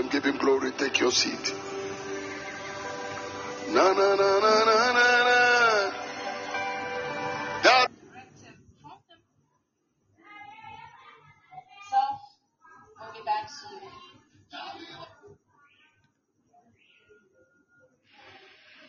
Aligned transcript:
Him. 0.00 0.08
Give 0.08 0.24
Him 0.24 0.36
glory. 0.38 0.70
Take 0.72 0.98
your 1.00 1.12
seat. 1.12 1.54
Na 3.68 3.92
na 3.92 4.14
na 4.16 4.30
na 4.40 4.64
na 4.64 4.92
na 4.92 5.24
na. 5.24 5.40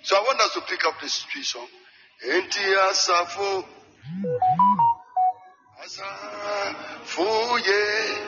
So 0.04 0.18
I 0.18 0.22
want 0.22 0.42
us 0.42 0.54
to 0.56 0.62
pick 0.62 0.84
up 0.86 1.00
this 1.00 1.14
street 1.14 1.46
song. 1.46 1.68
Enti 2.28 2.76
asafo 2.90 3.64
asafo 5.84 7.58
ye 7.66 8.21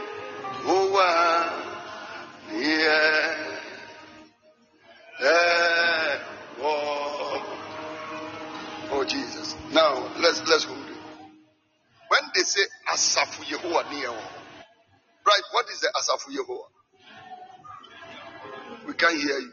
asafu 12.93 13.43
Yehovah 13.43 13.89
near, 13.91 14.09
right? 14.09 15.45
What 15.52 15.65
is 15.70 15.79
the 15.81 15.89
asafu 15.95 16.29
Yehovah? 16.38 16.70
We 18.88 18.94
can't 18.94 19.17
hear 19.17 19.39
you. 19.39 19.52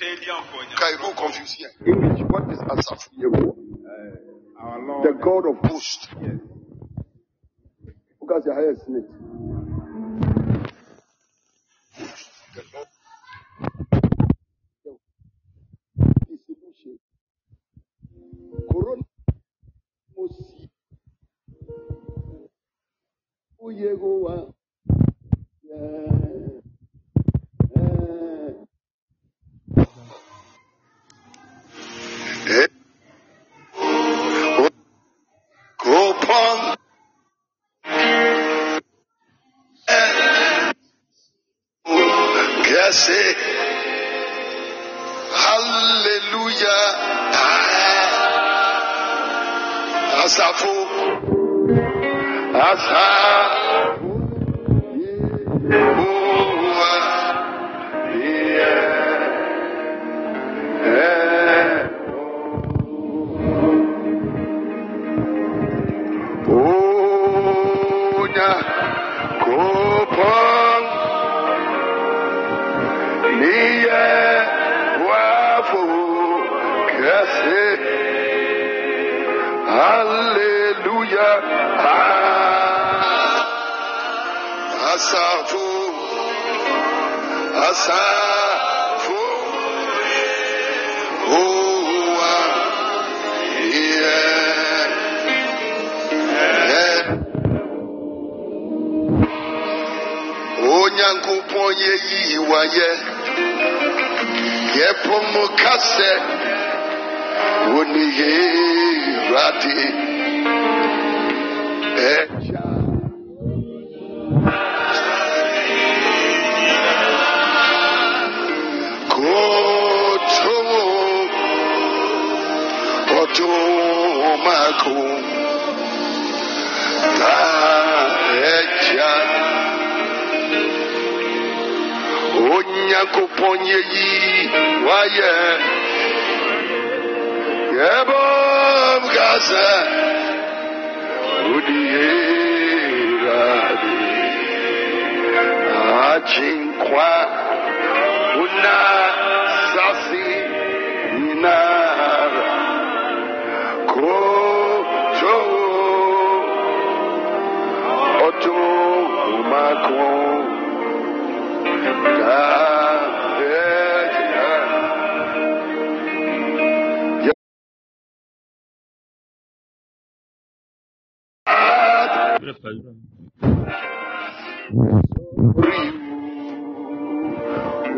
Can 0.00 0.98
you 0.98 1.14
confuse 1.16 1.52
here? 1.52 1.70
English, 1.86 2.22
what 2.28 2.50
is 2.52 2.58
asafu 2.60 3.08
Yehovah? 3.18 3.52
Uh, 3.52 4.62
our 4.62 4.86
Lord. 4.86 5.04
The 5.06 5.12
God 5.22 5.46
of 5.50 5.70
hosts. 5.70 6.08
Yes. 6.20 6.40
Because 8.20 8.42
your 8.46 8.54
hair 8.54 8.72
is 8.72 8.82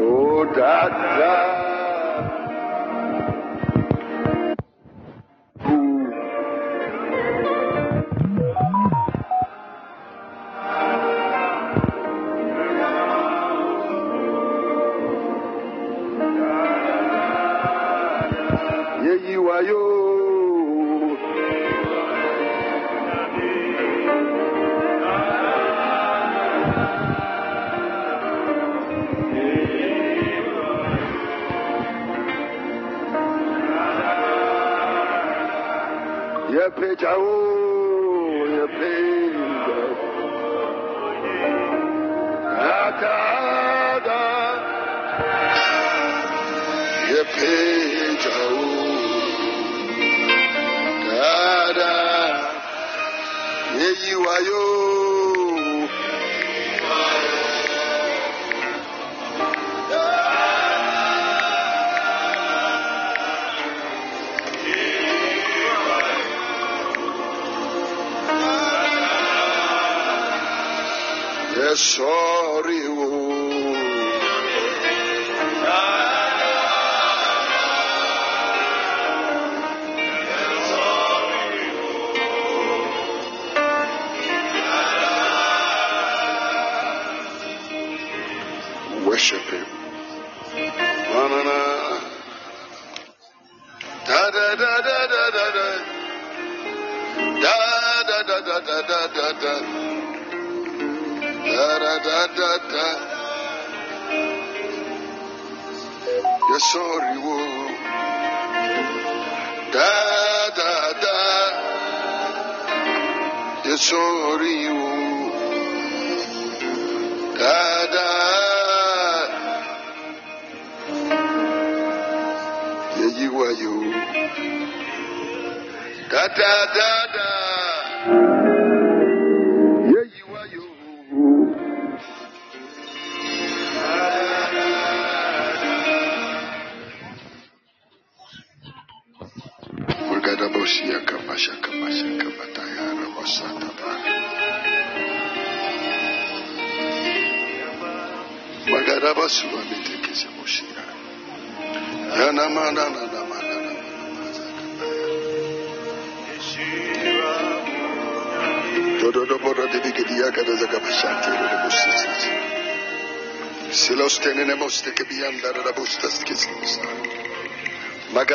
Oh, 0.02 0.44
da, 0.56 0.88
da. 0.88 1.49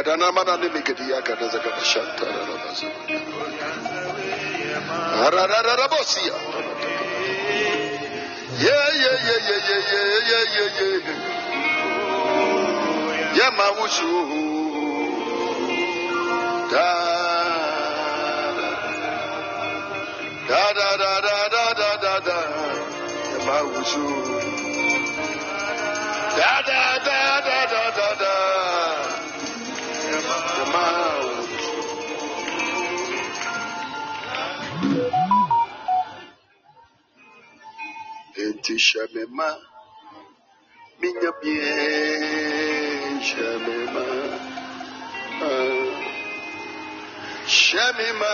Magadana 0.05 0.31
mana 0.31 0.57
ne 0.57 0.69
migedia 0.69 1.21
kadaza 1.23 1.59
kabashanta. 1.59 2.25
Da. 16.71 16.89
Da 20.47 20.73
da 20.73 20.97
da 20.97 21.21
da 21.21 21.73
da 21.73 21.97
da 21.97 22.19
da. 22.19 22.39
Da 26.37 26.61
da 26.67 26.83
da 27.05 27.41
da 27.41 27.65
da 27.71 27.91
da 27.97 28.15
da. 28.19 28.24
Eti 38.45 38.75
shamema 38.79 39.49
minya 41.01 41.31
bien 41.41 43.21
shamema 43.27 44.05
ah. 45.41 45.87
shamema 47.47 48.33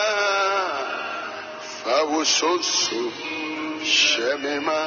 fawososo 1.84 3.02
shamema 3.84 4.80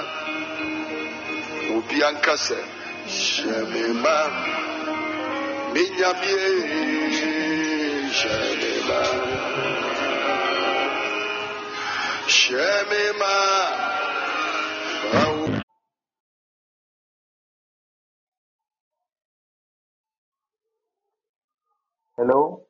obi 1.76 2.02
ankasa 2.08 2.58
shamema 3.06 4.16
minya 5.74 6.10
bien. 6.20 7.33
Shemima. 8.14 9.00
Shemima. 12.28 13.36
Oh. 15.14 15.62
Hello? 22.16 22.66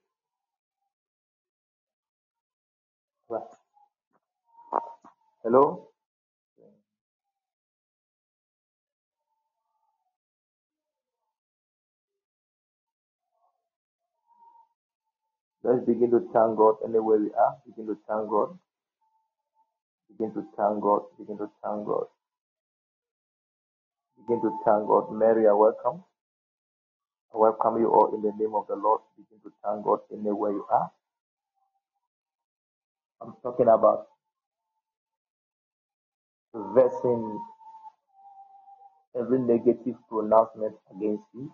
Hello? 5.45 5.89
Let's 15.65 15.87
begin 15.87 16.13
to 16.13 16.21
thank 16.33 16.59
God 16.59 16.77
anywhere 16.85 17.21
we 17.21 17.33
are. 17.35 17.57
Begin 17.67 17.87
to 17.89 17.99
thank 18.09 18.31
God. 18.31 18.59
Begin 20.11 20.35
to 20.35 20.43
thank 20.57 20.83
God. 20.83 21.03
Begin 21.19 21.39
to 21.39 21.49
thank 21.65 21.87
God. 21.87 22.07
Begin 24.19 24.43
to 24.43 24.51
thank 24.65 24.87
God. 24.89 25.13
Mary, 25.13 25.49
I 25.49 25.53
welcome. 25.55 26.05
I 27.35 27.39
welcome 27.39 27.79
you 27.79 27.89
all 27.91 28.15
in 28.15 28.23
the 28.23 28.33
name 28.39 28.55
of 28.55 28.67
the 28.69 28.77
Lord. 28.77 29.03
Begin 29.17 29.41
to 29.45 29.53
thank 29.65 29.85
God 29.85 30.01
anywhere 30.13 30.53
you 30.53 30.67
are. 30.71 30.91
I'm 33.23 33.35
talking 33.43 33.69
about 33.69 34.07
reversing 36.55 37.41
every 39.19 39.41
negative 39.41 39.97
pronouncement 40.09 40.75
against 40.97 41.25
you. 41.35 41.53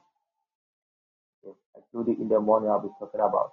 Yes, 1.45 1.55
you 1.95 2.05
in 2.21 2.29
the 2.29 2.41
morning 2.41 2.71
I'll 2.71 2.83
be 2.83 2.89
talking 3.01 3.21
about 3.21 3.53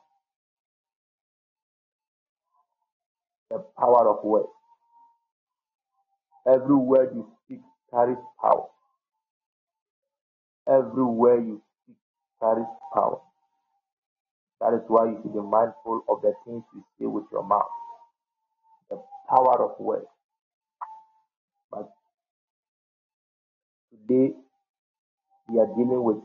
the 3.51 3.59
power 3.79 4.09
of 4.09 4.23
words. 4.25 4.49
Every 6.47 6.75
word 6.75 7.11
you 7.15 7.27
speak 7.45 7.61
carries 7.91 8.17
power. 8.41 8.67
Every 10.67 11.05
word 11.05 11.45
you 11.47 11.61
speak 11.83 11.97
carries 12.41 12.67
power. 12.93 13.19
That 14.61 14.73
is 14.75 14.81
why 14.87 15.07
you 15.07 15.19
should 15.23 15.33
be 15.33 15.41
mindful 15.41 16.03
of 16.09 16.21
the 16.23 16.33
things 16.45 16.63
you 16.75 16.83
say 16.99 17.05
with 17.07 17.25
your 17.31 17.43
mouth. 17.43 17.69
The 18.89 19.01
power 19.29 19.65
of 19.71 19.79
words. 19.79 20.07
But 21.71 21.91
today 23.91 24.33
we 25.49 25.59
are 25.59 25.67
dealing 25.67 26.03
with 26.03 26.17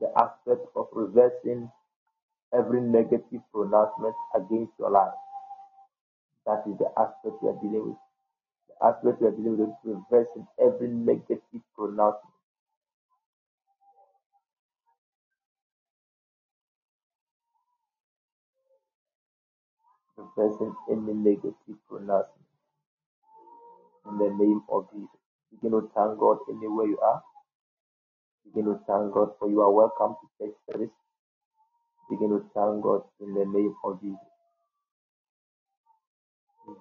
the 0.00 0.08
aspect 0.18 0.66
of 0.76 0.88
reversing 0.92 1.70
every 2.54 2.80
negative 2.80 3.42
pronouncement 3.52 4.14
against 4.36 4.72
your 4.78 4.90
life. 4.90 5.14
That 6.46 6.64
is 6.66 6.78
the 6.78 6.90
aspect 6.98 7.42
we 7.42 7.50
are 7.50 7.60
dealing 7.62 7.88
with. 7.94 8.02
The 8.68 8.86
aspect 8.86 9.22
we 9.22 9.28
are 9.28 9.32
dealing 9.32 9.58
with 9.58 9.70
is 9.70 9.76
reversing 9.84 10.46
every 10.60 10.88
negative 10.88 11.62
pronouncement. 11.76 12.34
Reversing 20.18 20.74
any 20.90 21.14
negative 21.14 21.78
pronouncement 21.88 22.48
in 24.06 24.18
the 24.18 24.30
name 24.30 24.62
of 24.70 24.88
Jesus. 24.92 25.20
Begin 25.52 25.72
to 25.72 25.90
thank 25.94 26.18
God 26.18 26.38
anywhere 26.50 26.86
you 26.88 26.98
are. 27.00 27.22
Begin 28.46 28.66
to 28.66 28.80
thank 28.86 29.12
God 29.14 29.30
for 29.38 29.50
you 29.50 29.60
are 29.62 29.72
welcome 29.72 30.16
to 30.20 30.26
church 30.46 30.56
service. 30.70 30.94
Begin 32.10 32.30
to 32.30 32.44
thank 32.54 32.82
God 32.82 33.02
in 33.20 33.34
the 33.34 33.46
name 33.46 33.74
of 33.84 34.00
Jesus. 34.00 34.35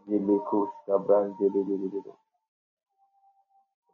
Zeleko 0.10 0.68
Shabran 0.88 1.36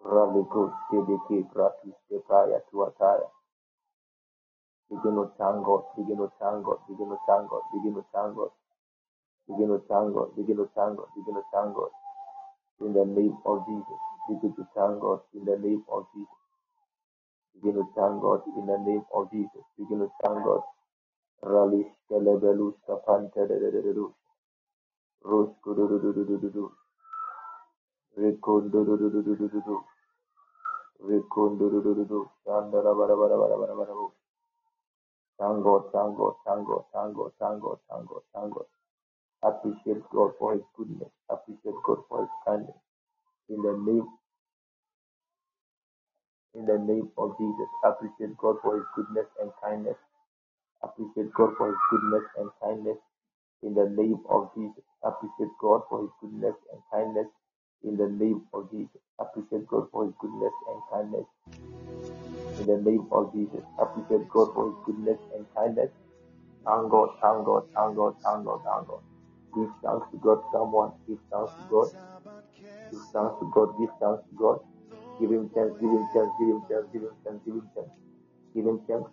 Raliko 0.06 0.74
Shedeke 0.92 1.50
Pratis 1.52 1.96
Kepaya 2.12 2.62
Tuataya. 2.72 3.28
Begin 4.90 5.16
to 5.16 5.32
thank 5.38 5.66
God, 5.66 5.84
begin 5.98 6.18
to 6.18 6.32
thank 6.40 6.64
God, 6.66 6.80
begin 6.90 7.10
to 7.10 7.18
thank 7.28 7.50
God, 7.50 7.64
begin 7.74 7.96
to 7.96 8.04
thank 8.14 8.36
God, 8.36 8.52
begin 9.48 9.70
to 9.70 9.80
thank 9.90 10.14
God, 10.16 10.30
begin 10.38 10.58
to 10.58 10.70
thank 10.76 10.98
God, 10.98 11.08
begin 11.18 11.36
to 11.36 11.44
thank 11.54 11.76
God. 11.76 11.92
In 12.82 12.94
the 12.94 13.06
name 13.06 13.38
of 13.46 13.66
Jesus. 13.68 14.02
Begin 14.30 14.54
to 14.56 14.68
thank 14.76 15.02
God 15.02 15.22
in 15.36 15.46
the 15.46 15.58
name 15.58 15.84
of 15.92 16.06
Jesus. 16.14 16.42
Begin 17.56 17.76
to 17.76 17.86
thank 17.96 18.22
God 18.22 18.42
in 18.58 18.66
the 18.68 18.78
name 18.80 19.06
of 19.16 19.32
Jesus. 19.32 19.64
Begin 19.80 20.00
to 20.00 20.10
thank 20.24 20.44
God. 20.46 20.62
Ralish 21.44 21.92
Kelebelus 22.12 22.76
Kapante 22.88 23.48
Rus 23.96 24.14
Roshkododododododo. 25.24 26.72
Rekondododododododo. 28.18 29.78
Rekondododododo. 31.02 32.20
Shandarabarabarabarabarabo. 32.46 34.14
Thank 35.40 35.64
God, 35.64 35.84
thank 35.94 36.18
Appreciate 39.44 40.04
God 40.12 40.34
for 40.40 40.54
His 40.54 40.64
goodness. 40.78 41.10
Appreciate 41.30 41.76
God 41.86 42.00
for 42.10 42.22
His 42.22 42.30
kindness. 42.46 42.78
In 43.50 43.62
the 43.62 43.74
name, 43.74 44.08
in 46.56 46.66
the 46.66 46.80
name 46.80 47.10
of 47.18 47.38
Jesus, 47.40 47.70
appreciate 47.86 48.38
God 48.38 48.58
for 48.64 48.78
His 48.78 48.86
goodness 48.96 49.28
and 49.42 49.52
kindness. 49.64 49.98
Appreciate 50.84 51.34
God 51.34 51.52
for 51.58 51.68
His 51.68 51.82
goodness 51.92 52.26
and 52.40 52.50
kindness 52.64 53.00
in 53.64 53.76
the 53.76 53.90
name 53.90 54.20
of 54.30 54.52
Jesus. 54.56 54.84
Appreciate 55.04 55.54
God 55.62 55.84
for 55.90 56.02
his 56.02 56.12
goodness 56.22 56.56
and 56.74 56.82
kindness. 56.94 57.28
In 57.84 57.98
the 57.98 58.10
name 58.10 58.44
of 58.54 58.72
Jesus. 58.72 59.02
Appreciate 59.20 59.68
God 59.68 59.88
for 59.92 60.06
his 60.06 60.16
goodness 60.22 60.54
and 60.70 60.82
kindness. 60.92 61.28
In 62.60 62.68
the 62.68 62.78
name 62.82 63.08
of 63.12 63.34
Jesus. 63.34 63.64
Appreciate 63.80 64.30
God 64.30 64.50
for 64.56 64.66
his 64.68 64.78
goodness 64.86 65.20
and 65.36 65.46
kindness. 65.58 65.92
Thank 66.66 66.92
God, 66.92 67.10
thank 67.22 67.46
God, 67.46 67.64
thank 67.76 67.96
God, 67.98 68.14
thank 68.26 68.46
God, 68.46 68.62
thank 68.66 68.88
God. 68.88 69.04
Give 69.56 69.70
thanks 69.84 70.08
to 70.14 70.18
God, 70.22 70.40
someone. 70.54 70.92
Give 71.08 71.20
thanks 71.34 71.54
to 71.58 71.64
God. 71.70 71.90
Give 72.92 73.02
thanks 73.14 73.36
to 73.40 73.46
God. 73.54 73.70
Give 73.80 73.92
thanks 74.02 74.24
to 74.30 74.34
God. 74.38 74.60
Give 75.20 75.32
him 75.32 75.50
thanks. 75.56 75.74
Give 75.82 75.92
him 75.92 76.08
thanks. 76.14 76.32
Give 76.40 76.50
him 76.50 76.64
thanks. 76.70 76.88
Give 76.94 77.04
him 77.04 77.16
thanks. 77.26 77.42
Give 77.46 77.56
him 77.56 77.70
thanks. 77.76 77.94
Give 78.56 78.66
him 78.68 78.80
thanks. 78.88 79.12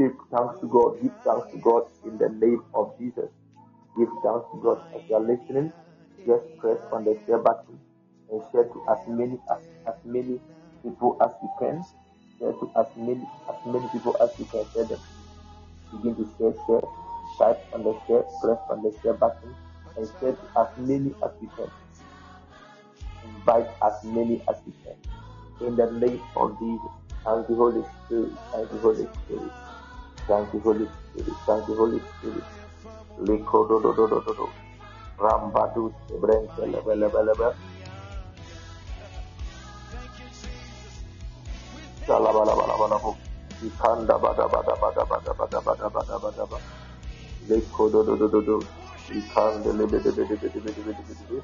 Give 0.00 0.16
thanks 0.32 0.56
to 0.62 0.68
God. 0.68 1.02
Give 1.04 1.12
thanks 1.24 1.48
to 1.52 1.58
God 1.60 1.84
in 2.04 2.18
the 2.18 2.30
name 2.32 2.62
of 2.74 2.96
Jesus. 2.98 3.28
Give 3.98 4.08
thanks 4.24 4.46
to 4.52 4.58
God. 4.64 4.80
As 4.96 5.02
you 5.10 5.16
are 5.16 5.26
listening, 5.26 5.72
just 6.26 6.44
press 6.58 6.78
on 6.92 7.04
the 7.04 7.16
share 7.26 7.38
button 7.40 7.80
and 8.30 8.42
share 8.52 8.64
to 8.64 8.80
as 8.90 8.98
many 9.08 9.38
as, 9.52 9.60
as 9.88 9.96
many 10.04 10.40
people 10.82 11.18
as 11.22 11.32
you 11.42 11.50
can. 11.60 11.84
Share 12.40 12.52
to 12.52 12.72
as 12.80 12.86
many 12.96 13.24
as 13.50 13.56
many 13.66 13.88
people 13.92 14.16
as 14.22 14.30
you 14.40 14.46
can 14.50 14.64
share 14.74 14.86
them. 14.88 15.02
Begin 15.92 16.16
to 16.16 16.26
share, 16.38 16.54
share, 16.66 16.82
type 17.40 17.60
on 17.74 17.84
the 17.84 17.94
share, 18.06 18.24
press 18.42 18.60
on 18.70 18.82
the 18.82 18.92
share 19.02 19.14
button 19.14 19.56
and 19.96 20.08
share 20.20 20.32
to 20.36 20.46
as 20.60 20.68
many 20.78 21.14
as 21.24 21.32
you 21.40 21.50
can. 21.56 21.70
Invite 23.24 23.68
as 23.84 23.94
many 24.04 24.42
as 24.48 24.56
you 24.66 24.74
can. 24.84 24.96
In 25.68 25.76
the 25.76 25.90
name 25.92 26.22
of 26.36 26.58
Jesus. 26.60 26.92
Thank 27.26 27.48
the 27.48 27.54
Holy 27.56 27.82
Spirit. 28.06 28.32
Thank 28.52 28.70
the 28.70 28.78
Holy 28.80 29.06
Spirit. 29.24 29.52
Thank 30.30 30.54
you, 30.54 30.60
Holy 30.62 30.86
Spirit. 30.86 31.38
Thank 31.46 31.68
you, 31.68 31.76
Holy 31.76 32.00
Spirit. 32.00 32.46
Likodododododo. 33.18 34.46
Rambadu 35.18 35.94
Brentelebelebelebe. 36.20 37.48
Shalabalabalabalabo. 42.06 43.18
Ikanda 43.62 44.18
bada 44.18 44.46
bada 44.48 44.74
bada 44.82 45.04
bada 45.10 45.32
bada 45.38 45.60
bada 45.62 45.90
bada 45.90 46.18
bada 46.20 46.46
bada. 46.50 46.66
Likodododododo. 47.48 48.68
Ikanda 49.10 49.70
lebedebedebedebedebedebede. 49.78 51.38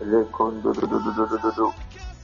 Lekondododododododo. 0.00 1.66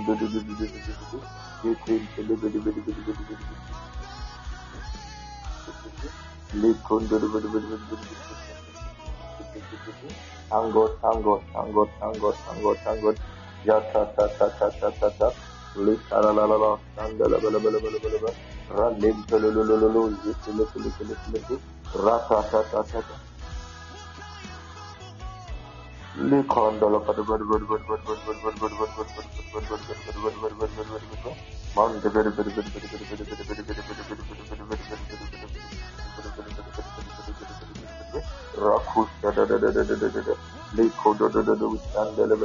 Mekon 6.62 7.08
Angot, 10.52 10.94
angot, 11.04 11.44
angot, 11.56 11.90
angot, 12.02 12.38
angot, 12.50 12.80
angot. 12.88 13.18
Ya 13.66 13.80
ta 13.94 14.06
ta 14.16 14.26
ta 14.40 14.48
ta 14.60 14.70
ta 14.80 14.90
ta 15.00 15.10
ta. 15.20 15.30
Lik 15.76 16.02
ara 16.12 16.32
la 16.34 16.46
la 16.46 16.58
la. 16.58 16.72
Sandala 16.96 17.38
bala 17.44 17.60
bala 17.60 17.80
bala 17.80 18.00
bala 18.04 18.18
bala. 18.24 18.59
Ralim 18.70 19.24
Pelololo, 19.30 20.12
Yitilipilipilipi, 20.26 21.60
Ratatatata. 21.96 23.16
Likondolo, 26.18 27.00
Rakus, 38.58 39.10
Likodododo, 40.76 41.80
Sandela, 41.94 42.36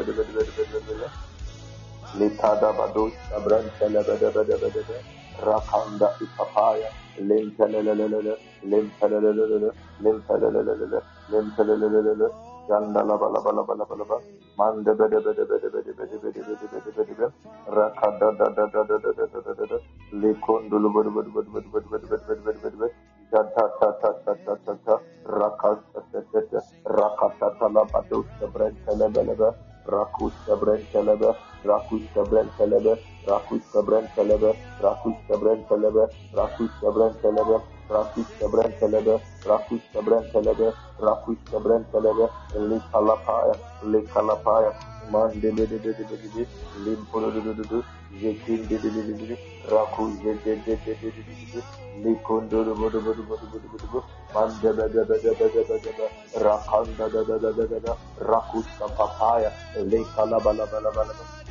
Likada 2.19 2.73
Bados, 2.73 3.13
Abran, 3.37 3.71
Telebeda, 3.79 4.31
Beda, 4.33 4.45
Beda, 4.45 4.69
Beda. 4.71 5.24
Rakanda 5.39 6.17
ikapaya. 6.21 6.91
Lentelelelele. 7.19 8.37
Lentelelelele. 8.65 9.71
Lentelelelele. 10.01 11.01
Lentelelelele. 11.31 12.29
Yandala 12.69 13.19
bala 13.21 13.41
bala 13.45 13.65
bala 13.65 13.85
bala 13.87 14.05
bala. 14.07 14.23
Mande 14.59 14.95
bede 14.99 15.21
bede 15.25 15.45
bede 15.49 15.69
bede 15.73 15.93
bede 15.97 16.19
bede 16.23 16.43
bede 16.47 16.69
bede 16.73 16.93
bede 16.97 17.15
bede. 17.19 17.29
Rakada 17.67 18.33
da 18.39 18.47
da 18.57 18.67
da 18.73 18.85
da 18.85 18.99
da 18.99 19.13
da 19.15 19.27
da 19.27 19.41
da 19.43 19.55
da 19.55 19.67
da. 19.67 19.79
Likondulu 20.13 20.89
bede 20.95 21.11
bede 21.17 21.31
bede 21.35 21.51
bede 21.55 21.69
bede 21.73 21.89
bede 21.91 22.07
bede 22.09 22.27
bede 22.29 22.43
bede 22.45 22.61
bede 22.63 22.77
bede. 22.81 22.95
Ta 23.31 23.43
ta 23.55 23.65
ta 23.81 23.91
ta 24.01 24.13
ta 24.25 24.35
ta 24.47 24.55
ta 24.67 24.75
ta. 24.87 24.97
Rakas 25.27 25.81
ta 25.95 26.01
ta 26.13 26.21
ta 26.33 26.41
ta. 26.53 26.61
Rakata 26.87 27.49
ta 27.59 27.69
la 27.69 27.85
bados 27.93 28.27
abran 28.43 28.77
tele 28.87 29.09
bele 29.11 29.35
bele. 29.37 29.53
Rakus 29.87 30.35
kabren 30.47 30.87
telebe, 30.93 31.31
rakus 31.65 32.03
kabren 32.15 32.49
telebe, 32.59 32.95
rakus 33.29 33.63
kabren 33.73 34.07
telebe, 34.17 34.53
rakus 34.83 35.17
kabren 35.29 35.65
telebe, 35.69 36.05
rakus 36.35 36.71
kabren 36.81 37.15
telebe, 37.23 37.57
rakus 37.91 38.29
kabren 38.41 38.73
telebe, 38.81 39.21
rakus 39.47 39.83
kabren 39.95 40.25
telebe, 40.33 40.69
rakus 41.01 41.39
kabren 41.51 41.85
telebe, 41.93 42.27
li 42.69 42.79
kalapaya, 42.93 43.57
li 43.85 44.01
kalapaya, 44.15 44.73
man 45.11 45.41
de 45.41 45.51
de 45.53 45.67
de 45.67 45.79
de 45.79 45.93
de 45.95 46.05
de 46.11 46.29
de, 46.35 46.47
lim 46.85 47.07
polo 47.13 47.31
de 47.33 47.41
de 47.43 47.55
de 47.55 47.65
de, 47.71 47.81
zekin 48.21 48.67
de 48.69 48.79
de 48.79 48.91
de 48.91 49.03
de 49.19 49.27
de, 49.27 49.37
rakus 49.71 50.15
de 50.25 50.35
de 50.45 50.57
de 50.67 50.77
de 50.85 50.95
de 51.03 51.11
de 51.17 51.23
de 51.29 51.47
de, 51.53 51.63
li 52.05 52.15
kondo 52.27 52.65
de 52.65 52.75
de 52.75 52.91
de 52.91 53.01
de 53.03 53.13
de 53.15 53.49
de 53.53 53.59
de 53.63 53.69
de 53.73 53.89
de, 53.93 54.01
man 54.35 54.51
de 54.63 54.73
de 54.73 54.89
de 54.95 55.05
de 55.09 55.19
de 55.23 55.35
de 55.39 55.65
de 55.69 55.79
de 55.85 55.93
de, 55.99 56.07
rakanda 56.45 57.09
de 57.09 57.25
de 57.29 57.39
de 57.39 57.53
de 57.59 57.67
de 57.69 57.81
de, 57.81 57.93
rakus 58.31 58.67
kapapaya, 58.79 59.51
le 59.75 60.01
kalabala 60.17 60.67
bala 60.73 60.91
bala 60.97 61.15
bala. 61.15 61.44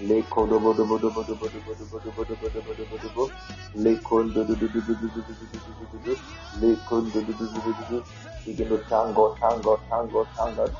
Begin 0.00 0.16
to 8.70 8.78
thank 8.88 9.16
God, 9.16 9.38
thank 9.40 9.64
God, 9.64 9.78
thank 9.88 10.12
God, 10.12 10.28
thank 10.36 10.56
God. 10.56 10.70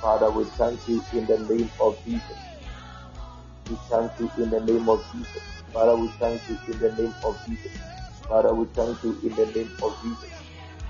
Father, 0.00 0.30
we 0.32 0.44
thank 0.44 0.88
you 0.88 1.02
in 1.14 1.26
the 1.26 1.38
name 1.38 1.70
of 1.80 1.96
Jesus. 2.04 2.38
We 3.68 3.76
thank 3.90 4.12
you 4.20 4.30
in 4.44 4.50
the 4.50 4.60
name 4.60 4.88
of 4.88 5.04
Jesus. 5.12 5.59
Father, 5.72 5.96
we 5.96 6.08
thank 6.20 6.42
you 6.48 6.58
in 6.68 6.78
the 6.80 6.92
name 6.92 7.14
of 7.24 7.40
Jesus. 7.46 7.72
Father, 8.28 8.54
we 8.54 8.66
thank 8.76 9.02
you 9.04 9.18
in 9.24 9.34
the 9.36 9.46
name 9.46 9.72
of 9.82 9.92
Jesus. 10.02 10.32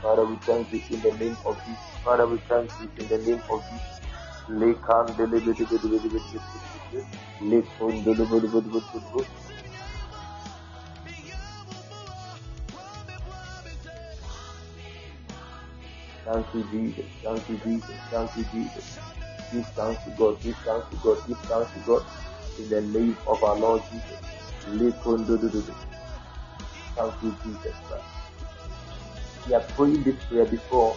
Father, 0.03 0.27
we 0.27 0.37
thank 0.47 0.73
you 0.73 0.83
in 0.91 1.03
the 1.03 1.13
name 1.19 1.39
of 1.47 1.59
Jesus. 1.67 1.99
Father, 2.05 2.27
we 2.29 2.39
thank 2.49 2.71
you 2.81 2.91
in 2.99 3.09
the 3.09 3.19
name 3.19 3.43
of 3.51 3.65
Jesus. 3.71 4.01
Lekan 4.49 5.17
deliver 5.17 5.55
Lekon 7.43 8.05
deliver 8.05 8.41
Thank 16.25 16.55
you, 16.55 16.65
Jesus. 16.71 17.07
Thank 17.25 17.49
you, 17.49 17.59
Jesus. 17.65 17.97
Thank 18.11 18.37
you, 18.37 18.45
Jesus. 18.53 19.01
Give 19.53 19.67
thanks 19.77 20.05
to 20.05 20.11
God. 20.13 20.43
Give 20.43 20.57
thanks 20.65 20.89
to 20.91 20.97
God. 21.03 21.19
Give 21.27 21.39
thanks 21.49 21.73
to 21.75 21.81
God. 21.81 22.03
In 22.59 22.71
the 22.71 22.83
name 22.83 23.19
of 23.27 23.43
our 23.43 23.57
Lord 23.57 23.83
Jesus. 23.91 24.40
Thank 26.97 27.15
you, 27.23 27.37
Jesus 27.45 27.77
Christ. 27.89 28.05
we 29.47 29.55
are 29.55 29.61
praying 29.77 30.03
this 30.05 30.17
prayer 30.29 30.47
before 30.47 30.97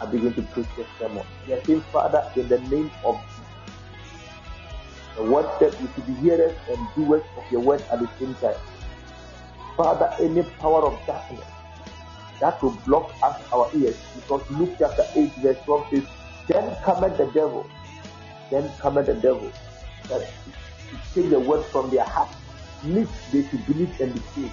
I 0.00 0.06
begin 0.06 0.34
to 0.34 0.42
preach 0.42 0.68
the 0.76 0.86
sermon. 0.98 1.24
We 1.46 1.54
are 1.54 1.64
saying, 1.64 1.82
Father, 1.92 2.22
in 2.36 2.48
the 2.48 2.58
name 2.60 2.90
of 3.04 3.16
Jesus, 3.36 3.52
the 5.16 5.24
word 5.24 5.46
said 5.58 5.74
we 5.80 5.88
should 5.94 6.06
be 6.06 6.14
hearers 6.14 6.56
and 6.68 6.78
doers 6.94 7.24
of 7.36 7.44
your 7.50 7.62
word 7.62 7.82
at 7.92 8.00
the 8.00 8.08
same 8.18 8.34
time. 8.36 8.56
Father, 9.76 10.10
any 10.20 10.42
power 10.60 10.86
of 10.86 11.00
darkness 11.06 11.46
that 12.40 12.62
will 12.62 12.76
block 12.86 13.12
us 13.22 13.40
our 13.52 13.70
ears, 13.74 13.96
because 14.16 14.42
Luke 14.50 14.74
chapter 14.78 15.04
8, 15.14 15.32
verse 15.36 15.58
12 15.64 15.86
says, 15.90 16.04
Then 16.48 16.76
cometh 16.84 17.16
the 17.18 17.26
devil, 17.26 17.66
then 18.50 18.70
cometh 18.78 19.06
the 19.06 19.14
devil, 19.14 19.52
to 20.90 21.14
take 21.14 21.30
the 21.30 21.40
word 21.40 21.64
from 21.66 21.90
their 21.90 22.04
heart, 22.04 22.30
lest 22.84 23.12
they 23.32 23.46
should 23.48 23.66
believe 23.66 24.00
and 24.00 24.14
be 24.14 24.20
saved. 24.34 24.52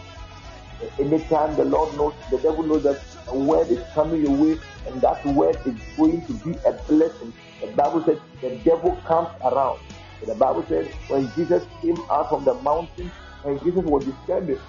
Anytime 0.99 1.55
the 1.55 1.65
Lord 1.65 1.95
knows, 1.95 2.13
the 2.31 2.37
devil 2.39 2.63
knows 2.63 2.83
that 2.83 2.99
a 3.27 3.37
word 3.37 3.69
is 3.69 3.83
coming 3.93 4.21
your 4.21 4.35
way, 4.35 4.57
and 4.87 5.01
that 5.01 5.23
word 5.25 5.57
is 5.65 5.75
going 5.95 6.25
to 6.25 6.33
be 6.33 6.57
a 6.65 6.73
blessing. 6.87 7.33
The 7.61 7.67
Bible 7.67 8.03
says 8.03 8.17
the 8.41 8.55
devil 8.63 8.95
comes 9.05 9.29
around. 9.43 9.79
The 10.25 10.35
Bible 10.35 10.65
says 10.67 10.87
when 11.07 11.31
Jesus 11.35 11.63
came 11.81 11.97
out 12.09 12.29
from 12.29 12.45
the 12.45 12.53
mountain, 12.55 13.11
when 13.43 13.59
Jesus 13.59 13.83
was 13.85 14.05
descending, 14.05 14.59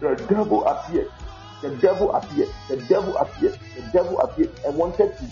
the 0.00 0.14
devil 0.28 0.66
appeared. 0.66 1.10
The 1.62 1.70
devil 1.76 2.14
appeared. 2.14 2.48
The 2.68 2.76
devil 2.76 3.16
appeared. 3.16 3.58
The 3.76 3.82
devil 3.92 4.20
appeared 4.20 4.52
and 4.64 4.76
wanted 4.76 5.16
to 5.18 5.24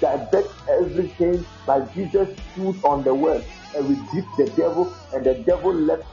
divert 0.00 0.56
everything, 0.68 1.46
but 1.66 1.94
Jesus 1.94 2.28
stood 2.52 2.80
on 2.84 3.04
the 3.04 3.14
word 3.14 3.44
and 3.74 3.88
rebuked 3.88 4.36
the 4.38 4.48
devil, 4.56 4.96
and 5.12 5.26
the 5.26 5.44
devil 5.46 5.74
left. 5.74 6.04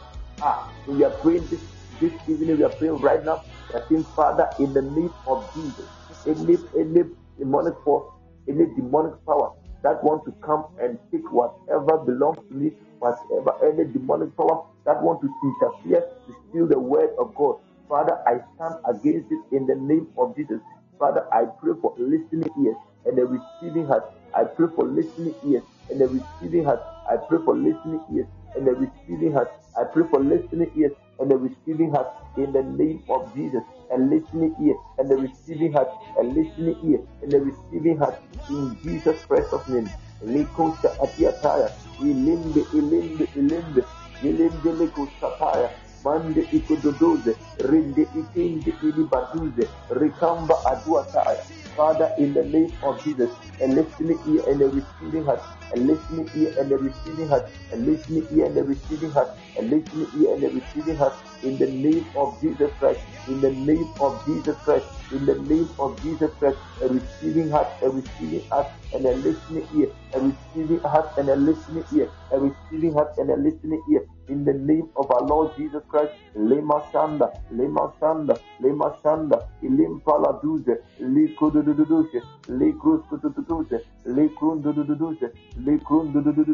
Ah, 0.41 0.59
we 0.87 1.03
are 1.03 1.15
praying 1.23 1.49
this 1.51 1.61
this 2.01 2.13
evening. 2.27 2.57
We 2.57 2.65
are 2.65 2.75
praying 2.79 2.99
right 2.99 3.23
now. 3.25 3.43
Are 3.73 3.85
saying, 3.89 4.05
Father, 4.15 4.47
in 4.59 4.73
the 4.73 4.81
name 4.83 5.13
of 5.27 5.49
Jesus, 5.55 5.89
any 6.27 6.57
any 6.79 7.03
demonic 7.39 7.75
force, 7.85 8.07
any 8.49 8.65
demonic 8.75 9.15
power 9.27 9.51
that 9.83 10.03
want 10.03 10.25
to 10.25 10.33
come 10.45 10.65
and 10.81 10.99
take 11.11 11.25
whatever 11.31 11.99
belongs 12.05 12.39
to 12.49 12.55
me, 12.55 12.71
whatever 12.99 13.53
any 13.65 13.85
demonic 13.91 14.35
power 14.37 14.63
that 14.85 15.01
want 15.03 15.21
to 15.21 15.29
interfere 15.43 16.01
to 16.27 16.33
steal 16.49 16.67
the 16.67 16.79
word 16.79 17.11
of 17.19 17.35
God. 17.35 17.57
Father, 17.89 18.17
I 18.27 18.39
stand 18.55 18.75
against 18.89 19.31
it 19.31 19.41
in 19.55 19.67
the 19.67 19.75
name 19.75 20.09
of 20.17 20.35
Jesus. 20.35 20.61
Father, 20.99 21.25
I 21.33 21.45
pray 21.61 21.73
for 21.81 21.95
listening 21.97 22.49
ears 22.65 22.77
and 23.07 23.19
a 23.19 23.25
receiving 23.25 23.87
heart. 23.87 24.05
I 24.35 24.45
pray 24.45 24.67
for 24.75 24.85
listening 24.87 25.35
ears 25.47 25.63
and 25.89 26.01
a 26.03 26.07
receiving 26.07 26.65
heart. 26.65 26.81
I 27.09 27.17
pray 27.29 27.39
for 27.45 27.57
listening 27.57 28.01
ears 28.13 28.27
and 28.55 28.67
a 28.69 28.73
receiving 28.73 29.33
heart. 29.33 29.49
I 29.77 29.85
pray 29.93 30.05
for 30.11 30.21
listening 30.23 30.71
ears 30.77 30.93
and 31.19 31.31
a 31.33 31.37
receiving 31.37 31.91
heart 31.91 32.07
in 32.37 32.53
the 32.53 32.63
name 32.63 33.03
of 33.09 33.33
Jesus. 33.35 33.63
A 33.91 33.97
listening 33.99 34.55
ear 34.63 34.75
and 34.99 35.11
a 35.11 35.17
receiving 35.17 35.73
heart. 35.73 35.89
A 36.19 36.23
listening 36.23 36.77
ear 36.83 37.01
and 37.23 37.35
a 37.35 37.39
receiving 37.39 37.97
heart 37.99 38.19
in 38.49 38.77
Jesus 38.83 39.17
Christ's 39.27 39.67
name. 39.69 39.91
Likosa 40.23 40.95
atiataya. 41.01 41.71
Ilimbe, 41.99 42.67
ilimbe, 42.73 43.27
ilimbe. 43.35 43.83
Ilimbe 44.21 44.73
lekosataya. 44.73 45.71
Mande 46.03 46.47
ikododoze. 46.51 47.37
Rinde 47.59 48.03
ikinde 48.15 48.71
ilibaduze. 48.83 49.69
Rikamba 49.89 50.55
aduataya. 50.65 51.45
Father, 51.77 52.11
in 52.19 52.33
the 52.35 52.43
name 52.45 52.73
of 52.83 53.03
Jesus, 53.03 53.31
a 53.61 53.67
listening 53.69 54.21
ear 54.27 54.43
and 54.47 54.61
a 54.63 54.67
receiving 54.69 55.25
heart, 55.25 55.43
a 55.75 55.79
listening 55.79 56.29
ear 56.35 56.53
and 56.57 56.71
a 56.71 56.77
receiving 56.77 57.27
heart, 57.27 57.45
a 57.73 57.77
listening 57.77 58.27
ear 58.31 58.45
and 58.47 58.57
a 58.57 58.63
receiving 58.63 59.11
heart, 59.11 59.29
a 59.57 59.61
listening 59.63 60.07
ear 60.13 60.33
and 60.35 60.43
a 60.43 60.49
receiving 60.49 60.97
heart, 60.97 61.13
in 61.43 61.57
the 61.57 61.67
name 61.67 62.07
of 62.15 62.39
Jesus 62.41 62.71
Christ, 62.79 63.01
in 63.27 63.41
the 63.41 63.51
name 63.51 63.93
of 63.99 64.23
Jesus 64.25 64.57
Christ, 64.63 64.87
in 65.11 65.25
the 65.25 65.35
name 65.35 65.69
of 65.79 66.01
Jesus 66.01 66.31
Christ, 66.39 66.57
a 66.81 66.87
receiving 66.89 67.49
heart, 67.51 67.67
a 67.81 67.89
receiving 67.89 68.43
heart, 68.51 68.67
and 68.93 69.05
a 69.05 69.13
listening 69.15 69.67
ear, 69.75 69.89
a 70.13 70.19
receiving 70.21 70.81
heart 70.83 71.11
and 71.17 71.29
a 71.29 71.35
listening 71.35 71.85
ear, 71.91 72.11
a 72.31 72.39
receiving 72.39 72.93
heart 72.93 73.11
and 73.17 73.29
a 73.31 73.37
listening 73.37 73.83
ear, 73.91 74.05
in 74.27 74.43
the 74.45 74.53
name 74.53 74.89
of 74.95 75.09
our 75.11 75.23
Lord 75.27 75.55
Jesus 75.57 75.83
Christ, 75.89 76.13
Lema 76.35 76.83
Shanda, 76.91 77.31
Lema 77.51 77.93
Shanda, 77.99 78.39
Lema 78.61 78.99
Shanda, 79.01 79.43
Ilim 79.63 80.01
Paladuze, 80.03 80.77
Likudududuse, 81.01 82.21
Likrus 82.49 83.03
Kututuse, 83.09 83.81
Likrun 84.05 84.61
Dududuse, 84.63 85.31
Bay 85.57 85.79
Crew, 85.83 86.05
du, 86.13 86.21
du, 86.21 86.45
du, 86.45 86.53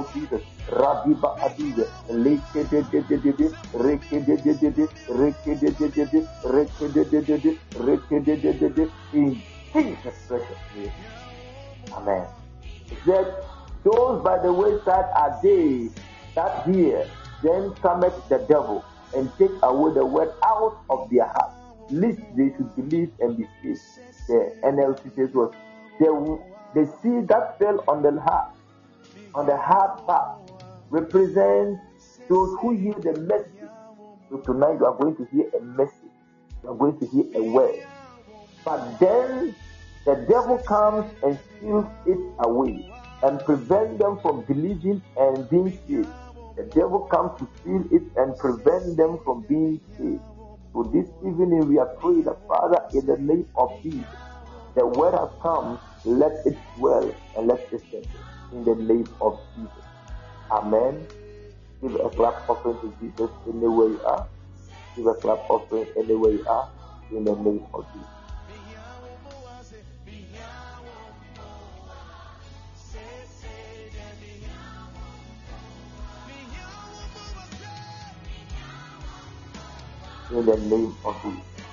Lord 0.00 0.08
Jesus, 0.10 0.42
Radiba 0.68 1.38
Adiga, 1.40 1.86
Likedededede, 2.08 3.52
Rekedededede, 3.72 4.88
Rekedededede, 5.08 6.28
Rekedededede, 6.44 7.58
Rekedededede, 7.74 8.90
in 9.12 9.42
Jesus' 9.72 10.18
precious 10.28 10.58
name. 10.74 10.92
Amen. 11.92 12.26
Said, 13.04 13.26
Those 13.84 14.22
by 14.22 14.38
the 14.38 14.52
wayside 14.52 15.06
are 15.16 15.38
they 15.42 15.90
that 16.36 16.66
hear, 16.66 17.08
then 17.42 17.74
cometh 17.82 18.14
the 18.28 18.38
devil 18.48 18.84
and 19.14 19.30
take 19.38 19.52
away 19.62 19.94
the 19.94 20.06
word 20.06 20.30
out 20.44 20.78
of 20.90 21.10
their 21.10 21.26
heart, 21.26 21.52
lest 21.90 22.20
they 22.36 22.52
should 22.56 22.74
believe 22.76 23.10
and 23.20 23.36
be 23.38 23.44
saved. 23.62 23.80
The 24.28 24.54
NLT 24.64 25.14
says 25.16 25.34
was 25.34 25.52
the, 26.00 26.40
the 26.74 26.86
seed 27.02 27.28
that 27.28 27.58
fell 27.58 27.84
on 27.88 28.02
the 28.02 28.20
heart, 28.20 28.51
on 29.34 29.46
the 29.46 29.56
hard 29.56 30.06
path, 30.06 30.50
represents 30.90 31.80
those 32.28 32.56
who 32.60 32.76
hear 32.76 32.94
the 32.94 33.20
message. 33.20 33.70
So 34.30 34.38
tonight 34.38 34.76
you 34.78 34.86
are 34.86 34.96
going 34.96 35.16
to 35.16 35.26
hear 35.32 35.48
a 35.58 35.62
message. 35.62 36.12
You 36.62 36.70
are 36.70 36.76
going 36.76 36.98
to 36.98 37.06
hear 37.06 37.24
a 37.34 37.42
word. 37.42 37.82
But 38.64 38.98
then 38.98 39.54
the 40.04 40.14
devil 40.28 40.58
comes 40.58 41.10
and 41.22 41.38
steals 41.56 41.86
it 42.06 42.18
away 42.40 42.84
and 43.22 43.40
prevent 43.44 43.98
them 43.98 44.18
from 44.20 44.44
believing 44.44 45.02
and 45.16 45.48
being 45.48 45.78
saved. 45.86 46.08
The 46.56 46.64
devil 46.64 47.00
comes 47.00 47.38
to 47.40 47.48
steal 47.60 47.84
it 47.90 48.02
and 48.16 48.36
prevent 48.38 48.96
them 48.96 49.18
from 49.24 49.42
being 49.48 49.80
saved. 49.96 50.20
So 50.72 50.82
this 50.84 51.08
evening 51.20 51.68
we 51.68 51.78
are 51.78 51.86
praying 52.00 52.24
that 52.24 52.38
Father, 52.46 52.80
in 52.94 53.06
the 53.06 53.16
name 53.18 53.46
of 53.56 53.82
Jesus, 53.82 54.04
the 54.74 54.86
word 54.86 55.12
has 55.14 55.28
come, 55.42 55.78
let 56.04 56.32
it 56.46 56.56
dwell 56.76 57.14
and 57.36 57.46
let 57.46 57.60
it 57.72 57.80
settle. 57.90 58.31
In 58.52 58.64
the 58.64 58.74
name 58.74 59.08
of 59.20 59.40
Jesus. 59.56 59.84
Amen. 60.50 61.06
Give 61.80 61.94
a 61.94 62.10
clap 62.10 62.48
offering 62.50 62.78
to 62.80 62.94
Jesus 63.00 63.30
anywhere 63.48 63.88
you 63.88 64.00
are. 64.04 64.28
Give 64.94 65.06
a 65.06 65.14
clap 65.14 65.48
offering 65.48 65.86
anywhere 65.96 66.32
you 66.32 66.46
are. 66.46 66.68
In 67.10 67.24
the 67.24 67.34
name 67.34 67.64
of 67.72 67.86
Jesus. 67.92 68.08
In 80.30 80.46
the 80.46 80.56
name 80.56 80.96
of 81.04 81.22
Jesus. 81.22 81.71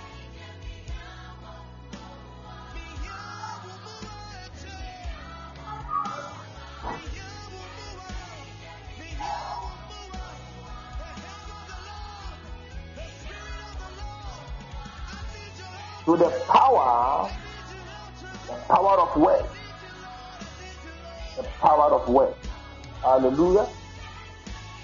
The 16.19 16.29
power, 16.49 17.32
the 18.47 18.53
power 18.67 18.99
of 18.99 19.15
words. 19.15 19.47
The 21.38 21.43
power 21.62 21.93
of 21.93 22.10
words. 22.10 22.36
Hallelujah. 23.01 23.67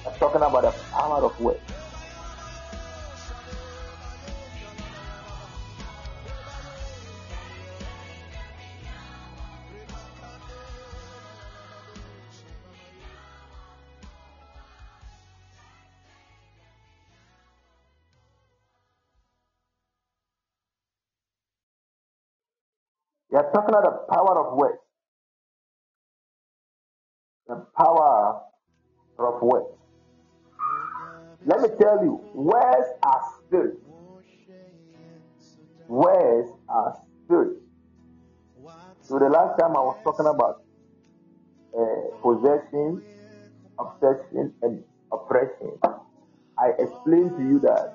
I'm 0.08 0.14
talking 0.18 0.42
about 0.42 0.62
the 0.62 0.72
power 0.92 1.26
of 1.26 1.40
words. 1.42 1.60
Talking 40.06 40.28
about 40.28 40.58
uh, 41.78 42.02
possession, 42.24 43.04
obsession, 43.80 44.54
and 44.64 44.84
oppression, 45.14 45.80
I 46.60 46.72
explained 46.80 47.38
to 47.38 47.44
you 47.44 47.60
that 47.62 47.90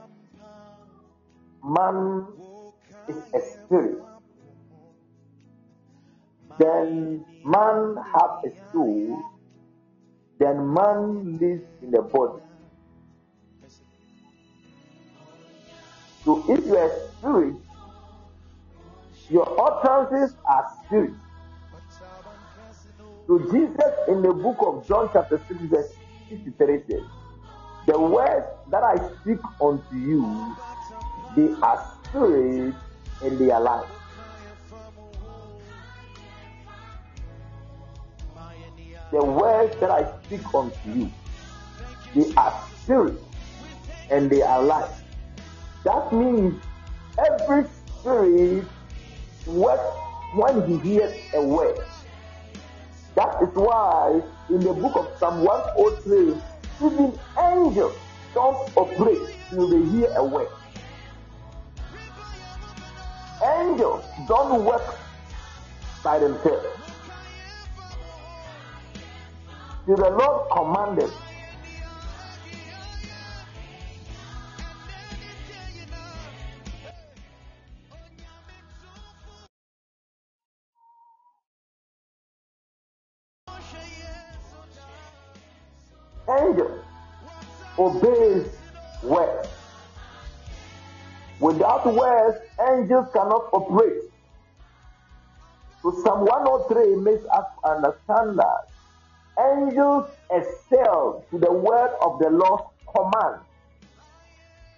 man 1.64 2.26
is 3.08 3.16
a 3.34 3.40
spirit. 3.40 3.98
Then 6.58 7.24
man 7.44 7.96
have 8.14 8.30
a 8.46 8.50
soul. 8.72 9.24
Then 10.38 10.74
man 10.74 11.38
lives 11.40 11.64
in 11.82 11.92
the 11.92 12.02
body. 12.02 12.42
So 16.24 16.46
if 16.48 16.64
you 16.66 16.76
are 16.76 16.92
spirit, 17.18 17.56
your 19.28 19.46
utterances 19.60 20.36
are 20.48 20.64
spirit. 20.86 21.19
So 23.30 23.38
Jesus 23.38 23.92
in 24.08 24.22
the 24.22 24.32
book 24.32 24.56
of 24.58 24.88
John 24.88 25.08
chapter 25.12 25.40
6 25.46 25.60
verse 25.66 25.94
63 26.30 26.82
says, 26.90 27.02
The 27.86 27.96
words 27.96 28.44
that 28.72 28.82
I 28.82 28.96
speak 29.20 29.38
unto 29.62 29.94
you, 29.94 30.56
they 31.36 31.54
are 31.62 31.94
spirit 32.02 32.74
and 33.22 33.38
they 33.38 33.52
are 33.52 33.60
life. 33.60 33.88
The 39.12 39.24
words 39.24 39.76
that 39.76 39.92
I 39.92 40.12
speak 40.24 40.52
unto 40.52 40.90
you, 40.92 41.12
they 42.16 42.34
are 42.34 42.64
spirit 42.82 43.22
and 44.10 44.28
they 44.28 44.42
are 44.42 44.60
life. 44.60 45.04
That 45.84 46.12
means 46.12 46.60
every 47.16 47.64
spirit 47.86 48.64
works 49.46 49.96
when 50.34 50.66
he 50.66 50.78
hears 50.78 51.14
a 51.34 51.40
word. 51.40 51.78
That 53.20 53.42
is 53.42 53.54
why 53.54 54.22
in 54.48 54.60
the 54.60 54.72
book 54.72 54.96
of 54.96 55.06
Psalm 55.18 55.44
103, 55.44 56.40
even 56.86 57.12
angels 57.38 57.94
don't 58.32 58.56
operate 58.74 59.36
till 59.50 59.68
they 59.68 59.84
hear 59.90 60.10
a 60.16 60.24
word. 60.24 60.48
Angels 63.44 64.02
don't 64.26 64.64
work 64.64 64.96
by 66.02 66.18
themselves. 66.18 66.66
Till 69.84 69.96
the 69.96 70.10
Lord 70.16 70.50
commanded. 70.50 71.10
Obeys 87.80 88.46
words. 89.02 89.48
Without 91.40 91.86
words, 91.94 92.36
angels 92.68 93.08
cannot 93.14 93.48
operate. 93.52 94.02
So 95.82 95.90
Psalm 96.02 96.26
103 96.26 96.96
makes 96.96 97.26
us 97.28 97.46
understand 97.64 98.38
that 98.38 98.68
angels 99.56 100.10
excel 100.30 101.24
to 101.30 101.38
the 101.38 101.50
word 101.50 101.96
of 102.02 102.18
the 102.18 102.28
Lord's 102.28 102.64
command. 102.94 103.40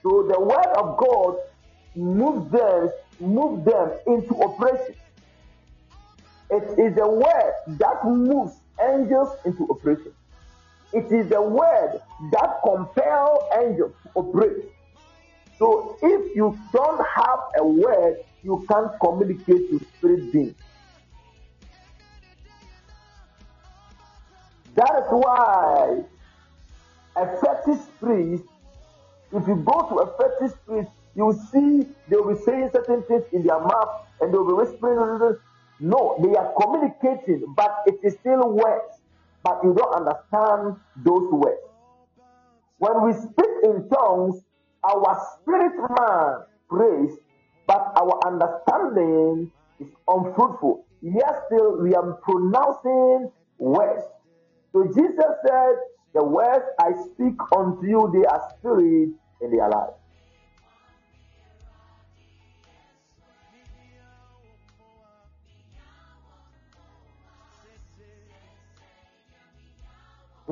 So 0.04 0.28
the 0.32 0.40
word 0.40 0.72
of 0.76 0.96
God 0.96 1.36
moves 1.96 2.52
them, 2.52 2.90
moves 3.18 3.64
them 3.64 3.90
into 4.06 4.40
operation. 4.40 4.94
It 6.50 6.78
is 6.78 6.94
the 6.94 7.08
word 7.08 7.52
that 7.78 8.04
moves 8.04 8.52
angels 8.80 9.36
into 9.44 9.66
operation. 9.68 10.12
It 10.92 11.12
is 11.12 11.28
the 11.30 11.42
word 11.42 12.00
that 12.32 12.50
compels 12.64 13.40
angels 13.60 13.94
to 14.04 14.10
operate. 14.14 14.64
So 15.58 15.98
if 16.02 16.36
you 16.36 16.60
don't 16.72 17.06
have 17.16 17.40
a 17.60 17.66
word, 17.66 18.16
you 18.42 18.66
can't 18.70 18.90
communicate 19.04 19.70
to 19.70 19.80
spirit 19.98 20.32
beings. 20.32 20.56
That 24.76 24.92
is 25.04 25.08
why 25.10 26.00
a 27.16 27.26
fetish 27.40 27.84
priest, 28.00 28.44
if 29.32 29.46
you 29.48 29.56
go 29.56 29.88
to 29.88 29.96
a 30.00 30.16
fetish 30.18 30.56
priest, 30.66 30.90
you 31.14 31.32
see 31.52 31.88
they 32.08 32.16
will 32.16 32.34
be 32.34 32.40
saying 32.42 32.70
certain 32.74 33.04
things 33.04 33.24
in 33.32 33.44
their 33.44 33.60
mouth 33.60 33.90
and 34.20 34.32
they 34.32 34.38
will 34.38 34.48
be 34.48 34.54
whispering. 34.54 35.38
No, 35.80 36.18
they 36.22 36.36
are 36.36 36.54
communicating, 36.60 37.54
but 37.56 37.82
it 37.86 37.98
is 38.04 38.14
still 38.14 38.50
words. 38.50 38.91
But 39.42 39.60
you 39.64 39.74
don't 39.74 39.94
understand 39.94 40.76
those 40.96 41.28
words. 41.32 41.60
When 42.78 43.04
we 43.06 43.12
speak 43.12 43.50
in 43.64 43.88
tongues, 43.88 44.42
our 44.84 45.20
spirit 45.40 45.72
man 45.98 46.34
prays, 46.68 47.16
but 47.66 47.92
our 48.00 48.20
understanding 48.26 49.50
is 49.80 49.88
unfruitful. 50.08 50.86
Yet 51.00 51.42
still 51.46 51.78
we 51.82 51.94
are 51.94 52.12
pronouncing 52.22 53.30
words. 53.58 54.02
So 54.72 54.84
Jesus 54.84 55.32
said, 55.46 55.74
The 56.14 56.24
words 56.24 56.64
I 56.80 56.92
speak 56.92 57.38
unto 57.56 57.86
you, 57.86 58.10
they 58.14 58.26
are 58.26 58.42
spirit 58.58 59.10
and 59.40 59.52
they 59.52 59.58
are 59.60 59.70
life. 59.70 59.94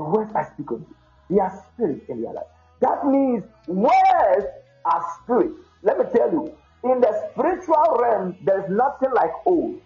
The 0.00 0.04
words 0.04 0.32
I 0.34 0.44
speak 0.44 0.70
unto 0.70 0.86
you, 0.88 0.96
they 1.28 1.40
are 1.40 1.64
spirit 1.74 2.04
in 2.08 2.22
are 2.22 2.32
life. 2.32 2.46
That 2.80 3.06
means 3.06 3.44
words 3.66 4.46
are 4.86 5.04
spirit. 5.22 5.52
Let 5.82 5.98
me 5.98 6.06
tell 6.10 6.32
you, 6.32 6.56
in 6.84 7.02
the 7.02 7.28
spiritual 7.30 7.98
realm, 8.00 8.34
there's 8.42 8.70
nothing 8.70 9.10
like 9.12 9.30
old. 9.44 9.82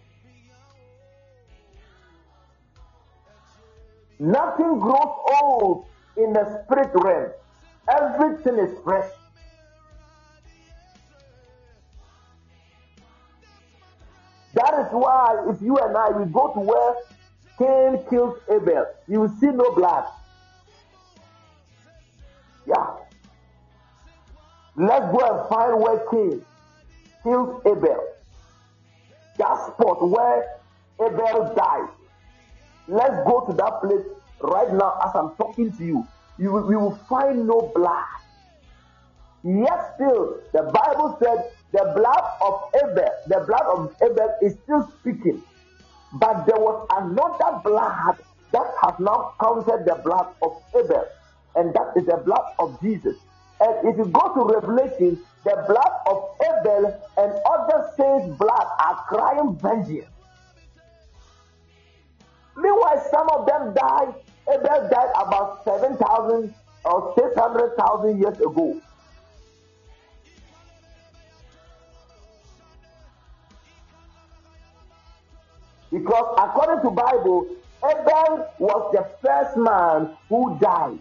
Nothing 4.21 4.79
grows 4.79 5.17
old 5.43 5.87
in 6.17 6.33
the 6.33 6.63
spirit 6.63 6.91
realm. 6.95 7.33
Everything 7.89 8.59
is 8.61 8.71
fresh. 8.85 9.11
That 14.55 14.75
is 14.79 14.93
why 14.93 15.45
if 15.49 15.61
you 15.61 15.77
and 15.77 15.97
I 15.97 16.11
we 16.11 16.31
go 16.31 16.53
to 16.55 16.61
where 16.61 16.95
Cain 17.59 18.05
kills 18.11 18.39
Abel, 18.51 18.87
you 19.07 19.21
will 19.21 19.37
see 19.41 19.47
no 19.47 19.73
blood. 19.75 20.05
Yeah. 22.67 22.97
Let's 24.77 25.13
go 25.13 25.21
and 25.21 25.49
find 25.49 25.81
where 25.81 25.99
Cain 26.11 26.45
killed 27.23 27.63
Abel. 27.65 28.05
That 29.39 29.67
spot 29.67 30.09
where 30.09 30.57
Abel 31.01 31.55
died. 31.55 31.89
Let's 32.89 33.17
go 33.27 33.47
to 33.47 33.53
that 33.55 33.81
place 33.81 34.05
right 34.41 34.73
now 34.73 34.99
as 35.05 35.15
I'm 35.15 35.35
talking 35.37 35.73
to 35.77 35.85
you. 35.85 36.07
You 36.39 36.53
will, 36.53 36.71
you 36.71 36.79
will 36.79 36.97
find 37.09 37.47
no 37.47 37.73
blood. 37.75 38.05
Yet 39.45 39.93
still, 39.95 40.41
the 40.53 40.63
Bible 40.73 41.17
said 41.23 41.51
the 41.73 41.93
blood 41.95 42.25
of 42.41 42.71
Abel, 42.83 43.11
the 43.29 43.45
blood 43.47 43.67
of 43.67 43.95
Abel 44.03 44.35
is 44.43 44.57
still 44.65 44.91
speaking. 45.01 45.43
But 46.15 46.47
there 46.47 46.59
was 46.59 46.87
another 46.91 47.61
blood 47.65 48.17
that 48.53 48.67
has 48.83 48.95
now 49.01 49.35
counted 49.41 49.85
the 49.85 50.01
blood 50.05 50.33
of 50.43 50.63
Abel, 50.77 51.07
and 51.57 51.75
that 51.75 51.93
is 51.97 52.07
the 52.07 52.23
blood 52.25 52.55
of 52.61 52.81
Jesus. 52.81 53.17
And 53.61 53.89
if 53.89 53.97
you 53.97 54.07
go 54.07 54.35
to 54.35 54.55
Revelation, 54.55 55.19
the 55.45 55.65
blood 55.67 55.93
of 56.07 56.37
Abel 56.41 57.01
and 57.17 57.33
other 57.47 57.91
saints' 57.97 58.37
blood 58.39 58.67
are 58.79 59.05
crying 59.09 59.59
vengeance. 59.61 60.07
Meanwhile, 62.57 63.07
some 63.11 63.29
of 63.31 63.47
them 63.47 63.75
died. 63.75 64.15
Abel 64.49 64.89
died 64.91 65.11
about 65.17 65.65
7,000 65.65 66.55
or 66.85 67.15
600,000 67.17 68.21
years 68.21 68.39
ago. 68.39 68.81
Because 75.95 76.35
according 76.39 76.83
to 76.83 76.91
Bible, 76.91 77.47
Abel 77.85 78.49
was 78.59 78.93
the 78.93 79.09
first 79.23 79.57
man 79.57 80.17
who 80.29 80.59
died. 80.59 80.99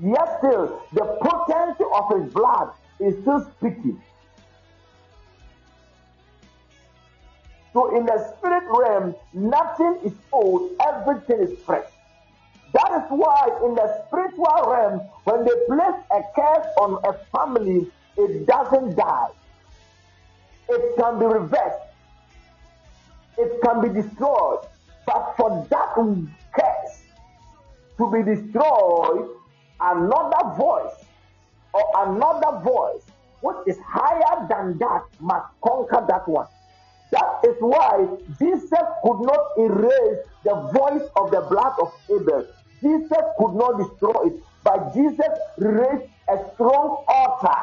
Yet 0.00 0.38
still, 0.38 0.82
the 0.92 1.04
potency 1.22 1.84
of 1.94 2.18
his 2.18 2.32
blood 2.32 2.72
is 2.98 3.14
still 3.22 3.48
speaking. 3.56 4.02
So 7.72 7.96
in 7.96 8.04
the 8.04 8.34
spirit 8.36 8.64
realm, 8.68 9.14
nothing 9.32 10.00
is 10.04 10.12
old, 10.32 10.72
everything 10.84 11.38
is 11.38 11.56
fresh. 11.60 11.88
That 12.72 13.04
is 13.04 13.10
why 13.10 13.48
in 13.64 13.76
the 13.76 14.04
spiritual 14.08 14.64
realm, 14.66 14.98
when 15.22 15.44
they 15.44 15.54
place 15.68 16.02
a 16.10 16.20
curse 16.34 16.66
on 16.80 16.98
a 17.04 17.12
family, 17.30 17.86
it 18.16 18.44
doesn't 18.46 18.96
die. 18.96 19.28
It 20.68 20.96
can 20.96 21.20
be 21.20 21.26
reversed. 21.26 21.85
It 23.38 23.60
can 23.62 23.82
be 23.82 24.00
destroyed. 24.00 24.66
But 25.06 25.34
for 25.36 25.66
that 25.70 25.94
curse 26.52 27.02
to 27.98 28.10
be 28.10 28.22
destroyed, 28.22 29.28
another 29.80 30.56
voice 30.56 31.04
or 31.72 31.84
another 31.96 32.58
voice 32.58 33.02
which 33.40 33.56
is 33.66 33.78
higher 33.86 34.46
than 34.48 34.78
that 34.78 35.04
must 35.20 35.46
conquer 35.62 36.04
that 36.08 36.28
one. 36.28 36.46
That 37.12 37.40
is 37.44 37.56
why 37.60 38.08
Jesus 38.38 38.86
could 39.04 39.20
not 39.20 39.46
erase 39.58 40.26
the 40.44 40.54
voice 40.74 41.08
of 41.16 41.30
the 41.30 41.42
blood 41.42 41.74
of 41.80 41.92
Abel. 42.10 42.46
Jesus 42.80 43.24
could 43.38 43.54
not 43.54 43.78
destroy 43.78 44.26
it, 44.26 44.42
but 44.64 44.92
Jesus 44.92 45.30
raised 45.58 46.10
a 46.28 46.38
strong 46.54 47.04
altar. 47.06 47.60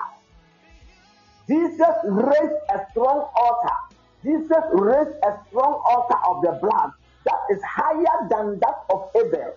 Jesus 1.47 1.95
raised 2.05 2.59
a 2.73 2.79
strong 2.91 3.29
altar. 3.35 3.92
Jesus 4.23 4.63
raised 4.73 5.17
a 5.23 5.31
strong 5.47 5.81
altar 5.89 6.17
of 6.29 6.41
the 6.43 6.59
blood 6.61 6.91
that 7.25 7.39
is 7.51 7.61
higher 7.63 8.27
than 8.29 8.59
that 8.59 8.85
of 8.89 9.11
Abel. 9.15 9.55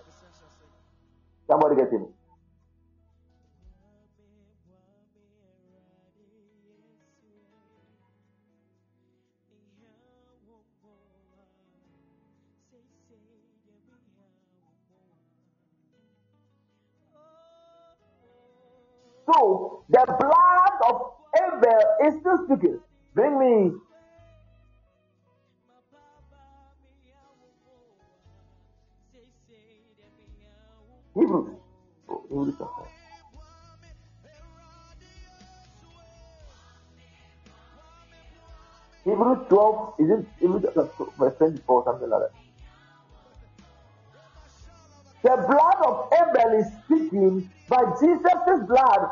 Somebody 1.49 1.75
get 1.77 1.93
me? 1.93 2.07
So 19.27 19.83
the 19.89 20.05
blood 20.07 20.73
of 20.89 21.01
Abel 21.35 21.81
is 22.07 22.19
still 22.21 22.39
speaking. 22.45 22.79
Bring 23.15 23.39
me 23.39 23.71
Hebrews. 31.17 31.49
Oh, 32.09 32.23
Hebrews 32.29 32.55
chapter. 32.59 32.89
Hebrews 39.03 39.39
12, 39.49 39.93
is 39.99 40.09
it 40.11 40.25
Hebrews 40.39 40.63
chapter 40.65 41.05
verse 41.17 41.37
24, 41.37 41.83
something 41.85 42.09
like 42.09 42.21
that? 42.21 42.33
The 45.23 45.35
blood 45.47 45.77
of 45.85 46.09
Abel 46.13 46.59
is 46.59 46.67
speaking, 46.85 47.49
but 47.67 47.99
Jesus' 47.99 48.67
blood 48.67 49.09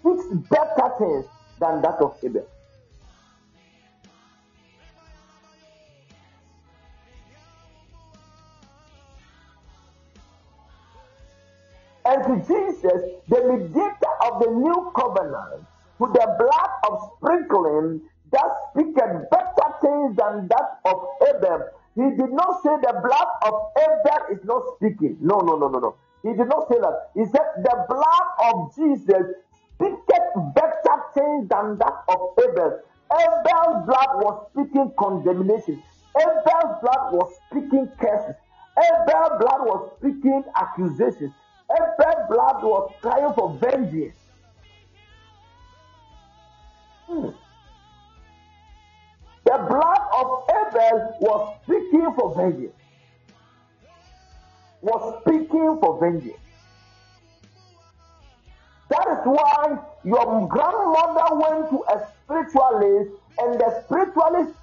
speaks 0.00 0.24
better 0.50 0.92
things 0.98 1.26
than 1.60 1.82
that 1.82 1.98
of 2.00 2.16
Abel. 2.24 2.46
Jesus, 12.36 13.00
the 13.28 13.40
mediator 13.44 14.14
of 14.26 14.42
the 14.42 14.50
new 14.50 14.92
covenant, 14.96 15.66
to 15.98 16.06
the 16.06 16.26
blood 16.38 16.72
of 16.90 17.12
sprinkling 17.16 18.02
that 18.32 18.50
speaketh 18.70 19.30
better 19.30 19.68
things 19.82 20.16
than 20.16 20.48
that 20.48 20.80
of 20.84 20.98
Abel. 21.28 21.60
He 21.96 22.02
did 22.16 22.30
not 22.32 22.62
say 22.62 22.70
the 22.82 22.94
blood 23.02 23.30
of 23.46 23.54
Abel 23.76 24.22
is 24.36 24.44
not 24.44 24.62
speaking. 24.76 25.18
No, 25.20 25.38
no, 25.40 25.56
no, 25.56 25.68
no, 25.68 25.78
no. 25.80 25.96
He 26.22 26.30
did 26.36 26.48
not 26.48 26.68
say 26.68 26.78
that. 26.78 27.10
He 27.14 27.24
said 27.26 27.46
the 27.64 27.76
blood 27.88 28.28
of 28.52 28.74
Jesus 28.76 29.26
speaketh 29.74 30.28
better 30.54 30.96
things 31.14 31.48
than 31.48 31.78
that 31.78 31.96
of 32.08 32.20
Abel. 32.38 32.80
Abel's 33.12 33.86
blood 33.86 34.12
was 34.22 34.46
speaking 34.52 34.92
condemnation. 34.98 35.82
Abel's 36.16 36.76
blood 36.82 37.12
was 37.12 37.32
speaking 37.50 37.88
curses. 38.00 38.36
Abel's 38.78 39.34
blood 39.40 39.62
was 39.66 39.90
speaking 39.98 40.44
accusations. 40.56 41.32
Abel's 41.70 42.28
blood 42.30 42.62
was 42.62 42.92
crying 43.02 43.32
for 43.34 43.58
vengeance. 43.58 44.16
Hmm. 47.06 47.28
The 49.44 49.58
blood 49.68 50.00
of 50.12 50.44
Abel 50.50 51.16
was 51.20 51.56
speaking 51.62 52.12
for 52.14 52.34
vengeance. 52.34 52.74
Was 54.80 55.22
speaking 55.22 55.78
for 55.80 55.98
vengeance. 56.00 56.36
That 58.90 59.06
is 59.08 59.18
why 59.24 59.78
your 60.04 60.48
grandmother 60.48 61.34
went 61.34 61.70
to 61.70 61.84
a 61.92 62.06
spiritualist 62.24 63.10
and 63.38 63.60
the 63.60 63.82
spiritualist 63.84 64.54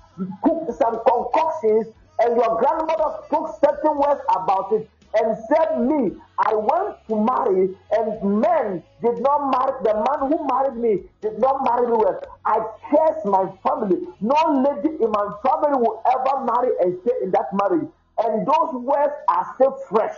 cooked 0.44 0.74
some 0.78 1.00
concoctions 1.06 1.88
and 2.20 2.36
your 2.36 2.60
grandmother 2.60 3.18
spoke 3.26 3.60
certain 3.64 3.98
words 3.98 4.22
about 4.30 4.72
it 4.72 4.90
and 5.14 5.38
said, 5.50 5.80
Me, 5.82 6.12
I 6.40 6.54
went 6.56 6.98
to 7.10 7.16
marry, 7.16 7.70
and 7.92 8.42
men 8.42 8.84
did 9.02 9.22
not 9.22 9.52
marry, 9.52 9.74
the 9.84 9.94
man 9.96 10.30
who 10.30 10.48
married 10.48 10.78
me 10.82 11.04
did 11.22 11.40
not 11.40 11.64
marry 11.66 11.88
me 11.88 11.94
well. 11.98 12.20
I 12.46 12.60
curse 12.90 13.22
my 13.26 13.46
family. 13.68 14.08
No 14.22 14.36
lady 14.66 14.96
in 15.02 15.12
my 15.12 15.28
family 15.46 15.78
will 15.80 16.02
ever 16.08 16.46
marry 16.46 16.72
and 16.82 17.00
stay 17.02 17.14
in 17.24 17.32
that 17.32 17.48
marriage. 17.54 17.90
And 18.20 18.48
those 18.48 18.74
words 18.84 19.14
are 19.30 19.46
still 19.56 19.78
fresh. 19.90 20.16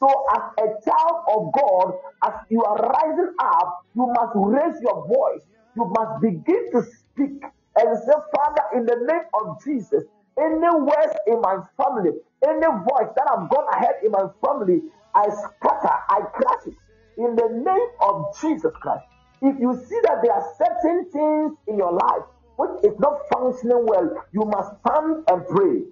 So, 0.00 0.08
as 0.36 0.42
a 0.58 0.66
child 0.84 1.18
of 1.28 1.52
God, 1.54 1.94
as 2.26 2.34
you 2.50 2.62
are 2.64 2.76
rising 2.76 3.34
up, 3.40 3.80
you 3.94 4.06
must 4.06 4.32
raise 4.36 4.82
your 4.82 5.06
voice. 5.08 5.42
You 5.76 5.86
must 5.98 6.22
begin 6.22 6.70
to 6.72 6.82
speak 6.84 7.42
and 7.76 7.98
say, 7.98 8.14
Father, 8.36 8.64
in 8.76 8.86
the 8.86 8.96
name 9.08 9.26
of 9.34 9.62
Jesus, 9.64 10.04
any 10.38 10.70
words 10.80 11.14
in 11.26 11.40
my 11.40 11.58
family, 11.76 12.12
any 12.46 12.66
voice 12.66 13.10
that 13.16 13.26
I've 13.30 13.50
gone 13.50 13.66
ahead 13.74 13.96
in 14.04 14.12
my 14.12 14.26
family, 14.44 14.82
I 15.14 15.24
scatter, 15.28 15.94
I 16.08 16.20
crush 16.32 16.66
it 16.66 16.74
in 17.16 17.36
the 17.36 17.48
name 17.48 17.88
of 18.00 18.34
Jesus 18.40 18.72
Christ. 18.80 19.04
If 19.42 19.58
you 19.60 19.74
see 19.88 19.98
that 20.04 20.22
there 20.22 20.32
are 20.32 20.46
certain 20.56 21.10
things 21.10 21.58
in 21.66 21.76
your 21.76 21.92
life 21.92 22.24
which 22.56 22.84
is 22.84 22.98
not 22.98 23.18
functioning 23.32 23.84
well, 23.86 24.24
you 24.32 24.42
must 24.44 24.70
stand 24.80 25.24
and 25.28 25.46
pray. 25.48 25.82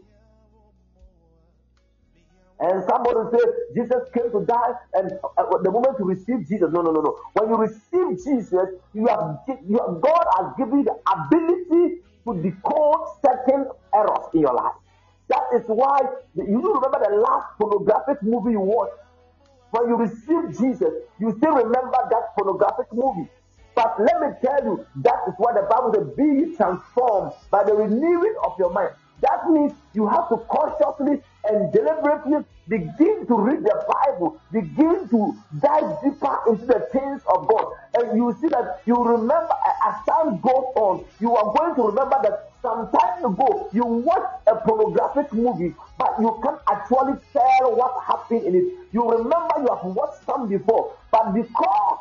And 2.60 2.84
somebody 2.88 3.36
say 3.36 3.44
Jesus 3.74 4.02
came 4.12 4.30
to 4.32 4.44
die, 4.44 4.72
and 4.94 5.12
uh, 5.38 5.44
the 5.62 5.70
moment 5.70 5.96
you 5.98 6.04
receive 6.04 6.46
Jesus, 6.46 6.68
no, 6.70 6.82
no, 6.82 6.92
no, 6.92 7.00
no. 7.00 7.16
When 7.32 7.48
you 7.48 7.56
receive 7.56 8.22
Jesus, 8.22 8.68
you 8.92 9.06
have, 9.06 9.38
you 9.66 9.78
have 9.78 10.00
God 10.00 10.24
has 10.36 10.52
given 10.58 10.80
you 10.80 10.84
the 10.84 10.96
ability 11.10 12.02
to 12.34 12.42
decode 12.42 13.06
certain 13.24 13.66
errors 13.94 14.26
in 14.34 14.40
your 14.40 14.54
life. 14.54 14.74
That 15.28 15.44
is 15.54 15.62
why 15.66 16.00
you 16.34 16.74
remember 16.74 17.00
the 17.08 17.16
last 17.16 17.46
pornographic 17.58 18.22
movie 18.22 18.52
you 18.52 18.60
watched. 18.60 18.94
When 19.70 19.88
you 19.88 19.96
receive 19.96 20.58
Jesus, 20.58 20.92
you 21.20 21.34
still 21.38 21.52
remember 21.52 21.98
that 22.10 22.34
pornographic 22.36 22.92
movie. 22.92 23.28
But 23.76 23.94
let 24.00 24.20
me 24.20 24.28
tell 24.42 24.64
you, 24.64 24.86
that 24.96 25.20
is 25.28 25.34
why 25.38 25.54
the 25.54 25.62
Bible 25.70 25.94
says, 25.94 26.08
be 26.16 26.56
transformed 26.56 27.32
by 27.50 27.62
the 27.62 27.74
renewing 27.74 28.34
of 28.44 28.58
your 28.58 28.72
mind. 28.72 28.90
That 29.20 29.48
means 29.48 29.72
you 29.94 30.08
have 30.08 30.28
to 30.30 30.38
consciously 30.50 31.22
and 31.44 31.72
deliberately 31.72 32.44
begin 32.70 33.26
to 33.26 33.34
read 33.36 33.64
the 33.64 33.84
Bible, 33.90 34.40
begin 34.52 35.08
to 35.08 35.36
dive 35.60 35.98
deeper 36.02 36.38
into 36.48 36.66
the 36.66 36.88
things 36.92 37.20
of 37.26 37.48
God. 37.48 37.72
And 37.94 38.16
you 38.16 38.34
see 38.40 38.46
that 38.48 38.80
you 38.86 38.94
remember 38.94 39.52
as 39.84 39.96
time 40.06 40.38
goes 40.40 40.70
on, 40.76 41.04
you 41.18 41.34
are 41.34 41.52
going 41.58 41.74
to 41.74 41.82
remember 41.82 42.16
that 42.22 42.52
some 42.62 42.88
time 42.92 43.24
ago 43.24 43.68
you 43.72 43.84
watched 43.84 44.46
a 44.46 44.54
pornographic 44.54 45.32
movie, 45.32 45.74
but 45.98 46.14
you 46.20 46.40
can't 46.44 46.60
actually 46.70 47.18
tell 47.32 47.74
what 47.74 48.04
happened 48.04 48.44
in 48.44 48.54
it. 48.54 48.64
You 48.92 49.10
remember 49.10 49.54
you 49.58 49.68
have 49.74 49.84
watched 49.84 50.24
some 50.24 50.48
before, 50.48 50.94
but 51.10 51.32
because 51.32 51.98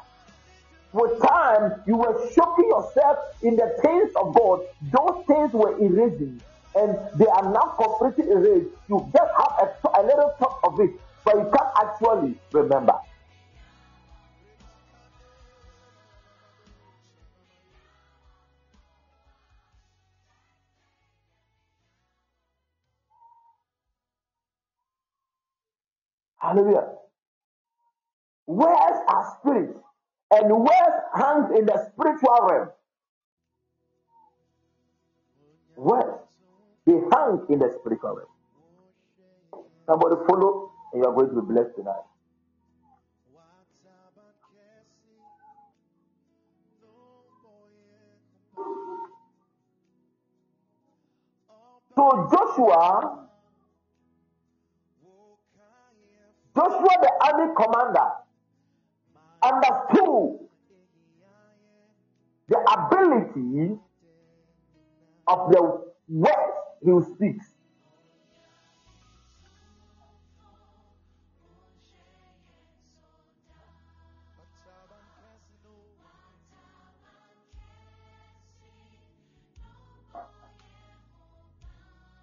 with 0.93 1.19
time 1.19 1.81
you 1.87 1.97
were 1.97 2.29
shocking 2.35 2.69
yourself 2.69 3.17
in 3.41 3.55
the 3.55 3.75
things 3.81 4.11
of 4.15 4.35
God, 4.35 4.61
those 4.91 5.25
things 5.25 5.51
were 5.51 5.79
erasing 5.79 6.39
and 6.75 6.97
they 7.15 7.25
are 7.25 7.51
now 7.51 7.75
completely 7.77 8.31
erased. 8.31 8.69
You 8.87 9.09
just 9.13 9.31
have 9.37 9.69
a, 9.83 9.99
a 9.99 10.03
little 10.03 10.33
thought 10.39 10.59
of 10.63 10.79
it, 10.79 10.91
but 11.25 11.35
you 11.35 11.51
can't 11.51 11.71
actually 11.81 12.35
remember. 12.51 12.93
Hallelujah. 26.37 26.87
Words 28.47 28.99
are 29.07 29.37
spirit, 29.39 29.75
and 30.31 30.51
words 30.51 30.99
hangs 31.13 31.51
in 31.57 31.65
the 31.65 31.91
spiritual 31.91 32.37
realm. 32.49 32.69
Words. 35.75 36.28
They 36.89 36.95
hang 36.95 37.45
in 37.49 37.59
the 37.59 37.69
spiritual 37.79 38.15
realm. 38.15 39.63
Somebody 39.85 40.15
follow, 40.27 40.71
and 40.91 41.03
you 41.03 41.07
are 41.07 41.13
going 41.13 41.29
to 41.29 41.35
be 41.39 41.53
blessed 41.53 41.75
tonight. 41.75 42.01
So 51.95 52.27
Joshua, 52.31 53.27
Joshua 56.55 56.93
the 57.03 57.11
army 57.21 57.53
commander, 57.55 58.09
understood 59.43 60.39
the 62.47 62.57
ability 62.57 63.77
of 65.27 65.51
the 65.51 65.81
words 66.07 66.58
he 66.83 66.91
speaks. 67.15 67.45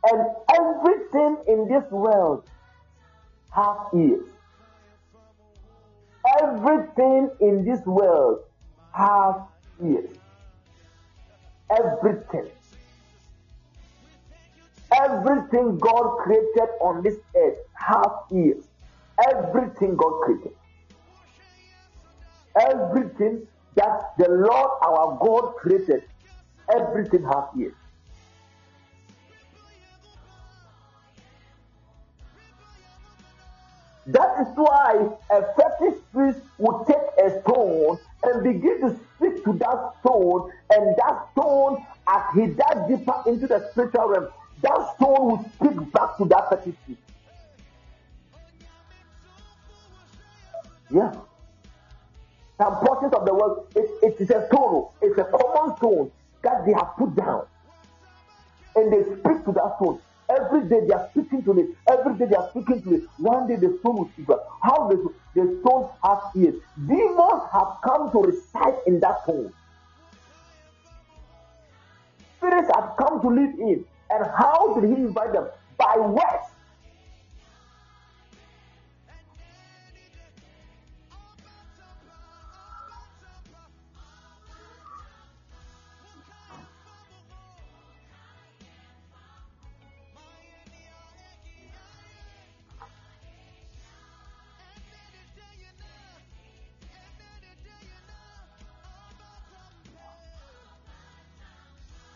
And 0.08 0.26
everything 0.54 1.36
in 1.48 1.68
this 1.68 1.90
world 1.90 2.48
has 3.50 3.76
ears. 3.94 4.28
Everything 6.42 7.30
in 7.40 7.64
this 7.64 7.84
world 7.86 8.40
has 8.92 9.34
ears. 9.84 10.16
Everything. 11.70 12.55
Everything 14.92 15.78
God 15.78 16.18
created 16.18 16.68
on 16.80 17.02
this 17.02 17.16
earth 17.36 17.58
has 17.74 18.06
ears. 18.32 18.64
Everything 19.32 19.96
God 19.96 20.20
created. 20.22 20.52
Everything 22.60 23.46
that 23.74 24.12
the 24.18 24.28
Lord 24.28 24.70
our 24.82 25.18
God 25.20 25.54
created, 25.56 26.04
everything 26.74 27.24
has 27.24 27.44
ears. 27.58 27.74
That 34.06 34.40
is 34.40 34.46
why 34.54 35.08
a 35.30 35.42
fetish 35.54 36.00
priest 36.12 36.40
would 36.58 36.86
take 36.86 36.96
a 37.24 37.40
stone 37.42 37.98
and 38.22 38.42
begin 38.44 38.80
to 38.80 38.96
speak 39.16 39.44
to 39.44 39.52
that 39.54 39.94
stone, 40.00 40.52
and 40.70 40.96
that 40.96 41.26
stone, 41.32 41.84
as 42.06 42.22
he 42.34 42.46
dives 42.46 42.88
deeper 42.88 43.22
into 43.26 43.46
the 43.48 43.68
spiritual 43.72 44.08
realm, 44.08 44.28
that 44.62 44.94
stone 44.96 45.28
will 45.28 45.50
speak 45.54 45.92
back 45.92 46.16
to 46.18 46.24
that 46.26 46.62
priest. 46.62 46.78
Yeah. 50.90 51.12
Some 52.58 52.74
portions 52.76 53.12
of 53.12 53.26
the 53.26 53.34
world, 53.34 53.66
it, 53.76 53.90
it 54.02 54.20
is 54.20 54.30
a 54.30 54.46
stone, 54.46 54.88
it's 55.02 55.18
a 55.18 55.24
common 55.24 55.76
stone 55.76 56.10
that 56.42 56.64
they 56.64 56.72
have 56.72 56.96
put 56.96 57.14
down. 57.14 57.46
And 58.76 58.92
they 58.92 59.02
speak 59.02 59.44
to 59.44 59.52
that 59.52 59.76
stone. 59.76 60.00
Every 60.28 60.68
day 60.68 60.86
they 60.86 60.92
are 60.92 61.08
speaking 61.10 61.42
to 61.44 61.58
it. 61.58 61.68
Every 61.88 62.14
day 62.14 62.26
they 62.26 62.36
are 62.36 62.48
speaking 62.50 62.82
to 62.82 62.94
it. 62.94 63.02
One 63.18 63.46
day 63.46 63.56
the 63.56 63.78
stone 63.80 63.96
will 63.96 64.10
speak. 64.14 64.26
How 64.62 64.88
the, 64.88 65.12
the 65.34 65.60
stone 65.60 65.88
has 66.02 66.18
ears. 66.34 66.60
Demons 66.86 67.42
have 67.52 67.76
come 67.84 68.10
to 68.12 68.22
reside 68.22 68.74
in 68.86 69.00
that 69.00 69.22
stone. 69.22 69.52
Spirits 72.38 72.70
have 72.74 72.96
come 72.98 73.20
to 73.22 73.28
live 73.28 73.54
in. 73.58 73.84
And 74.16 74.30
how 74.34 74.72
did 74.80 74.88
he 74.88 74.94
invite 74.96 75.34
them? 75.34 75.46
By 75.76 75.94
words. 75.98 76.22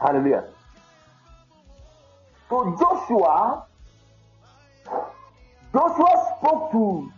Hallelujah. 0.01 0.45
So 2.51 2.77
Joshua, 2.81 3.65
Joshua 5.73 6.37
spoke 6.37 6.73
to 6.73 7.13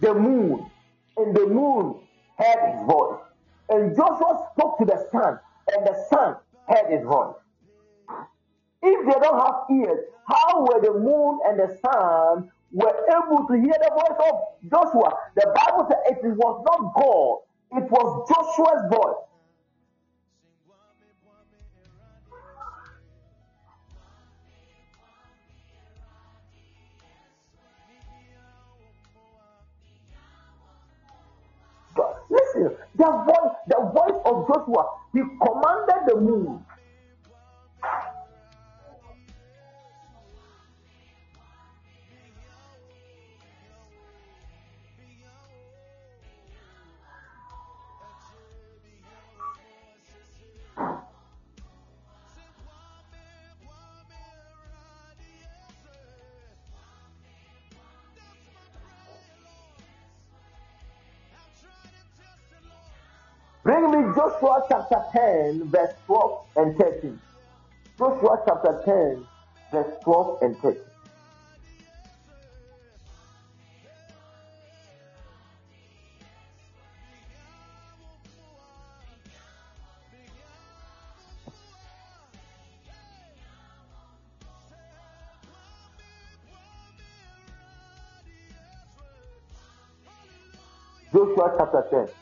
the 0.00 0.14
moon, 0.14 0.70
and 1.16 1.34
the 1.34 1.46
moon 1.48 1.96
heard 2.38 2.70
his 2.70 2.86
voice. 2.86 3.20
And 3.70 3.96
Joshua 3.96 4.48
spoke 4.52 4.78
to 4.78 4.84
the 4.84 5.04
sun, 5.10 5.40
and 5.74 5.84
the 5.84 5.96
sun 6.08 6.36
heard 6.68 6.92
his 6.92 7.04
voice. 7.04 7.34
If 8.84 9.06
they 9.06 9.20
don't 9.20 9.40
have 9.40 9.64
ears, 9.68 9.98
how 10.28 10.60
were 10.60 10.80
the 10.80 10.92
moon 11.00 11.40
and 11.48 11.58
the 11.58 11.76
sun 11.82 12.52
were 12.70 12.94
able 13.10 13.48
to 13.48 13.54
hear 13.54 13.74
the 13.82 13.90
voice 13.90 14.30
of 14.30 14.70
Joshua? 14.70 15.12
The 15.34 15.52
Bible 15.56 15.88
says 15.90 16.18
it 16.22 16.36
was 16.36 16.64
not 16.70 16.94
God, 16.94 17.82
it 17.82 17.90
was 17.90 18.28
Joshua's 18.28 18.94
voice. 18.94 19.31
The 32.96 33.04
voice, 33.04 33.54
the 33.68 33.90
voice 33.92 34.20
of 34.24 34.46
Joshua, 34.48 34.86
he 35.12 35.20
commanded 35.20 36.02
the 36.06 36.20
moon. 36.20 36.64
Bring 63.62 63.92
me 63.92 64.12
Joshua 64.16 64.64
chapter 64.68 65.04
10, 65.12 65.70
verse 65.70 65.94
12 66.06 66.46
and 66.56 66.76
13. 66.76 67.20
Joshua 67.96 68.42
chapter 68.44 68.82
10, 68.84 69.26
verse 69.70 69.94
12 70.02 70.42
and 70.42 70.58
13. 70.58 70.80
Joshua 91.12 91.54
chapter 91.58 91.86
10. 91.90 92.21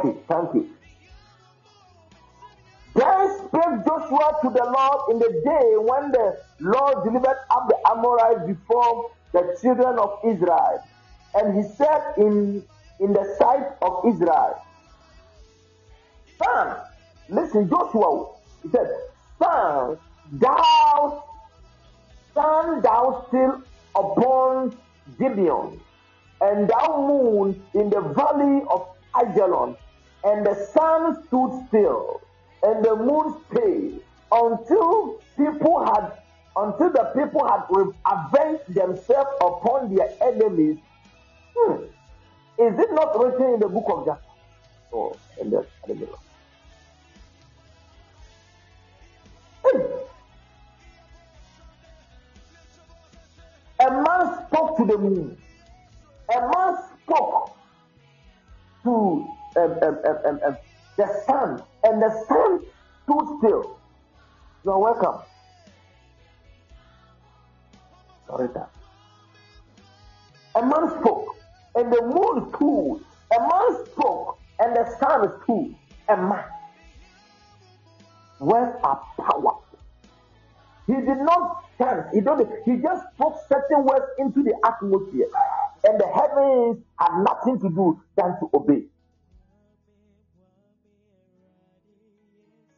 Okay, 0.00 0.18
thank 0.28 0.54
you. 0.54 0.70
Then 2.94 3.38
spoke 3.38 3.84
Joshua 3.86 4.38
to 4.42 4.50
the 4.50 4.64
Lord 4.64 5.10
in 5.10 5.18
the 5.18 5.42
day 5.44 5.76
when 5.76 6.10
the 6.10 6.40
Lord 6.60 7.04
delivered 7.04 7.36
up 7.50 7.68
the 7.68 7.76
Amorites 7.90 8.46
before 8.46 9.10
the 9.32 9.58
children 9.60 9.98
of 9.98 10.18
Israel. 10.24 10.82
And 11.34 11.56
he 11.56 11.68
said 11.76 12.14
in, 12.16 12.64
in 12.98 13.12
the 13.12 13.36
sight 13.38 13.76
of 13.82 14.04
Israel, 14.06 14.62
Sun, 16.42 16.76
listen, 17.28 17.68
Joshua, 17.68 18.32
he 18.62 18.70
said, 18.70 18.88
Sun, 19.38 19.98
thou, 20.32 21.24
stand 22.32 22.82
thou 22.82 23.26
still 23.28 23.62
upon 23.94 24.76
Gibeon, 25.18 25.78
and 26.40 26.68
thou 26.68 27.06
moon 27.06 27.62
in 27.74 27.90
the 27.90 28.00
valley 28.00 28.62
of 28.70 28.88
Ajalon, 29.14 29.76
and 30.24 30.44
the 30.44 30.54
sun 30.72 31.22
stood 31.26 31.64
still, 31.68 32.20
and 32.62 32.84
the 32.84 32.96
moon 32.96 33.36
stayed 33.50 34.00
until 34.32 35.20
people 35.36 35.84
had 35.84 36.12
until 36.56 36.90
the 36.90 37.04
people 37.16 37.46
had 37.46 37.62
avenged 38.06 38.74
themselves 38.74 39.30
upon 39.40 39.94
their 39.94 40.10
enemies. 40.20 40.78
Hmm. 41.56 41.84
Is 42.58 42.78
it 42.78 42.92
not 42.92 43.18
written 43.18 43.54
in 43.54 43.60
the 43.60 43.68
book 43.68 43.86
of 43.88 44.04
Joshua? 44.04 44.20
Oh, 44.92 45.16
and 45.40 45.52
then 45.52 45.60
at 45.60 45.88
the 45.88 45.94
middle. 45.94 46.18
A 53.80 53.90
man 53.90 54.46
spoke 54.46 54.76
to 54.76 54.84
the 54.84 54.98
moon. 54.98 55.38
A 56.28 56.40
man 56.40 56.76
spoke 57.02 57.56
to 58.84 59.26
um, 59.56 59.72
um, 59.82 59.98
um, 60.06 60.16
um, 60.26 60.40
um, 60.46 60.56
the 60.96 61.06
sun, 61.26 61.62
and 61.84 62.02
the 62.02 62.10
sun 62.28 62.60
stood 63.04 63.38
still. 63.38 63.78
You 64.64 64.72
are 64.72 64.78
welcome. 64.78 65.22
Sorry, 68.26 68.48
that. 68.54 68.70
A 70.56 70.62
man 70.62 71.00
spoke, 71.00 71.36
and 71.74 71.92
the 71.92 72.02
moon 72.02 72.52
stood. 72.54 73.04
A 73.36 73.40
man 73.40 73.86
spoke, 73.86 74.38
and 74.58 74.76
the 74.76 74.96
sun 74.98 75.32
stood. 75.42 75.74
A 76.08 76.16
man. 76.16 76.44
Words 78.40 78.76
are 78.84 79.02
power. 79.18 79.58
He 80.86 80.94
did 80.94 81.18
not 81.18 81.64
chant. 81.78 82.06
He 82.12 82.20
don't. 82.20 82.48
He 82.64 82.76
just 82.76 83.04
spoke 83.14 83.38
certain 83.48 83.84
words 83.84 84.06
into 84.18 84.42
the 84.42 84.54
atmosphere, 84.64 85.28
and 85.84 86.00
the 86.00 86.06
heavens 86.08 86.84
had 86.98 87.22
nothing 87.22 87.60
to 87.60 87.68
do 87.68 88.00
than 88.16 88.38
to 88.40 88.50
obey. 88.54 88.82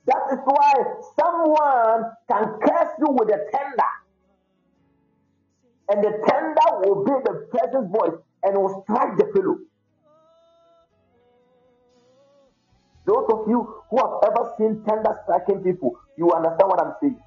That 0.06 0.22
is 0.32 0.38
why 0.44 0.72
someone 1.18 2.10
can 2.28 2.58
curse 2.60 2.92
you 2.98 3.06
with 3.10 3.28
a 3.28 3.38
tender, 3.52 3.92
and 5.90 6.02
the 6.02 6.10
tender 6.28 6.68
will 6.80 7.04
be 7.04 7.12
the 7.24 7.46
person's 7.52 7.90
voice 7.90 8.18
and 8.42 8.56
will 8.56 8.82
strike 8.82 9.16
the 9.16 9.30
fellow. 9.32 9.58
Those 13.04 13.26
of 13.32 13.48
you 13.48 13.82
who 13.90 13.96
have 13.96 14.18
ever 14.24 14.54
seen 14.58 14.82
tender 14.84 15.14
striking 15.22 15.62
people, 15.62 15.96
you 16.16 16.30
understand 16.32 16.68
what 16.68 16.80
I'm 16.80 16.94
saying. 17.00 17.20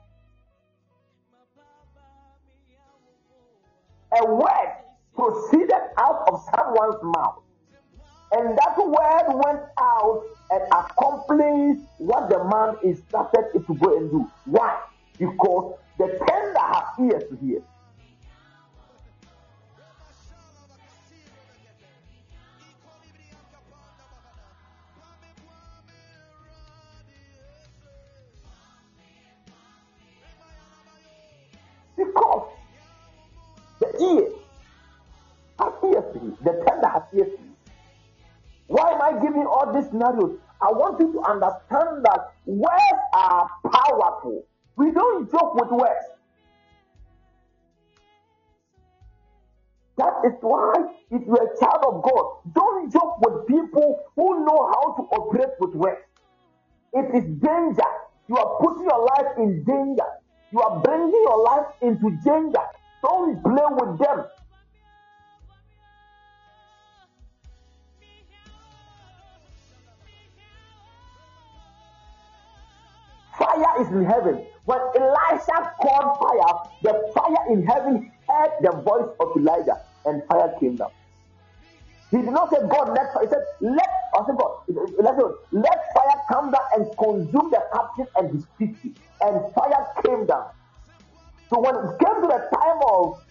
A 4.22 4.34
word 4.34 4.72
proceeded 5.16 5.82
out 5.98 6.28
of 6.32 6.42
someone's 6.56 7.04
mouth, 7.04 7.44
and 8.32 8.58
that 8.58 8.78
word 8.78 9.42
went 9.44 9.62
out 9.80 10.24
and 10.52 10.62
accomplished 10.72 11.82
what 11.98 12.30
the 12.30 12.44
man 12.44 12.76
instructed 12.84 13.46
it 13.54 13.66
to 13.68 13.76
go 13.76 13.98
and 13.98 14.12
do. 14.12 14.32
Why? 14.46 14.80
Because 15.18 15.76
the 15.98 16.08
tender 16.08 16.60
has 16.60 16.84
ears 17.00 17.24
to 17.30 17.38
hear. 17.46 17.62
Because 31.98 32.50
the 33.80 34.04
ear 34.04 34.30
has 35.60 35.74
ears 35.84 36.04
to 36.14 36.20
hear, 36.20 36.38
the 36.44 36.66
tender 36.68 36.88
has 36.88 37.04
ears 37.14 37.32
to 37.32 37.38
hear. 37.44 37.55
Why 38.68 38.92
am 38.92 39.02
I 39.02 39.22
giving 39.22 39.46
all 39.46 39.72
these 39.74 39.90
scenarios? 39.90 40.40
I 40.62 40.72
want 40.72 41.00
you 41.00 41.12
to 41.14 41.22
understand 41.22 42.04
that 42.06 42.34
words 42.46 43.02
are 43.14 43.50
powerful. 43.72 44.46
We 44.78 44.92
don't 44.92 45.30
joke 45.32 45.56
with 45.56 45.72
words. 45.72 46.06
That 49.98 50.14
is 50.26 50.34
why, 50.42 50.74
if 51.12 51.22
you're 51.26 51.44
a 51.44 51.60
child 51.60 51.84
of 51.88 52.04
God, 52.04 52.54
don't 52.54 52.92
joke 52.92 53.20
with 53.22 53.48
people 53.48 54.00
who 54.16 54.46
know 54.46 54.68
how 54.74 54.94
to 54.96 55.04
operate 55.16 55.54
with 55.60 55.76
words. 55.76 56.02
It 56.94 57.16
is 57.16 57.24
danger. 57.40 57.92
You 58.28 58.38
are 58.38 58.58
putting 58.60 58.84
your 58.84 59.06
life 59.06 59.38
in 59.38 59.64
danger. 59.64 60.08
You 60.52 60.62
are 60.62 60.82
bringing 60.82 61.12
your 61.12 61.44
life 61.44 61.68
into 61.82 62.10
danger. 62.24 62.64
Don't 63.04 63.42
play 63.44 63.66
with 63.72 64.00
them. 64.00 64.26
Fire 73.56 73.82
is 73.82 73.88
in 73.90 74.06
heaven. 74.06 74.46
When 74.66 74.80
Elisha 74.80 75.72
called 75.82 76.18
fire, 76.20 76.60
the 76.82 77.12
fire 77.14 77.54
in 77.54 77.66
heaven 77.66 78.12
heard 78.28 78.52
the 78.62 78.72
voice 78.72 79.16
of 79.20 79.38
Elijah, 79.38 79.82
and 80.06 80.22
fire 80.28 80.54
came 80.60 80.76
down. 80.76 80.90
He 82.12 82.18
did 82.18 82.32
not 82.32 82.50
say, 82.50 82.58
God, 82.70 82.90
let 82.90 83.14
fire. 83.14 83.24
He 83.24 83.30
said, 83.30 83.44
let, 83.62 83.90
I 84.16 84.26
said, 84.26 84.36
God, 84.38 84.58
let, 85.00 85.16
let 85.52 85.80
fire 85.94 86.22
come 86.32 86.52
down 86.52 86.62
and 86.76 86.86
consume 86.98 87.52
the 87.52 87.62
captain 87.74 88.08
and 88.18 88.32
his 88.34 88.46
fifty. 88.58 88.94
And 89.22 89.54
fire 89.54 89.86
came 90.06 90.26
down. 90.26 90.48
So 91.50 91.60
when 91.60 91.76
it 91.76 92.00
came 92.00 92.22
to 92.22 92.28
the 92.28 92.50
time 92.58 92.80
of 92.92 93.22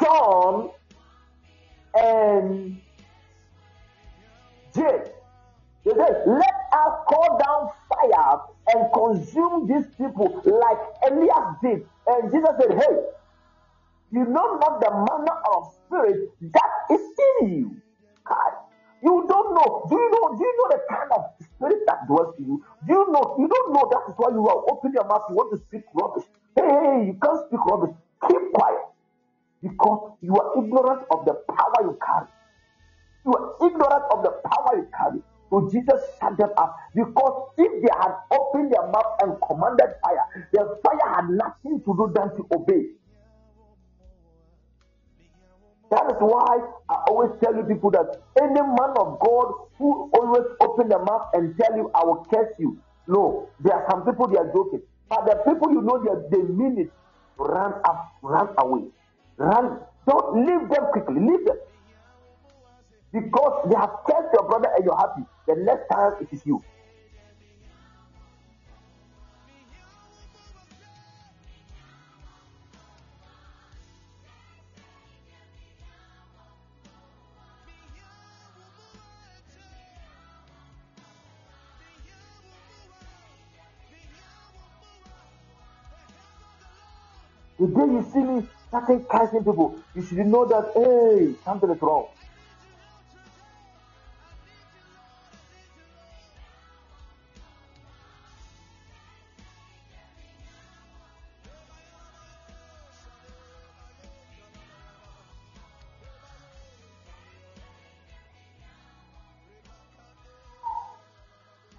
John 0.00 0.70
and 1.94 2.80
James, 4.74 5.08
they 5.84 5.92
said, 5.92 6.22
let 6.26 6.54
us 6.72 6.92
call 7.08 7.40
down 7.44 7.70
fire 7.88 8.40
and 8.74 8.92
consume 8.92 9.66
these 9.66 9.86
people 9.96 10.42
like 10.44 11.10
Elias 11.10 11.56
did. 11.62 11.86
And 12.06 12.32
Jesus 12.32 12.50
said, 12.60 12.72
Hey, 12.76 12.96
you 14.12 14.24
know 14.24 14.58
not 14.58 14.80
the 14.80 14.90
manner 14.90 15.38
of 15.54 15.72
spirit 15.86 16.30
that 16.52 16.70
is 16.90 17.00
in 17.40 17.48
you. 17.48 17.76
God, 18.24 18.52
you 19.02 19.24
don't 19.28 19.54
know. 19.54 19.86
Do 19.88 19.94
you 19.96 20.10
know? 20.10 20.36
Do 20.36 20.44
you 20.44 20.54
know 20.58 20.76
the 20.76 20.80
kind 20.88 21.12
of 21.12 21.24
spirit 21.44 21.82
that 21.86 22.06
dwells 22.06 22.34
in 22.38 22.46
you? 22.46 22.64
Do 22.86 22.92
you 22.92 23.06
know? 23.12 23.36
You 23.38 23.48
don't 23.48 23.72
know. 23.72 23.88
That 23.90 24.10
is 24.10 24.14
why 24.16 24.30
you 24.30 24.46
are 24.48 24.64
opening 24.70 24.94
your 24.94 25.04
mouth. 25.04 25.24
You 25.28 25.36
want 25.36 25.52
to 25.52 25.64
speak 25.66 25.84
rubbish. 25.94 26.24
Hey, 26.56 27.06
you 27.06 27.18
can't 27.22 27.40
speak 27.46 27.64
rubbish. 27.64 27.94
Keep 28.28 28.52
quiet 28.52 28.88
because 29.62 30.12
you 30.20 30.36
are 30.36 30.58
ignorant 30.58 31.02
of 31.10 31.24
the 31.24 31.34
power 31.34 31.80
you 31.82 31.98
carry. 32.04 32.26
You 33.24 33.32
are 33.34 33.66
ignorant 33.66 34.04
of 34.10 34.22
the 34.22 34.30
power 34.48 34.76
you 34.76 34.88
carry. 34.96 35.20
So 35.50 35.68
Jesus 35.72 36.00
shut 36.20 36.36
them 36.36 36.50
up 36.58 36.76
because 36.94 37.52
if 37.56 37.82
they 37.82 37.88
had 38.00 38.12
opened 38.30 38.72
their 38.72 38.86
mouth 38.86 39.16
and 39.22 39.36
commanded 39.46 39.94
fire, 40.02 40.46
the 40.52 40.78
fire 40.84 41.14
had 41.14 41.30
nothing 41.30 41.80
to 41.80 41.96
do 41.96 42.12
than 42.14 42.36
to 42.36 42.46
obey. 42.54 42.88
That 45.90 46.04
is 46.10 46.16
why 46.20 46.58
I 46.90 46.94
always 47.08 47.30
tell 47.42 47.56
you 47.56 47.62
people 47.62 47.90
that 47.92 48.08
any 48.40 48.60
man 48.60 48.92
of 48.98 49.18
God 49.20 49.54
who 49.78 50.10
always 50.12 50.44
open 50.60 50.88
their 50.88 51.02
mouth 51.02 51.28
and 51.32 51.56
tell 51.56 51.76
you, 51.76 51.90
I 51.94 52.04
will 52.04 52.26
curse 52.32 52.52
you. 52.58 52.78
No, 53.06 53.48
there 53.60 53.74
are 53.74 53.86
some 53.90 54.04
people 54.04 54.28
they 54.28 54.36
are 54.36 54.52
joking. 54.52 54.82
But 55.08 55.24
the 55.24 55.36
people 55.50 55.72
you 55.72 55.80
know 55.80 55.96
they, 56.04 56.36
they 56.36 56.42
mean 56.44 56.78
it. 56.78 56.92
Run 57.38 57.72
up, 57.88 58.12
run 58.22 58.48
away. 58.58 58.88
Run. 59.38 59.80
Don't 60.06 60.46
leave 60.46 60.68
them 60.68 60.84
quickly. 60.92 61.20
Leave 61.20 61.46
them. 61.46 61.56
Because 63.12 63.68
they 63.70 63.76
have 63.76 63.90
cursed 64.06 64.32
your 64.34 64.48
brother 64.48 64.68
and 64.76 64.84
you're 64.84 64.96
happy. 64.96 65.22
The 65.46 65.56
next 65.56 65.88
time 65.88 66.14
it 66.20 66.28
is 66.32 66.44
you. 66.44 66.62
The 87.58 87.66
day 87.68 87.92
you 87.92 88.06
see 88.12 88.20
me 88.20 88.48
starting 88.68 89.04
cursing 89.10 89.40
people, 89.44 89.80
you 89.94 90.02
should 90.02 90.18
know 90.18 90.46
that 90.46 90.72
hey, 90.76 91.34
something 91.44 91.70
is 91.70 91.82
wrong. 91.82 92.08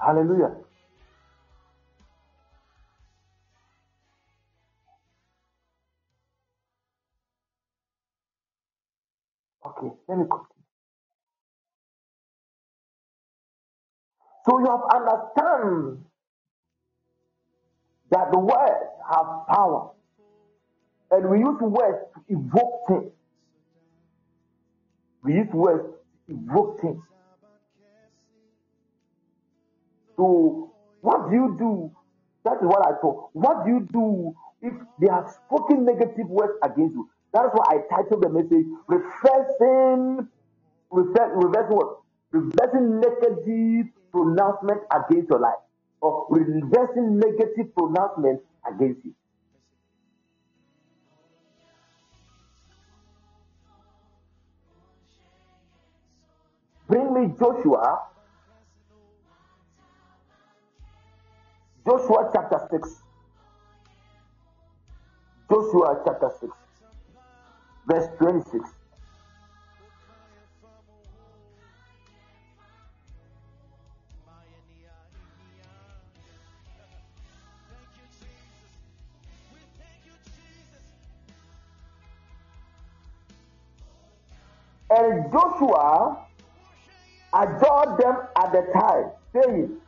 Hallelujah. 0.09 0.55
Okay, 9.67 9.91
let 10.07 10.17
me 10.17 10.25
continue. 10.25 10.65
So 14.45 14.59
you 14.59 14.65
have 14.65 14.81
understand 14.95 16.05
that 18.09 18.31
the 18.31 18.39
words 18.39 18.85
have 19.13 19.47
power, 19.47 19.91
and 21.11 21.29
we 21.29 21.37
use 21.37 21.61
words 21.61 21.99
to 22.15 22.21
evoke 22.29 22.87
things. 22.87 23.11
We 25.23 25.33
use 25.33 25.53
words 25.53 25.83
to 26.29 26.33
evoke 26.33 26.81
things. 26.81 27.03
So, 30.19 30.73
what 30.99 31.29
do 31.29 31.35
you 31.35 31.55
do? 31.57 31.91
That 32.43 32.57
is 32.59 32.67
what 32.67 32.85
I 32.85 32.99
thought. 32.99 33.29
What 33.31 33.63
do 33.63 33.71
you 33.71 33.87
do 33.89 34.35
if 34.61 34.73
they 34.99 35.07
have 35.07 35.31
spoken 35.45 35.85
negative 35.85 36.27
words 36.27 36.59
against 36.61 36.93
you? 36.93 37.09
That 37.31 37.45
is 37.45 37.51
why 37.53 37.77
I 37.79 37.95
titled 37.95 38.23
the 38.23 38.27
message 38.29 38.65
Reversing, 38.89 40.27
rever- 40.91 41.31
reversing 41.35 41.77
what? 41.77 41.99
Reversing 42.31 42.99
negative 42.99 43.93
pronouncement 44.11 44.81
against 44.91 45.29
your 45.29 45.39
life. 45.39 45.63
Or 46.01 46.27
reversing 46.29 47.17
negative 47.17 47.73
pronouncement 47.73 48.41
against 48.67 49.05
you. 49.05 49.13
Bring 56.89 57.13
me 57.13 57.33
Joshua, 57.39 58.01
Joshua 61.89 62.29
chapter 62.31 62.67
6. 62.69 63.01
Joshua 65.49 66.01
chapter 66.05 66.29
6, 66.39 66.53
verse 67.87 68.07
26. 68.19 68.69
And 84.91 85.31
Joshua 85.31 86.17
adjured 87.33 87.97
them 87.97 88.17
at 88.35 88.51
the 88.51 88.61
time, 88.73 89.11
saying, 89.33 89.79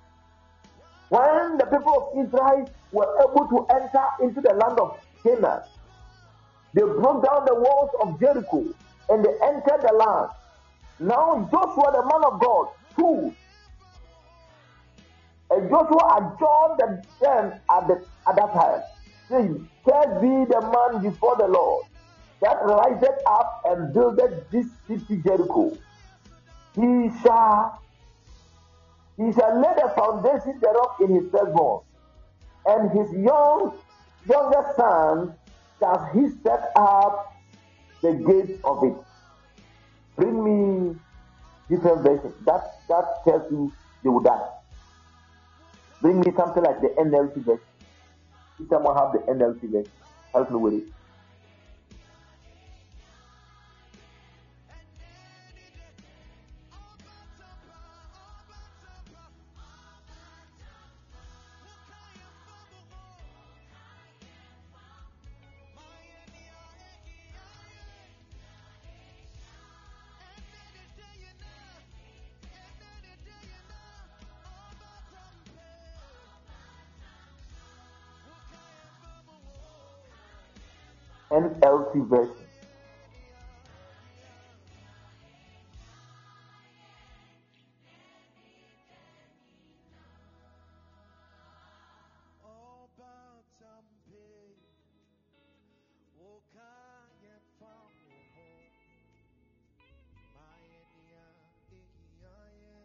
When 1.11 1.57
the 1.57 1.65
people 1.65 2.13
of 2.15 2.25
Israel 2.25 2.71
were 2.93 3.09
able 3.19 3.45
to 3.49 3.75
enter 3.75 4.05
into 4.21 4.39
the 4.39 4.53
land 4.53 4.79
of 4.79 4.97
Canaan, 5.21 5.59
they 6.73 6.83
broke 6.83 7.25
down 7.25 7.43
the 7.45 7.55
walls 7.55 7.89
of 8.01 8.17
Jericho 8.17 8.63
and 9.09 9.25
they 9.25 9.33
entered 9.43 9.81
the 9.81 9.93
land. 9.93 10.29
Now 11.01 11.49
Joshua, 11.51 11.91
the 11.91 12.03
man 12.05 12.23
of 12.31 12.39
God, 12.39 12.67
stood. 12.93 13.35
And 15.49 15.69
Joshua 15.69 16.15
adjured 16.15 17.03
them 17.19 17.59
at, 17.69 17.87
the, 17.89 18.05
at 18.25 18.35
that 18.37 18.53
time, 18.53 18.81
saying, 19.27 19.69
Cursed 19.83 20.21
be 20.21 20.45
the 20.47 20.61
man 20.61 21.03
before 21.03 21.35
the 21.35 21.47
Lord 21.47 21.87
that 22.41 22.55
riseth 22.63 23.19
up 23.27 23.63
and 23.65 23.93
buildeth 23.93 24.49
this 24.49 24.67
city 24.87 25.21
Jericho. 25.21 25.77
He 26.75 27.09
shall 27.21 27.81
he 29.17 29.31
shall 29.33 29.59
lay 29.61 29.73
the 29.75 29.91
foundation 29.95 30.59
thereof 30.61 30.95
in 31.01 31.15
his 31.15 31.31
firstborn, 31.31 31.83
and 32.65 32.91
his 32.91 33.11
young 33.13 33.73
youngest 34.27 34.75
son 34.77 35.33
shall 35.79 36.09
he 36.13 36.29
set 36.43 36.71
up 36.75 37.33
the 38.01 38.13
gates 38.13 38.59
of 38.63 38.83
it. 38.83 38.95
Bring 40.15 40.43
me 40.43 40.95
different 41.69 42.03
versions. 42.03 42.33
That 42.45 42.79
that 42.87 43.23
tells 43.25 43.51
you 43.51 43.71
they 44.03 44.09
will 44.09 44.21
die. 44.21 44.47
Bring 46.01 46.19
me 46.19 46.31
something 46.35 46.63
like 46.63 46.81
the 46.81 46.89
NLT 46.99 47.35
version. 47.43 47.65
If 48.59 48.69
someone 48.69 48.97
have 48.97 49.13
the 49.13 49.19
NLT 49.19 49.61
version, 49.61 49.91
help 50.33 50.51
me 50.51 50.57
with 50.57 50.73
it. 50.73 50.83
NLT 81.31 82.09
version. 82.09 82.35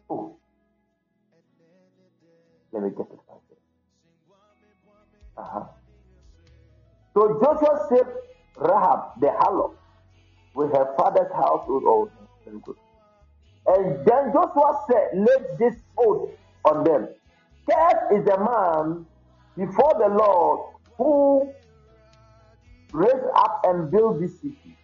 Oh, 0.09 0.37
let 2.71 2.83
me 2.83 2.89
get 2.91 3.07
it 3.11 3.19
right 3.27 3.41
there. 3.49 3.59
Uh-huh. 5.37 5.65
So 7.13 7.39
Joshua 7.41 7.87
saved 7.89 8.26
Rahab 8.59 9.19
the 9.19 9.27
harlot 9.27 9.73
with 10.53 10.71
her 10.71 10.93
father's 10.97 11.31
household. 11.33 12.11
And 12.45 14.05
then 14.05 14.31
Joshua 14.33 14.81
said, 14.89 15.09
Let 15.13 15.57
this 15.59 15.75
oath 15.97 16.29
on 16.65 16.83
them. 16.83 17.07
Cursed 17.69 18.13
is 18.13 18.25
the 18.25 18.37
man 18.37 19.05
before 19.57 19.93
the 19.99 20.07
Lord 20.07 20.73
who 20.97 21.51
raised 22.93 23.27
up 23.35 23.61
and 23.65 23.91
built 23.91 24.19
this 24.19 24.39
city, 24.39 24.77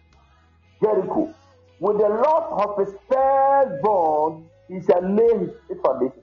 Jericho. 0.82 1.34
With 1.80 1.98
the 1.98 2.08
loss 2.08 2.66
of 2.66 2.86
his 2.86 2.94
firstborn, 3.08 4.44
he 4.68 4.80
shall 4.82 5.02
lay 5.02 5.38
his, 5.38 5.50
his 5.68 5.78
foundation. 5.84 6.22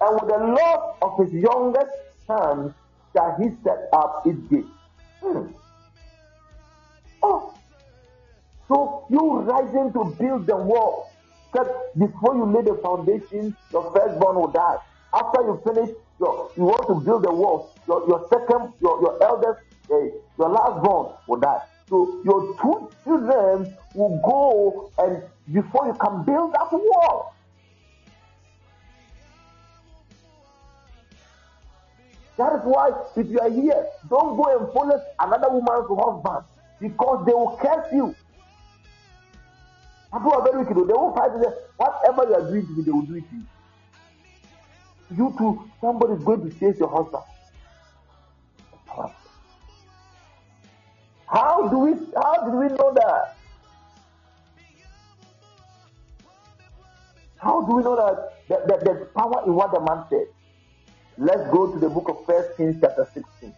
And 0.00 0.14
with 0.20 0.30
the 0.30 0.38
loss 0.38 0.96
of 1.02 1.18
his 1.18 1.32
youngest 1.32 1.92
son 2.26 2.74
shall 3.14 3.36
he 3.40 3.50
set 3.62 3.88
up 3.92 4.26
its 4.26 4.40
gate. 4.50 4.66
Hmm. 5.22 5.46
So 8.72 9.04
you 9.10 9.40
rising 9.40 9.92
to 9.92 10.16
build 10.18 10.46
the 10.46 10.56
wall. 10.56 11.10
That 11.52 11.68
before 11.98 12.34
you 12.34 12.46
lay 12.46 12.62
the 12.62 12.80
foundation, 12.82 13.54
your 13.70 13.92
firstborn 13.92 14.36
will 14.36 14.50
die. 14.50 14.78
After 15.12 15.42
you 15.42 15.60
finish, 15.62 15.90
your, 16.18 16.50
you 16.56 16.62
want 16.62 16.88
to 16.88 16.94
build 17.04 17.24
the 17.24 17.30
wall. 17.30 17.74
Your, 17.86 18.08
your 18.08 18.26
second, 18.30 18.72
your, 18.80 18.98
your 19.02 19.22
eldest, 19.22 19.60
uh, 19.90 19.96
your 20.38 20.48
last 20.48 20.82
born 20.82 21.12
will 21.28 21.40
die. 21.40 21.60
So 21.90 22.22
your 22.24 22.56
two 22.62 22.90
children 23.04 23.76
will 23.94 24.20
go 24.24 24.90
and 25.04 25.22
before 25.52 25.88
you 25.88 25.94
can 26.00 26.24
build 26.24 26.54
that 26.54 26.72
wall. 26.72 27.34
That 32.38 32.54
is 32.54 32.60
why 32.64 32.92
if 33.14 33.28
you 33.28 33.38
are 33.40 33.50
here, 33.50 33.86
don't 34.08 34.36
go 34.36 34.58
and 34.58 34.72
follow 34.72 34.98
another 35.20 35.50
woman's 35.50 35.86
husband 35.90 36.46
because 36.80 37.26
they 37.26 37.32
will 37.32 37.58
curse 37.60 37.92
you. 37.92 38.14
People 40.12 40.32
are 40.34 40.42
very 40.44 40.64
wicked. 40.64 40.76
They 40.76 40.92
will 40.92 41.14
fight. 41.14 41.32
Whatever 41.76 42.28
you 42.28 42.34
are 42.34 42.50
doing 42.50 42.66
to 42.66 42.72
me, 42.72 42.82
they 42.84 42.90
will 42.90 43.02
do 43.02 43.14
it 43.16 43.24
to 43.30 43.36
you. 43.36 43.46
You 45.16 45.34
too, 45.38 45.70
somebody 45.80 46.14
is 46.14 46.24
going 46.24 46.48
to 46.48 46.58
chase 46.58 46.78
your 46.78 46.88
husband. 46.88 47.22
How 51.26 51.68
do 51.68 51.78
we 51.78 51.92
how 52.14 52.44
did 52.44 52.54
we 52.54 52.76
know 52.76 52.92
that? 52.94 53.36
How 57.38 57.62
do 57.62 57.76
we 57.76 57.82
know 57.82 57.96
that, 57.96 58.48
that, 58.48 58.68
that 58.68 58.84
there's 58.84 59.08
power 59.16 59.42
in 59.46 59.54
what 59.54 59.72
the 59.72 59.80
man 59.80 60.04
said? 60.08 60.26
Let's 61.18 61.50
go 61.50 61.72
to 61.72 61.78
the 61.78 61.88
book 61.88 62.08
of 62.08 62.24
First 62.24 62.56
Kings 62.56 62.76
chapter 62.80 63.08
16. 63.12 63.52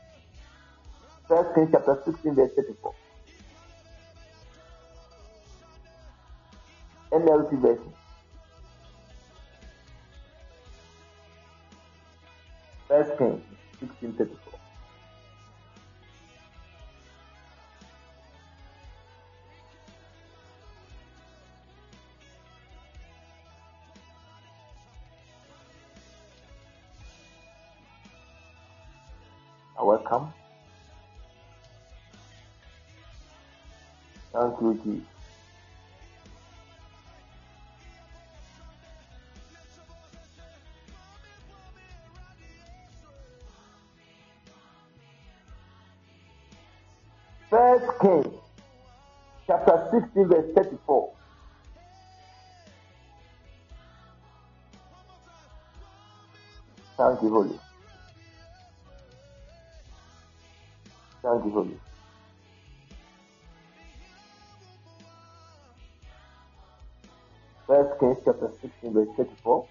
First 1.28 1.54
Kings 1.54 1.68
chapter 1.70 2.00
16, 2.04 2.34
verse 2.34 2.50
34. 2.56 2.94
NLT 7.14 7.60
version. 7.62 7.92
First 12.88 13.18
Kings 13.18 13.42
16, 13.80 14.14
34. 14.14 14.60
You're 29.76 29.86
welcome. 29.86 30.34
Thank 34.32 34.60
you, 34.60 34.80
Jesus. 34.84 35.13
16, 50.14 50.28
verse 50.28 50.54
34. 50.54 51.12
Thank 56.98 57.22
you, 57.22 57.30
Holy. 57.30 57.58
Thank 61.22 61.44
you, 61.44 61.50
Holy. 61.52 61.80
First 67.66 68.00
Kings 68.00 68.18
chapter 68.24 68.50
16, 68.62 68.92
verse 68.92 69.08
34. 69.16 69.68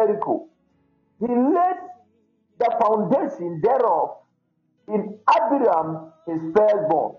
Jericho. 0.00 0.46
He 1.20 1.26
laid 1.26 1.80
the 2.58 2.76
foundation 2.80 3.60
thereof 3.62 4.16
in 4.88 5.18
Abiram 5.28 6.12
his 6.26 6.40
firstborn, 6.56 7.16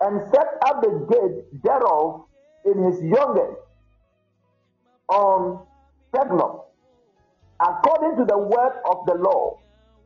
and 0.00 0.20
set 0.30 0.48
up 0.66 0.82
the 0.82 1.06
gate 1.10 1.62
thereof 1.62 2.24
in 2.64 2.82
his 2.84 3.02
youngest 3.02 3.60
on 5.08 5.66
Peglof, 6.14 6.64
according 7.60 8.16
to 8.16 8.24
the 8.24 8.38
word 8.38 8.72
of 8.90 9.06
the 9.06 9.14
Lord, 9.14 9.58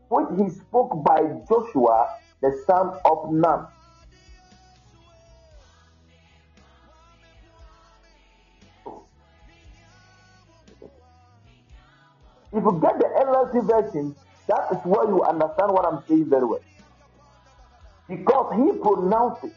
which 0.09 0.29
he 0.39 0.51
spoke 0.51 1.05
by 1.05 1.21
Joshua 1.49 2.09
the 2.43 2.53
son 2.67 2.93
of 3.05 3.33
Nun. 3.33 3.67
If 12.57 12.65
you 12.65 12.81
get 12.81 12.99
the 12.99 13.05
NLT 13.05 13.69
version, 13.69 14.17
that 14.49 14.69
is 14.73 14.79
where 14.85 15.07
you 15.07 15.23
understand 15.23 15.73
what 15.73 15.85
I'm 15.85 16.03
saying 16.09 16.31
very 16.31 16.47
well. 16.47 16.63
Because 18.09 18.55
he 18.57 18.73
pronounced 18.81 19.45
it. 19.45 19.53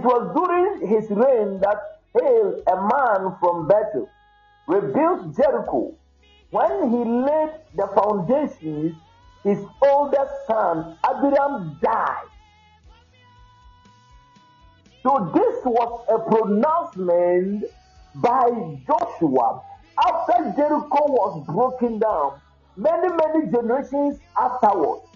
It 0.00 0.04
was 0.06 0.32
during 0.34 0.88
his 0.88 1.10
reign 1.10 1.60
that 1.60 2.00
Hiel, 2.14 2.62
a 2.66 2.76
man 2.88 3.36
from 3.38 3.68
Bethel, 3.68 4.08
rebuilt 4.66 5.36
Jericho. 5.36 5.92
When 6.48 6.88
he 6.88 7.04
laid 7.04 7.52
the 7.76 7.86
foundations, 7.94 8.96
his 9.44 9.58
oldest 9.82 10.32
son 10.46 10.96
Abiram 11.04 11.78
died. 11.82 12.28
So 15.02 15.30
this 15.34 15.64
was 15.66 16.06
a 16.08 16.18
pronouncement 16.30 17.64
by 18.14 18.48
Joshua 18.86 19.60
after 20.02 20.54
Jericho 20.56 21.12
was 21.12 21.44
broken 21.46 21.98
down, 21.98 22.40
many, 22.74 23.08
many 23.08 23.52
generations 23.52 24.18
afterwards. 24.34 25.09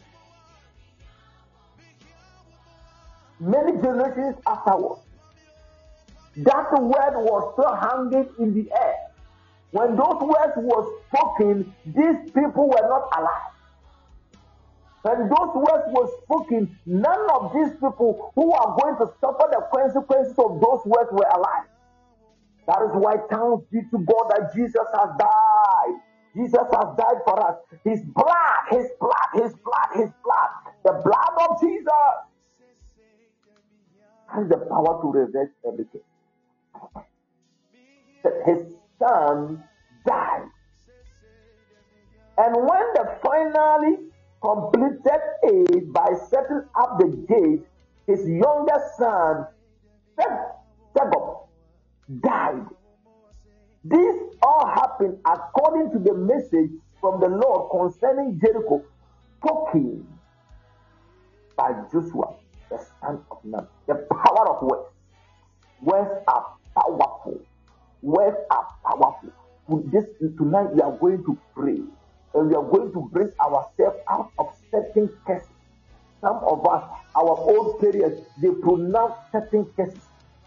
Many 3.45 3.73
generations 3.73 4.37
afterwards. 4.47 5.03
That 6.37 6.73
word 6.73 7.15
was 7.21 7.53
still 7.53 7.75
hanging 7.77 8.29
in 8.39 8.55
the 8.55 8.73
air. 8.73 8.97
When 9.71 9.97
those 9.97 10.23
words 10.23 10.55
were 10.57 10.89
spoken, 11.09 11.75
these 11.85 12.33
people 12.33 12.69
were 12.71 12.89
not 12.89 13.13
alive. 13.19 13.53
When 15.03 15.29
those 15.29 15.53
words 15.55 15.85
were 15.93 16.09
spoken, 16.25 16.79
none 16.87 17.31
of 17.35 17.53
these 17.53 17.73
people 17.75 18.33
who 18.35 18.51
are 18.53 18.81
going 18.81 18.97
to 18.97 19.13
suffer 19.21 19.47
the 19.53 19.61
consequences 19.77 20.39
of 20.39 20.61
those 20.65 20.81
words 20.87 21.13
were 21.13 21.29
alive. 21.37 21.69
That 22.67 22.81
is 22.81 22.97
why 22.97 23.19
thanks 23.29 23.69
be 23.71 23.83
to 23.93 23.99
God 24.09 24.25
that 24.33 24.55
Jesus 24.55 24.89
has 24.97 25.11
died. 25.21 26.01
Jesus 26.35 26.65
has 26.73 26.97
died 26.97 27.21
for 27.29 27.37
us. 27.45 27.57
His 27.85 28.01
blood, 28.17 28.63
his 28.71 28.89
blood, 28.99 29.29
his 29.35 29.53
blood, 29.61 29.89
his 29.93 30.11
blood. 30.25 30.51
The 30.83 30.93
blood 31.05 31.35
of 31.45 31.61
Jesus 31.61 32.33
has 34.33 34.49
the 34.49 34.57
power 34.57 35.01
to 35.03 35.13
reverse 35.13 35.51
everything. 35.67 36.01
His 38.47 38.75
son 38.99 39.63
died. 40.07 40.49
And 42.39 42.57
when 42.57 42.95
they 42.95 43.03
finally 43.23 43.97
completed 44.43 45.21
it 45.43 45.93
by 45.93 46.09
setting 46.29 46.63
up 46.81 46.99
the 46.99 47.09
gate, 47.29 47.67
his 48.07 48.27
younger 48.29 48.81
son, 48.99 49.47
Segub, 50.95 51.47
died. 52.21 52.67
This 53.85 54.17
all 54.43 54.67
happened 54.67 55.19
according 55.27 55.93
to 55.93 55.99
the 55.99 56.15
message 56.15 56.71
from 57.01 57.21
the 57.21 57.29
Lord 57.29 57.71
concerning 57.71 58.41
Jericho, 58.41 58.83
spoken 59.39 60.07
by 61.57 61.73
Joshua, 61.93 62.35
the 62.75 62.85
son 63.01 63.21
of 63.31 63.39
Nun. 63.45 63.67
The 63.87 63.95
power 64.11 64.49
of 64.49 64.63
words. 64.63 64.89
Words 65.81 66.25
are 66.29 66.47
powerful. 66.75 67.41
Words 68.03 68.37
are 68.51 68.67
powerful. 68.85 69.31
This 69.91 70.05
tonight 70.37 70.75
we 70.75 70.81
are 70.81 70.93
going 70.93 71.25
to 71.25 71.39
pray 71.55 71.81
and 72.35 72.49
we 72.49 72.55
are 72.55 72.65
going 72.65 72.93
to 72.93 73.09
bring 73.13 73.31
ourselves 73.41 73.99
out 74.11 74.31
of 74.39 74.49
certain 74.71 75.09
cases. 75.27 75.49
Some 76.21 76.37
of 76.37 76.67
us, 76.67 76.85
our 77.17 77.37
old 77.37 77.81
parents, 77.81 78.23
they 78.43 78.51
pronounce 78.51 79.15
certain 79.33 79.67
cases. 79.77 80.01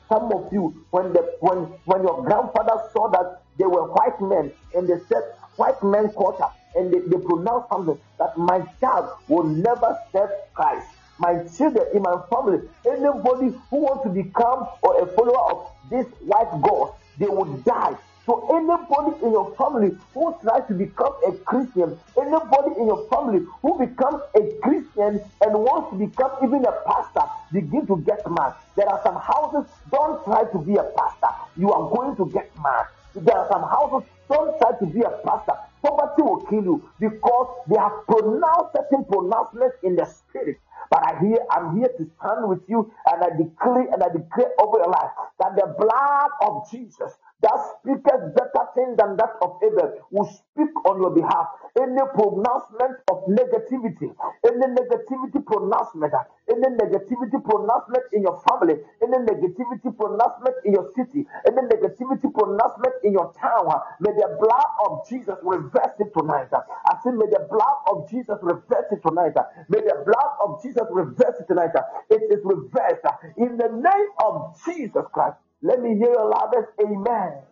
Some 0.09 0.31
of 0.33 0.51
you, 0.51 0.85
when 0.91 1.13
the 1.13 1.35
when 1.39 1.57
when 1.85 2.03
your 2.03 2.23
grandfather 2.23 2.81
saw 2.93 3.09
that 3.09 3.41
they 3.57 3.65
were 3.65 3.91
white 3.91 4.19
men 4.21 4.51
and 4.73 4.87
they 4.87 4.99
said 5.09 5.23
white 5.57 5.81
men 5.83 6.09
culture 6.13 6.49
and 6.75 6.93
they, 6.93 6.99
they 6.99 7.17
pronounced 7.17 7.69
something 7.69 7.99
that 8.19 8.37
my 8.37 8.61
child 8.79 9.09
will 9.27 9.43
never 9.43 9.97
serve 10.13 10.29
Christ. 10.53 10.87
My 11.19 11.43
children 11.57 11.85
in 11.93 12.03
my 12.03 12.21
family, 12.29 12.59
anybody 12.85 13.53
who 13.69 13.77
wants 13.77 14.03
to 14.03 14.09
become 14.09 14.67
or 14.83 15.01
a 15.03 15.07
follower 15.15 15.51
of 15.51 15.67
this 15.89 16.05
white 16.21 16.51
God, 16.61 16.93
they 17.17 17.27
will 17.27 17.57
die. 17.65 17.97
So 18.25 18.45
anybody 18.55 19.15
in 19.23 19.31
your 19.31 19.55
family 19.55 19.97
who 20.13 20.35
tries 20.43 20.67
to 20.67 20.73
become 20.75 21.13
a 21.27 21.31
Christian, 21.45 21.97
anybody 22.19 22.75
in 22.77 22.87
your 22.87 23.07
family 23.09 23.45
who 23.61 23.79
becomes 23.79 24.21
a 24.35 24.43
Christian 24.61 25.21
and 25.41 25.51
wants 25.53 25.91
to 25.91 25.97
become 25.97 26.31
even 26.43 26.65
a 26.65 26.73
pastor, 26.85 27.25
begin 27.53 27.87
to 27.87 27.97
get 28.05 28.19
mad. 28.29 28.53
There 28.75 28.89
are 28.89 29.01
some 29.03 29.15
houses, 29.15 29.71
don't 29.91 30.23
try 30.25 30.43
to 30.43 30.59
be 30.59 30.75
a 30.75 30.83
pastor. 30.97 31.31
You 31.55 31.71
are 31.71 31.89
going 31.95 32.17
to 32.17 32.25
get 32.33 32.51
mad. 32.61 32.85
There 33.15 33.37
are 33.37 33.47
some 33.49 33.63
houses, 33.63 34.09
don't 34.29 34.59
try 34.59 34.71
to 34.77 34.85
be 34.85 35.01
a 35.01 35.11
pastor. 35.25 35.53
Poverty 35.81 36.21
will 36.21 36.45
kill 36.49 36.63
you 36.63 36.89
because 36.99 37.47
they 37.69 37.77
have 37.77 37.93
pronounced 38.07 38.75
certain 38.75 39.05
pronouncements 39.05 39.77
in 39.83 39.95
the 39.95 40.05
spirit. 40.05 40.59
But 40.91 41.03
I 41.03 41.19
hear, 41.19 41.39
I'm 41.51 41.77
here 41.77 41.89
to 41.97 42.05
stand 42.19 42.47
with 42.49 42.61
you 42.67 42.91
and 43.07 43.23
I 43.23 43.29
declare 43.37 43.87
and 43.93 44.03
I 44.03 44.09
declare 44.09 44.51
over 44.61 44.77
your 44.79 44.89
life 44.91 45.11
that 45.39 45.55
the 45.55 45.67
blood 45.77 46.31
of 46.43 46.69
Jesus 46.71 47.13
that 47.41 47.57
speaketh 47.79 48.33
better 48.35 48.63
things 48.75 48.97
than 48.97 49.15
that 49.17 49.37
of 49.41 49.59
Abel 49.63 49.93
will 50.11 50.25
speak 50.25 50.71
on 50.85 51.01
your 51.01 51.11
behalf. 51.13 51.47
Any 51.77 52.01
pronouncement 52.17 52.97
of 53.11 53.25
negativity, 53.29 54.09
any 54.43 54.67
negativity 54.73 55.45
pronouncement, 55.45 56.13
any 56.49 56.69
negativity 56.75 57.39
pronouncement 57.43 58.05
in 58.13 58.23
your 58.23 58.41
family, 58.49 58.75
any 59.03 59.17
negativity 59.23 59.89
pronouncement 59.95 60.55
in 60.65 60.73
your 60.73 60.89
city, 60.95 61.25
any 61.47 61.61
negativity 61.69 62.27
pronouncement 62.33 62.95
in 63.03 63.13
your 63.13 63.31
town, 63.39 63.69
may 64.01 64.11
the 64.13 64.29
blood 64.41 64.69
of 64.89 65.07
Jesus 65.07 65.35
reverse 65.43 65.95
it 65.99 66.11
tonight. 66.17 66.49
I 66.53 66.93
say, 67.03 67.11
may 67.11 67.27
the 67.29 67.45
blood 67.49 67.77
of 67.91 68.09
Jesus 68.09 68.37
reverse 68.41 68.89
it 68.91 69.01
tonight. 69.05 69.35
May 69.69 69.81
the 69.81 70.03
blood 70.05 70.31
of 70.43 70.61
Jesus 70.63 70.83
reverse 70.91 71.37
it 71.39 71.47
tonight. 71.47 71.71
It 72.09 72.23
is 72.31 72.41
reversed 72.43 73.05
in 73.37 73.57
the 73.57 73.69
name 73.69 74.09
of 74.25 74.57
Jesus 74.65 75.05
Christ. 75.13 75.37
Let 75.61 75.81
me 75.81 75.97
hear 75.97 76.11
your 76.11 76.29
loudest 76.29 76.69
amen. 76.81 77.43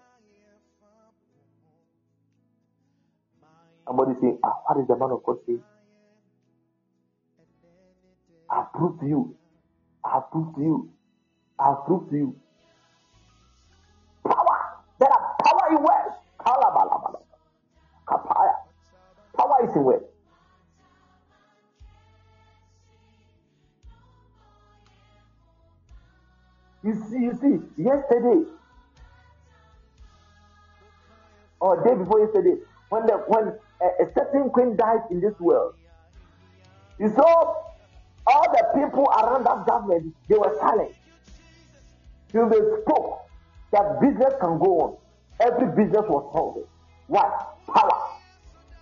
Somebody 3.87 4.13
say, 4.21 4.37
ah, 4.43 4.53
what 4.67 4.79
is 4.81 4.87
the 4.87 4.97
man 4.97 5.11
of 5.11 5.23
God 5.23 5.37
saying? 5.45 5.63
I 8.49 8.65
prove 8.73 8.99
to 9.01 9.07
you. 9.07 9.35
I 10.05 10.21
prove 10.31 10.55
to 10.55 10.61
you. 10.61 10.91
I 11.59 11.75
prove 11.85 12.09
to 12.09 12.15
you. 12.17 12.35
Power. 14.27 14.57
There 14.99 15.09
are 15.11 15.35
power 15.43 15.69
in 15.71 15.77
words. 15.83 16.15
Power 19.37 19.65
is 19.69 19.75
in 19.75 19.83
words. 19.83 20.05
You 26.85 26.93
see, 27.09 27.17
you 27.17 27.33
see, 27.41 27.81
yesterday 27.81 28.45
or 31.59 31.83
day 31.83 31.95
before 31.95 32.19
yesterday, 32.19 32.61
when 32.89 33.07
the 33.07 33.13
when 33.27 33.53
a, 33.81 34.03
a 34.03 34.13
certain 34.13 34.51
queen 34.51 34.75
died 34.75 35.01
in 35.09 35.19
this 35.19 35.33
world, 35.39 35.73
you 36.99 37.09
saw 37.09 37.55
all 38.27 38.51
the 38.51 38.79
people 38.79 39.05
around 39.05 39.45
that 39.45 39.65
government, 39.65 40.13
they 40.29 40.37
were 40.37 40.55
silent. 40.59 40.93
Till 42.31 42.49
they 42.49 42.61
spoke 42.83 43.29
that 43.71 43.99
business 43.99 44.33
can 44.39 44.59
go 44.59 44.79
on. 44.81 44.97
Every 45.39 45.67
business 45.69 46.05
was 46.07 46.29
halted. 46.31 46.67
What? 47.07 47.57
Power. 47.65 48.19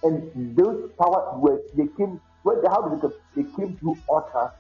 And 0.04 0.56
those 0.58 0.91
powers 0.99 1.39
were 1.41 1.62
they 1.74 1.88
came 1.97 2.20
did 2.45 3.01
they? 3.01 3.43
They 3.43 3.49
came 3.56 3.78
through 3.78 3.97
utter. 4.14 4.51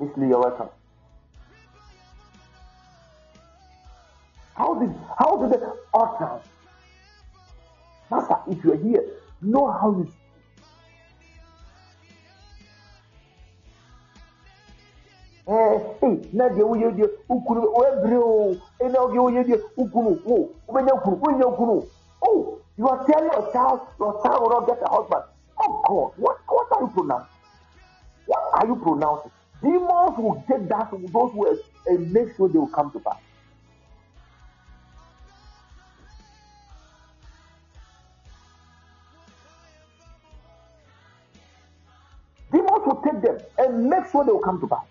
Lee, 0.00 0.28
you're 0.28 0.40
welcome. 0.40 0.68
How 4.54 4.74
did 4.74 4.94
how 5.18 5.36
did 5.36 5.60
the 5.60 5.76
utter? 5.92 6.40
Master, 8.10 8.36
if 8.48 8.64
you're 8.64 8.76
here, 8.76 9.04
know 9.42 9.70
how 9.70 9.90
you 9.90 10.12
ee 15.50 16.28
na 16.32 16.48
deɛ 16.48 16.62
woyɛ 16.64 16.90
deɛ 16.96 17.06
wokunu 17.28 17.60
wɔabere 17.74 18.18
o 18.22 18.56
ɛna 18.80 18.98
deɛ 19.12 19.20
woyɛ 19.20 19.42
deɛ 19.44 19.56
wokunu 19.76 20.10
o 20.26 20.48
wobɛnya 20.68 21.02
kunu 21.02 21.16
wonya 21.16 21.56
kunu 21.56 21.86
oh 22.22 22.58
you 22.78 22.88
are 22.88 23.04
telling 23.04 23.32
your 23.32 23.52
child 23.52 23.80
your 23.98 24.22
child 24.22 24.40
will 24.40 24.50
not 24.50 24.66
get 24.66 24.80
a 24.82 24.88
husband. 24.88 25.24
Oh 25.58 25.82
god 25.86 26.12
what 26.16 26.38
what 26.48 26.66
are 26.72 26.82
you 26.82 26.88
pronouncing? 26.88 27.28
What 28.26 28.42
are 28.54 28.66
you 28.66 28.76
pronouncing 28.76 29.32
demons 29.62 30.18
will 30.18 30.44
take 30.48 30.68
that 30.68 30.90
those 30.90 31.34
words 31.34 31.60
and 31.86 32.12
make 32.12 32.34
sure 32.36 32.48
they 32.48 32.58
will 32.58 32.66
come 32.66 32.90
to 32.90 33.00
pass 33.00 33.18
demons 42.52 42.82
will 42.86 43.02
take 43.04 43.22
them 43.22 43.38
and 43.58 43.88
make 43.88 44.10
sure 44.10 44.24
they 44.24 44.32
will 44.32 44.40
come 44.40 44.60
to 44.60 44.66
pass 44.66 44.84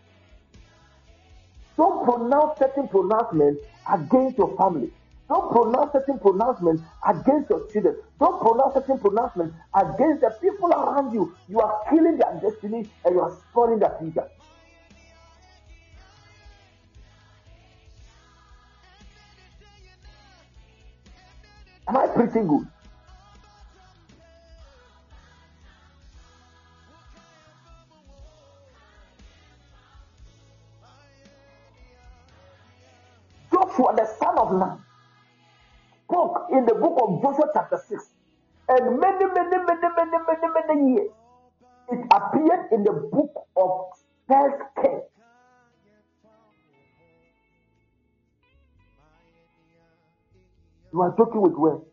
don't 1.80 2.04
pronounce 2.04 2.60
certain 2.60 2.90
pronouncements 2.90 3.62
against 3.90 4.38
your 4.38 4.54
family. 4.58 4.92
Don't 5.30 5.50
pronounce 5.50 5.94
certain 5.94 6.20
pronouncements 6.20 6.84
against 7.08 7.50
your 7.50 7.66
children. 7.72 7.96
Don't 8.20 8.42
pronounce 8.42 8.74
certain 8.74 9.00
pronouncements 9.00 9.56
against 9.74 10.20
the 10.20 10.30
people 10.42 10.74
around 10.74 11.14
you. 11.14 11.34
You 11.48 11.62
are 11.62 11.80
killing 11.90 12.18
their 12.18 12.38
destiny 12.42 12.90
and 13.06 13.16
you 13.16 13.22
are 13.22 13.32
spoiling 13.50 13.80
their 13.80 13.96
future. 13.98 14.28
Am 21.90 21.98
I 21.98 22.06
preaching 22.06 22.46
good? 22.46 22.68
Joshua, 33.52 33.96
the 33.96 34.06
son 34.20 34.38
of 34.38 34.52
man, 34.54 34.78
spoke 36.04 36.46
in 36.52 36.66
the 36.68 36.76
book 36.76 36.96
of 37.02 37.24
Joshua, 37.24 37.50
chapter 37.56 37.82
6. 37.90 38.06
And 38.70 39.00
many, 39.00 39.26
many, 39.26 39.58
many, 39.58 39.88
many, 39.98 40.18
many, 40.28 40.48
many 40.68 40.94
years, 40.94 41.12
it 41.92 42.06
appeared 42.14 42.72
in 42.72 42.84
the 42.84 42.94
book 43.12 43.48
of 43.58 43.88
First 44.28 44.62
King. 44.80 45.09
You 50.94 51.02
are 51.02 51.16
talking 51.16 51.42
with 51.42 51.54
words. 51.54 51.84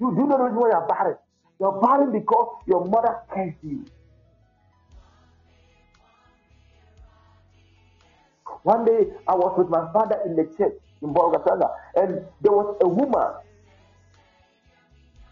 You 0.00 0.14
do 0.16 0.26
not 0.26 0.38
know 0.38 0.60
why 0.60 0.70
you're 0.70 0.86
barren. 0.88 1.16
You're 1.60 1.80
barren 1.80 2.12
because 2.12 2.56
your 2.66 2.84
mother 2.86 3.18
cursed 3.32 3.58
you. 3.62 3.86
One 8.64 8.84
day 8.84 9.06
I 9.28 9.34
was 9.34 9.54
with 9.58 9.68
my 9.68 9.92
father 9.92 10.18
in 10.26 10.36
the 10.36 10.44
church 10.56 10.74
in 11.02 11.14
Bolgatanga, 11.14 11.70
and 11.96 12.26
there 12.40 12.52
was 12.52 12.76
a 12.82 12.88
woman. 12.88 13.34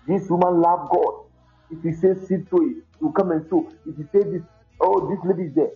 This 0.06 0.28
woman 0.28 0.60
loved 0.60 0.90
God. 0.90 1.14
If 1.70 1.84
you 1.84 1.92
say 1.94 2.14
sit 2.26 2.50
to 2.50 2.56
it, 2.56 2.84
you 3.00 3.12
come 3.16 3.30
and 3.30 3.48
sow. 3.48 3.72
If 3.86 3.98
you 3.98 4.08
say 4.12 4.22
this, 4.28 4.42
oh, 4.80 5.08
this 5.08 5.18
lady 5.24 5.48
is 5.48 5.54
there. 5.54 5.70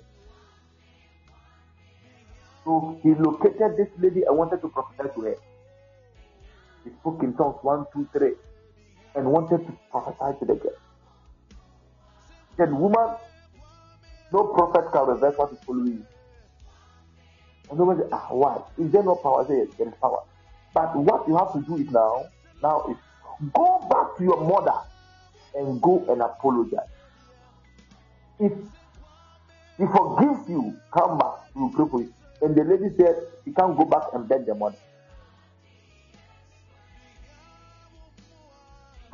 So 2.64 2.98
he 3.02 3.10
located 3.14 3.76
this 3.76 3.88
lady 3.98 4.22
and 4.26 4.36
wanted 4.36 4.60
to 4.62 4.68
prophesy 4.68 5.08
to 5.14 5.20
her. 5.22 5.34
He 6.84 6.90
spoke 7.00 7.22
in 7.22 7.34
tongues 7.34 7.58
one, 7.62 7.86
two, 7.92 8.08
three, 8.12 8.34
and 9.14 9.26
wanted 9.26 9.66
to 9.66 9.78
prophesy 9.90 10.38
to 10.40 10.44
the 10.44 10.54
girl. 10.54 10.72
Said, 12.56 12.72
woman, 12.72 13.16
no 14.32 14.44
prophet 14.54 14.92
can 14.92 15.06
reverse 15.06 15.34
what 15.36 15.52
is 15.52 15.58
following 15.66 15.86
you. 15.86 16.06
And 17.70 17.78
nobody 17.78 18.02
said, 18.02 18.10
ah, 18.12 18.26
why? 18.30 18.60
Is 18.78 18.92
there 18.92 19.02
no 19.02 19.16
power? 19.16 19.44
I 19.44 19.48
say, 19.48 19.56
yes, 19.58 19.68
there 19.78 19.88
is 19.88 19.94
power. 20.00 20.22
But 20.74 20.94
what 20.96 21.26
you 21.26 21.36
have 21.36 21.52
to 21.54 21.60
do 21.62 21.76
is 21.76 21.90
now, 21.90 22.26
now 22.62 22.84
is 22.90 22.96
go 23.52 23.86
back 23.90 24.16
to 24.18 24.24
your 24.24 24.40
mother 24.44 24.78
and 25.54 25.80
go 25.80 26.04
and 26.08 26.20
apologize. 26.20 26.80
If 28.38 28.52
he 29.78 29.86
forgives 29.86 30.48
you, 30.48 30.76
come 30.92 31.18
back, 31.18 31.54
we 31.54 31.62
will 31.62 31.70
pray 31.70 31.86
for 31.90 32.00
you. 32.00 32.12
And 32.42 32.54
the 32.54 32.64
lady 32.64 32.94
said, 32.96 33.16
she 33.44 33.52
can't 33.52 33.76
go 33.76 33.84
back 33.84 34.02
and 34.12 34.28
beg 34.28 34.46
the 34.46 34.54
money. 34.54 34.76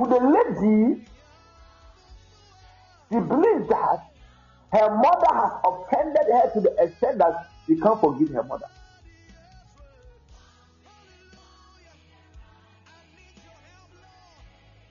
To 0.00 0.06
the 0.06 0.16
lady, 0.16 1.04
she 3.12 3.18
believes 3.18 3.68
that 3.68 4.06
her 4.72 4.96
mother 4.96 5.34
has 5.34 5.52
offended 5.62 6.24
her 6.32 6.50
to 6.54 6.60
the 6.62 6.74
extent 6.82 7.18
that 7.18 7.50
she 7.66 7.76
can't 7.76 8.00
forgive 8.00 8.30
her 8.30 8.42
mother. 8.42 8.64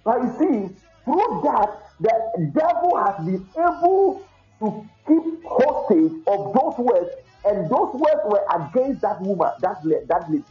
But 0.04 0.22
you 0.22 0.30
see, 0.38 0.76
through 1.06 1.42
that, 1.44 1.92
the 2.00 2.52
devil 2.54 3.04
has 3.04 3.26
been 3.26 3.48
able 3.58 4.22
to 4.60 4.90
keep 5.08 5.44
hostage 5.44 6.12
of 6.28 6.54
those 6.54 6.78
words, 6.78 7.10
and 7.46 7.68
those 7.68 7.96
words 7.96 8.22
were 8.26 8.46
against 8.54 9.02
that 9.02 9.20
woman, 9.22 9.50
that 9.62 9.82
that 10.08 10.30
lady. 10.30 10.44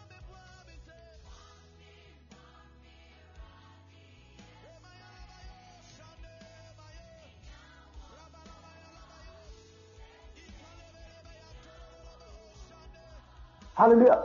Hallelujah. 13.78 14.24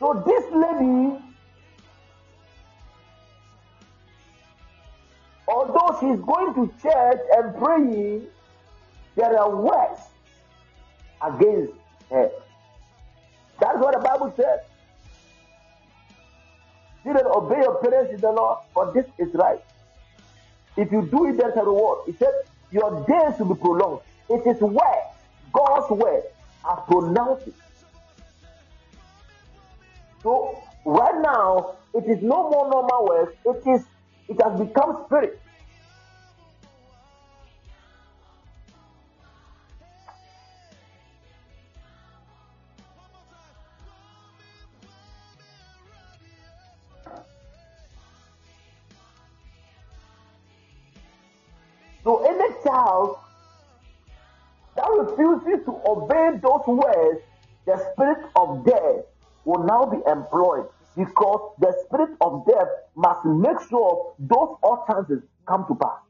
So 0.00 0.22
this 0.26 0.44
lady, 0.52 1.22
although 5.46 5.96
she's 6.00 6.18
going 6.18 6.54
to 6.54 6.74
church 6.82 7.20
and 7.36 7.56
praying, 7.56 8.26
there 9.14 9.38
are 9.38 9.54
words 9.54 10.00
against 11.22 11.72
her. 12.10 12.30
That's 13.60 13.78
what 13.78 13.94
the 13.94 14.00
Bible 14.00 14.34
says. 14.36 14.58
Children, 17.04 17.26
obey 17.26 17.60
your 17.62 17.76
parents 17.80 18.12
in 18.12 18.20
the 18.20 18.32
Lord, 18.32 18.58
for 18.74 18.92
this 18.92 19.06
is 19.18 19.32
right. 19.34 19.62
If 20.76 20.90
you 20.90 21.06
do 21.08 21.28
it, 21.28 21.36
there's 21.36 21.56
a 21.56 21.62
reward. 21.62 22.08
It 22.08 22.18
says, 22.18 22.34
Your 22.72 23.06
days 23.06 23.38
will 23.38 23.54
be 23.54 23.60
prolonged. 23.60 24.00
It 24.30 24.46
is 24.46 24.60
where 24.60 25.02
God's 25.52 25.90
word 25.90 26.22
has 26.64 26.78
pronounced 26.88 27.48
it. 27.48 27.54
So 30.22 30.58
right 30.84 31.20
now, 31.22 31.76
it 31.94 32.04
is 32.08 32.22
no 32.22 32.50
more 32.50 32.70
normal 32.70 33.06
words. 33.06 33.32
It 33.44 33.68
is. 33.68 33.84
It 34.28 34.40
has 34.42 34.58
become 34.58 35.04
spirit. 35.06 35.40
Words, 56.76 57.20
the 57.66 57.76
spirit 57.92 58.30
of 58.36 58.64
death 58.64 59.04
will 59.44 59.64
now 59.64 59.86
be 59.86 59.98
employed 60.10 60.68
because 60.96 61.54
the 61.60 61.74
spirit 61.86 62.10
of 62.20 62.46
death 62.46 62.68
must 62.96 63.24
make 63.24 63.60
sure 63.68 64.14
those 64.18 64.56
utterances 64.64 65.22
come 65.46 65.64
to 65.68 65.74
pass. 65.74 66.00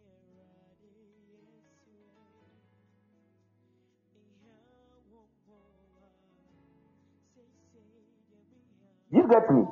You 9.10 9.28
get 9.28 9.50
me? 9.50 9.62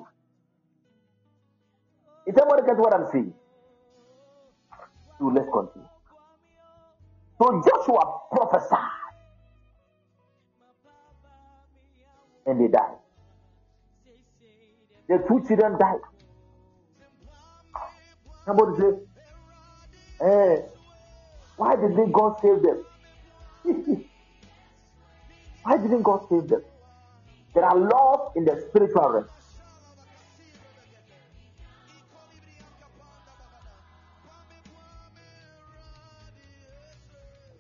Is 2.27 2.37
everybody 2.37 2.63
get 2.67 2.79
what 2.79 2.95
I'm 2.95 3.07
saying? 3.13 3.35
So 5.19 5.27
let's 5.27 5.49
continue. 5.53 5.89
So 7.39 7.63
Joshua 7.67 8.21
prophesied 8.33 9.02
and 12.47 12.61
they 12.61 12.69
died. 12.69 12.97
The 15.09 15.19
two 15.29 15.45
children 15.47 15.79
died. 15.79 16.01
Somebody 18.47 18.79
say, 18.79 18.91
eh, 20.27 20.57
why 21.57 21.77
didn't 21.77 22.13
God 22.13 22.41
save 22.41 22.63
them? 22.63 22.85
why 25.63 25.77
didn't 25.77 26.03
God 26.03 26.27
save 26.29 26.49
them? 26.49 26.63
There 27.55 27.65
are 27.65 27.79
laws 27.79 28.33
in 28.37 28.45
the 28.45 28.65
spiritual 28.69 29.11
realm. 29.11 29.29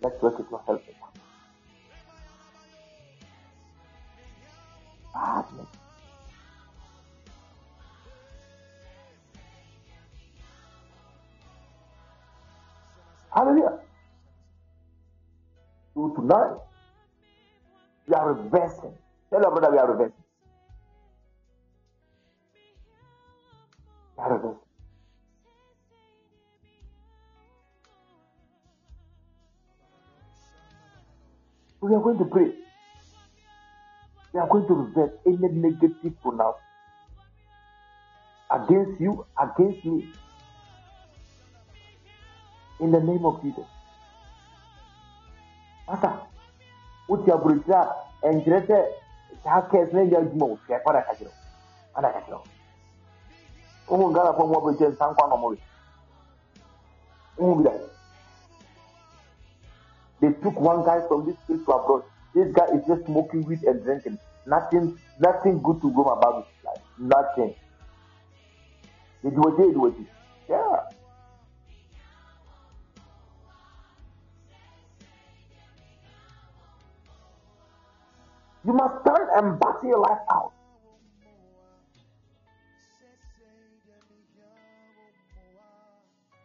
Let's 0.00 0.20
work 0.20 0.40
it 0.40 0.48
to 0.50 0.60
help. 0.66 1.01
Badness. 5.22 5.68
Hallelujah. 13.34 13.78
So 15.94 16.10
tonight, 16.16 16.56
we 18.08 18.14
are 18.14 18.32
reversing. 18.34 18.94
Tell 19.30 19.42
your 19.42 19.52
brother 19.52 19.72
we 19.72 19.78
are 19.78 19.92
reversing. 19.92 20.24
We 24.18 24.24
are 24.24 24.34
reversing. 24.34 24.58
We 31.82 31.94
are 31.94 32.00
going 32.00 32.18
to 32.18 32.24
pray. 32.26 32.52
We 34.32 34.40
are 34.40 34.48
going 34.48 34.66
to 34.66 34.74
reverse 34.74 35.12
any 35.26 35.48
negative 35.48 36.20
pronouncement 36.22 36.56
against 38.50 39.00
you, 39.00 39.26
against 39.40 39.84
me. 39.84 40.08
In 42.80 42.90
the 42.90 43.00
name 43.00 43.24
of 43.24 43.42
Jesus. 43.42 43.64
Asa, 45.88 46.26
wotu 47.08 47.32
aburokyire 47.32 47.80
a 48.22 48.28
nkyerɛ 48.32 48.66
sɛ 48.66 48.78
saa 49.44 49.60
kɛse 49.70 49.92
na 49.92 50.02
nyɛ 50.04 50.16
adwuma 50.18 50.46
wɔ 50.46 50.56
fia 50.66 50.78
kɔda 50.84 51.04
ka 51.06 51.12
kyerɛ 51.18 51.30
wo 51.30 51.36
kɔda 51.94 52.12
ka 52.12 52.20
kyerɛ 52.20 52.38
wo 53.88 53.96
wohu 53.98 54.12
ghanafoɔ 54.14 54.46
mu 54.48 54.54
aburokyire 54.58 54.90
nsa 54.92 55.10
nkwa 55.10 55.28
na 55.28 55.34
ɔmo 55.36 55.48
we 55.50 55.58
wohu 57.36 57.54
bi 57.56 57.62
da 57.64 57.72
they 60.20 60.32
took 60.42 60.56
one 60.60 60.84
guy 60.84 61.00
from 61.08 61.26
this 61.26 61.36
place 61.46 61.64
to 61.64 61.72
abroad 61.72 62.02
this 62.34 62.52
guy 62.52 62.66
is 62.76 62.84
just 62.86 63.04
smoking 63.06 63.44
weed 63.44 63.62
and 63.64 63.82
drinking 63.84 64.18
nothing 64.46 64.98
nothing 65.20 65.60
good 65.62 65.80
to 65.80 65.90
go 65.92 66.04
about 66.04 66.46
his 66.46 66.64
life 66.64 66.82
nothing 66.98 67.54
ediwɔgye 69.24 69.70
ediwɔgye 69.70 70.06
yeah. 70.48 70.80
You 78.64 78.72
must 78.72 79.00
stand 79.02 79.28
and 79.34 79.58
battle 79.58 79.88
your 79.88 79.98
life 79.98 80.22
out. 80.30 80.52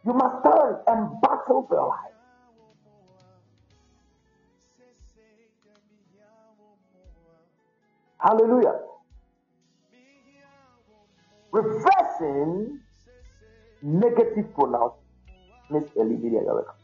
You 0.04 0.14
must 0.14 0.40
stand 0.40 0.76
and 0.88 1.20
battle 1.20 1.68
your 1.70 1.88
life. 1.88 2.17
Hallelujah. 8.20 8.74
Reversing 11.52 12.80
negative. 13.82 14.46
Miss 15.70 15.84
Olivia, 15.96 16.30
you're 16.30 16.54
welcome. 16.54 16.74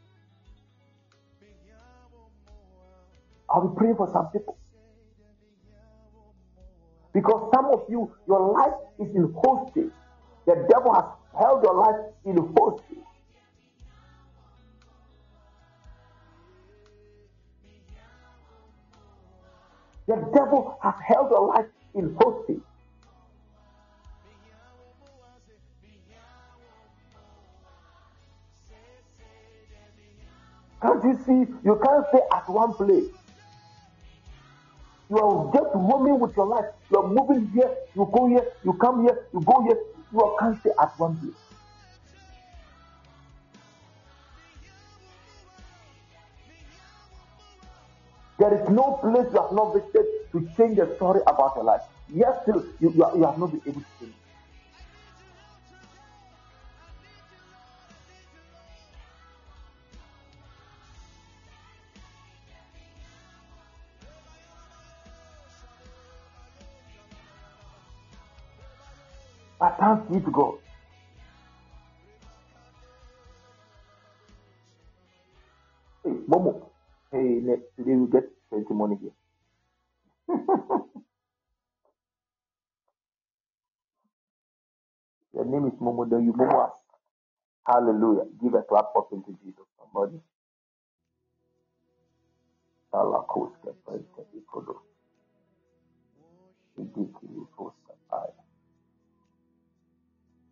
I'll 3.51 3.68
be 3.68 3.76
praying 3.76 3.97
for 3.97 4.09
some 4.12 4.26
people. 4.28 4.59
Because 7.12 7.51
some 7.55 7.66
of 7.66 7.85
you, 7.89 8.12
your 8.26 8.53
life 8.53 8.74
is 8.99 9.14
in 9.14 9.32
hostage. 9.45 9.93
The 10.47 10.66
devil 10.68 10.93
has 10.95 11.05
held 11.39 11.62
your 11.62 11.74
life 11.74 12.01
in 12.24 12.37
hostage. 12.59 13.03
The 20.07 20.16
devil 20.34 20.78
has 20.82 20.94
held 21.07 21.30
your 21.30 21.46
life 21.48 21.66
in 21.94 22.14
hostage. 22.20 22.61
Can't 30.82 31.02
you 31.05 31.18
see? 31.24 31.52
You 31.64 31.80
can't 31.82 32.07
stay 32.09 32.20
at 32.30 32.48
one 32.48 32.74
place. 32.74 33.11
You 35.09 35.18
are 35.18 35.50
just 35.55 35.70
roaming 35.74 36.20
with 36.20 36.36
your 36.36 36.46
life. 36.46 36.66
You 36.90 36.98
are 36.98 37.09
moving 37.09 37.48
here, 37.55 37.74
you 37.94 38.11
go 38.12 38.26
here, 38.26 38.46
you 38.64 38.74
come 38.74 39.02
here, 39.02 39.26
you 39.32 39.40
go 39.40 39.62
here. 39.62 39.78
You 40.12 40.36
can't 40.38 40.61
stay 40.61 40.70
at 40.80 40.98
one 40.98 41.16
place. 41.16 41.43
There 48.45 48.61
is 48.61 48.68
no 48.68 48.99
place 49.01 49.24
you 49.32 49.40
have 49.40 49.53
not 49.53 49.72
visited 49.72 50.05
to 50.32 50.47
change 50.55 50.76
the 50.76 50.95
story 50.97 51.22
about 51.26 51.53
your 51.57 51.64
life. 51.64 51.80
Yes, 52.12 52.36
still, 52.42 52.62
you, 52.78 52.92
you, 52.92 53.07
you 53.16 53.24
have 53.24 53.38
not 53.38 53.53
been 53.53 53.62
able 53.66 53.80
to 53.80 53.86
change. 53.99 54.12
it. 54.12 54.16
But 69.59 69.78
thanks 69.80 70.07
be 70.12 70.20
to 70.20 70.30
God. 70.30 70.64
Testimony 78.89 78.99
here. 79.01 79.12
Your 85.35 85.45
name 85.47 85.66
is 85.66 85.74
Momo, 85.80 86.09
you 86.24 86.32
Momo. 86.32 86.70
Hallelujah. 87.66 88.24
Give 88.43 88.55
a 88.55 88.62
clap 88.62 88.87
of 88.97 89.11
to 89.24 89.39
Jesus. 89.45 89.64
Somebody. 89.80 90.20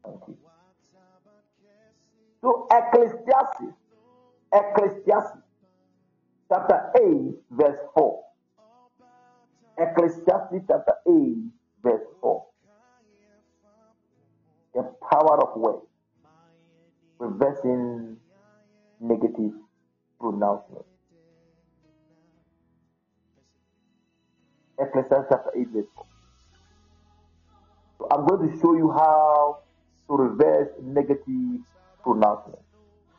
Thank 0.04 0.22
you. 0.28 0.36
So 2.42 2.66
Ecclesiastes, 2.72 3.74
Ecclesiastes, 4.54 5.41
chapter 6.52 6.92
8, 6.96 7.34
verse 7.52 7.78
4. 7.94 8.24
Ecclesiastes 9.78 10.66
chapter 10.68 10.92
8, 11.08 11.14
verse 11.82 12.02
4. 12.20 12.46
The 14.74 14.82
power 15.10 15.42
of 15.42 15.56
words, 15.56 15.86
reversing 17.18 18.18
negative 19.00 19.52
pronouncement. 20.20 20.84
Ecclesiastes 24.78 25.28
chapter 25.30 25.52
8, 25.56 25.68
verse 25.72 25.86
4. 25.96 26.06
So 27.98 28.08
I'm 28.10 28.26
going 28.26 28.50
to 28.50 28.58
show 28.60 28.76
you 28.76 28.92
how 28.92 29.62
to 30.08 30.16
reverse 30.16 30.68
negative 30.82 31.60
pronouncement. 32.02 32.58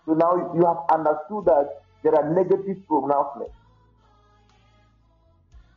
So 0.05 0.13
now 0.13 0.53
you 0.53 0.65
have 0.67 0.85
understood 0.91 1.45
that 1.45 1.82
there 2.03 2.15
are 2.15 2.33
negative 2.33 2.85
pronouncements. 2.87 3.53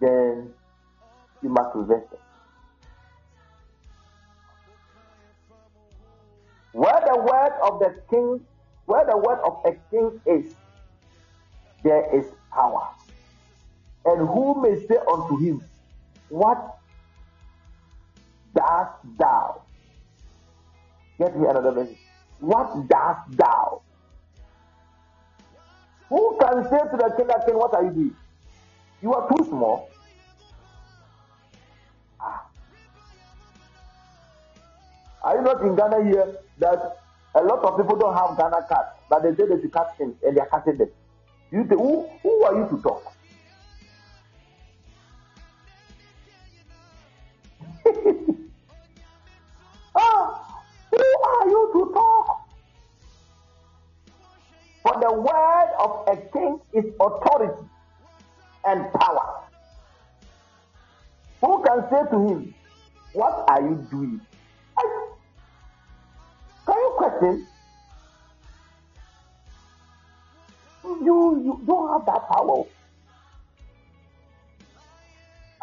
Then 0.00 0.52
you 1.42 1.48
must 1.48 1.74
reverse 1.74 2.04
them. 2.10 2.20
Where 6.72 7.00
the 7.06 7.16
word 7.18 7.52
of 7.62 7.78
the 7.78 8.02
king, 8.10 8.40
where 8.84 9.06
the 9.06 9.16
word 9.16 9.38
of 9.46 9.62
a 9.64 9.72
king 9.90 10.20
is, 10.26 10.54
there 11.82 12.14
is 12.14 12.26
power. 12.52 12.88
And 14.04 14.28
who 14.28 14.60
may 14.60 14.86
say 14.86 14.96
unto 15.10 15.38
him, 15.38 15.62
What 16.28 16.78
dost 18.54 18.92
thou? 19.18 19.62
Get 21.18 21.38
me 21.38 21.46
another 21.48 21.72
verse. 21.72 21.94
What 22.40 22.88
dost 22.88 23.36
thou? 23.36 23.82
Who 26.08 26.38
can 26.40 26.62
say 26.64 26.78
to 26.78 26.96
the 26.96 27.14
king, 27.16 27.28
king, 27.46 27.56
what 27.58 27.74
are 27.74 27.84
you 27.84 27.90
doing? 27.90 28.16
You 29.02 29.14
are 29.14 29.28
too 29.28 29.44
small. 29.44 29.90
Ah. 32.20 32.46
Are 35.22 35.36
you 35.36 35.42
not 35.42 35.60
in 35.62 35.74
Ghana 35.74 36.04
here 36.04 36.36
that 36.58 36.98
a 37.34 37.42
lot 37.42 37.64
of 37.64 37.76
people 37.76 37.96
don't 37.96 38.14
have 38.16 38.36
Ghana 38.38 38.66
cards, 38.68 38.90
but 39.10 39.22
they 39.22 39.34
say 39.34 39.46
they 39.48 39.60
should 39.60 39.72
catch 39.72 39.96
things 39.98 40.14
and 40.22 40.36
they 40.36 40.40
are 40.40 40.48
catching 40.48 40.76
them? 40.78 40.88
You 41.50 41.64
who, 41.64 42.08
who 42.22 42.42
are 42.44 42.54
you 42.54 42.68
to 42.68 42.82
talk? 42.82 43.12
ah, 49.96 50.62
who 50.90 50.98
are 50.98 51.48
you 51.48 51.70
to 51.72 51.92
talk? 51.94 52.45
For 54.86 54.94
the 55.00 55.12
word 55.12 55.68
of 55.80 56.06
a 56.06 56.16
king 56.30 56.60
is 56.72 56.84
authority 57.00 57.66
and 58.64 58.92
power. 58.92 59.42
Who 61.40 61.64
can 61.64 61.82
say 61.90 62.08
to 62.08 62.28
him, 62.28 62.54
What 63.12 63.46
are 63.48 63.62
you 63.62 63.88
doing? 63.90 64.20
Can 66.66 66.76
you 66.76 66.94
question? 66.98 67.46
You, 70.84 71.42
you 71.44 71.62
don't 71.66 71.92
have 71.92 72.06
that 72.06 72.28
power. 72.28 72.64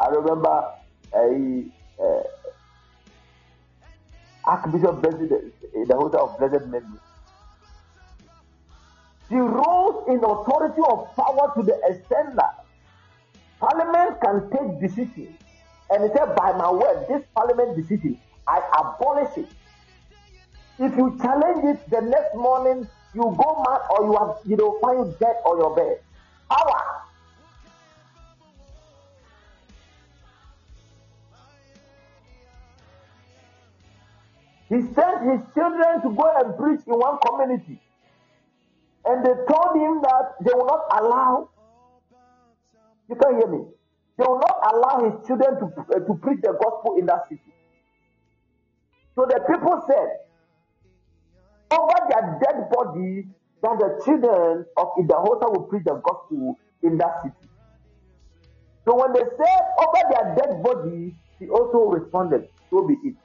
I 0.00 0.08
remember 0.08 0.64
a 1.14 1.64
uh, 1.98 2.22
Archbishop 4.44 5.00
Blessed, 5.00 5.32
in 5.74 5.88
the 5.88 5.96
hotel 5.96 6.28
of 6.28 6.38
Blessed 6.38 6.66
Memory. 6.66 7.00
She 9.28 9.36
rose 9.36 10.04
in 10.08 10.22
authority 10.22 10.82
of 10.88 11.14
power 11.16 11.52
to 11.56 11.62
the 11.62 11.80
extent 11.88 12.36
that 12.36 12.64
Parliament 13.58 14.20
can 14.20 14.50
take 14.50 14.80
decisions. 14.80 15.36
And 15.90 16.04
he 16.04 16.08
said, 16.16 16.34
by 16.36 16.52
my 16.52 16.70
word, 16.70 17.06
this 17.08 17.22
Parliament 17.34 17.76
decision, 17.76 18.18
I 18.46 18.60
abolish 18.78 19.36
it. 19.38 19.48
If 20.78 20.96
you 20.96 21.16
challenge 21.22 21.64
it 21.64 21.90
the 21.90 22.00
next 22.00 22.34
morning, 22.34 22.88
you 23.14 23.22
go 23.22 23.64
mad 23.66 23.80
or 23.90 24.06
you 24.06 24.16
have, 24.18 24.36
you 24.44 24.56
know, 24.56 24.78
find 24.80 25.18
death 25.18 25.36
on 25.46 25.58
your 25.58 25.74
bed. 25.74 26.00
Power. 26.50 26.82
He 34.68 34.80
sent 34.94 35.22
his 35.22 35.40
children 35.54 36.02
to 36.02 36.10
go 36.10 36.32
and 36.36 36.56
preach 36.56 36.80
in 36.86 36.94
one 36.94 37.18
community. 37.24 37.78
And 39.06 39.24
they 39.24 39.32
told 39.32 39.76
him 39.76 40.00
that 40.02 40.34
they 40.44 40.52
will 40.54 40.66
not 40.66 40.84
allow, 41.02 41.50
you 43.08 43.16
can 43.16 43.38
hear 43.38 43.48
me, 43.48 43.64
they 44.16 44.24
will 44.24 44.38
not 44.40 44.56
allow 44.72 45.10
his 45.10 45.26
children 45.26 45.58
to, 45.60 45.66
uh, 45.66 45.98
to 46.06 46.14
preach 46.22 46.40
the 46.42 46.52
gospel 46.52 46.96
in 46.98 47.06
that 47.06 47.28
city. 47.28 47.52
So 49.14 49.26
the 49.26 49.40
people 49.46 49.82
said, 49.86 50.08
over 51.70 51.98
their 52.08 52.38
dead 52.42 52.70
body, 52.70 53.28
that 53.62 53.78
the 53.78 54.02
children 54.04 54.66
of 54.76 54.86
Idahosa 54.98 55.50
will 55.50 55.66
preach 55.68 55.84
the 55.84 55.94
gospel 55.94 56.58
in 56.82 56.98
that 56.98 57.22
city. 57.22 57.48
So 58.84 58.94
when 58.96 59.12
they 59.12 59.20
said 59.20 59.62
over 59.80 60.02
their 60.12 60.34
dead 60.36 60.62
body, 60.62 61.14
he 61.38 61.48
also 61.48 61.88
responded, 61.88 62.48
so 62.70 62.86
be 62.86 62.94
it. 63.04 63.16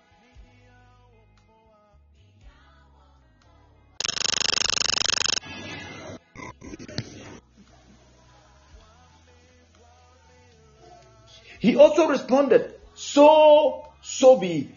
He 11.60 11.76
also 11.76 12.08
responded, 12.08 12.74
So, 12.96 13.86
so 14.02 14.38
be 14.38 14.60
it. 14.60 14.70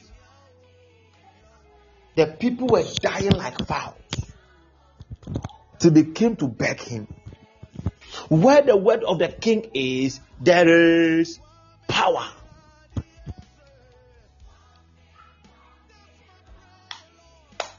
The 2.14 2.26
people 2.26 2.66
were 2.66 2.84
dying 3.00 3.30
like 3.30 3.66
fowls. 3.66 3.94
Till 5.78 5.92
they 5.92 6.04
came 6.04 6.36
to 6.36 6.48
beg 6.48 6.80
him. 6.80 7.08
Where 8.28 8.62
the 8.62 8.76
word 8.76 9.02
of 9.04 9.18
the 9.18 9.28
king 9.28 9.70
is, 9.74 10.20
there 10.40 10.68
is 11.18 11.38
power. 11.88 12.28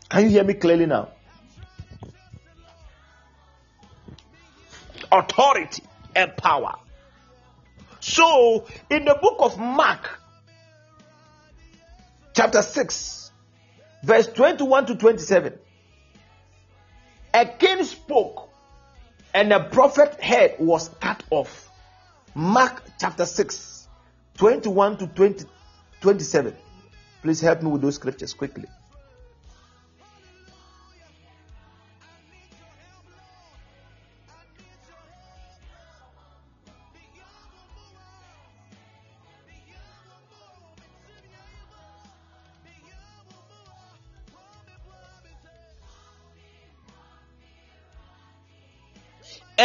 Can 0.09 0.23
you 0.23 0.29
hear 0.29 0.43
me 0.43 0.53
clearly 0.53 0.85
now? 0.85 1.09
Authority 5.11 5.83
and 6.15 6.35
power. 6.37 6.75
So, 8.03 8.65
in 8.89 9.05
the 9.05 9.15
book 9.15 9.37
of 9.39 9.57
Mark, 9.57 10.19
chapter 12.33 12.61
6, 12.61 13.31
verse 14.03 14.27
21 14.27 14.87
to 14.87 14.95
27, 14.95 15.57
a 17.33 17.45
king 17.45 17.81
spoke, 17.85 18.49
and 19.33 19.53
a 19.53 19.63
prophet 19.63 20.19
head 20.19 20.57
was 20.59 20.89
cut 20.99 21.23
off. 21.29 21.69
Mark 22.35 22.83
chapter 22.99 23.25
6, 23.25 23.87
21 24.37 24.97
to 24.97 25.07
20, 25.07 25.45
27. 26.01 26.53
Please 27.21 27.39
help 27.39 27.61
me 27.61 27.71
with 27.71 27.81
those 27.81 27.95
scriptures 27.95 28.33
quickly. 28.33 28.65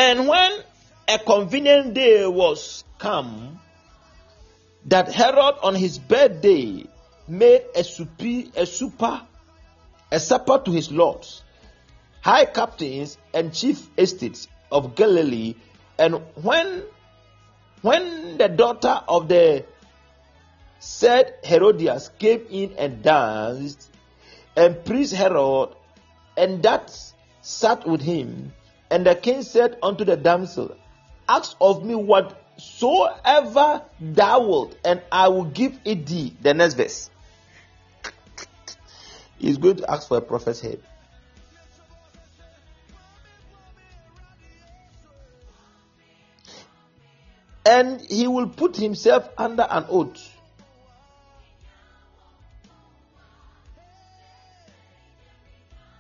And 0.09 0.27
when 0.27 0.53
a 1.07 1.19
convenient 1.19 1.93
day 1.93 2.27
was 2.27 2.83
come, 2.99 3.61
that 4.87 5.13
Herod 5.13 5.57
on 5.63 5.75
his 5.75 5.99
birthday 5.99 6.87
made 7.29 7.65
a 7.77 7.85
super, 7.85 8.49
a 8.57 8.65
super, 8.65 9.21
a 10.11 10.19
supper 10.19 10.63
to 10.65 10.71
his 10.71 10.91
lords, 10.91 11.43
high 12.23 12.47
captains 12.47 13.19
and 13.35 13.53
chief 13.53 13.87
estates 13.99 14.49
of 14.73 14.95
Galilee, 14.95 15.57
and 15.99 16.23
when 16.41 16.85
when 17.83 18.39
the 18.39 18.49
daughter 18.49 19.03
of 19.07 19.29
the 19.29 19.67
said 20.79 21.35
Herodias 21.45 22.09
came 22.19 22.47
in 22.49 22.73
and 22.79 23.03
danced, 23.03 23.91
and 24.57 24.83
praised 24.87 25.13
Herod, 25.13 25.69
and 26.35 26.63
that 26.63 26.99
sat 27.43 27.87
with 27.87 28.01
him, 28.01 28.55
and 28.91 29.07
the 29.07 29.15
king 29.15 29.43
said 29.43 29.79
unto 29.83 30.05
the 30.05 30.17
damsel, 30.17 30.77
Ask 31.29 31.57
of 31.61 31.85
me 31.85 31.95
whatsoever 31.95 33.83
thou 34.01 34.41
wilt, 34.41 34.77
and 34.85 35.03
I 35.13 35.29
will 35.29 35.45
give 35.45 35.79
it 35.85 36.07
thee. 36.07 36.35
The 36.41 36.55
next 36.55 36.75
verse. 36.75 37.11
He's 39.39 39.59
going 39.59 39.77
to 39.77 39.91
ask 39.91 40.09
for 40.09 40.17
a 40.17 40.21
prophet's 40.21 40.61
head. 40.61 40.81
And 47.67 48.01
he 48.01 48.27
will 48.27 48.49
put 48.49 48.77
himself 48.77 49.29
under 49.37 49.67
an 49.69 49.85
oath. 49.91 50.35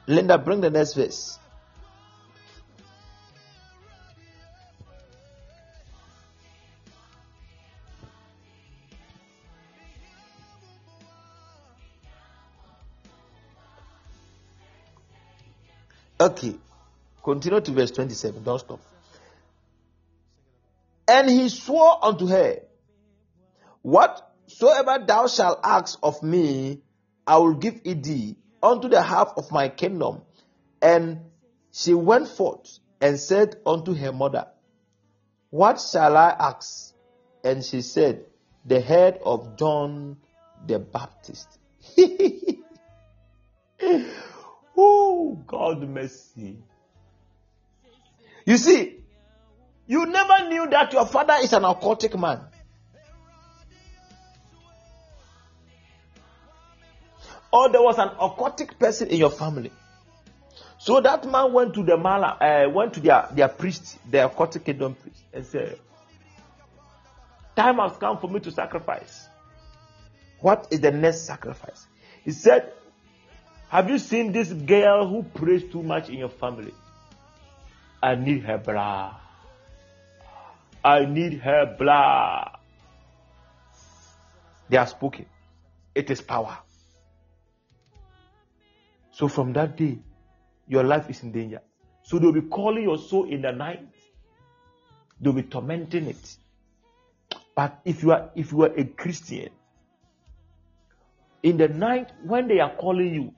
Linda, 0.06 0.38
bring 0.38 0.62
the 0.62 0.70
next 0.70 0.94
verse. 0.94 1.38
Okay. 16.20 16.56
Continue 17.22 17.60
to 17.60 17.72
verse 17.72 17.90
27. 17.90 18.42
Don't 18.42 18.58
stop. 18.58 18.80
And 21.06 21.30
he 21.30 21.48
swore 21.48 22.04
unto 22.04 22.26
her, 22.26 22.60
Whatsoever 23.82 25.04
thou 25.06 25.26
shalt 25.26 25.60
ask 25.64 25.98
of 26.02 26.22
me, 26.22 26.80
I 27.26 27.38
will 27.38 27.54
give 27.54 27.80
it 27.84 28.02
thee 28.02 28.36
unto 28.62 28.88
the 28.88 29.02
half 29.02 29.32
of 29.36 29.50
my 29.50 29.68
kingdom. 29.68 30.22
And 30.82 31.20
she 31.72 31.94
went 31.94 32.28
forth 32.28 32.78
and 33.00 33.18
said 33.18 33.56
unto 33.64 33.94
her 33.94 34.12
mother, 34.12 34.48
What 35.50 35.80
shall 35.80 36.16
I 36.16 36.30
ask? 36.30 36.92
And 37.44 37.64
she 37.64 37.82
said, 37.82 38.24
The 38.66 38.80
head 38.80 39.20
of 39.24 39.56
John 39.56 40.18
the 40.66 40.78
Baptist. 40.78 41.48
oh, 44.78 45.42
God 45.46 45.82
mercy. 45.88 46.58
You 48.46 48.56
see, 48.56 48.96
you 49.86 50.06
never 50.06 50.48
knew 50.48 50.68
that 50.70 50.92
your 50.92 51.06
father 51.06 51.34
is 51.42 51.52
an 51.52 51.62
occultic 51.62 52.18
man. 52.18 52.40
Or 57.52 57.68
there 57.70 57.82
was 57.82 57.98
an 57.98 58.08
occultic 58.20 58.78
person 58.78 59.08
in 59.08 59.18
your 59.18 59.30
family. 59.30 59.72
So 60.78 61.00
that 61.00 61.24
man 61.28 61.52
went 61.52 61.74
to 61.74 61.82
the 61.82 61.96
mala, 61.96 62.38
uh, 62.40 62.70
went 62.70 62.94
to 62.94 63.00
their, 63.00 63.28
their 63.32 63.48
priest, 63.48 63.98
their 64.08 64.28
occultic 64.28 64.64
kingdom 64.64 64.94
priest, 64.94 65.22
and 65.32 65.44
said, 65.44 65.78
Time 67.56 67.78
has 67.78 67.96
come 67.96 68.18
for 68.18 68.28
me 68.28 68.38
to 68.40 68.52
sacrifice. 68.52 69.26
What 70.40 70.68
is 70.70 70.80
the 70.80 70.92
next 70.92 71.22
sacrifice? 71.22 71.86
He 72.22 72.30
said, 72.30 72.72
Have 73.68 73.90
you 73.90 73.98
seen 73.98 74.32
this 74.32 74.50
girl 74.52 75.06
who 75.06 75.22
prays 75.22 75.62
too 75.70 75.82
much 75.82 76.08
in 76.08 76.18
your 76.18 76.30
family? 76.30 76.72
I 78.02 78.14
need 78.14 78.44
her 78.44 78.58
blood. 78.58 79.14
I 80.82 81.04
need 81.04 81.40
her 81.40 81.76
blood. 81.78 82.56
They 84.68 84.76
are 84.76 84.86
spoken. 84.86 85.26
It 85.94 86.10
is 86.10 86.20
power. 86.20 86.58
So 89.10 89.28
from 89.28 89.52
that 89.54 89.76
day, 89.76 89.98
your 90.66 90.84
life 90.84 91.10
is 91.10 91.22
in 91.22 91.32
danger. 91.32 91.60
So 92.04 92.18
they'll 92.18 92.32
be 92.32 92.42
calling 92.42 92.84
your 92.84 92.98
soul 92.98 93.28
in 93.28 93.42
the 93.42 93.52
night. 93.52 93.86
They'll 95.20 95.32
be 95.32 95.42
tormenting 95.42 96.06
it. 96.06 96.36
But 97.54 97.80
if 97.84 98.02
you 98.02 98.12
are 98.12 98.30
if 98.36 98.52
you 98.52 98.62
are 98.62 98.72
a 98.74 98.84
Christian, 98.84 99.50
in 101.42 101.56
the 101.56 101.68
night 101.68 102.12
when 102.24 102.46
they 102.46 102.60
are 102.60 102.74
calling 102.76 103.12
you, 103.12 103.34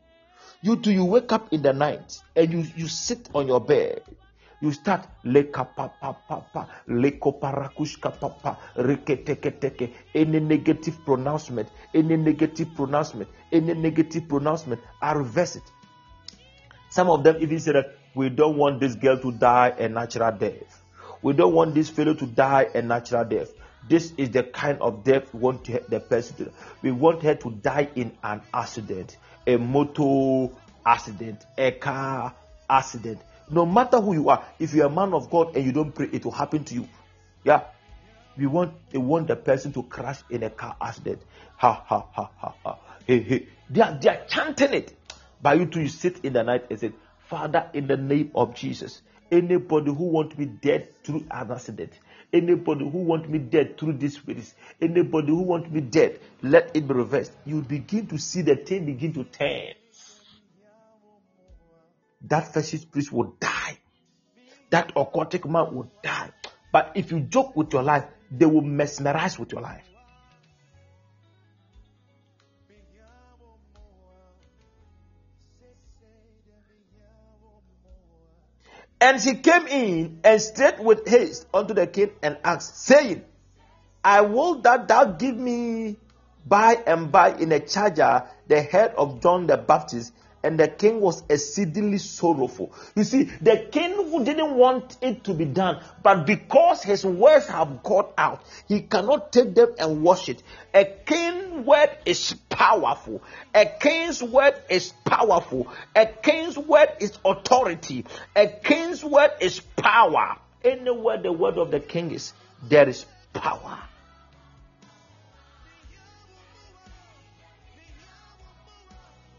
you 0.62 0.76
do 0.76 0.92
you 0.92 1.04
wake 1.04 1.32
up 1.32 1.52
in 1.52 1.62
the 1.62 1.72
night 1.72 2.20
and 2.36 2.52
you, 2.52 2.66
you 2.76 2.88
sit 2.88 3.28
on 3.34 3.46
your 3.46 3.60
bed. 3.60 4.02
You 4.62 4.72
start 4.72 5.06
leka 5.24 5.64
papa 5.64 6.16
papa 6.28 6.68
leko 6.86 7.40
parakushka 7.40 8.20
papa 8.20 8.58
teke 8.76 9.92
any 10.14 10.38
negative 10.38 11.02
pronouncement, 11.04 11.70
any 11.94 12.16
negative 12.16 12.74
pronouncement, 12.74 13.30
any 13.50 13.72
negative 13.72 14.28
pronouncement, 14.28 14.82
I 15.00 15.12
reverse 15.12 15.56
it. 15.56 15.62
Some 16.90 17.08
of 17.08 17.24
them 17.24 17.36
even 17.40 17.58
say 17.58 17.72
that 17.72 17.96
we 18.14 18.28
don't 18.28 18.58
want 18.58 18.80
this 18.80 18.96
girl 18.96 19.18
to 19.18 19.32
die 19.32 19.74
a 19.78 19.88
natural 19.88 20.32
death. 20.32 20.82
We 21.22 21.32
don't 21.32 21.54
want 21.54 21.74
this 21.74 21.88
fellow 21.88 22.14
to 22.14 22.26
die 22.26 22.68
a 22.74 22.82
natural 22.82 23.24
death. 23.24 23.52
This 23.88 24.12
is 24.18 24.30
the 24.30 24.42
kind 24.42 24.78
of 24.80 25.04
death 25.04 25.32
we 25.32 25.40
want 25.40 25.64
the 25.64 26.00
person 26.00 26.36
to. 26.36 26.52
We 26.82 26.90
want 26.90 27.22
her 27.22 27.34
to 27.34 27.50
die 27.50 27.88
in 27.94 28.12
an 28.22 28.42
accident, 28.52 29.16
a 29.54 29.58
motor 29.58 30.54
accident, 30.84 31.44
a 31.58 31.72
car 31.72 32.34
accident. 32.68 33.20
No 33.50 33.66
matter 33.66 34.00
who 34.00 34.14
you 34.14 34.28
are, 34.28 34.44
if 34.58 34.74
you're 34.74 34.86
a 34.86 34.90
man 34.90 35.12
of 35.12 35.28
God 35.30 35.56
and 35.56 35.64
you 35.64 35.72
don't 35.72 35.92
pray, 35.92 36.08
it 36.12 36.24
will 36.24 36.32
happen 36.32 36.64
to 36.64 36.74
you. 36.74 36.88
Yeah. 37.44 37.64
We 38.36 38.46
want 38.46 38.74
we 38.92 38.98
want 38.98 39.26
the 39.26 39.36
person 39.36 39.72
to 39.72 39.82
crash 39.82 40.20
in 40.30 40.42
a 40.44 40.50
car 40.50 40.76
accident. 40.80 41.22
Ha 41.56 41.84
ha 41.86 42.06
ha 42.12 42.30
ha 42.36 42.54
ha. 42.62 42.78
Hey 43.06 43.20
hey. 43.20 43.48
They 43.68 43.80
are, 43.82 43.98
they 44.00 44.08
are 44.08 44.24
chanting 44.28 44.72
it. 44.72 44.96
But 45.42 45.58
you 45.58 45.66
two, 45.66 45.80
you 45.82 45.88
sit 45.88 46.24
in 46.24 46.32
the 46.32 46.42
night 46.42 46.66
and 46.70 46.78
say, 46.78 46.92
Father, 47.28 47.70
in 47.72 47.86
the 47.86 47.96
name 47.96 48.30
of 48.34 48.54
Jesus, 48.54 49.00
anybody 49.30 49.92
who 49.92 50.04
want 50.04 50.30
to 50.32 50.36
be 50.36 50.46
dead 50.46 50.88
through 51.04 51.24
an 51.30 51.50
accident, 51.50 51.92
anybody 52.32 52.88
who 52.88 52.98
want 52.98 53.28
me 53.28 53.38
dead 53.38 53.78
through 53.78 53.94
this 53.94 54.14
spirit, 54.14 54.52
anybody 54.80 55.28
who 55.28 55.42
want 55.42 55.70
me 55.72 55.80
dead, 55.80 56.20
let 56.42 56.70
it 56.74 56.86
be 56.86 56.94
reversed. 56.94 57.32
You 57.44 57.62
begin 57.62 58.06
to 58.08 58.18
see 58.18 58.42
the 58.42 58.56
thing 58.56 58.86
begin 58.86 59.12
to 59.14 59.24
turn. 59.24 59.74
That 62.22 62.52
fetish 62.52 62.90
priest 62.90 63.12
will 63.12 63.34
die. 63.40 63.78
That 64.70 64.94
occultic 64.94 65.48
man 65.48 65.74
will 65.74 65.90
die. 66.02 66.30
But 66.72 66.92
if 66.94 67.10
you 67.10 67.20
joke 67.20 67.56
with 67.56 67.72
your 67.72 67.82
life, 67.82 68.04
they 68.30 68.46
will 68.46 68.62
mesmerize 68.62 69.38
with 69.38 69.52
your 69.52 69.62
life. 69.62 69.89
And 79.00 79.20
she 79.20 79.34
came 79.36 79.66
in 79.66 80.20
and 80.22 80.40
straight 80.40 80.78
with 80.78 81.08
haste 81.08 81.46
unto 81.54 81.72
the 81.72 81.86
king 81.86 82.10
and 82.22 82.36
asked, 82.44 82.76
saying, 82.78 83.24
I 84.04 84.20
will 84.22 84.60
that 84.62 84.88
thou 84.88 85.04
give 85.06 85.36
me 85.36 85.96
by 86.46 86.76
and 86.86 87.10
by 87.10 87.34
in 87.34 87.52
a 87.52 87.60
charger 87.60 88.24
the 88.48 88.60
head 88.62 88.94
of 88.96 89.20
John 89.22 89.46
the 89.46 89.56
Baptist 89.56 90.12
and 90.42 90.58
the 90.58 90.68
king 90.68 91.00
was 91.00 91.22
exceedingly 91.28 91.98
sorrowful. 91.98 92.72
You 92.94 93.04
see, 93.04 93.24
the 93.24 93.68
king 93.70 93.92
who 93.92 94.24
didn't 94.24 94.54
want 94.54 94.96
it 95.02 95.24
to 95.24 95.34
be 95.34 95.44
done, 95.44 95.82
but 96.02 96.26
because 96.26 96.82
his 96.82 97.04
words 97.04 97.46
have 97.48 97.82
got 97.82 98.12
out, 98.16 98.42
he 98.66 98.80
cannot 98.80 99.32
take 99.32 99.54
them 99.54 99.74
and 99.78 100.02
wash 100.02 100.28
it. 100.28 100.42
A 100.74 100.84
king's 100.84 101.66
word 101.66 101.90
is 102.06 102.34
powerful. 102.48 103.22
A 103.54 103.66
king's 103.66 104.22
word 104.22 104.54
is 104.70 104.92
powerful. 105.04 105.68
A 105.94 106.06
king's 106.06 106.56
word 106.56 106.88
is 107.00 107.18
authority. 107.24 108.04
A 108.34 108.46
king's 108.46 109.04
word 109.04 109.32
is 109.40 109.60
power. 109.60 110.36
Anywhere 110.64 111.18
the 111.18 111.32
word 111.32 111.58
of 111.58 111.70
the 111.70 111.80
king 111.80 112.10
is, 112.12 112.32
there 112.68 112.88
is 112.88 113.04
power. 113.32 113.78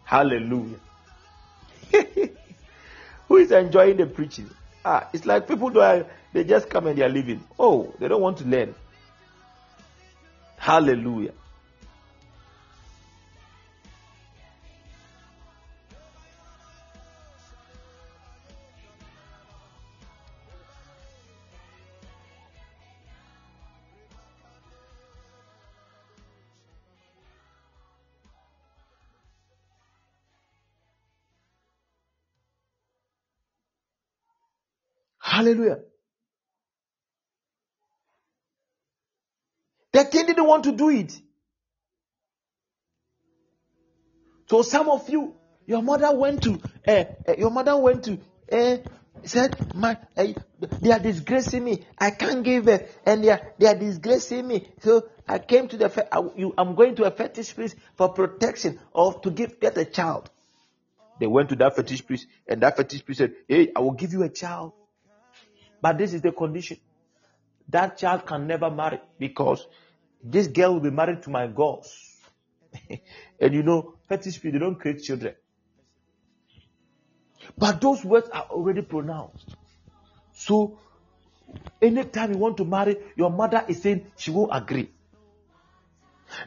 Hallelujah. 0.04 0.78
Who 3.32 3.38
is 3.38 3.50
enjoying 3.54 3.96
the 3.96 4.08
preaching? 4.08 4.50
Ah, 4.84 5.08
it's 5.14 5.26
like 5.26 5.48
people 5.48 5.70
do 5.70 6.06
they 6.34 6.44
just 6.44 6.70
come 6.70 6.88
and 6.88 6.98
they 6.98 7.04
are 7.04 7.08
leaving. 7.08 7.42
Oh, 7.58 7.96
they 7.98 8.10
don't 8.10 8.22
want 8.22 8.40
to 8.40 8.44
learn. 8.44 8.76
Hallelujah. 10.58 11.32
Hallelujah. 35.32 35.80
The 39.94 40.04
king 40.04 40.26
didn't 40.26 40.46
want 40.46 40.66
to 40.66 40.74
do 40.74 40.90
it. 40.90 41.18
So 44.50 44.62
some 44.62 44.90
of 44.90 45.10
you, 45.10 45.34
your 45.66 45.82
mother 45.82 46.14
went 46.14 46.44
to, 46.44 46.60
uh, 46.86 46.92
uh, 46.92 47.36
your 47.38 47.50
mother 47.50 47.78
went 47.78 48.04
to, 48.04 48.20
uh, 48.52 48.78
said, 49.24 49.74
"My, 49.74 49.98
they 50.18 50.92
are 50.92 51.00
disgracing 51.00 51.64
me. 51.64 51.86
I 51.98 52.12
can't 52.12 52.44
give 52.44 52.68
it, 52.68 52.92
and 53.06 53.24
they 53.24 53.30
are 53.30 53.54
they 53.58 53.68
are 53.68 53.76
disgracing 53.76 54.46
me. 54.46 54.68
So 54.82 55.08
I 55.26 55.40
came 55.40 55.70
to 55.70 55.78
the, 55.78 56.08
I, 56.12 56.20
you, 56.36 56.54
I'm 56.58 56.76
going 56.76 56.96
to 56.96 57.06
a 57.06 57.12
fetish 57.12 57.56
priest 57.56 57.78
for 57.96 58.10
protection 58.10 58.82
or 58.92 59.14
to 59.22 59.32
give 59.32 59.62
get 59.62 59.78
a 59.78 59.86
child." 59.86 60.30
They 61.22 61.28
went 61.28 61.48
to 61.50 61.56
that 61.56 61.78
fetish 61.78 62.06
priest, 62.06 62.28
and 62.50 62.62
that 62.64 62.76
fetish 62.76 63.06
priest 63.06 63.20
said, 63.20 63.36
"Hey, 63.48 63.72
I 63.74 63.80
will 63.80 63.92
give 63.92 64.12
you 64.12 64.24
a 64.24 64.30
child." 64.30 64.74
But 65.82 65.98
this 65.98 66.14
is 66.14 66.22
the 66.22 66.32
condition. 66.32 66.78
That 67.70 67.98
child 67.98 68.26
can 68.26 68.48
never 68.48 68.70
marry 68.70 69.00
because 69.18 69.66
this 70.24 70.48
girl 70.48 70.74
will 70.74 70.82
be 70.82 70.92
married 70.92 71.24
to 71.24 71.30
my 71.30 71.48
gods. 71.48 72.18
and 73.40 73.54
you 73.54 73.64
know, 73.64 73.96
fetish 74.08 74.42
people, 74.42 74.60
they 74.60 74.66
don't 74.66 74.80
create 74.80 75.02
children. 75.04 75.36
But 77.58 77.82
those 77.82 78.04
words 78.04 78.30
are 78.30 78.44
already 78.50 78.82
pronounced. 78.82 79.56
So, 80.34 80.80
anytime 81.82 82.34
you 82.34 82.38
want 82.38 82.58
to 82.58 82.66
marry, 82.66 82.98
your 83.16 83.30
mother 83.30 83.66
is 83.68 83.82
saying 83.82 84.12
she 84.16 84.32
won't 84.32 84.52
agree. 84.54 84.92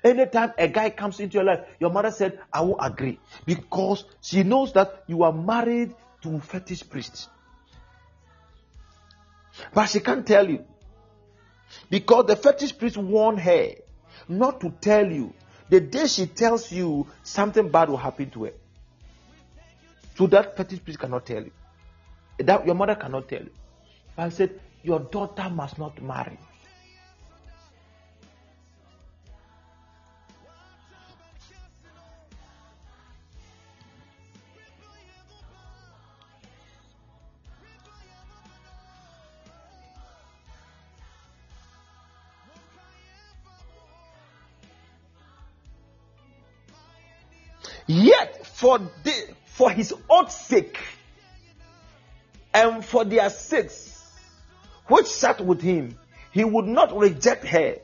Anytime 0.03 0.53
a 0.57 0.69
guy 0.69 0.91
comes 0.91 1.21
into 1.21 1.35
your 1.35 1.45
life, 1.45 1.61
your 1.79 1.91
mother 1.91 2.11
said, 2.11 2.41
I 2.53 2.63
won't 2.63 2.79
agree. 2.81 3.21
Because 3.45 4.05
she 4.21 4.43
knows 4.43 4.73
that 4.73 5.05
you 5.07 5.23
are 5.25 5.33
married 5.33 5.95
to 6.23 6.41
fetish 6.41 6.89
priests. 6.89 7.29
But 9.73 9.87
she 9.87 10.01
can't 10.01 10.27
tell 10.27 10.49
you. 10.49 10.65
Because 11.91 12.27
the 12.27 12.37
fetish 12.37 12.77
priest 12.79 12.97
warned 12.97 13.41
her 13.41 13.71
not 14.29 14.61
to 14.61 14.71
tell 14.81 15.07
you. 15.11 15.35
The 15.69 15.81
day 15.81 16.07
she 16.07 16.27
tells 16.27 16.71
you, 16.71 17.07
something 17.23 17.69
bad 17.71 17.89
will 17.89 17.97
happen 17.97 18.31
to 18.31 18.45
her. 18.45 18.53
So 20.17 20.27
that 20.29 20.57
fetish 20.57 20.85
priest 20.85 20.99
cannot 21.01 21.27
tell 21.27 21.43
you. 21.43 21.53
That 22.39 22.67
your 22.67 22.75
mother 22.75 22.95
cannot 22.95 23.29
tell 23.29 23.43
you. 23.43 23.51
But 24.17 24.23
I 24.27 24.29
said, 24.29 24.61
Your 24.83 25.01
daughter 25.01 25.49
must 25.51 25.79
not 25.79 26.01
marry. 26.03 26.39
Yet 48.05 48.45
for 48.45 48.79
the, 49.03 49.15
for 49.47 49.71
his 49.71 49.95
own 50.11 50.29
sake 50.29 50.79
and 52.53 52.85
for 52.85 53.03
their 53.03 53.31
sakes, 53.31 54.07
which 54.89 55.07
sat 55.07 55.41
with 55.41 55.63
him, 55.63 55.97
he 56.31 56.45
would 56.45 56.67
not 56.67 56.95
reject 56.95 57.47
her. 57.47 57.77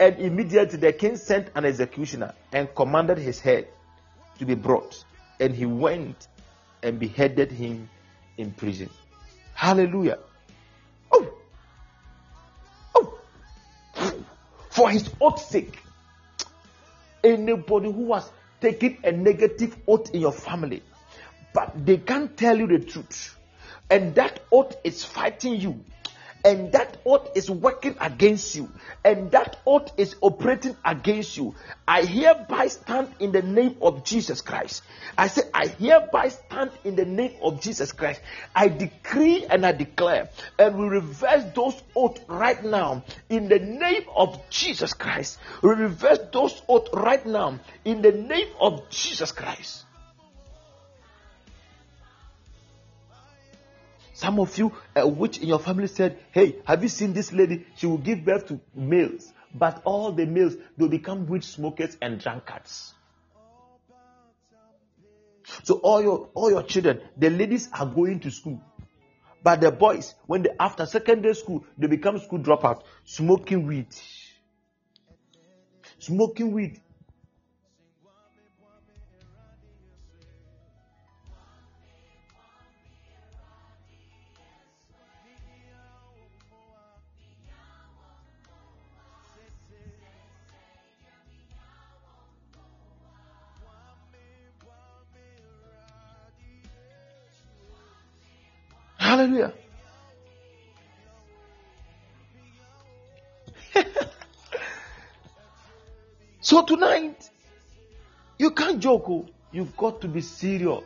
And 0.00 0.18
immediately 0.18 0.80
the 0.80 0.92
king 0.92 1.14
sent 1.14 1.50
an 1.54 1.64
executioner 1.64 2.34
and 2.52 2.74
commanded 2.74 3.18
his 3.18 3.38
head 3.38 3.68
to 4.40 4.44
be 4.44 4.56
brought. 4.56 5.04
And 5.38 5.54
he 5.54 5.64
went 5.64 6.26
and 6.82 6.98
beheaded 6.98 7.52
him 7.52 7.88
in 8.36 8.50
prison. 8.50 8.90
Hallelujah. 9.54 10.18
Oh. 11.12 11.32
Oh. 12.96 13.14
For 14.70 14.90
his 14.90 15.08
own 15.20 15.38
sake. 15.38 15.78
Anybody 17.22 17.92
who 17.92 18.06
was 18.06 18.28
taking 18.60 18.98
a 19.04 19.12
negative 19.12 19.76
oath 19.86 20.14
in 20.14 20.20
your 20.20 20.32
family, 20.32 20.82
but 21.52 21.84
they 21.84 21.96
can't 21.98 22.36
tell 22.36 22.58
you 22.58 22.66
the 22.66 22.78
truth, 22.78 23.36
and 23.90 24.14
that 24.14 24.40
oath 24.52 24.76
is 24.84 25.04
fighting 25.04 25.56
you, 25.56 25.84
and 26.44 26.72
that 26.72 26.98
oath 27.04 27.36
is 27.36 27.50
working 27.50 27.96
against 28.00 28.54
you, 28.54 28.70
and 29.04 29.30
that 29.32 29.58
oath 29.66 29.92
is 29.96 30.16
operating 30.20 30.76
against 30.84 31.36
you. 31.36 31.54
I 31.86 32.02
hereby 32.02 32.68
stand 32.68 33.08
in 33.18 33.32
the 33.32 33.42
name 33.42 33.76
of 33.82 34.04
Jesus 34.04 34.40
Christ. 34.40 34.82
I 35.18 35.28
say, 35.28 35.42
I 35.52 35.66
hereby 35.66 36.28
stand 36.28 36.70
in 36.84 36.96
the 36.96 37.04
name 37.04 37.34
of 37.42 37.60
Jesus 37.60 37.92
Christ. 37.92 38.20
I 38.54 38.68
decree 38.68 39.44
and 39.44 39.66
I 39.66 39.72
declare, 39.72 40.30
and 40.58 40.76
we 40.76 40.86
reverse 40.86 41.44
those 41.54 41.80
oaths 41.94 42.20
right 42.28 42.62
now 42.64 43.04
in 43.28 43.48
the 43.48 43.58
name 43.58 44.04
of 44.14 44.48
Jesus 44.50 44.94
Christ. 44.94 45.38
We 45.62 45.70
reverse 45.70 46.20
those 46.32 46.60
oaths 46.68 46.90
right 46.92 47.24
now 47.26 47.58
in 47.84 48.02
the 48.02 48.12
name 48.12 48.48
of 48.60 48.88
Jesus 48.90 49.32
Christ. 49.32 49.84
Some 54.20 54.38
of 54.38 54.58
you, 54.58 54.70
uh, 54.94 55.00
a 55.00 55.08
witch 55.08 55.38
in 55.38 55.48
your 55.48 55.58
family 55.58 55.86
said, 55.86 56.18
Hey, 56.30 56.56
have 56.66 56.82
you 56.82 56.90
seen 56.90 57.14
this 57.14 57.32
lady? 57.32 57.64
She 57.76 57.86
will 57.86 57.96
give 57.96 58.22
birth 58.22 58.48
to 58.48 58.60
males, 58.74 59.32
but 59.54 59.80
all 59.86 60.12
the 60.12 60.26
males 60.26 60.56
will 60.76 60.90
become 60.90 61.26
witch 61.26 61.44
smokers 61.44 61.96
and 62.02 62.20
drunkards. 62.20 62.92
So 65.62 65.76
all 65.76 66.02
your 66.02 66.28
all 66.34 66.50
your 66.50 66.62
children, 66.62 67.00
the 67.16 67.30
ladies 67.30 67.70
are 67.72 67.86
going 67.86 68.20
to 68.20 68.30
school, 68.30 68.60
but 69.42 69.62
the 69.62 69.72
boys, 69.72 70.14
when 70.26 70.42
they 70.42 70.50
after 70.60 70.84
secondary 70.84 71.34
school, 71.34 71.64
they 71.78 71.86
become 71.86 72.18
school 72.18 72.40
dropouts, 72.40 72.82
smoking 73.06 73.66
weed, 73.66 73.88
smoking 75.98 76.52
weed. 76.52 76.78
Hallelujah. 99.20 99.52
so 106.40 106.64
tonight, 106.64 107.28
you 108.38 108.50
can't 108.52 108.80
joke. 108.80 109.04
Oh. 109.08 109.26
You've 109.52 109.76
got 109.76 110.00
to 110.00 110.08
be 110.08 110.22
serious. 110.22 110.80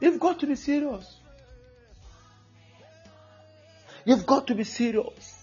You've 0.00 0.18
got 0.18 0.40
to 0.40 0.46
be 0.46 0.56
serious. 0.56 1.16
You've 4.04 4.26
got 4.26 4.46
to 4.46 4.54
be 4.54 4.64
serious. 4.64 5.36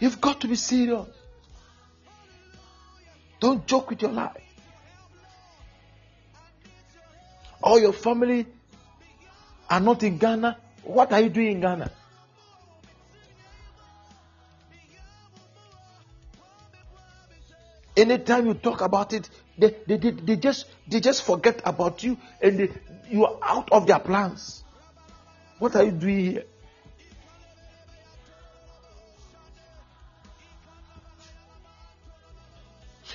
You've 0.00 0.20
got 0.20 0.40
to 0.40 0.48
be 0.48 0.56
serious. 0.56 1.08
Don't 3.40 3.66
joke 3.66 3.90
with 3.90 4.02
your 4.02 4.12
life. 4.12 4.40
All 7.62 7.78
your 7.78 7.92
family 7.92 8.46
are 9.70 9.80
not 9.80 10.02
in 10.02 10.18
Ghana. 10.18 10.58
What 10.82 11.12
are 11.12 11.20
you 11.20 11.28
doing 11.30 11.52
in 11.52 11.60
Ghana? 11.60 11.90
Anytime 18.04 18.46
you 18.46 18.52
talk 18.52 18.82
about 18.82 19.14
it, 19.14 19.30
they, 19.56 19.74
they, 19.86 19.96
they, 19.96 20.10
they 20.10 20.36
just 20.36 20.66
they 20.86 21.00
just 21.00 21.22
forget 21.22 21.62
about 21.64 22.02
you 22.02 22.18
and 22.42 22.58
they, 22.58 22.68
you 23.08 23.24
are 23.24 23.38
out 23.42 23.72
of 23.72 23.86
their 23.86 23.98
plans. 23.98 24.62
What 25.58 25.74
are 25.74 25.84
you 25.84 25.90
doing 25.92 26.18
here? 26.32 26.44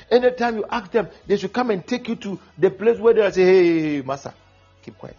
Anytime 0.10 0.58
you 0.58 0.66
ask 0.68 0.90
them, 0.90 1.08
they 1.28 1.38
should 1.38 1.54
come 1.54 1.70
and 1.70 1.86
take 1.86 2.08
you 2.08 2.16
to 2.16 2.40
the 2.58 2.72
place 2.72 2.98
where 2.98 3.14
they 3.14 3.30
say, 3.30 3.44
hey, 3.44 4.02
master, 4.02 4.34
keep 4.82 4.98
quiet. 4.98 5.18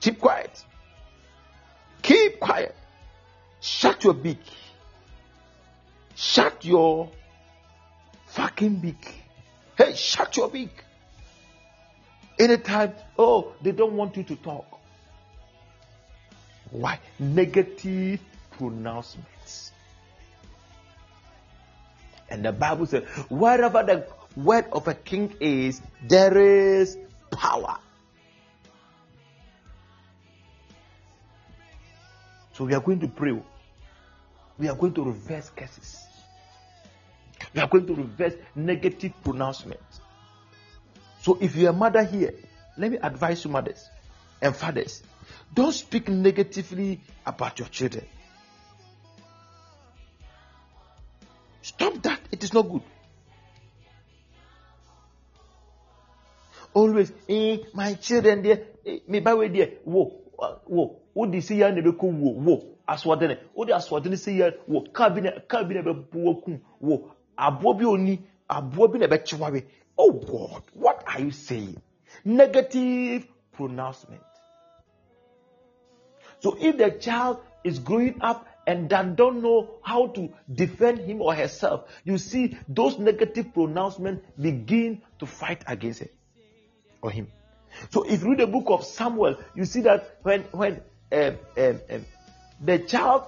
Keep 0.00 0.18
quiet. 0.18 0.64
Keep 2.02 2.40
quiet. 2.40 2.74
Shut 3.60 4.02
your 4.02 4.14
beak. 4.14 4.42
Shut 6.16 6.64
your 6.64 7.10
fucking 8.30 8.76
beak. 8.76 9.14
Hey, 9.76 9.94
shut 9.94 10.36
your 10.36 10.48
beak. 10.48 10.84
Anytime, 12.38 12.94
oh, 13.18 13.52
they 13.62 13.72
don't 13.72 13.94
want 13.94 14.16
you 14.16 14.22
to 14.24 14.36
talk. 14.36 14.80
Why? 16.70 16.98
Negative 17.18 18.20
pronouncements. 18.52 19.72
And 22.28 22.44
the 22.44 22.52
Bible 22.52 22.86
says, 22.86 23.04
wherever 23.28 23.82
the 23.82 24.06
word 24.36 24.66
of 24.72 24.86
a 24.86 24.94
king 24.94 25.34
is, 25.40 25.82
there 26.06 26.36
is 26.38 26.96
power. 27.30 27.78
So 32.52 32.64
we 32.64 32.74
are 32.74 32.80
going 32.80 33.00
to 33.00 33.08
pray. 33.08 33.36
We 34.58 34.68
are 34.68 34.76
going 34.76 34.94
to 34.94 35.02
reverse 35.02 35.50
curses. 35.56 36.04
We 37.54 37.60
are 37.60 37.68
going 37.68 37.86
to 37.86 37.94
reverse 37.94 38.34
negative 38.54 39.12
pronouncements. 39.22 40.00
So 41.22 41.38
if 41.40 41.56
you're 41.56 41.70
a 41.70 41.74
mother 41.74 42.04
here, 42.04 42.34
let 42.78 42.90
me 42.90 42.98
advise 43.02 43.44
you, 43.44 43.50
mothers 43.50 43.88
and 44.40 44.54
fathers, 44.56 45.02
don't 45.52 45.72
speak 45.72 46.08
negatively 46.08 47.00
about 47.26 47.58
your 47.58 47.68
children. 47.68 48.06
Stop 51.62 52.02
that. 52.02 52.20
It 52.32 52.42
is 52.42 52.54
not 52.54 52.62
good. 52.62 52.82
Always, 56.72 57.12
eh, 57.28 57.58
my 57.74 57.94
children 57.94 58.42
there, 58.42 58.62
eh, 58.86 58.98
me 59.08 59.20
by 59.20 59.34
way 59.34 59.48
there, 59.48 59.70
whoa, 59.84 60.04
whoa. 60.66 61.00
wode 61.14 61.40
si 61.42 61.58
yɛ 61.58 61.74
na 61.74 61.80
ɛbɛkɔ 61.80 62.02
wuo 62.02 62.32
wo 62.44 62.62
asoɔdene 62.86 63.38
wode 63.54 63.70
asoɔdene 63.72 64.16
si 64.16 64.38
yɛ 64.38 64.54
wo 64.68 64.82
kaa 64.92 65.10
bi 65.10 65.20
na 65.20 65.30
oh 69.98 70.12
god 70.12 70.62
what 70.74 71.04
are 71.06 71.20
you 71.20 71.30
saying? 71.30 71.80
Negative 72.24 73.26
pronouncement. 73.52 74.22
So 76.40 76.56
if 76.58 76.76
the 76.78 76.90
child 76.90 77.40
is 77.64 77.78
growing 77.78 78.20
up 78.20 78.46
and 78.66 78.88
that 78.90 79.16
don't 79.16 79.42
know 79.42 79.70
how 79.82 80.08
to 80.08 80.32
defend 80.52 81.00
him 81.00 81.20
or 81.20 81.34
herself, 81.34 81.88
you 82.04 82.18
see 82.18 82.56
those 82.68 82.98
negative 82.98 83.52
pronouncements 83.52 84.24
begin 84.40 85.02
to 85.18 85.26
fight 85.26 85.62
against 85.66 86.02
it 86.02 86.14
or 87.02 87.10
him. 87.10 87.28
So 87.90 88.04
if 88.04 88.22
you 88.22 88.30
read 88.30 88.40
the 88.40 88.46
book 88.46 88.64
of 88.68 88.84
Samuel, 88.84 89.36
you 89.54 89.64
see 89.64 89.82
that 89.82 90.18
when 90.22 90.42
when 90.52 90.80
um, 91.12 91.38
um, 91.56 91.80
um, 91.90 92.06
the 92.60 92.78
child 92.78 93.24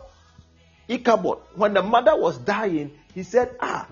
Ichabod, 0.89 1.39
when 1.55 1.75
the 1.75 1.83
mother 1.83 2.17
was 2.17 2.39
dying, 2.39 2.91
he 3.15 3.23
said, 3.23 3.57
"Ah, 3.61 3.89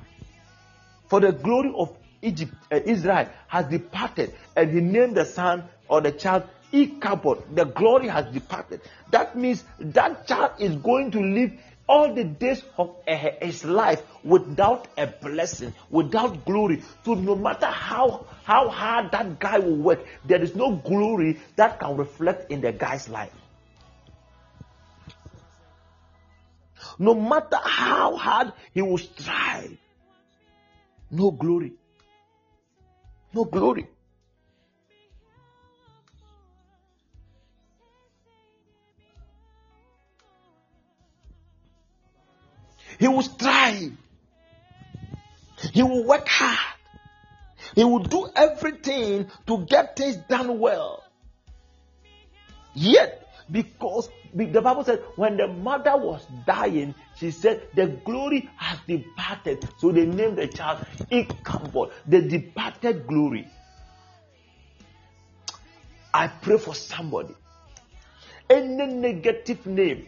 for 1.09 1.21
the 1.21 1.33
glory 1.33 1.73
of 1.77 1.97
Egypt, 2.23 2.53
uh, 2.71 2.81
Israel 2.85 3.29
has 3.49 3.67
departed," 3.67 4.33
and 4.57 4.71
he 4.71 4.81
named 4.81 5.17
the 5.17 5.25
son 5.25 5.65
or 5.89 6.01
the 6.01 6.13
child 6.13 6.45
Ichabod. 6.73 7.57
The 7.57 7.65
glory 7.65 8.09
has 8.09 8.27
departed. 8.27 8.81
That 9.11 9.37
means 9.37 9.65
that 9.81 10.27
child 10.27 10.53
is 10.59 10.77
going 10.77 11.11
to 11.13 11.21
live 11.21 11.53
all 11.89 12.15
the 12.15 12.23
days 12.23 12.63
of 12.79 12.95
his 13.07 13.65
life 13.65 14.01
without 14.23 14.87
a 14.97 15.09
blessing, 15.09 15.75
without 15.91 16.45
glory. 16.45 16.83
So 17.05 17.15
no 17.15 17.35
matter 17.35 17.67
how 17.67 18.27
how 18.45 18.69
hard 18.69 19.11
that 19.11 19.41
guy 19.41 19.59
will 19.59 19.77
work, 19.77 20.07
there 20.25 20.41
is 20.41 20.55
no 20.55 20.77
glory 20.77 21.41
that 21.57 21.81
can 21.81 21.97
reflect 21.97 22.51
in 22.53 22.61
the 22.61 22.71
guy's 22.73 23.09
life. 23.09 23.33
No 26.99 27.15
matter 27.15 27.59
how 27.63 28.17
hard 28.17 28.53
he 28.75 28.83
will 28.83 28.99
strive, 28.99 29.77
no 31.11 31.31
glory. 31.31 31.73
No 33.33 33.45
glory. 33.45 33.87
He 42.99 43.09
will 43.09 43.23
strive. 43.23 43.93
He 45.73 45.83
will 45.83 46.05
work 46.05 46.29
hard. 46.29 46.77
He 47.75 47.85
will 47.85 48.01
do 48.01 48.29
everything 48.35 49.31
to 49.47 49.65
get 49.65 49.97
things 49.97 50.17
done 50.29 50.59
well. 50.59 51.05
Yet, 52.75 53.27
because 53.51 54.09
the 54.35 54.61
Bible 54.61 54.85
says 54.85 55.01
when 55.17 55.37
the 55.37 55.49
mother 55.49 55.97
was 55.97 56.25
dying, 56.47 56.95
she 57.17 57.31
said 57.31 57.63
the 57.75 57.87
glory 57.87 58.49
has 58.57 58.79
departed. 58.87 59.67
So 59.79 59.93
they 59.93 60.07
named 60.07 60.39
the 60.39 60.47
child 60.47 60.79
Ichabod, 61.11 61.93
the 62.07 62.23
departed 62.23 63.07
glory. 63.07 63.49
I 66.13 66.29
pray 66.29 66.59
for 66.59 66.75
somebody. 66.75 67.35
Any 68.49 68.87
negative 68.87 69.67
name 69.67 70.07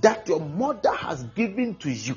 that 0.00 0.28
your 0.28 0.40
mother 0.40 0.92
has 0.94 1.22
given 1.34 1.76
to 1.76 1.90
you, 1.90 2.16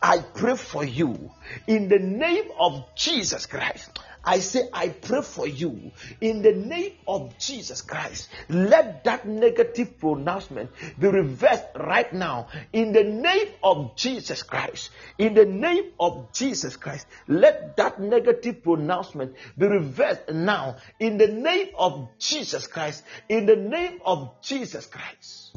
I 0.00 0.18
pray 0.18 0.56
for 0.56 0.84
you 0.84 1.32
in 1.66 1.88
the 1.88 1.98
name 1.98 2.50
of 2.58 2.94
Jesus 2.94 3.46
Christ. 3.46 3.98
I 4.24 4.38
say, 4.38 4.68
I 4.72 4.88
pray 4.88 5.22
for 5.22 5.46
you 5.46 5.90
in 6.20 6.42
the 6.42 6.52
name 6.52 6.92
of 7.06 7.36
Jesus 7.38 7.82
Christ. 7.82 8.28
Let 8.48 9.04
that 9.04 9.26
negative 9.26 9.98
pronouncement 9.98 10.70
be 10.98 11.08
reversed 11.08 11.64
right 11.74 12.12
now 12.12 12.48
in 12.72 12.92
the 12.92 13.04
name 13.04 13.48
of 13.62 13.96
Jesus 13.96 14.42
Christ. 14.42 14.90
In 15.18 15.34
the 15.34 15.46
name 15.46 15.92
of 15.98 16.32
Jesus 16.32 16.76
Christ, 16.76 17.06
let 17.26 17.76
that 17.76 18.00
negative 18.00 18.62
pronouncement 18.62 19.34
be 19.58 19.66
reversed 19.66 20.28
now 20.30 20.76
in 21.00 21.18
the 21.18 21.28
name 21.28 21.68
of 21.76 22.08
Jesus 22.18 22.66
Christ. 22.66 23.02
In 23.28 23.46
the 23.46 23.56
name 23.56 24.00
of 24.04 24.40
Jesus 24.42 24.86
Christ. 24.86 25.56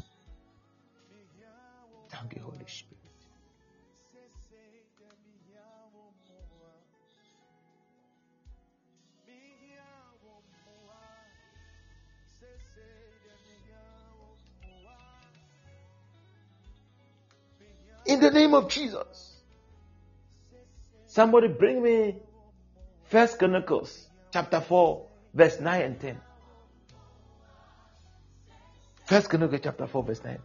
Thank 2.10 2.34
you, 2.34 2.42
Holy 2.42 2.64
Spirit. 2.66 2.85
In 18.06 18.20
the 18.20 18.30
name 18.30 18.54
of 18.54 18.68
Jesus. 18.68 19.36
Somebody 21.06 21.48
bring 21.48 21.82
me 21.82 22.16
First 23.04 23.38
Chronicles 23.38 24.08
chapter 24.32 24.60
4, 24.60 25.06
verse 25.34 25.60
9 25.60 25.82
and 25.82 26.00
10. 26.00 26.20
First 29.06 29.28
Chronicles 29.28 29.60
chapter 29.62 29.86
4, 29.86 30.02
verse 30.02 30.24
9 30.24 30.38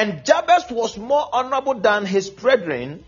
and 0.00 0.24
10. 0.24 0.24
Jabez 0.24 0.70
was 0.70 0.96
more 0.96 1.28
honorable 1.30 1.74
than 1.74 2.06
his 2.06 2.30
brethren, 2.30 3.04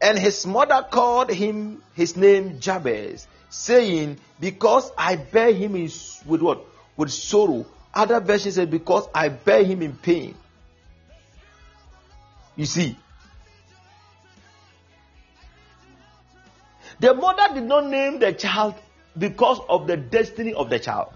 and 0.00 0.18
his 0.18 0.46
mother 0.46 0.86
called 0.90 1.30
him 1.30 1.82
his 1.94 2.16
name 2.16 2.58
Jabez, 2.58 3.28
saying, 3.50 4.16
Because 4.40 4.90
I 4.96 5.16
bear 5.16 5.52
him 5.52 5.76
in, 5.76 5.90
with 6.24 6.40
what? 6.40 6.64
With 6.96 7.10
sorrow. 7.10 7.66
Other 7.92 8.20
versions 8.20 8.54
say, 8.54 8.64
Because 8.64 9.08
I 9.14 9.28
bear 9.28 9.62
him 9.62 9.82
in 9.82 9.92
pain. 9.92 10.34
You 12.56 12.64
see. 12.64 12.96
The 16.98 17.14
mother 17.14 17.54
did 17.54 17.64
not 17.64 17.86
name 17.86 18.20
the 18.20 18.32
child 18.32 18.74
because 19.18 19.60
of 19.68 19.86
the 19.86 19.98
destiny 19.98 20.54
of 20.54 20.70
the 20.70 20.78
child. 20.78 21.12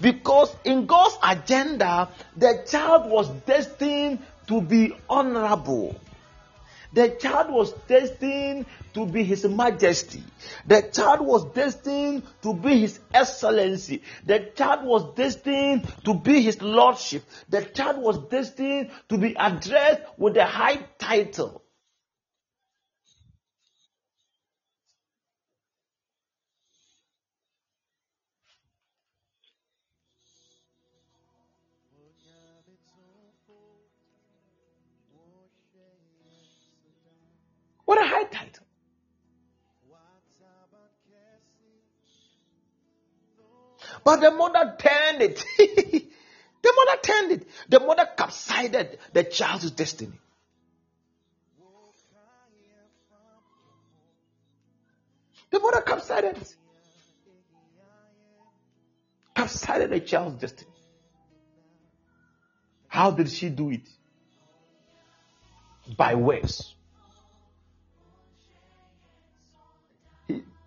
Because 0.00 0.54
in 0.64 0.86
God's 0.86 1.16
agenda, 1.22 2.08
the 2.36 2.64
child 2.68 3.10
was 3.10 3.28
destined 3.46 4.20
to 4.48 4.60
be 4.60 4.94
honorable. 5.08 5.98
The 6.92 7.16
child 7.18 7.50
was 7.50 7.72
destined 7.88 8.66
to 8.92 9.06
be 9.06 9.24
His 9.24 9.46
Majesty. 9.46 10.22
The 10.66 10.82
child 10.82 11.22
was 11.22 11.44
destined 11.52 12.24
to 12.42 12.52
be 12.52 12.80
His 12.80 13.00
Excellency. 13.14 14.02
The 14.26 14.50
child 14.54 14.84
was 14.84 15.14
destined 15.14 15.88
to 16.04 16.14
be 16.14 16.42
His 16.42 16.60
Lordship. 16.60 17.24
The 17.48 17.62
child 17.62 17.98
was 17.98 18.18
destined 18.28 18.90
to 19.08 19.16
be 19.16 19.34
addressed 19.38 20.02
with 20.18 20.36
a 20.36 20.44
high 20.44 20.80
title. 20.98 21.61
What 37.92 38.06
a 38.06 38.08
high 38.08 38.24
title. 38.24 38.64
But 44.02 44.20
the 44.22 44.30
mother 44.30 44.76
turned 44.78 45.20
it. 45.20 45.44
the 45.58 46.74
mother 46.74 47.00
turned 47.02 47.32
it. 47.32 47.48
The 47.68 47.80
mother 47.80 48.08
capsided 48.16 48.98
the 49.12 49.24
child's 49.24 49.70
destiny. 49.72 50.18
The 55.50 55.60
mother 55.60 55.82
capsided 55.82 56.38
it. 56.38 56.56
Capsided 59.36 59.90
the 59.90 60.00
child's 60.00 60.40
destiny. 60.40 60.70
How 62.88 63.10
did 63.10 63.28
she 63.28 63.50
do 63.50 63.68
it? 63.68 63.86
By 65.94 66.14
words. 66.14 66.74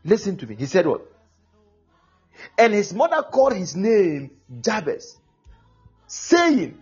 Listen 0.06 0.38
to 0.38 0.46
me. 0.48 0.56
He 0.56 0.68
said 0.68 0.86
what? 0.86 1.02
And 2.58 2.74
his 2.74 2.94
mother 2.94 3.24
called 3.24 3.54
his 3.54 3.76
name 3.76 4.30
Jabez, 4.62 5.18
saying, 6.06 6.78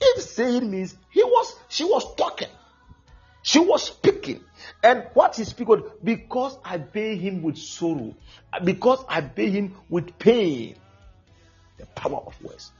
if 0.00 0.22
saying 0.22 0.70
means 0.70 0.94
he 1.10 1.24
was, 1.24 1.56
she 1.68 1.84
was 1.84 2.14
talking. 2.14 2.48
She 3.42 3.58
was 3.58 3.82
speaking. 3.82 4.42
And 4.82 5.04
what 5.14 5.36
he 5.36 5.44
speak 5.44 5.68
was 5.68 5.82
because 6.02 6.56
I 6.64 6.78
bear 6.78 7.16
him 7.16 7.42
with 7.42 7.58
sorrow, 7.58 8.14
because 8.62 9.04
I 9.08 9.20
bear 9.20 9.50
him 9.50 9.74
with 9.88 10.16
pain. 10.18 10.76
The 11.78 11.86
power 11.86 12.22
of 12.24 12.40
words. 12.42 12.70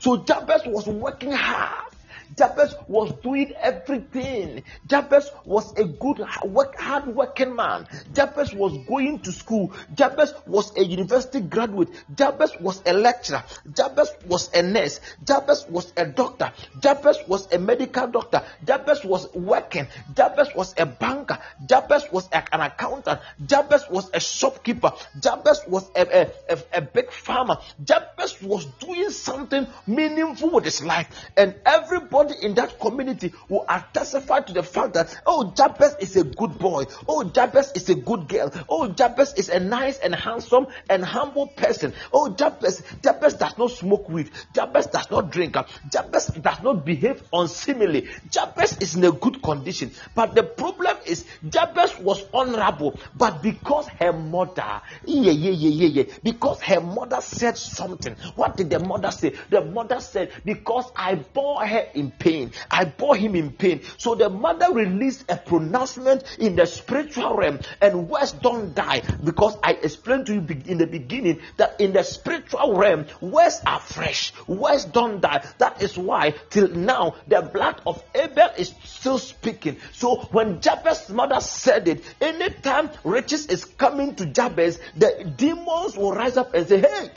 So 0.00 0.18
Jabez 0.18 0.62
was 0.66 0.86
working 0.86 1.32
hard 1.32 1.87
Jabez 2.36 2.74
was 2.86 3.12
doing 3.22 3.52
everything. 3.60 4.62
Jabez 4.86 5.30
was 5.44 5.72
a 5.78 5.84
good, 5.84 6.22
work, 6.44 6.78
hard 6.78 7.06
working 7.06 7.54
man. 7.54 7.86
Jabez 8.12 8.52
was 8.52 8.76
going 8.86 9.20
to 9.20 9.32
school. 9.32 9.72
Jabez 9.94 10.34
was 10.46 10.76
a 10.76 10.84
university 10.84 11.40
graduate. 11.40 11.88
Jabez 12.14 12.52
was 12.60 12.82
a 12.86 12.92
lecturer. 12.92 13.42
Jabez 13.74 14.10
was 14.26 14.50
a 14.54 14.62
nurse. 14.62 15.00
Jabez 15.24 15.66
was 15.68 15.92
a 15.96 16.06
doctor. 16.06 16.52
Jabez 16.80 17.18
was 17.26 17.52
a 17.52 17.58
medical 17.58 18.06
doctor. 18.06 18.42
Jabez 18.64 19.04
was 19.04 19.32
working. 19.34 19.86
Jabez 20.14 20.48
was 20.54 20.74
a 20.78 20.86
banker. 20.86 21.38
Jabez 21.66 22.04
was 22.12 22.28
a, 22.32 22.42
an 22.54 22.60
accountant. 22.60 23.20
Jabez 23.46 23.84
was 23.90 24.10
a 24.12 24.20
shopkeeper. 24.20 24.92
Jabez 25.20 25.62
was 25.66 25.90
a, 25.94 26.22
a, 26.22 26.30
a, 26.50 26.58
a 26.74 26.80
big 26.82 27.10
farmer. 27.10 27.58
Jabez 27.84 28.40
was 28.42 28.64
doing 28.80 29.10
something 29.10 29.66
meaningful 29.86 30.50
with 30.50 30.64
his 30.64 30.82
life. 30.82 31.08
And 31.36 31.54
everybody 31.64 32.17
everybody 32.18 32.46
in 32.46 32.54
that 32.54 32.78
community 32.80 33.32
will 33.48 33.66
testify 33.92 34.40
to 34.40 34.52
the 34.52 34.62
fact 34.62 34.94
that, 34.94 35.20
oh, 35.26 35.52
Jabez 35.56 35.96
is 36.00 36.16
a 36.16 36.24
good 36.24 36.58
boy. 36.58 36.84
Oh, 37.06 37.24
Jabez 37.24 37.72
is 37.74 37.88
a 37.88 37.94
good 37.94 38.28
girl. 38.28 38.52
Oh, 38.68 38.88
Jabez 38.88 39.34
is 39.34 39.48
a 39.48 39.60
nice 39.60 39.98
and 39.98 40.14
handsome 40.14 40.66
and 40.88 41.04
humble 41.04 41.48
person. 41.48 41.92
Oh, 42.12 42.34
Jabez, 42.34 42.82
Jabez 43.02 43.34
does 43.34 43.56
not 43.58 43.70
smoke 43.70 44.08
weed. 44.08 44.30
Jabez 44.54 44.86
does 44.86 45.10
not 45.10 45.30
drink. 45.30 45.56
Jabez 45.90 46.26
does 46.26 46.62
not 46.62 46.84
behave 46.84 47.22
unseemly. 47.32 48.08
Jabez 48.30 48.78
is 48.80 48.96
in 48.96 49.04
a 49.04 49.12
good 49.12 49.42
condition. 49.42 49.92
But 50.14 50.34
the 50.34 50.42
problem 50.42 50.96
is, 51.06 51.24
Jabez 51.48 51.98
was 51.98 52.24
honorable, 52.32 52.98
but 53.14 53.42
because 53.42 53.88
her 54.00 54.12
mother, 54.12 54.82
yeah, 55.04 55.32
yeah, 55.32 55.50
yeah, 55.50 55.86
yeah, 55.86 56.02
yeah, 56.02 56.14
because 56.22 56.60
her 56.62 56.80
mother 56.80 57.20
said 57.20 57.56
something. 57.56 58.14
What 58.34 58.56
did 58.56 58.70
the 58.70 58.78
mother 58.80 59.10
say? 59.10 59.34
The 59.50 59.64
mother 59.64 60.00
said, 60.00 60.32
because 60.44 60.90
I 60.96 61.14
bore 61.16 61.64
her 61.66 61.86
in 61.94 62.07
pain. 62.10 62.52
I 62.70 62.84
bore 62.84 63.16
him 63.16 63.34
in 63.34 63.52
pain. 63.52 63.82
So 63.96 64.14
the 64.14 64.28
mother 64.28 64.72
released 64.72 65.24
a 65.28 65.36
pronouncement 65.36 66.24
in 66.38 66.56
the 66.56 66.66
spiritual 66.66 67.36
realm, 67.36 67.60
and 67.80 68.08
words 68.08 68.32
don't 68.32 68.74
die 68.74 69.02
because 69.22 69.56
I 69.62 69.72
explained 69.72 70.26
to 70.26 70.34
you 70.34 70.46
in 70.66 70.78
the 70.78 70.86
beginning 70.86 71.40
that 71.56 71.80
in 71.80 71.92
the 71.92 72.02
spiritual 72.02 72.74
realm, 72.76 73.06
words 73.20 73.60
are 73.66 73.80
fresh, 73.80 74.32
words 74.46 74.84
don't 74.84 75.20
die. 75.20 75.44
That 75.58 75.82
is 75.82 75.96
why 75.96 76.34
till 76.50 76.68
now 76.68 77.16
the 77.26 77.42
blood 77.42 77.80
of 77.86 78.02
Abel 78.14 78.50
is 78.56 78.74
still 78.84 79.18
speaking. 79.18 79.78
So 79.92 80.22
when 80.30 80.60
Jabez's 80.60 81.10
mother 81.10 81.40
said 81.40 81.88
it, 81.88 82.04
anytime 82.20 82.90
riches 83.04 83.46
is 83.46 83.64
coming 83.64 84.14
to 84.16 84.26
Jabez, 84.26 84.80
the 84.96 85.32
demons 85.36 85.96
will 85.96 86.12
rise 86.12 86.36
up 86.36 86.54
and 86.54 86.66
say, 86.66 86.80
Hey, 86.80 87.10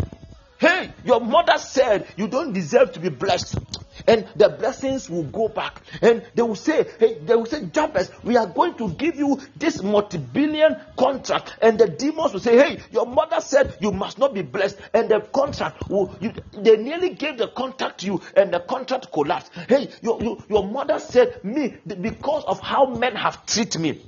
hey, 0.58 0.94
your 1.04 1.20
mother 1.20 1.58
said 1.58 2.08
you 2.16 2.28
don't 2.28 2.54
deserve 2.54 2.94
to 2.94 3.00
be 3.00 3.10
blessed 3.10 3.58
and 4.08 4.28
the 4.36 4.50
blessings 4.50 5.10
will 5.10 5.24
go 5.24 5.48
back. 5.48 5.82
And 6.02 6.24
they 6.36 6.42
will 6.42 6.56
say, 6.56 6.88
Hey, 7.00 7.20
they 7.20 7.36
will 7.36 7.46
say, 7.46 7.66
Jabez, 7.66 8.12
we 8.24 8.38
are 8.38 8.48
going 8.48 8.76
to 8.76 8.90
give 8.94 9.16
you 9.16 9.40
this 9.56 9.82
multi 9.82 10.18
billion 10.18 10.78
contract. 10.98 11.56
And 11.62 11.80
the 11.80 11.88
demons 11.88 12.34
will 12.34 12.40
say, 12.40 12.58
Hey, 12.58 12.80
your 12.92 13.06
mother 13.06 13.42
said 13.42 13.78
you 13.80 13.92
must 13.92 14.18
not 14.18 14.34
be 14.34 14.42
blessed. 14.42 14.78
And 14.94 15.10
the 15.10 15.22
contract 15.22 15.90
will, 15.90 16.16
you, 16.20 16.34
they 16.54 16.78
nearly 16.78 17.14
gave 17.16 17.38
the 17.38 17.48
contract 17.48 18.00
to 18.00 18.06
you, 18.06 18.22
and 18.36 18.54
the 18.54 18.60
contract 18.60 19.12
collapsed. 19.12 19.52
Hey, 19.68 19.90
your, 20.02 20.22
your, 20.22 20.38
your 20.50 20.68
mother 20.68 21.00
said, 21.00 21.44
Me, 21.44 21.76
because 21.86 22.44
of 22.46 22.60
how 22.60 22.86
men 22.86 23.16
have 23.16 23.46
treated 23.46 23.82
me, 23.82 24.02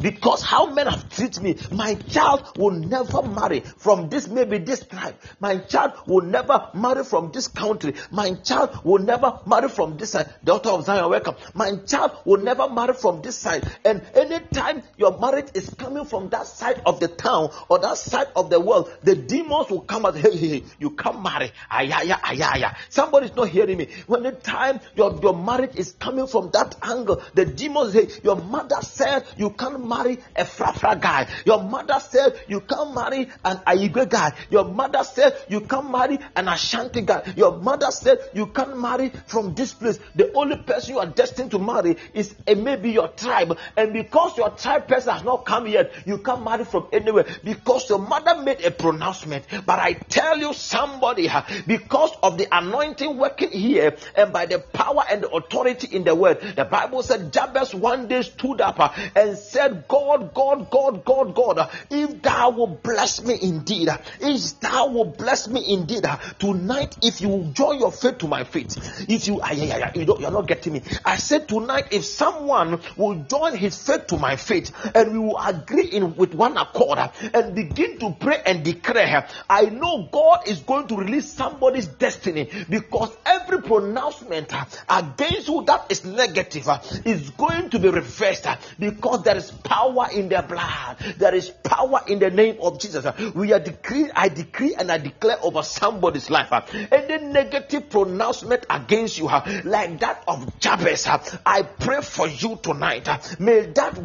because 0.00 0.42
how 0.42 0.72
men 0.72 0.86
have 0.86 1.08
treated 1.10 1.42
me, 1.42 1.56
my 1.72 1.94
child 1.94 2.52
will 2.56 2.70
never 2.70 3.22
marry 3.22 3.60
from 3.60 4.08
this, 4.08 4.28
maybe 4.28 4.58
this 4.58 4.84
tribe. 4.86 5.16
My 5.40 5.58
child 5.58 5.92
will 6.06 6.22
never 6.22 6.70
marry 6.74 7.04
from 7.04 7.32
this 7.32 7.48
country. 7.48 7.94
My 8.10 8.34
child 8.34 8.80
will 8.84 8.97
never 8.98 9.38
marry 9.46 9.68
from 9.68 9.96
this 9.96 10.10
side. 10.10 10.28
Daughter 10.44 10.70
of 10.70 10.84
Zion, 10.84 11.08
welcome. 11.10 11.36
My 11.54 11.76
child 11.86 12.12
will 12.24 12.40
never 12.40 12.68
marry 12.68 12.94
from 12.94 13.22
this 13.22 13.36
side. 13.36 13.70
And 13.84 14.02
anytime 14.14 14.82
your 14.96 15.18
marriage 15.18 15.48
is 15.54 15.70
coming 15.70 16.04
from 16.04 16.28
that 16.30 16.46
side 16.46 16.82
of 16.84 17.00
the 17.00 17.08
town 17.08 17.50
or 17.68 17.78
that 17.78 17.96
side 17.96 18.28
of 18.34 18.50
the 18.50 18.60
world, 18.60 18.90
the 19.02 19.14
demons 19.14 19.70
will 19.70 19.82
come 19.82 20.06
out. 20.06 20.16
Hey, 20.16 20.36
hey, 20.36 20.48
hey, 20.48 20.64
you 20.78 20.90
can't 20.90 21.22
marry. 21.22 21.52
Ayaya, 21.70 22.20
ayaya. 22.20 22.76
Somebody's 22.88 23.34
not 23.34 23.48
hearing 23.48 23.78
me. 23.78 23.88
When 24.06 24.22
the 24.22 24.32
time 24.32 24.80
your, 24.94 25.18
your 25.22 25.36
marriage 25.36 25.76
is 25.76 25.92
coming 25.92 26.26
from 26.26 26.50
that 26.52 26.76
angle, 26.82 27.22
the 27.34 27.44
demons 27.44 27.92
say, 27.92 28.08
Your 28.22 28.36
mother 28.36 28.80
said 28.82 29.24
you 29.36 29.50
can't 29.50 29.86
marry 29.86 30.18
a 30.36 30.44
frafra 30.44 31.00
guy. 31.00 31.28
Your 31.44 31.62
mother 31.62 32.00
said 32.00 32.40
you 32.48 32.60
can't 32.60 32.94
marry 32.94 33.28
an 33.44 33.58
Aigwe 33.66 34.08
guy. 34.08 34.32
Your 34.50 34.64
mother 34.64 35.04
said 35.04 35.36
you 35.48 35.60
can't 35.60 35.90
marry 35.90 36.18
an 36.34 36.48
Ashanti 36.48 37.02
guy. 37.02 37.22
Your 37.36 37.56
mother 37.58 37.90
said 37.90 38.18
you 38.34 38.46
can't 38.46 38.78
marry 38.78 38.87
from 39.26 39.54
this 39.54 39.74
place. 39.74 39.98
The 40.14 40.32
only 40.34 40.56
person 40.56 40.94
you 40.94 41.00
are 41.00 41.06
destined 41.06 41.50
to 41.52 41.58
marry 41.58 41.96
is 42.14 42.34
maybe 42.46 42.90
your 42.90 43.08
tribe. 43.08 43.58
And 43.76 43.92
because 43.92 44.36
your 44.36 44.50
tribe 44.50 44.88
person 44.88 45.12
has 45.12 45.24
not 45.24 45.44
come 45.44 45.66
yet, 45.66 45.92
you 46.06 46.18
can't 46.18 46.44
marry 46.44 46.64
from 46.64 46.88
anywhere 46.92 47.26
because 47.44 47.88
your 47.88 47.98
mother 47.98 48.42
made 48.42 48.64
a 48.64 48.70
pronouncement. 48.70 49.44
But 49.66 49.78
I 49.78 49.92
tell 49.94 50.38
you, 50.38 50.52
somebody, 50.52 51.28
because 51.66 52.10
of 52.22 52.38
the 52.38 52.48
anointing 52.50 53.16
working 53.16 53.50
here 53.50 53.96
and 54.16 54.32
by 54.32 54.46
the 54.46 54.58
power 54.58 55.02
and 55.10 55.22
the 55.22 55.30
authority 55.30 55.94
in 55.94 56.04
the 56.04 56.14
word, 56.14 56.40
the 56.56 56.64
Bible 56.64 57.02
said 57.02 57.32
Jabez 57.32 57.74
one 57.74 58.08
day 58.08 58.22
stood 58.22 58.60
up 58.60 58.78
and 59.16 59.36
said, 59.36 59.86
God, 59.88 60.32
God, 60.34 60.70
God, 60.70 61.04
God, 61.04 61.34
God, 61.34 61.70
if 61.90 62.22
thou 62.22 62.50
will 62.50 62.66
bless 62.66 63.22
me 63.22 63.36
indeed, 63.40 63.88
if 64.20 64.60
thou 64.60 64.88
will 64.88 65.06
bless 65.06 65.48
me 65.48 65.64
indeed, 65.72 66.04
tonight, 66.38 66.96
if 67.02 67.20
you 67.20 67.50
join 67.52 67.78
your 67.78 67.92
faith 67.92 68.18
to 68.18 68.28
my 68.28 68.44
faith, 68.44 68.77
if 69.08 69.26
you, 69.26 69.40
ah, 69.42 69.52
you 69.52 70.04
don't, 70.04 70.20
you're 70.20 70.30
not 70.30 70.46
getting 70.46 70.74
me. 70.74 70.82
I 71.04 71.16
said 71.16 71.48
tonight, 71.48 71.88
if 71.90 72.04
someone 72.04 72.80
will 72.96 73.14
join 73.24 73.56
his 73.56 73.80
faith 73.86 74.06
to 74.08 74.16
my 74.16 74.36
faith 74.36 74.72
and 74.94 75.12
we 75.12 75.18
will 75.18 75.38
agree 75.38 75.86
in 75.86 76.16
with 76.16 76.34
one 76.34 76.56
accord 76.56 76.98
and 77.34 77.54
begin 77.54 77.98
to 77.98 78.16
pray 78.18 78.42
and 78.44 78.64
declare, 78.64 79.26
I 79.48 79.66
know 79.66 80.08
God 80.10 80.48
is 80.48 80.60
going 80.60 80.88
to 80.88 80.96
release 80.96 81.32
somebody's 81.32 81.86
destiny 81.86 82.50
because 82.68 83.16
every 83.24 83.62
pronouncement 83.62 84.52
against 84.88 85.48
you 85.48 85.64
that 85.66 85.86
is 85.90 86.04
negative 86.04 86.68
is 87.04 87.30
going 87.30 87.70
to 87.70 87.78
be 87.78 87.88
reversed 87.88 88.46
because 88.78 89.22
there 89.22 89.36
is 89.36 89.50
power 89.50 90.08
in 90.12 90.28
their 90.28 90.42
blood. 90.42 90.96
There 91.16 91.34
is 91.34 91.50
power 91.50 92.00
in 92.06 92.18
the 92.18 92.30
name 92.30 92.58
of 92.60 92.80
Jesus. 92.80 93.06
We 93.34 93.52
are 93.52 93.60
decree, 93.60 94.10
I 94.14 94.28
decree 94.28 94.74
and 94.74 94.90
I 94.90 94.98
declare 94.98 95.38
over 95.42 95.62
somebody's 95.62 96.30
life. 96.30 96.52
Any 96.92 97.24
negative 97.24 97.90
pronouncement 97.90 98.66
against 98.70 99.18
you, 99.18 99.26
like 99.64 100.00
that 100.00 100.24
of 100.26 100.58
Jabez, 100.60 101.06
I 101.46 101.62
pray 101.62 102.00
for 102.00 102.28
you 102.28 102.58
tonight. 102.62 103.08
May 103.38 103.66
that 103.72 103.98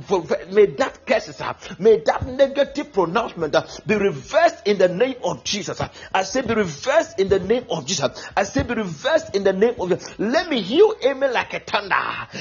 may 0.52 0.66
that 0.68 1.06
curses, 1.06 1.42
may 1.80 2.00
that 2.00 2.26
negative 2.26 2.94
pronouncement 2.94 3.56
be 3.86 3.96
reversed 3.96 4.68
in 4.68 4.78
the 4.78 4.90
name 4.90 5.16
of 5.24 5.44
Jesus. 5.44 5.82
I 6.14 6.24
say 6.24 6.42
be 6.42 6.54
reversed 6.54 7.20
in 7.20 7.30
the 7.30 7.40
name 7.40 7.66
of 7.70 7.86
Jesus. 7.86 8.30
I 8.36 8.44
say 8.44 8.64
be 8.64 8.74
reversed 8.74 9.36
in 9.36 9.44
the 9.44 9.54
name 9.54 9.76
of 9.80 9.90
Jesus. 9.90 10.20
Let 10.20 10.50
me 10.50 10.62
heal 10.62 10.94
amen 11.06 11.34
like 11.34 11.54
a 11.54 11.60
thunder. 11.60 11.96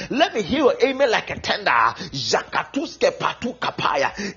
Let 0.09 0.33
me 0.33 0.41
heal 0.41 0.73
amen 0.83 1.11
like 1.11 1.29
a 1.29 1.39
thunder. 1.39 1.93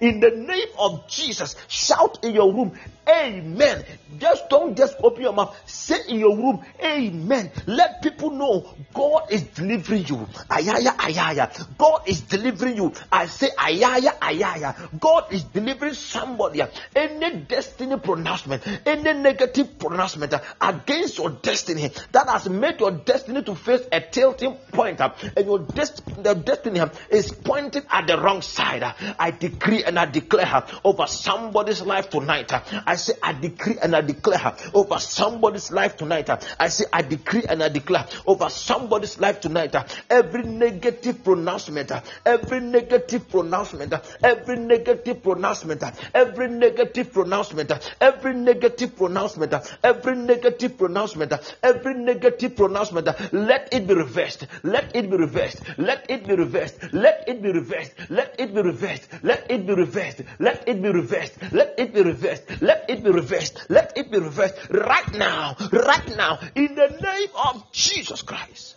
In 0.01 0.21
the 0.21 0.31
name 0.31 0.69
of 0.79 1.09
Jesus, 1.09 1.57
shout 1.69 2.25
in 2.25 2.35
your 2.35 2.53
room, 2.53 2.79
Amen. 3.09 3.85
Just 4.19 4.49
don't 4.49 4.77
just 4.77 4.97
open 5.03 5.23
your 5.23 5.33
mouth. 5.33 5.57
Say 5.69 6.01
in 6.09 6.19
your 6.19 6.37
room, 6.37 6.65
Amen. 6.83 7.51
Let 7.67 8.03
people 8.03 8.31
know 8.31 8.75
God 8.93 9.31
is 9.31 9.43
delivering 9.43 10.07
you. 10.07 10.17
Ayaya, 10.51 10.97
ayaya. 10.97 11.79
God 11.79 12.09
is 12.09 12.23
delivering 12.23 12.77
you. 12.77 12.93
I 13.13 13.27
say, 13.27 13.49
ayaya, 13.57 14.19
ayaya. 14.19 14.99
God 14.99 15.33
is 15.33 15.45
delivering 15.45 15.95
somebody. 15.95 16.63
Any 16.95 17.37
destiny 17.41 17.99
pronouncement, 17.99 18.67
any 18.87 19.13
negative 19.13 19.79
pronouncement 19.79 20.35
against 20.61 21.19
your 21.19 21.31
destiny 21.31 21.91
that 22.13 22.29
has 22.29 22.49
made 22.49 22.81
your 22.81 22.91
destiny 22.91 23.43
to 23.43 23.55
face 23.55 23.83
a 23.93 24.01
tilting 24.01 24.55
point, 24.73 25.01
and 25.01 25.47
your 25.47 25.59
the 25.59 26.35
destiny 26.35 26.81
is 27.11 27.31
pointed 27.31 27.85
at 27.91 28.07
the 28.07 28.19
wrong 28.19 28.43
side. 28.43 28.83
I 29.19 29.31
decree 29.31 29.85
and 29.85 29.99
I 29.99 30.07
declare 30.07 30.65
over 30.85 31.07
somebody's 31.07 31.83
life 31.83 32.11
tonight. 32.11 32.53
I 32.87 32.96
I 32.97 32.99
say, 32.99 33.13
I 33.23 33.35
decree 33.35 33.77
and 33.83 33.95
I 33.95 34.01
declare 34.01 34.57
over 34.73 34.99
somebody's 34.99 35.71
life 35.71 35.99
tonight. 35.99 36.31
Uh. 36.31 36.39
I 36.59 36.69
say, 36.69 36.87
I 36.91 37.03
decree 37.03 37.43
and 37.47 37.63
I 37.63 37.69
declare 37.69 38.07
over 38.27 38.49
somebody's 38.49 39.21
life 39.21 39.39
tonight. 39.39 39.75
Uh. 39.75 39.85
Every 40.09 40.45
negative 40.45 41.23
pronouncement, 41.23 41.93
uh, 41.93 42.01
every 42.25 42.61
negative 42.61 43.29
pronouncement, 43.29 43.93
every 44.25 44.57
negative 44.57 45.23
pronouncement, 45.23 45.83
every 46.15 46.49
negative 46.49 47.13
pronouncement, 47.13 47.71
every 48.01 48.33
negative 48.33 48.97
pronouncement, 48.97 49.53
every 49.93 50.15
negative 50.15 50.79
pronouncement, 50.79 51.35
every 51.63 51.95
negative 51.95 52.57
pronouncement, 52.57 53.09
let 53.31 53.69
it 53.75 53.87
be 53.87 53.93
reversed. 53.93 54.47
Let 54.63 54.97
it 54.97 55.11
be 55.11 55.19
reversed. 55.19 55.61
Let 55.77 56.07
it 56.09 56.27
be 56.27 56.35
reversed. 56.35 56.79
Let 56.95 57.29
it 57.29 57.43
be 57.43 57.53
reversed. 57.53 57.93
Let 58.09 58.35
it 58.39 58.55
be 58.55 58.63
reversed. 58.63 59.09
Let 59.23 59.45
it 59.51 59.67
be 59.67 59.75
reversed. 59.75 60.23
Let 60.39 60.67
it 60.67 60.83
be 60.83 60.89
reversed. 60.89 61.35
Let 61.53 61.75
it 61.77 61.93
be 61.93 62.03
reversed. 62.03 62.45
Let 62.63 62.86
it 62.89 63.03
be 63.03 63.11
reversed. 63.11 63.67
Let 63.69 63.97
it 63.97 64.11
be 64.11 64.19
reversed 64.19 64.55
right 64.71 65.13
now. 65.15 65.57
Right 65.73 66.17
now. 66.17 66.39
In 66.55 66.75
the 66.75 66.89
name 66.89 67.29
of 67.35 67.73
Jesus 67.73 68.23
Christ. 68.23 68.77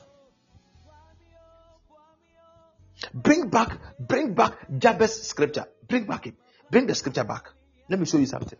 Bring 3.13 3.49
back, 3.49 3.77
bring 3.99 4.33
back 4.33 4.53
Jabez 4.77 5.27
scripture. 5.27 5.65
Bring 5.87 6.05
back 6.05 6.27
it. 6.27 6.35
Bring 6.69 6.85
the 6.85 6.95
scripture 6.95 7.23
back. 7.23 7.49
Let 7.89 7.99
me 7.99 8.05
show 8.05 8.17
you 8.17 8.25
something. 8.25 8.59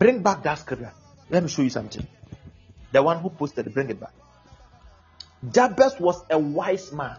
Bring 0.00 0.22
back 0.22 0.42
that 0.44 0.54
scripture. 0.54 0.94
Let 1.28 1.42
me 1.42 1.50
show 1.50 1.60
you 1.60 1.68
something. 1.68 2.06
The 2.90 3.02
one 3.02 3.18
who 3.20 3.28
posted 3.28 3.72
bring 3.74 3.90
it 3.90 4.00
back. 4.00 4.14
Jabez 5.52 6.00
was 6.00 6.24
a 6.30 6.38
wise 6.38 6.90
man. 6.90 7.18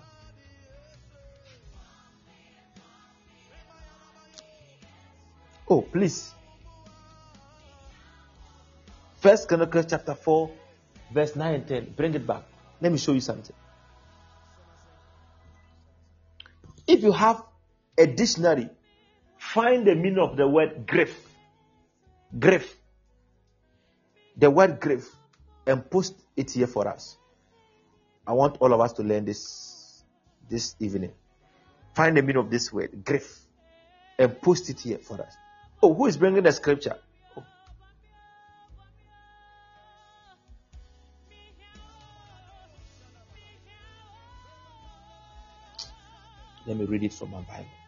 Oh, 5.70 5.84
please. 5.84 6.34
First 9.20 9.48
Chronicles 9.48 9.86
chapter 9.88 10.16
4, 10.16 10.52
verse 11.14 11.36
9 11.36 11.54
and 11.54 11.68
10. 11.68 11.94
Bring 11.96 12.16
it 12.16 12.26
back. 12.26 12.42
Let 12.82 12.92
me 12.92 12.98
show 12.98 13.14
you 13.14 13.22
something. 13.22 13.56
If 16.88 17.04
you 17.04 17.12
have 17.12 17.44
a 17.96 18.08
dictionary, 18.08 18.72
find 19.38 19.86
the 19.86 19.94
meaning 19.94 20.18
of 20.18 20.36
the 20.36 20.48
word 20.48 20.88
grief 20.88 21.31
grave, 22.40 22.76
the 24.38 24.50
word 24.50 24.80
grave, 24.80 25.08
and 25.68 25.90
post 25.90 26.16
it 26.36 26.52
here 26.52 26.68
for 26.68 26.88
us. 26.88 27.18
I 28.26 28.34
want 28.34 28.58
all 28.60 28.74
of 28.74 28.80
us 28.80 28.94
to 28.94 29.04
learn 29.04 29.26
this 29.26 30.04
this 30.50 30.76
evening. 30.80 31.12
Find 31.96 32.16
the 32.16 32.22
meaning 32.22 32.38
of 32.44 32.50
this 32.50 32.72
word, 32.72 33.04
grave, 33.04 33.28
and 34.20 34.42
post 34.42 34.70
it 34.70 34.80
here 34.80 35.00
for 35.00 35.22
us. 35.22 35.36
Oh, 35.84 35.94
who 35.94 36.06
is 36.06 36.18
bringing 36.18 36.44
the 36.44 36.52
scripture? 36.52 36.96
Let 46.68 46.78
me 46.78 46.86
read 46.86 47.04
it 47.04 47.14
from 47.14 47.32
my 47.32 47.42
Bible. 47.42 47.81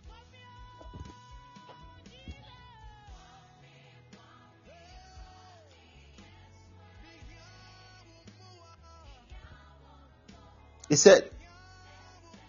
He 10.94 10.98
said, 10.98 11.28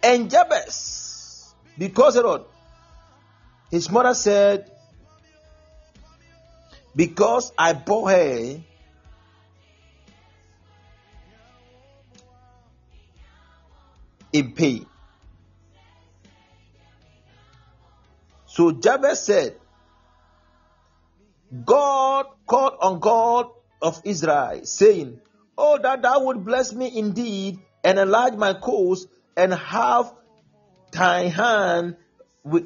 and 0.02 0.30
Jabez, 0.30 1.54
because 1.78 2.14
of? 2.18 2.44
His 3.70 3.90
mother 3.90 4.12
said, 4.12 4.70
because 6.94 7.54
I 7.56 7.72
bore 7.72 8.10
her 8.10 8.60
in 14.34 14.52
pain. 14.52 14.84
So 18.44 18.72
Jabez 18.72 19.24
said, 19.24 19.56
God 21.64 22.26
called 22.46 22.74
on 22.82 23.00
God 23.00 23.46
of 23.80 24.02
Israel, 24.04 24.66
saying, 24.66 25.18
Oh, 25.56 25.78
that 25.80 26.02
thou 26.02 26.24
would 26.24 26.44
bless 26.44 26.74
me 26.74 26.94
indeed 26.94 27.58
and 27.84 27.98
enlarge 27.98 28.34
my 28.34 28.54
coast 28.54 29.08
and 29.36 29.52
have 29.52 30.12
thy 30.90 31.28
hand 31.28 31.96
with 32.42 32.64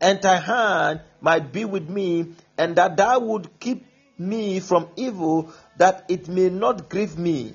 and 0.00 0.20
thy 0.22 0.36
hand 0.36 1.00
might 1.20 1.52
be 1.52 1.64
with 1.64 1.88
me, 1.88 2.34
and 2.58 2.76
that 2.76 2.96
thou 2.96 3.18
would 3.18 3.58
keep 3.58 3.86
me 4.18 4.60
from 4.60 4.88
evil, 4.96 5.52
that 5.78 6.04
it 6.08 6.28
may 6.28 6.50
not 6.50 6.88
grieve 6.88 7.18
me. 7.18 7.54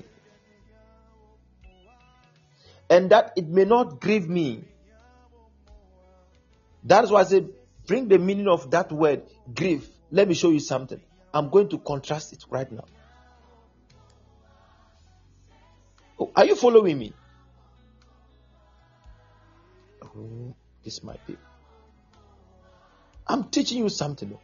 And 2.90 3.10
that 3.10 3.32
it 3.36 3.48
may 3.48 3.64
not 3.64 4.00
grieve 4.00 4.28
me. 4.28 4.64
That's 6.84 7.10
why 7.10 7.20
I 7.20 7.24
said, 7.24 7.48
bring 7.86 8.08
the 8.08 8.18
meaning 8.18 8.48
of 8.48 8.70
that 8.72 8.90
word, 8.92 9.22
grief 9.54 9.88
Let 10.10 10.28
me 10.28 10.34
show 10.34 10.50
you 10.50 10.60
something. 10.60 11.00
I'm 11.32 11.48
going 11.48 11.70
to 11.70 11.78
contrast 11.78 12.34
it 12.34 12.44
right 12.50 12.70
now. 12.70 12.84
Oh, 16.22 16.30
are 16.36 16.44
you 16.44 16.54
following 16.54 17.00
me? 17.00 17.12
Oh, 20.04 20.54
this 20.84 21.02
might 21.02 21.26
be. 21.26 21.36
I'm 23.26 23.50
teaching 23.50 23.78
you 23.78 23.88
something. 23.88 24.38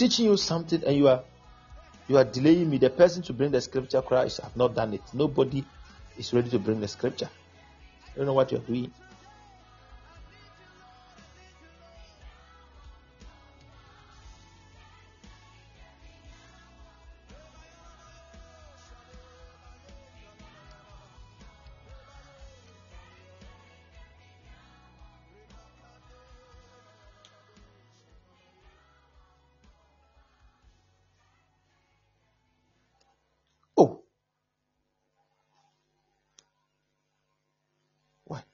Teaching 0.00 0.24
you 0.24 0.36
something 0.38 0.82
and 0.86 0.96
you 0.96 1.08
are 1.08 1.22
you 2.08 2.16
are 2.16 2.24
delaying 2.24 2.70
me. 2.70 2.78
The 2.78 2.88
person 2.88 3.22
to 3.24 3.34
bring 3.34 3.50
the 3.50 3.60
scripture 3.60 4.00
Christ 4.00 4.40
have 4.40 4.56
not 4.56 4.74
done 4.74 4.94
it. 4.94 5.02
Nobody 5.12 5.62
is 6.18 6.32
ready 6.32 6.48
to 6.50 6.58
bring 6.58 6.80
the 6.80 6.88
scripture. 6.88 7.28
I 8.14 8.16
don't 8.16 8.26
know 8.26 8.32
what 8.32 8.50
you're 8.50 8.62
doing. 8.62 8.90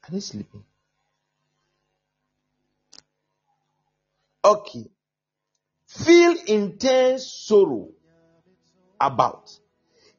Are 0.07 0.13
they 0.13 0.21
sleeping? 0.21 0.65
Okay. 4.45 4.85
Feel 5.89 6.37
intense 6.47 7.27
sorrow 7.27 7.89
about. 9.01 9.51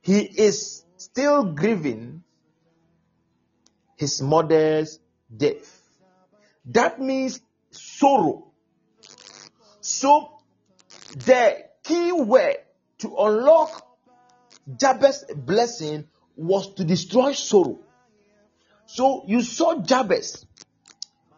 He 0.01 0.19
is 0.21 0.83
still 0.97 1.53
grieving 1.53 2.23
his 3.95 4.21
mother's 4.21 4.99
death. 5.35 5.81
That 6.65 6.99
means 6.99 7.39
sorrow. 7.71 8.51
So 9.81 10.41
the 11.15 11.65
key 11.83 12.11
word 12.11 12.57
to 12.99 13.15
unlock 13.17 13.87
Jabez's 14.77 15.33
blessing 15.35 16.07
was 16.35 16.73
to 16.73 16.83
destroy 16.83 17.31
sorrow. 17.31 17.79
So 18.87 19.23
you 19.27 19.41
saw 19.43 19.81
Jabez. 19.81 20.45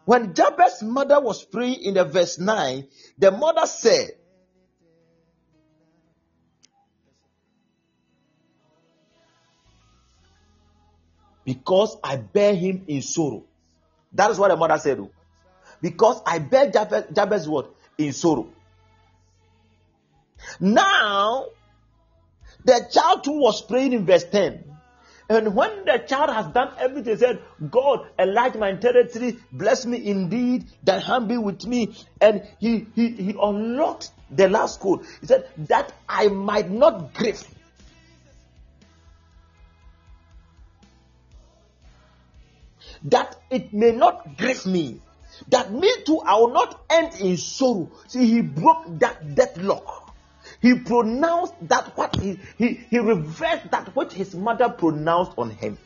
When 0.04 0.34
Jabez's 0.34 0.82
mother 0.82 1.20
was 1.20 1.44
praying 1.44 1.82
in 1.82 1.94
the 1.94 2.04
verse 2.04 2.38
9, 2.38 2.86
the 3.18 3.30
mother 3.30 3.66
said, 3.66 4.10
because 11.44 11.96
I 12.02 12.16
bear 12.16 12.54
him 12.54 12.84
in 12.86 13.02
sorrow. 13.02 13.44
That 14.12 14.30
is 14.30 14.38
what 14.38 14.48
the 14.48 14.56
mother 14.56 14.78
said. 14.78 15.00
oh. 15.00 15.10
Because 15.82 16.22
I 16.26 16.38
bear 16.38 16.70
Jabez, 16.70 17.04
Jabez 17.12 17.48
what? 17.48 17.74
In 17.98 18.12
sorrow. 18.12 18.48
Now, 20.58 21.46
the 22.64 22.88
child 22.92 23.24
who 23.24 23.40
was 23.40 23.62
praying 23.62 23.92
in 23.92 24.06
verse 24.06 24.24
10. 24.24 24.69
And 25.30 25.54
when 25.54 25.84
the 25.84 25.98
child 26.08 26.30
has 26.30 26.48
done 26.48 26.72
everything, 26.76 27.16
said, 27.16 27.40
God, 27.70 28.04
enlarge 28.18 28.56
my 28.56 28.74
territory, 28.74 29.38
bless 29.52 29.86
me 29.86 30.04
indeed, 30.04 30.64
that 30.82 31.04
hand 31.04 31.28
be 31.28 31.38
with 31.38 31.64
me. 31.64 31.94
And 32.20 32.42
he, 32.58 32.88
he, 32.96 33.10
he 33.10 33.36
unlocked 33.40 34.10
the 34.28 34.48
last 34.48 34.80
code. 34.80 35.06
He 35.20 35.28
said, 35.28 35.48
that 35.68 35.92
I 36.08 36.26
might 36.26 36.68
not 36.68 37.14
grieve. 37.14 37.46
That 43.04 43.36
it 43.50 43.72
may 43.72 43.92
not 43.92 44.36
grieve 44.36 44.66
me. 44.66 45.00
That 45.48 45.72
me 45.72 45.92
too, 46.04 46.18
I 46.26 46.34
will 46.40 46.52
not 46.52 46.82
end 46.90 47.20
in 47.20 47.36
sorrow. 47.36 47.92
See, 48.08 48.26
he 48.26 48.40
broke 48.40 48.98
that 48.98 49.36
deadlock. 49.36 50.09
He 50.60 50.74
pronounced 50.74 51.54
that 51.68 51.96
what 51.96 52.16
he, 52.16 52.38
he, 52.58 52.74
he 52.74 52.98
reversed 52.98 53.70
that 53.70 53.94
which 53.96 54.12
his 54.12 54.34
mother 54.34 54.68
pronounced 54.68 55.32
on 55.38 55.50
him. 55.50 55.78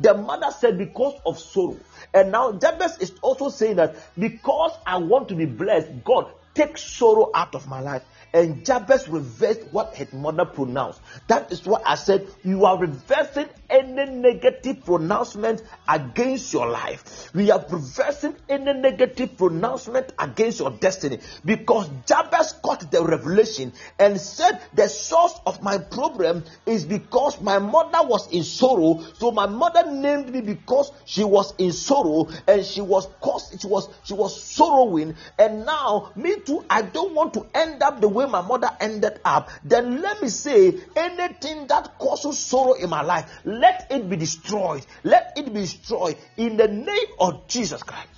The 0.00 0.14
mother 0.14 0.50
said, 0.56 0.78
Because 0.78 1.14
of 1.24 1.38
sorrow. 1.38 1.78
And 2.14 2.32
now 2.32 2.52
Jabez 2.52 2.98
is 2.98 3.12
also 3.20 3.48
saying 3.48 3.76
that 3.76 3.96
because 4.18 4.72
I 4.86 4.98
want 4.98 5.28
to 5.28 5.34
be 5.34 5.46
blessed, 5.46 6.04
God, 6.04 6.30
take 6.54 6.78
sorrow 6.78 7.30
out 7.34 7.54
of 7.54 7.66
my 7.68 7.80
life. 7.80 8.02
And 8.36 8.66
Jabez 8.66 9.08
reversed 9.08 9.62
what 9.70 9.94
his 9.94 10.12
mother 10.12 10.44
pronounced. 10.44 11.00
That 11.26 11.50
is 11.50 11.64
what 11.64 11.80
I 11.86 11.94
said. 11.94 12.28
You 12.44 12.66
are 12.66 12.78
reversing 12.78 13.48
any 13.70 14.04
negative 14.04 14.84
pronouncement 14.84 15.62
against 15.88 16.52
your 16.52 16.68
life. 16.68 17.30
We 17.32 17.50
are 17.50 17.64
reversing 17.70 18.36
any 18.46 18.74
negative 18.74 19.38
pronouncement 19.38 20.12
against 20.18 20.60
your 20.60 20.70
destiny. 20.70 21.20
Because 21.46 21.88
Jabez 22.04 22.52
got 22.62 22.90
the 22.90 23.02
revelation 23.02 23.72
and 23.98 24.20
said, 24.20 24.60
The 24.74 24.88
source 24.88 25.40
of 25.46 25.62
my 25.62 25.78
problem 25.78 26.44
is 26.66 26.84
because 26.84 27.40
my 27.40 27.58
mother 27.58 28.06
was 28.06 28.30
in 28.30 28.42
sorrow. 28.42 29.02
So 29.14 29.30
my 29.30 29.46
mother 29.46 29.90
named 29.90 30.30
me 30.30 30.42
because 30.42 30.92
she 31.06 31.24
was 31.24 31.54
in 31.56 31.72
sorrow 31.72 32.28
and 32.46 32.62
she 32.66 32.82
was 32.82 33.08
caused, 33.22 33.62
she 33.62 33.66
was 33.66 33.88
she 34.04 34.12
was 34.12 34.42
sorrowing. 34.42 35.16
And 35.38 35.64
now 35.64 36.12
me 36.16 36.38
too, 36.40 36.66
I 36.68 36.82
don't 36.82 37.14
want 37.14 37.32
to 37.32 37.46
end 37.54 37.82
up 37.82 38.02
the 38.02 38.08
way 38.08 38.25
my 38.28 38.42
mother 38.42 38.70
ended 38.80 39.20
up. 39.24 39.50
Then 39.64 40.02
let 40.02 40.22
me 40.22 40.28
say 40.28 40.78
anything 40.94 41.66
that 41.68 41.98
causes 41.98 42.38
sorrow 42.38 42.74
in 42.74 42.90
my 42.90 43.02
life, 43.02 43.30
let 43.44 43.86
it 43.90 44.08
be 44.08 44.16
destroyed. 44.16 44.84
Let 45.04 45.32
it 45.36 45.46
be 45.46 45.60
destroyed 45.60 46.16
in 46.36 46.56
the 46.56 46.68
name 46.68 47.08
of 47.18 47.46
Jesus 47.48 47.82
Christ. 47.82 48.08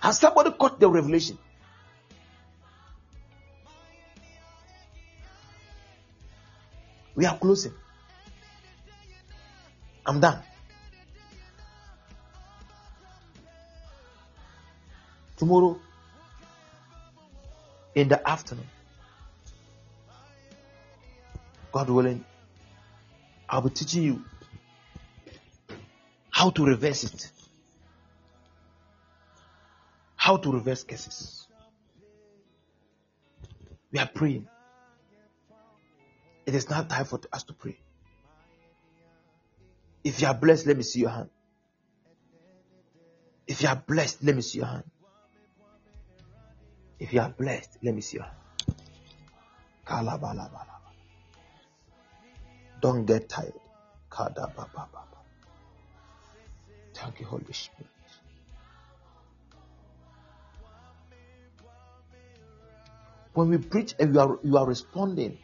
Has 0.00 0.18
somebody 0.18 0.52
caught 0.52 0.78
the 0.78 0.88
revelation? 0.88 1.38
We 7.14 7.26
are 7.26 7.36
closing. 7.36 7.72
I'm 10.06 10.20
done. 10.20 10.40
Tomorrow, 15.38 15.78
in 17.94 18.08
the 18.08 18.28
afternoon, 18.28 18.66
God 21.72 21.88
willing, 21.90 22.24
I'll 23.48 23.60
be 23.60 23.70
teaching 23.70 24.02
you 24.02 24.22
how 26.30 26.50
to 26.50 26.64
reverse 26.64 27.04
it. 27.04 27.30
How 30.16 30.36
to 30.38 30.50
reverse 30.50 30.82
cases. 30.82 31.46
We 33.92 34.00
are 34.00 34.10
praying. 34.12 34.48
It 36.46 36.54
is 36.54 36.68
now 36.68 36.82
time 36.82 37.04
for 37.04 37.20
us 37.32 37.44
to 37.44 37.52
pray. 37.52 37.76
If 40.02 40.20
you 40.20 40.26
are 40.26 40.34
blessed, 40.34 40.66
let 40.66 40.76
me 40.76 40.82
see 40.82 41.00
your 41.00 41.10
hand. 41.10 41.30
If 43.46 43.62
you 43.62 43.68
are 43.68 43.76
blessed, 43.76 44.24
let 44.24 44.34
me 44.34 44.42
see 44.42 44.58
your 44.58 44.66
hand. 44.66 44.84
If 46.98 47.12
you 47.12 47.20
are 47.20 47.30
blessed, 47.30 47.78
let 47.82 47.94
me 47.94 48.00
see 48.00 48.18
hand. 48.18 48.32
Don't 52.80 53.06
get 53.06 53.28
tired. 53.28 53.52
Thank 56.94 57.20
you, 57.20 57.26
Holy 57.26 57.52
Spirit. 57.52 57.86
When 63.34 63.50
we 63.50 63.58
preach 63.58 63.94
and 64.00 64.14
you 64.14 64.20
are, 64.20 64.38
you 64.42 64.56
are 64.58 64.66
responding, 64.66 65.38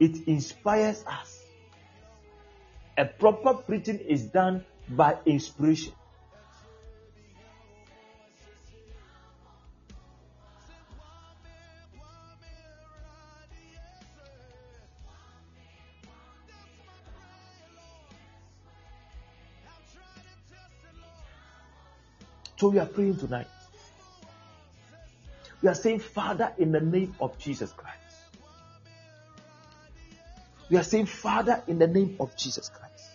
it 0.00 0.26
inspires 0.26 1.04
us. 1.06 1.42
A 2.96 3.04
proper 3.04 3.54
preaching 3.54 3.98
is 3.98 4.24
done 4.24 4.64
by 4.88 5.18
inspiration. 5.26 5.92
So 22.66 22.70
we 22.70 22.80
are 22.80 22.86
praying 22.86 23.18
tonight. 23.18 23.46
We 25.62 25.68
are 25.68 25.74
saying, 25.76 26.00
Father, 26.00 26.52
in 26.58 26.72
the 26.72 26.80
name 26.80 27.14
of 27.20 27.38
Jesus 27.38 27.70
Christ. 27.70 27.96
We 30.68 30.76
are 30.76 30.82
saying, 30.82 31.06
Father, 31.06 31.62
in 31.68 31.78
the 31.78 31.86
name 31.86 32.16
of 32.18 32.36
Jesus 32.36 32.68
Christ. 32.70 33.08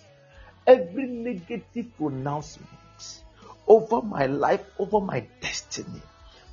Every 0.65 1.06
negative 1.06 1.88
pronouncement 1.98 2.69
over 3.68 4.02
my 4.02 4.28
life, 4.28 4.64
over 4.80 5.02
my 5.02 5.28
destiny, 5.41 6.02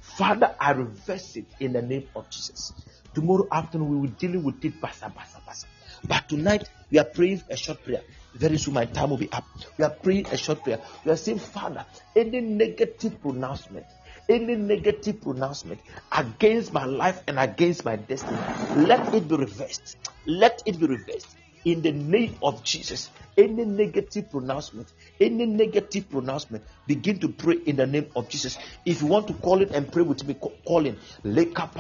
Father, 0.01 0.53
I 0.59 0.73
reverse 0.73 1.37
it 1.37 1.47
in 1.61 1.75
the 1.75 1.83
name 1.83 2.09
of 2.17 2.29
Jesus. 2.31 2.73
Tomorrow 3.15 3.47
afternoon, 3.53 3.91
we 3.91 3.97
will 3.99 4.15
deal 4.17 4.41
with 4.41 4.65
it, 4.65 4.81
basa, 4.81 5.15
basa, 5.15 5.41
basa. 5.47 5.67
But 6.03 6.29
tonight, 6.29 6.69
we 6.91 6.99
are 6.99 7.05
praying 7.05 7.45
a 7.49 7.57
short 7.57 7.85
prayer. 7.85 8.03
Very 8.35 8.59
soon, 8.59 8.75
my 8.75 8.85
time 8.85 9.11
will 9.11 9.17
be 9.17 9.31
up. 9.33 9.45
We 9.77 9.85
are 9.85 9.91
praying 9.91 10.27
a 10.27 10.37
short 10.37 10.63
prayer. 10.63 10.81
We 11.05 11.13
are 11.13 11.17
saying, 11.17 11.39
Father, 11.39 11.85
any 12.15 12.41
negative 12.41 13.21
pronouncement, 13.21 13.87
any 14.29 14.55
negative 14.55 15.21
pronouncement 15.21 15.81
against 16.13 16.73
my 16.73 16.85
life 16.85 17.23
and 17.27 17.39
against 17.39 17.85
my 17.85 17.97
destiny, 17.97 18.39
let 18.87 19.15
it 19.15 19.29
be 19.29 19.37
reversed. 19.37 19.97
Let 20.27 20.63
it 20.67 20.79
be 20.79 20.87
reversed 20.87 21.37
in 21.65 21.83
the 21.83 21.93
name 21.93 22.37
of 22.43 22.63
Jesus. 22.63 23.11
Any 23.37 23.65
negative 23.65 24.31
pronouncement, 24.31 24.89
any 25.21 25.47
negative 25.47 26.11
pronouncement, 26.11 26.65
begin 26.87 27.19
to 27.21 27.29
pray 27.29 27.57
in 27.67 27.77
the 27.77 27.87
name 27.87 28.07
of 28.17 28.29
Jesus. 28.29 28.59
If 28.85 29.01
you 29.03 29.09
want 29.09 29.29
to 29.29 29.35
call 29.35 29.63
it 29.63 29.73
and 29.73 29.91
pray 29.91 30.03
with 30.03 30.27
me, 30.27 30.35
ca- 30.35 30.51
call 30.65 30.87
in. 30.87 30.99
Leka. 31.25 31.71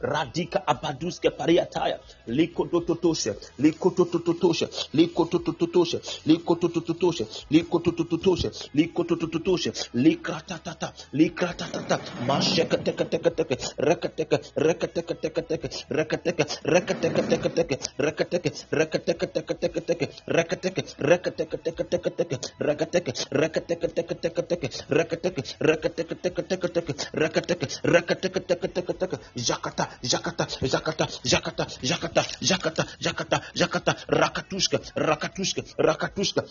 radika 0.00 0.62
abaduske 0.66 1.30
pariataya 1.30 1.98
likodototoshe 2.26 3.34
likototototoshe 3.58 4.66
likototototoshe 4.92 5.98
likototototoshe 6.26 7.24
likototototoshe 7.50 8.50
likototototoshe 8.74 9.72
likratatata 9.94 10.92
likratatata 11.12 11.98
masheketeketeketeke 12.18 13.56
reketeke 13.78 14.38
reketeketeketeke 14.56 15.68
reketeke 15.90 16.44
reketeketeketeke 16.64 17.78
reketeke 17.98 18.50
reketeketeketeke 18.72 20.08
reketeke 20.38 20.82
reketeketeketeke 21.00 22.38
reketeke 22.60 23.12
reketeketeketeke 23.30 24.68
reketeke 24.90 25.42
reketeketeketeke 25.60 26.94
reketeke 27.14 27.66
reketeketeketeke 27.84 29.16
jakata 29.48 29.87
Jakata, 30.02 30.46
Jakata, 30.62 31.06
Jakata, 31.24 31.66
Jakata, 31.82 32.24
Jakata, 32.40 32.84
Jakata, 33.00 33.40
Jakata, 33.54 33.94
Rakatushka, 34.08 34.78
Rakatushka, 34.96 35.62
Rakatushka. 35.78 36.42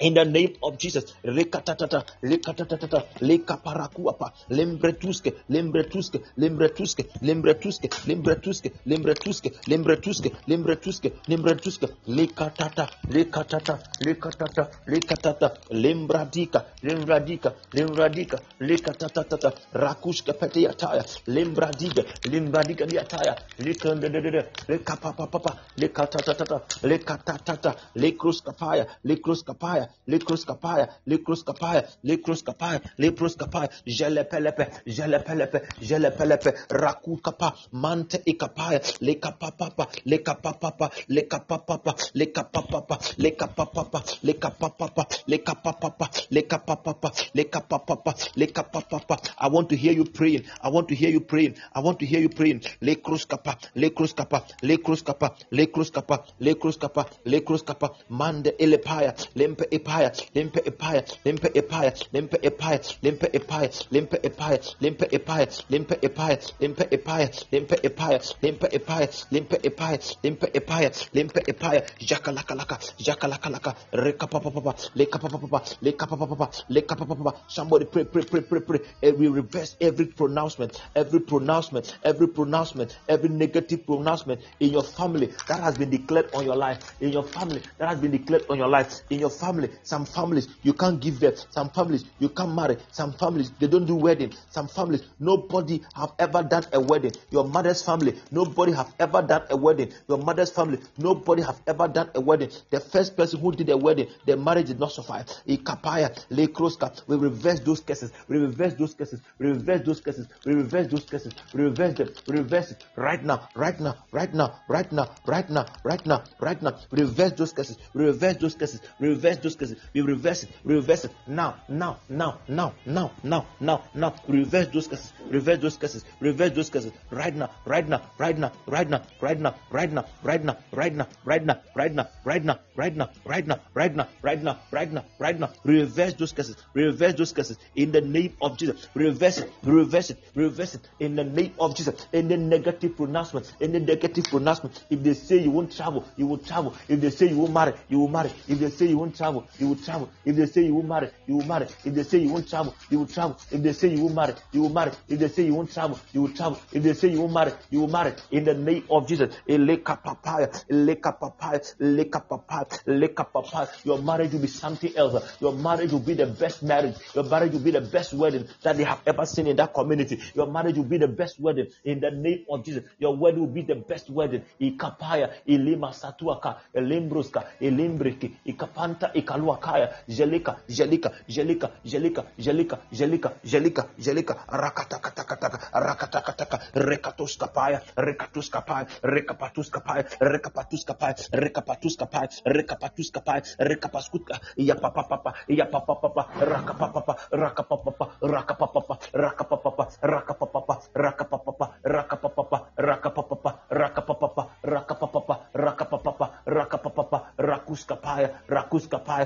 In 0.00 0.14
the 0.14 0.24
name 0.24 0.56
of 0.62 0.78
Jesus, 0.78 1.14
Rekatatata, 1.24 2.04
Lekatatata, 2.22 3.06
Lekaparakuapa, 3.22 4.32
Lembretuske, 4.50 5.32
Lembretuske, 5.48 6.20
Lembretuske, 6.36 7.04
Lembretuske, 7.22 7.88
Lembretuske, 8.06 8.70
Lembretuske, 8.86 9.50
Lembretuske, 9.66 10.30
Lembretuske, 10.48 11.12
Lembretuske, 11.28 11.88
Lekatata, 12.08 12.88
Lekatata, 13.08 13.78
Lekatata, 14.04 14.68
Lekatata, 14.86 15.50
Lembradika, 15.70 16.64
Lembradika, 16.82 17.54
Lembradika, 17.72 18.38
Lekatatata, 18.60 19.52
Rakuska 19.72 20.32
Petiataya, 20.34 21.04
Lembradiga, 21.26 22.02
Lembradika 22.24 22.86
diataya, 22.86 23.36
Lekandede, 23.58 24.44
Lekapapapa, 24.68 25.56
Lekatatata, 25.78 26.60
Lekatatata, 26.82 27.74
Lekruskapaya, 27.96 28.86
Lekruskapaya, 29.04 29.85
Lekruskapaya, 30.08 30.88
Lekruskapaya, 31.06 31.82
Lekruskapaya, 32.04 32.80
Lekruskapaya, 32.98 33.68
Jelepelepe, 33.86 34.66
Jelepelepe, 34.86 35.60
Jelepelepe, 35.80 36.54
Rakukapa, 36.70 37.52
Mante 37.72 38.18
Ikapaya, 38.26 38.80
Lekapapapa, 39.00 39.86
Lekapapapa, 40.06 40.90
Lekapapapa, 41.08 41.94
Lekapapapa, 42.14 42.96
Lekapapapa, 43.18 44.00
Lekapapapa, 44.22 45.06
Lekapapapa, 45.28 46.06
Lekapapapa, 46.32 47.12
Lekapapapa, 47.34 48.14
Lekapapapa. 48.36 49.16
I 49.38 49.48
want 49.48 49.68
to 49.70 49.76
hear 49.76 49.92
you 49.92 50.04
praying. 50.04 50.44
I 50.62 50.68
want 50.68 50.88
to 50.88 50.94
hear 50.94 51.10
you 51.10 51.20
praying. 51.20 51.56
I 51.74 51.80
want 51.80 51.98
to 52.00 52.06
hear 52.06 52.20
you 52.20 52.28
praying. 52.28 52.60
Lekruskapa, 52.82 53.56
Lekruskapa, 53.76 54.42
Lekruskapa, 54.62 55.34
Lekruskapa, 55.52 56.24
Lekruskapa, 56.40 57.06
Lekruskapa, 57.24 57.94
Mande 58.08 58.52
Elepaya, 58.58 59.14
Lempe 59.34 59.64
Epaya, 59.78 60.10
Lempe 60.34 60.60
Epaya, 60.64 61.02
Lempe 61.24 61.48
Epaya, 61.54 61.92
Lempe 62.12 62.38
Epaya, 62.42 62.80
Lempe 63.02 63.26
Epaya, 63.32 63.68
Lempe 63.92 64.16
Epaya, 64.22 64.58
Lempe 64.80 65.06
Epaya, 65.12 65.46
Lempe 65.70 65.96
Epaya, 66.00 66.36
Lempe 66.60 66.84
Epaya, 66.90 67.28
Lempe 67.50 67.76
Epaya, 67.80 68.18
Lempe 68.42 68.66
Epaya, 68.72 69.26
Lempe 69.32 69.56
Epaya, 69.62 70.16
Lempe 70.22 70.46
Epaya, 70.52 70.90
Lempe 71.14 71.40
Epaya, 71.46 71.80
Jakalakalaka, 71.98 72.76
Jakalakalaka, 72.98 73.76
Rekapapapa, 73.92 74.74
Lekapapapa, 74.96 75.60
Lekapapapa, 75.82 76.46
Lekapapapa. 76.70 77.36
Somebody 77.48 77.84
pray, 77.86 78.04
pray, 78.04 78.22
pray, 78.22 78.40
pray, 78.40 78.60
pray. 78.60 78.80
And 79.02 79.18
we 79.18 79.28
reverse 79.28 79.76
every 79.80 80.06
pronouncement, 80.06 80.80
every 80.94 81.20
pronouncement, 81.20 81.96
every 82.04 82.28
pronouncement, 82.28 82.96
every 83.08 83.28
negative 83.28 83.86
pronouncement 83.86 84.40
in 84.60 84.70
your 84.70 84.82
family 84.82 85.32
that 85.48 85.60
has 85.60 85.76
been 85.76 85.90
declared 85.90 86.28
on 86.34 86.44
your 86.44 86.56
life, 86.56 86.94
in 87.00 87.10
your 87.10 87.22
family 87.22 87.62
that 87.78 87.88
has 87.88 88.00
been 88.00 88.10
declared 88.10 88.44
on 88.48 88.58
your 88.58 88.68
life, 88.68 89.00
in 89.10 89.20
your 89.20 89.30
family. 89.30 89.65
Some 89.82 90.04
families 90.04 90.48
you 90.62 90.72
can't 90.72 91.00
give 91.00 91.20
birth, 91.20 91.46
some 91.50 91.70
families 91.70 92.04
you 92.18 92.28
can't 92.28 92.54
marry, 92.54 92.76
some 92.92 93.12
families 93.12 93.50
they 93.58 93.66
don't 93.66 93.86
do 93.86 93.94
wedding, 93.94 94.32
some 94.50 94.68
families 94.68 95.02
nobody 95.18 95.82
have 95.94 96.12
ever 96.18 96.42
done 96.42 96.64
a 96.72 96.80
wedding. 96.80 97.12
Your 97.30 97.44
mother's 97.44 97.82
family, 97.82 98.14
nobody 98.30 98.72
have 98.72 98.94
ever 98.98 99.22
done 99.22 99.42
a 99.50 99.56
wedding. 99.56 99.92
Your 100.08 100.18
mother's 100.18 100.50
family, 100.50 100.78
nobody 100.98 101.42
have 101.42 101.60
ever 101.66 101.88
done 101.88 102.10
a 102.14 102.20
wedding. 102.20 102.50
The 102.70 102.80
first 102.80 103.16
person 103.16 103.40
who 103.40 103.52
did 103.52 103.68
a 103.70 103.76
wedding, 103.76 104.08
the 104.26 104.36
marriage 104.36 104.68
did 104.68 104.80
not 104.80 104.92
survive. 104.92 105.26
Ikapaya, 105.46 106.14
lekroska. 106.30 107.02
We 107.06 107.16
reverse 107.16 107.60
those 107.60 107.80
cases. 107.80 108.12
We 108.28 108.38
reverse 108.38 108.74
those 108.74 108.94
cases. 108.94 109.20
We 109.38 109.48
reverse 109.48 109.82
those 109.84 110.00
cases. 110.00 110.28
We 110.44 110.54
reverse 110.54 110.88
those 110.88 111.04
cases. 111.04 111.32
We 111.54 111.62
reverse 111.64 111.94
them. 111.94 112.08
We 112.26 112.36
reverse 112.36 112.70
it 112.72 112.84
right 112.96 113.22
now, 113.24 113.48
right 113.54 113.78
now, 113.80 113.96
right 114.12 114.32
now, 114.32 114.54
right 114.68 114.92
now, 114.92 115.08
right 115.26 115.50
now, 115.50 115.66
right 115.84 116.06
now, 116.06 116.24
right 116.40 116.62
now. 116.62 116.78
Reverse 116.90 117.32
those 117.32 117.52
cases. 117.52 117.78
Reverse 117.94 118.36
those 118.36 118.54
cases. 118.54 118.80
Reverse 119.00 119.38
those 119.38 119.55
cases. 119.58 119.78
We 119.92 120.02
reverse 120.02 120.44
it. 120.44 120.50
Reverse 120.64 121.04
it 121.04 121.12
now, 121.26 121.56
now, 121.68 121.98
now, 122.08 122.40
now, 122.48 122.74
now, 122.84 123.12
now, 123.22 123.46
now, 123.60 123.84
now. 123.94 124.14
Reverse 124.28 124.68
those 124.68 124.88
cases. 124.88 125.12
Reverse 125.28 125.58
those 125.60 125.76
cases. 125.76 126.04
Reverse 126.20 126.52
those 126.52 126.70
cases 126.70 126.92
right 127.10 127.34
now, 127.34 127.50
right 127.64 127.88
now, 127.88 128.02
right 128.18 128.38
now, 128.38 128.52
right 128.70 128.88
now, 128.88 129.04
right 129.18 129.40
now, 129.40 129.54
right 129.70 129.92
now, 129.92 130.04
right 130.22 130.42
now, 130.42 130.56
right 130.72 130.94
now, 130.94 131.06
right 131.24 131.44
now, 131.44 131.58
right 131.74 131.94
now, 131.94 132.08
right 132.24 132.44
now, 132.44 132.58
right 132.74 132.94
now, 132.94 133.08
right 133.24 133.46
now, 133.46 133.58
right 133.74 133.94
now, 133.96 134.08
right 134.22 134.42
now, 134.42 134.58
right 134.70 134.92
now, 134.92 135.04
right 135.18 135.38
now. 135.38 135.50
Reverse 135.64 136.14
those 136.14 136.32
cases. 136.32 136.56
Reverse 136.74 137.14
those 137.14 137.32
cases 137.32 137.58
in 137.74 137.92
the 137.92 138.00
name 138.00 138.36
of 138.40 138.58
Jesus. 138.58 138.86
Reverse 138.94 139.38
it. 139.38 139.52
Reverse 139.64 140.10
it. 140.10 140.18
Reverse 140.34 140.74
it 140.74 140.88
in 141.00 141.16
the 141.16 141.24
name 141.24 141.54
of 141.58 141.74
Jesus. 141.76 142.06
Any 142.12 142.36
negative 142.36 142.96
pronouncement, 142.96 143.52
any 143.60 143.78
negative 143.78 144.24
pronouncement. 144.24 144.84
If 144.90 145.02
they 145.02 145.14
say 145.14 145.38
you 145.38 145.50
won't 145.50 145.74
travel, 145.74 146.04
you 146.16 146.26
will 146.26 146.38
travel. 146.38 146.74
If 146.88 147.00
they 147.00 147.10
say 147.10 147.28
you 147.28 147.38
won't 147.38 147.52
marry, 147.52 147.74
you 147.88 148.00
will 148.00 148.08
marry. 148.08 148.30
If 148.48 148.58
they 148.58 148.70
say 148.70 148.86
you 148.86 148.98
won't 148.98 149.16
travel, 149.16 149.45
you 149.58 149.68
will 149.68 149.76
travel. 149.76 150.10
If 150.24 150.36
they 150.36 150.46
say 150.46 150.64
you 150.64 150.74
won't 150.74 150.88
marry, 150.88 151.10
you 151.26 151.36
will 151.36 151.46
marry. 151.46 151.66
If 151.84 151.94
they 151.94 152.02
say 152.02 152.18
you 152.18 152.30
won't 152.32 152.48
travel, 152.48 152.74
you 152.90 152.98
will 153.00 153.06
travel. 153.06 153.38
If 153.50 153.62
they 153.62 153.72
say 153.72 153.88
you 153.88 154.02
won't 154.02 154.14
marry, 154.14 154.34
you 154.52 154.62
will 154.62 154.70
marry. 154.70 154.92
If 155.08 155.18
they 155.18 155.28
say 155.28 155.44
you 155.44 155.54
won't 155.54 155.72
travel, 155.72 155.98
you 156.12 156.22
will 156.22 156.32
travel. 156.32 156.58
If 156.72 156.82
they 156.82 156.92
say 156.94 157.08
you 157.08 157.20
won't 157.20 157.32
marry, 157.32 157.52
you 157.70 157.80
will 157.80 157.88
marry. 157.88 158.12
In 158.30 158.44
the 158.44 158.54
name 158.54 158.84
of 158.90 159.06
Jesus. 159.08 159.34
Eleka 159.48 160.02
papaya, 160.02 160.48
eleka 160.70 161.12
papaya, 161.18 161.60
eleka 161.80 162.20
papaya, 162.28 162.66
eleka 162.86 163.24
papaya. 163.32 163.68
Your 163.84 163.98
marriage 163.98 164.32
will 164.32 164.40
be 164.40 164.46
something 164.48 164.96
else. 164.96 165.36
Your 165.40 165.52
marriage 165.52 165.92
will 165.92 166.00
be 166.00 166.14
the 166.14 166.26
best 166.26 166.62
marriage. 166.62 166.94
Your 167.14 167.24
marriage 167.24 167.52
will 167.52 167.60
be 167.60 167.70
the 167.70 167.80
best 167.80 168.12
wedding 168.12 168.46
that 168.62 168.76
they 168.76 168.84
have 168.84 169.00
ever 169.06 169.26
seen 169.26 169.46
in 169.46 169.56
that 169.56 169.72
community. 169.74 170.20
Your 170.34 170.46
marriage 170.46 170.76
will 170.76 170.84
be 170.84 170.98
the 170.98 171.08
best 171.08 171.38
wedding 171.40 171.66
in 171.84 172.00
the 172.00 172.10
name 172.10 172.44
of 172.50 172.64
Jesus. 172.64 172.84
Your 172.98 173.16
wedding 173.16 173.40
will 173.40 173.46
be 173.46 173.62
the 173.62 173.74
best 173.76 174.10
wedding. 174.10 174.42
Ikapaya, 174.60 175.30
ilima 175.46 175.92
satuaka, 175.92 176.56
elimbruska, 176.74 177.44
elimbriki, 177.60 178.32
ikapanta, 178.46 179.12
ikaluakaya, 179.36 179.88
jelika, 180.08 180.56
jelika, 180.68 181.10
jelika, 181.28 181.68
jelika, 181.84 182.24
jelika, 182.38 182.78
jelika, 182.92 183.30
jelika, 183.44 183.84
jelika, 183.98 184.34
rakatakatakataka, 184.48 185.58
rakatakataka, 185.74 186.56
rekatuskapaya, 186.74 187.80
rekatuskapaya, 187.96 188.86
rekapatuskapaya, 189.04 190.04
rekapatuskapaya, 190.20 191.14
rekapatuskapaya, 191.32 192.30
rekapatuskapaya, 192.46 193.42
rekapaskutka, 193.60 194.40
yapapapapa, 194.56 195.32
yapapapapa, 195.48 196.22
rakapapapa, 196.40 197.14
rakapapapa, 197.32 198.04
rakapapapa, 198.22 198.96
rakapapapa, 199.12 199.84
rakapapapa, 200.02 200.74
rakapapapa, 200.94 201.66
rakapapapa, 201.84 202.58
rakapapapa, 202.76 203.50
rakapapapa, 203.68 204.42
rakapapapa, 204.64 205.36
rakapapapa, 205.52 206.26
rakapapapa, 206.46 207.18
rakuskapaya, 207.38 208.28
rakuskapaya, 208.48 209.25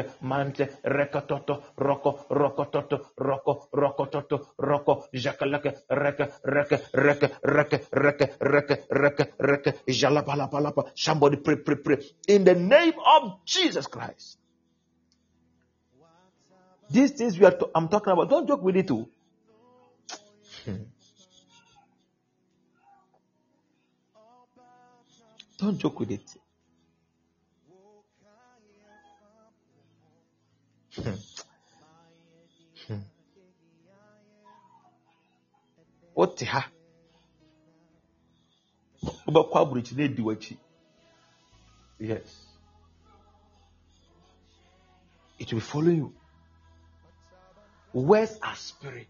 mante, 0.21 0.69
rekatoto, 0.83 1.63
roko, 1.77 2.25
rokototo, 2.29 2.99
roko, 3.17 3.69
rokototo, 3.73 4.47
roko, 4.57 5.07
jakalake, 5.13 5.73
reke, 5.89 6.27
reke, 6.43 6.79
reke, 6.93 7.29
reke, 7.43 7.79
reke, 7.91 8.27
reke, 8.41 8.77
reke, 8.89 9.33
reke, 9.39 9.73
jalapalapalapa. 9.87 10.91
Somebody 10.95 11.37
pray, 11.37 11.57
pray, 11.57 11.75
pray. 11.75 11.97
In 12.27 12.43
the 12.43 12.55
name 12.55 12.93
of 13.17 13.45
Jesus 13.45 13.87
Christ. 13.87 14.37
These 16.89 17.11
things 17.11 17.39
we 17.39 17.45
are 17.45 17.57
I'm 17.73 17.87
talking 17.87 18.11
about, 18.11 18.29
don't 18.29 18.47
joke 18.47 18.63
with 18.63 18.75
it 18.75 18.87
too. 18.87 19.07
Oh. 20.67 20.71
Don't 25.57 25.77
joke 25.77 25.99
with 25.99 26.11
it. 26.11 26.40
wote 36.15 36.45
ha? 36.45 36.67
Wobɛkɔ 39.25 39.59
aburokyi 39.59 39.95
na 39.95 40.03
edi 40.03 40.21
w'akyi 40.21 40.57
yes. 41.99 42.47
It 45.39 45.53
will 45.53 45.61
follow 45.61 45.89
you. 45.89 46.13
Words 47.93 48.37
are 48.43 48.55
spirit. 48.55 49.09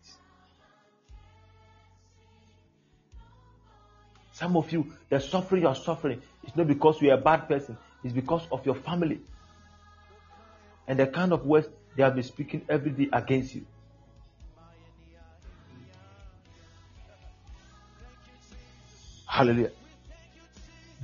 Some 4.33 4.55
of 4.55 4.71
you 4.71 4.93
the 5.09 5.19
suffering 5.19 5.63
you 5.63 5.67
are 5.67 5.75
suffering 5.75 6.21
is 6.43 6.55
not 6.55 6.67
because 6.67 7.01
you 7.01 7.09
are 7.11 7.15
a 7.15 7.21
bad 7.21 7.47
person. 7.47 7.77
It's 8.03 8.13
because 8.13 8.47
of 8.51 8.65
your 8.65 8.75
family 8.75 9.19
and 10.91 10.99
the 10.99 11.07
kind 11.07 11.31
of 11.31 11.45
words 11.45 11.67
they 11.95 12.03
have 12.03 12.15
been 12.15 12.23
speaking 12.23 12.65
every 12.67 12.91
day 12.91 13.07
against 13.13 13.55
you 13.55 13.65
hallelujah 19.25 19.71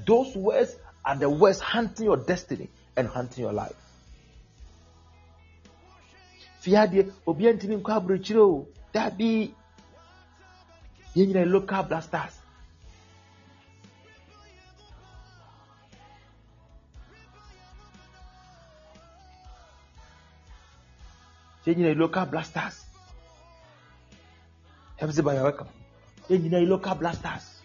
those 0.05 0.35
words 0.35 0.75
are 1.03 1.15
the 1.15 1.29
words 1.29 1.59
hunting 1.59 2.05
your 2.05 2.17
destiny 2.17 2.69
and 2.95 3.07
hunting 3.07 3.43
your 3.43 3.53
life. 3.53 3.75
Fiadeɛ 6.61 7.11
obi 7.25 7.45
local 11.45 11.83
blasters. 11.83 12.33
Yɛ 21.75 21.97
local 21.97 22.25
blasters. 22.25 22.85
Everybody 24.99 25.39
welcome. 25.39 25.67
Yɛn 26.29 26.41
nyinaa 26.41 26.61
yɛ 26.61 26.67
local 26.69 26.95
blasters. 26.95 27.61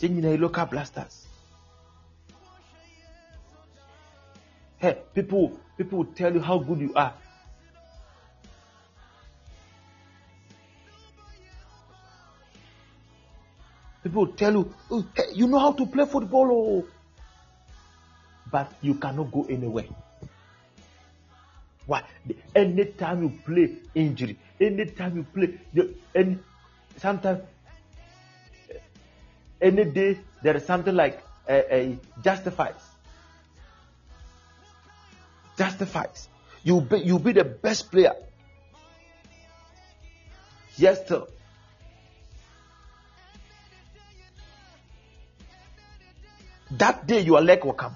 Yɛn 0.00 0.10
nyinaa 0.14 0.36
yɛ 0.36 0.40
local 0.40 0.66
blasters. 0.66 1.26
Hey, 4.78 5.02
people, 5.14 5.58
people 5.76 5.98
will 5.98 6.12
tell 6.14 6.32
you 6.32 6.40
how 6.40 6.58
good 6.58 6.78
you 6.80 6.94
are. 6.94 7.12
People 14.10 14.26
will 14.26 14.32
tell 14.32 14.52
you, 14.52 14.74
oh, 14.90 15.06
hey, 15.14 15.22
you 15.34 15.46
know 15.46 15.60
how 15.60 15.70
to 15.70 15.86
play 15.86 16.04
football, 16.04 16.50
oh. 16.50 16.86
but 18.50 18.72
you 18.82 18.94
cannot 18.94 19.30
go 19.30 19.46
anywhere. 19.48 19.84
Why? 21.86 22.02
Anytime 22.52 23.22
you 23.22 23.38
play, 23.46 23.76
injury. 23.94 24.36
Anytime 24.60 25.16
you 25.16 25.22
play, 25.22 25.60
the, 25.72 25.94
and 26.12 26.42
sometimes 26.96 27.42
eh, 28.68 28.78
any 29.62 29.84
day 29.84 30.18
there 30.42 30.56
is 30.56 30.66
something 30.66 30.94
like 30.94 31.22
a, 31.48 31.96
justifies. 32.20 32.82
Justifies. 35.56 36.28
You 36.64 36.80
be 36.80 36.98
you 36.98 37.20
be 37.20 37.30
the 37.30 37.44
best 37.44 37.92
player. 37.92 38.14
Yes, 40.76 41.04
still. 41.04 41.28
That 46.72 47.06
day 47.06 47.20
your 47.20 47.40
leg 47.40 47.64
will 47.64 47.72
come. 47.72 47.94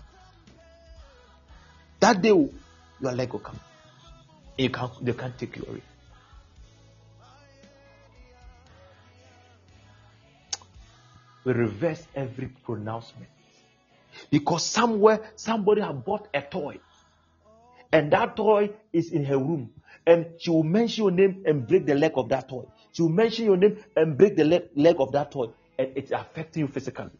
That 2.01 2.20
day 2.20 2.28
your 2.28 3.12
leg 3.12 3.32
will 3.32 3.40
come. 3.40 3.59
You 4.59 4.70
can't 4.70 5.05
they 5.05 5.12
can't 5.12 5.36
take 5.38 5.56
you 5.56 5.64
away. 5.68 5.82
we 11.44 11.52
reverse 11.52 12.02
every 12.14 12.48
pronouncement. 12.48 13.28
Because 14.30 14.64
somewhere 14.64 15.20
somebody 15.36 15.82
have 15.82 16.05
bought 16.05 16.28
a 16.34 16.40
toy, 16.40 16.78
and 17.92 18.12
that 18.12 18.36
toy 18.36 18.70
is 18.92 19.12
in 19.12 19.24
her 19.24 19.38
room, 19.38 19.70
and 20.06 20.26
she 20.38 20.51
will 20.51 20.62
mention 20.62 21.05
your 21.05 21.10
name 21.10 21.44
and 21.46 21.66
break 21.66 21.86
the 21.86 21.94
leg 21.94 22.12
of 22.16 22.28
that 22.30 22.48
toy. 22.48 22.64
She 22.92 23.02
will 23.02 23.10
mention 23.10 23.44
your 23.44 23.56
name 23.56 23.78
and 23.96 24.16
break 24.16 24.36
the 24.36 24.44
leg, 24.44 24.62
leg 24.74 24.96
of 24.98 25.12
that 25.12 25.30
toy, 25.30 25.48
and 25.78 25.90
it's 25.96 26.10
affecting 26.10 26.62
you 26.62 26.68
physically. 26.68 27.10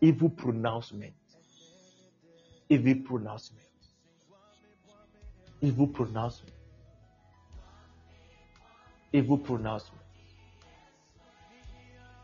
Evil 0.00 0.30
pronouncement. 0.30 1.14
Evil 2.68 2.94
pronouncement. 3.04 3.60
Evil 5.62 5.86
pronouncement. 5.88 6.54
Evil 9.12 9.38
pronouncement. 9.38 10.00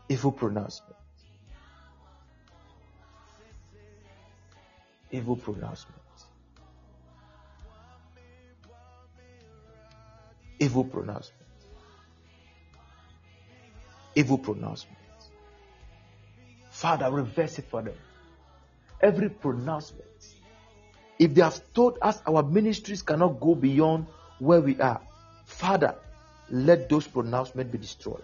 Evil 0.09 0.31
pronouncement. 0.31 0.97
evil 5.11 5.35
pronouncement. 5.35 5.95
Evil 10.59 10.83
pronouncement. 10.83 11.47
Evil 14.15 14.37
pronouncement. 14.37 14.97
Father, 16.77 17.09
reverse 17.09 17.57
it 17.57 17.65
for 17.65 17.81
them. 17.81 17.95
Every 19.01 19.29
pronouncement. 19.29 20.05
If 21.17 21.33
they 21.33 21.41
have 21.41 21.59
told 21.73 21.97
us 22.03 22.21
our 22.27 22.43
ministries 22.43 23.01
cannot 23.01 23.39
go 23.39 23.55
beyond 23.55 24.05
where 24.37 24.61
we 24.61 24.79
are, 24.79 25.01
Father, 25.45 25.95
let 26.51 26.87
those 26.87 27.07
pronouncements 27.07 27.71
be 27.71 27.79
destroyed. 27.79 28.21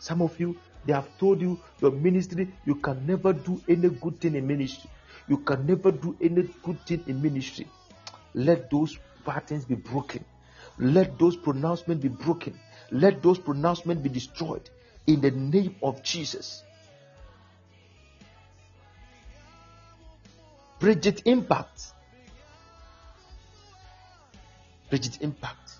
Some 0.00 0.20
of 0.20 0.40
you, 0.40 0.56
they 0.84 0.92
have 0.92 1.16
told 1.18 1.40
you 1.40 1.60
your 1.80 1.92
ministry, 1.92 2.52
you 2.64 2.74
can 2.74 3.06
never 3.06 3.32
do 3.32 3.62
any 3.68 3.88
good 3.88 4.20
thing 4.20 4.34
in 4.34 4.44
ministry. 4.44 4.90
You 5.28 5.36
can 5.38 5.64
never 5.64 5.92
do 5.92 6.16
any 6.20 6.42
good 6.64 6.84
thing 6.86 7.04
in 7.06 7.22
ministry. 7.22 7.68
Let 8.34 8.68
those 8.68 8.98
patterns 9.24 9.64
be 9.64 9.76
broken. 9.76 10.24
Let 10.76 11.20
those 11.20 11.36
pronouncements 11.36 12.02
be 12.02 12.08
broken. 12.08 12.58
Let 12.90 13.22
those 13.22 13.38
pronouncements 13.38 14.02
be 14.02 14.08
destroyed 14.08 14.68
in 15.06 15.20
the 15.20 15.30
name 15.30 15.76
of 15.84 16.02
Jesus. 16.02 16.64
Bridget 20.78 21.22
Impact. 21.24 21.92
Bridget 24.88 25.20
Impact. 25.20 25.72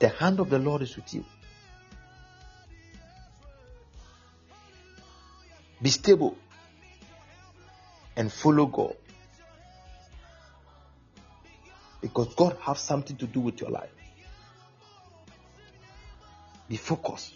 The 0.00 0.08
hand 0.08 0.40
of 0.40 0.50
the 0.50 0.58
Lord 0.58 0.82
is 0.82 0.96
with 0.96 1.14
you. 1.14 1.24
Be 5.80 5.90
stable 5.90 6.36
and 8.16 8.32
follow 8.32 8.66
God. 8.66 8.96
Because 12.00 12.34
God 12.34 12.56
has 12.62 12.80
something 12.80 13.16
to 13.16 13.26
do 13.26 13.40
with 13.40 13.60
your 13.60 13.70
life. 13.70 13.90
Be 16.68 16.76
focused. 16.76 17.34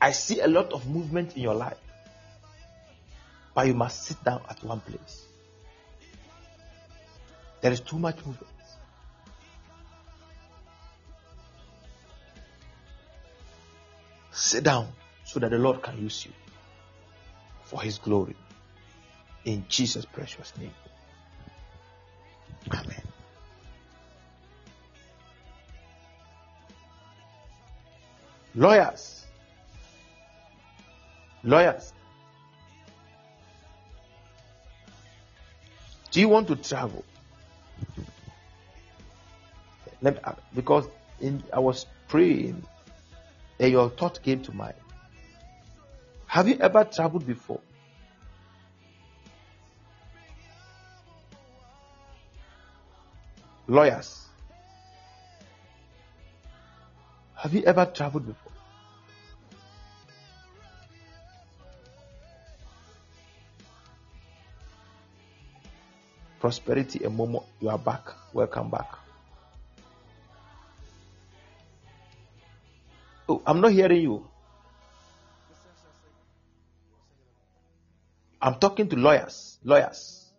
I 0.00 0.12
see 0.12 0.40
a 0.40 0.48
lot 0.48 0.72
of 0.72 0.88
movement 0.88 1.36
in 1.36 1.42
your 1.42 1.54
life, 1.54 1.76
but 3.54 3.66
you 3.66 3.74
must 3.74 4.04
sit 4.04 4.22
down 4.24 4.42
at 4.48 4.62
one 4.64 4.80
place. 4.80 5.26
There 7.60 7.70
is 7.72 7.80
too 7.80 7.98
much 7.98 8.16
movement. 8.24 8.46
Sit 14.32 14.64
down 14.64 14.88
so 15.24 15.38
that 15.40 15.50
the 15.50 15.58
Lord 15.58 15.82
can 15.82 16.00
use 16.00 16.24
you 16.24 16.32
for 17.64 17.82
His 17.82 17.98
glory. 17.98 18.36
In 19.44 19.64
Jesus' 19.68 20.06
precious 20.06 20.52
name. 20.58 20.72
Amen. 22.72 23.02
Lawyers. 28.54 29.19
Lawyers. 31.42 31.92
Do 36.10 36.20
you 36.20 36.28
want 36.28 36.48
to 36.48 36.56
travel? 36.56 37.04
Me, 40.02 40.12
uh, 40.24 40.32
because 40.54 40.88
in, 41.20 41.42
I 41.52 41.60
was 41.60 41.86
praying 42.08 42.64
then 43.60 43.72
your 43.72 43.90
thought 43.90 44.22
came 44.22 44.40
to 44.42 44.52
mind. 44.52 44.74
Have 46.26 46.48
you 46.48 46.56
ever 46.60 46.82
traveled 46.84 47.26
before? 47.26 47.60
Lawyers. 53.68 54.26
Have 57.34 57.52
you 57.52 57.62
ever 57.64 57.84
traveled 57.84 58.26
before? 58.26 58.49
Prosperity 66.40 67.04
and 67.04 67.18
Momo, 67.18 67.44
you 67.60 67.68
are 67.68 67.78
back. 67.78 68.08
Welcome 68.32 68.70
back. 68.70 68.88
Oh, 73.28 73.42
I'm 73.46 73.60
not 73.60 73.72
hearing 73.72 74.00
you. 74.00 74.26
I'm 78.40 78.54
talking 78.54 78.88
to 78.88 78.96
lawyers. 78.96 79.58
Lawyers. 79.62 80.32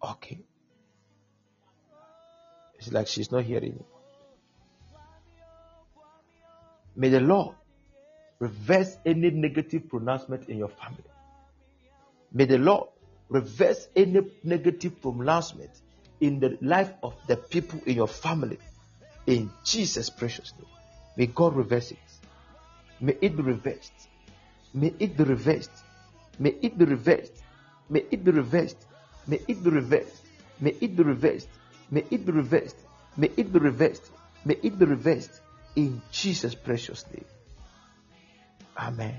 Okay. 0.00 0.38
It's 2.78 2.92
like 2.92 3.08
she's 3.08 3.32
not 3.32 3.42
hearing 3.42 3.72
you. 3.72 3.93
May 6.96 7.08
the 7.08 7.20
Lord 7.20 7.56
reverse 8.38 8.96
any 9.04 9.30
negative 9.30 9.88
pronouncement 9.88 10.48
in 10.48 10.58
your 10.58 10.68
family. 10.68 11.04
May 12.32 12.44
the 12.46 12.58
Lord 12.58 12.88
reverse 13.28 13.88
any 13.96 14.20
negative 14.42 15.00
pronouncement 15.00 15.70
in 16.20 16.40
the 16.40 16.58
life 16.60 16.92
of 17.02 17.14
the 17.26 17.36
people 17.36 17.80
in 17.86 17.96
your 17.96 18.08
family. 18.08 18.58
In 19.26 19.50
Jesus' 19.64 20.10
precious 20.10 20.52
name. 20.58 20.68
May 21.16 21.26
God 21.26 21.54
reverse 21.54 21.92
it. 21.92 21.98
May 23.00 23.16
it 23.20 23.36
be 23.36 23.42
reversed. 23.42 23.92
May 24.72 24.92
it 24.98 25.16
be 25.16 25.24
reversed. 25.24 25.70
May 26.38 26.54
it 26.60 26.76
be 26.78 26.84
reversed. 26.84 27.32
May 27.88 28.04
it 28.10 28.24
be 28.24 28.30
reversed. 28.30 28.76
May 29.26 29.38
it 29.48 29.62
be 29.62 29.70
reversed. 29.70 30.18
May 30.60 30.74
it 30.80 30.96
be 30.96 31.02
reversed. 31.02 31.48
May 31.90 32.04
it 32.10 32.24
be 32.26 32.32
reversed. 32.32 32.76
May 33.16 33.30
it 33.36 33.52
be 33.52 33.58
reversed. 33.58 34.10
May 34.44 34.56
it 34.62 34.78
be 34.78 34.84
reversed. 34.84 35.40
In 35.76 36.02
Jesus' 36.12 36.54
precious 36.54 37.04
name. 37.12 37.24
Amen. 38.76 39.14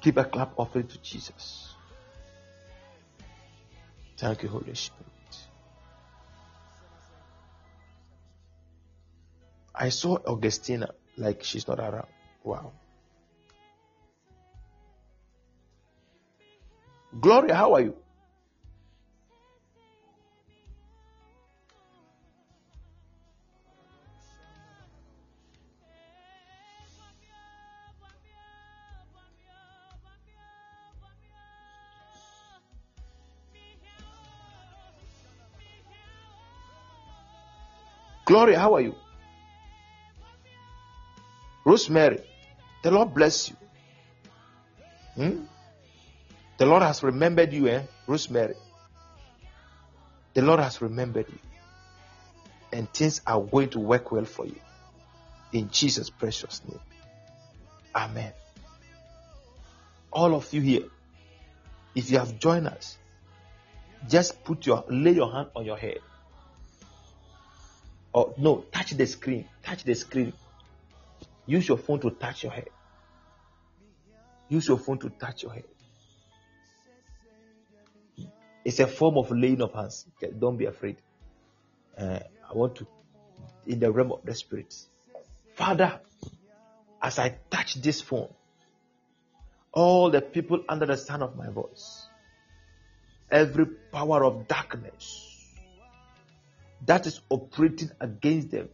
Give 0.00 0.16
a 0.18 0.24
clap 0.24 0.52
offering 0.58 0.86
to 0.88 0.98
Jesus. 0.98 1.74
Thank 4.16 4.42
you, 4.42 4.48
Holy 4.48 4.74
Spirit. 4.74 5.04
I 9.74 9.88
saw 9.88 10.18
Augustina 10.26 10.90
like 11.16 11.42
she's 11.42 11.66
not 11.66 11.80
around. 11.80 12.06
Wow. 12.44 12.72
Gloria, 17.18 17.54
how 17.54 17.74
are 17.74 17.80
you? 17.80 17.96
Gloria, 38.34 38.58
how 38.58 38.74
are 38.74 38.80
you? 38.80 38.96
Rosemary, 41.64 42.18
the 42.82 42.90
Lord 42.90 43.14
bless 43.14 43.48
you. 43.48 43.56
Hmm? 45.14 45.44
The 46.58 46.66
Lord 46.66 46.82
has 46.82 47.04
remembered 47.04 47.52
you, 47.52 47.68
eh? 47.68 47.82
Rosemary. 48.08 48.56
The 50.34 50.42
Lord 50.42 50.58
has 50.58 50.82
remembered 50.82 51.26
you. 51.28 51.38
And 52.72 52.92
things 52.92 53.20
are 53.24 53.40
going 53.40 53.68
to 53.68 53.78
work 53.78 54.10
well 54.10 54.24
for 54.24 54.46
you. 54.46 54.58
In 55.52 55.70
Jesus' 55.70 56.10
precious 56.10 56.60
name. 56.68 56.80
Amen. 57.94 58.32
All 60.12 60.34
of 60.34 60.52
you 60.52 60.60
here, 60.60 60.88
if 61.94 62.10
you 62.10 62.18
have 62.18 62.40
joined 62.40 62.66
us, 62.66 62.98
just 64.08 64.42
put 64.42 64.66
your 64.66 64.82
lay 64.88 65.12
your 65.12 65.30
hand 65.30 65.50
on 65.54 65.64
your 65.64 65.76
head. 65.76 66.00
Or 68.14 68.32
no, 68.38 68.64
touch 68.70 68.92
the 68.92 69.06
screen. 69.06 69.46
Touch 69.64 69.82
the 69.82 69.94
screen. 69.94 70.32
Use 71.46 71.68
your 71.68 71.78
phone 71.78 71.98
to 72.00 72.10
touch 72.10 72.44
your 72.44 72.52
head. 72.52 72.68
Use 74.48 74.68
your 74.68 74.78
phone 74.78 74.98
to 74.98 75.10
touch 75.10 75.42
your 75.42 75.52
head. 75.52 75.64
It's 78.64 78.78
a 78.78 78.86
form 78.86 79.18
of 79.18 79.32
laying 79.32 79.60
of 79.60 79.74
hands. 79.74 80.06
Don't 80.38 80.56
be 80.56 80.66
afraid. 80.66 80.96
Uh, 81.98 82.20
I 82.48 82.54
want 82.54 82.76
to, 82.76 82.86
in 83.66 83.80
the 83.80 83.90
realm 83.90 84.12
of 84.12 84.24
the 84.24 84.34
spirit, 84.34 84.74
Father, 85.54 86.00
as 87.02 87.18
I 87.18 87.36
touch 87.50 87.74
this 87.74 88.00
phone, 88.00 88.32
all 89.72 90.10
the 90.10 90.20
people 90.20 90.60
under 90.68 90.86
the 90.86 90.96
sound 90.96 91.24
of 91.24 91.36
my 91.36 91.50
voice, 91.50 92.06
every 93.28 93.66
power 93.66 94.24
of 94.24 94.46
darkness 94.46 95.33
that 96.86 97.06
is 97.06 97.20
operating 97.30 97.90
against 98.00 98.50
them 98.50 98.68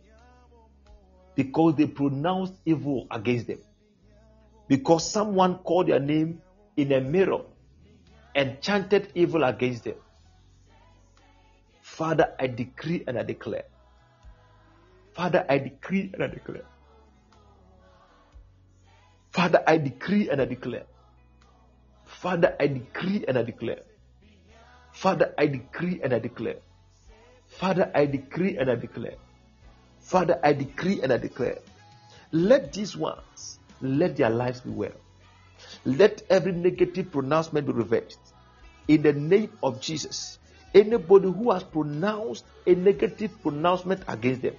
because 1.34 1.74
they 1.76 1.86
pronounced 1.86 2.54
evil 2.64 3.06
against 3.10 3.46
them. 3.46 3.58
Because 4.68 5.10
someone 5.10 5.58
called 5.58 5.88
their 5.88 6.00
name 6.00 6.40
in 6.76 6.92
a 6.92 7.00
mirror 7.00 7.42
and 8.34 8.60
chanted 8.60 9.10
evil 9.14 9.44
against 9.44 9.84
them. 9.84 9.96
Father, 11.82 12.34
I 12.38 12.46
decree 12.46 13.04
and 13.06 13.18
I 13.18 13.22
declare. 13.22 13.64
Father, 15.14 15.44
I 15.48 15.58
decree 15.58 16.10
and 16.14 16.22
I 16.22 16.26
declare. 16.28 16.64
Father, 19.32 19.62
I 19.66 19.76
decree 19.76 20.28
and 20.30 20.40
I 20.40 20.44
declare. 20.44 20.86
Father, 22.06 22.56
I 22.58 22.66
decree 22.66 23.24
and 23.26 23.38
I 23.38 23.42
declare. 23.42 23.82
Father, 24.92 25.34
I 25.38 25.46
decree 25.46 26.00
and 26.02 26.12
I 26.12 26.18
declare. 26.18 26.56
Father, 27.60 27.90
I 27.94 28.06
decree 28.06 28.56
and 28.56 28.70
I 28.70 28.74
declare. 28.74 29.16
Father, 30.00 30.40
I 30.42 30.54
decree 30.54 31.02
and 31.02 31.12
I 31.12 31.18
declare. 31.18 31.58
Let 32.32 32.72
these 32.72 32.96
ones, 32.96 33.58
let 33.82 34.16
their 34.16 34.30
lives 34.30 34.62
be 34.62 34.70
well. 34.70 34.96
Let 35.84 36.22
every 36.30 36.52
negative 36.52 37.12
pronouncement 37.12 37.66
be 37.66 37.74
reversed. 37.74 38.18
In 38.88 39.02
the 39.02 39.12
name 39.12 39.52
of 39.62 39.78
Jesus. 39.82 40.38
Anybody 40.74 41.30
who 41.30 41.50
has 41.50 41.62
pronounced 41.62 42.46
a 42.66 42.74
negative 42.74 43.30
pronouncement 43.42 44.04
against 44.08 44.40
them, 44.40 44.54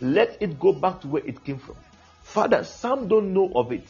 let 0.00 0.40
it 0.40 0.58
go 0.58 0.72
back 0.72 1.02
to 1.02 1.08
where 1.08 1.26
it 1.26 1.44
came 1.44 1.58
from. 1.58 1.76
Father, 2.22 2.64
some 2.64 3.08
don't 3.08 3.34
know 3.34 3.52
of 3.56 3.72
it 3.72 3.86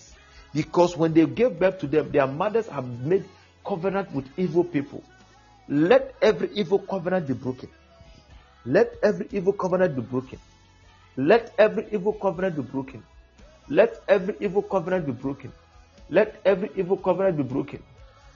because 0.52 0.97
when 0.97 1.14
they 1.14 1.26
gave 1.26 1.60
birth 1.60 1.78
to 1.78 1.86
them, 1.86 2.10
their 2.10 2.26
mothers 2.26 2.66
have 2.66 2.89
made 3.06 3.24
covenant 3.64 4.10
with 4.12 4.26
evil 4.36 4.64
people. 4.64 5.05
Let 5.68 6.16
every 6.20 6.51
evil 6.55 6.80
covenant 6.80 7.28
be 7.28 7.35
broken. 7.35 7.68
Let 8.66 8.94
every 9.02 9.28
evil 9.32 9.52
covenant 9.52 9.94
be 9.97 10.02
broken. 10.02 10.39
Let 11.16 11.55
every 11.59 11.86
evil 11.93 12.12
covenant 12.12 12.56
be 12.56 12.62
broken. 12.62 13.02
Let 13.68 14.02
every 14.09 14.35
evil 14.40 14.62
covenant 14.62 15.06
be 15.06 15.12
broken. 15.12 15.52
Let 16.10 16.40
every 16.44 16.70
evil 16.76 16.97
covenant 16.97 17.36
be 17.36 17.43
broken. 17.43 17.82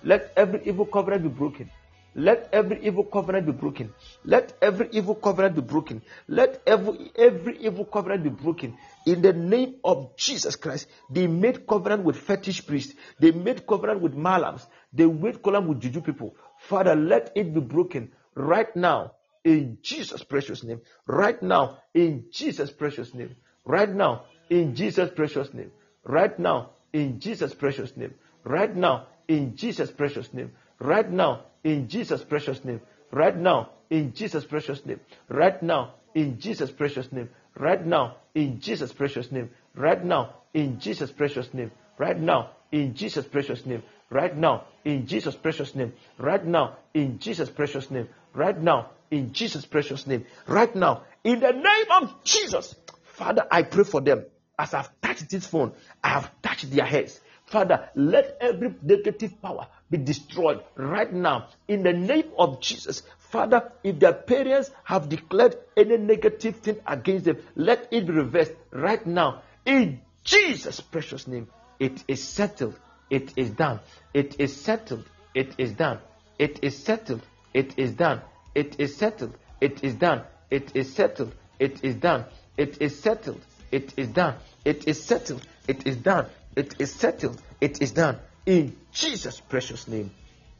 Let 0.05 0.33
every 0.37 0.61
evil 0.67 0.85
covenant 0.87 1.23
be 1.23 1.29
broken. 1.29 1.71
Let 2.15 2.51
every 2.53 2.85
evil 2.85 3.05
covenant 3.05 3.47
be 3.47 3.53
broken. 3.53 3.95
Let 4.25 4.59
every 4.61 4.89
evil 4.93 5.15
covenant 5.15 5.55
be 5.55 5.63
broken. 5.63 6.03
Let 6.29 6.63
every 6.67 7.11
every 7.17 7.57
evil 7.65 7.87
covenant 7.87 8.25
be 8.25 8.29
broken. 8.29 8.77
In 9.07 9.23
the 9.23 9.33
name 9.33 9.77
of 9.83 10.15
Jesus 10.17 10.57
Christ, 10.57 10.89
they 11.09 11.27
made 11.27 11.67
covenant 11.67 12.05
with 12.05 12.17
fetish 12.17 12.67
priests. 12.67 12.95
They 13.19 13.31
made 13.31 13.67
covenant 13.67 14.03
with 14.03 14.15
mallams. 14.15 14.67
They 14.93 15.07
made 15.07 15.43
covenant 15.43 15.69
with 15.69 15.81
juju 15.81 16.03
people. 16.03 16.37
Father, 16.59 16.95
let 16.95 17.33
it 17.35 17.55
be 17.55 17.61
broken 17.61 18.13
right 18.35 18.75
now 18.77 19.13
in 19.45 19.79
Jesus' 19.83 20.23
precious 20.23 20.63
name. 20.63 20.81
Right 21.07 21.43
now 21.43 21.79
in 21.95 22.27
Jesus' 22.31 22.71
precious 22.71 23.13
name. 23.15 23.35
Right 23.65 23.93
now 23.93 24.25
in 24.51 24.75
Jesus' 24.75 25.11
precious 25.11 25.53
name. 25.55 25.71
Right 26.05 26.39
now 26.39 26.71
in 26.93 27.21
Jesus' 27.21 27.55
precious 27.55 27.97
name. 27.97 28.15
Right 28.45 28.75
now 28.75 29.07
in 29.29 29.57
Jesus' 29.57 29.91
precious 29.91 30.33
name. 30.35 30.51
Right 30.81 31.11
now 31.11 31.45
in 31.65 31.89
Jesus' 31.89 32.23
precious 32.25 32.65
name. 32.65 32.81
Right 33.11 33.37
now 33.37 33.71
in 33.91 34.13
Jesus' 34.13 34.45
precious 34.45 34.85
name. 34.85 35.01
Right 35.29 35.63
now 35.63 35.85
in 36.15 36.39
Jesus' 36.39 36.73
precious 36.73 37.13
name. 37.13 37.29
Right 37.55 37.85
now 37.85 38.17
in 38.35 38.61
Jesus' 38.61 38.93
precious 38.93 39.31
name. 39.33 39.51
Right 39.77 40.05
now 40.05 40.35
in 40.55 40.79
Jesus' 40.81 41.13
precious 41.13 41.53
name. 41.53 41.63
Right 41.99 42.23
now 42.23 42.53
in 42.73 42.95
Jesus' 42.95 43.27
precious 43.27 43.65
name. 43.67 43.83
Right 44.11 44.37
now 44.37 44.65
in 44.85 45.07
Jesus' 45.07 45.37
precious 45.37 45.75
name. 45.75 45.93
Right 46.19 46.45
now 46.45 46.77
in 46.95 47.19
Jesus' 47.19 47.51
precious 47.51 47.91
name. 47.91 48.09
Right 48.35 48.61
now 48.61 48.91
in 49.11 49.33
Jesus' 49.33 49.67
precious 49.67 50.07
name. 50.07 50.27
Right 50.47 50.75
now 50.75 51.03
in 51.25 51.41
the 51.41 51.53
name 51.53 51.87
of 51.91 52.25
Jesus. 52.25 52.75
Father, 53.05 53.47
I 53.51 53.63
pray 53.63 53.85
for 53.85 54.01
them 54.01 54.25
as 54.59 54.75
I've 54.75 54.91
touched 55.01 55.31
this 55.31 55.47
phone. 55.47 55.73
I 56.03 56.09
have 56.09 56.31
touched 56.43 56.71
their 56.71 56.85
heads. 56.85 57.21
Father, 57.47 57.91
let 57.95 58.39
every 58.41 58.75
negative 58.83 59.43
power 59.43 59.67
be 59.91 59.99
destroyed 59.99 60.63
right 60.75 61.13
now 61.13 61.49
in 61.69 61.83
the 61.83 61.93
name 61.93 62.31
of 62.39 62.61
Jesus. 62.61 63.03
Father, 63.19 63.73
if 63.85 63.99
their 63.99 64.15
parents 64.15 64.71
have 64.85 65.09
declared 65.09 65.57
any 65.77 65.99
negative 65.99 66.57
thing 66.57 66.79
against 66.87 67.27
them, 67.27 67.39
let 67.55 67.89
it 67.91 68.07
be 68.07 68.13
reversed 68.13 68.53
right 68.71 69.07
now 69.07 69.43
in 69.67 70.01
Jesus' 70.25 70.81
precious 70.81 71.27
name. 71.27 71.49
It 71.79 72.03
is 72.09 72.23
settled. 72.23 72.79
It 73.11 73.33
is 73.37 73.51
done. 73.51 73.81
It 74.15 74.41
is 74.41 74.59
settled. 74.59 75.05
It 75.35 75.55
is 75.59 75.73
done. 75.73 75.99
It 76.39 76.61
is 76.63 76.83
settled. 76.83 77.23
It 77.55 77.79
is 77.79 77.93
done. 77.93 78.23
It 78.55 78.79
is 78.79 78.97
settled. 78.97 79.37
It 79.61 79.85
is 79.85 79.95
done. 79.95 80.23
It 80.51 80.75
is 80.75 80.95
settled. 80.95 81.35
It 81.59 81.85
is 81.85 81.95
done. 81.95 82.25
It 82.57 82.81
is 82.81 83.01
settled. 83.01 83.43
It 83.71 83.95
is 83.97 84.09
done. 84.09 84.37
It 84.65 84.87
is 84.89 85.03
settled. 85.03 85.43
It 85.67 85.87
is 85.87 85.97
done. 85.97 86.27
It 86.57 86.75
is 86.79 86.93
settled. 86.93 87.41
It 87.61 87.81
is 87.81 87.93
done. 87.93 88.19
In 88.45 88.77
Jesus' 88.93 89.41
precious 89.41 89.89
name. 89.89 90.11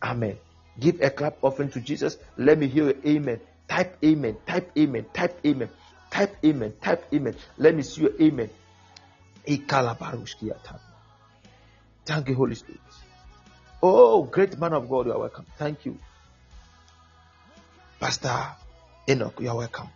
Amen. 0.03 0.39
Give 0.79 1.01
a 1.01 1.11
clap 1.11 1.43
offering 1.43 1.71
to 1.71 1.81
Jesus. 1.81 2.17
Let 2.37 2.59
me 2.59 2.67
hear 2.67 2.85
your 2.85 2.95
amen. 3.07 3.41
Type 3.69 3.99
amen. 4.05 4.37
Type 4.47 4.71
amen. 4.77 5.07
Type 5.13 5.41
amen. 5.45 5.69
Type 6.11 6.37
amen. 6.45 6.73
Type 6.81 7.05
amen. 7.13 7.37
Let 7.59 7.75
me 7.75 7.83
see 7.83 8.03
your 8.03 8.13
amen. 8.21 8.51
Thank 12.05 12.29
you, 12.29 12.35
Holy 12.35 12.55
Spirit. 12.55 12.81
Oh, 13.83 14.23
great 14.23 14.59
man 14.59 14.73
of 14.73 14.89
God, 14.89 15.07
you 15.07 15.13
are 15.13 15.19
welcome. 15.19 15.47
Thank 15.59 15.85
you. 15.85 15.99
Pastor 18.03 18.57
Enoch, 19.09 19.39
you 19.39 19.49
are 19.49 19.57
welcome. 19.57 19.89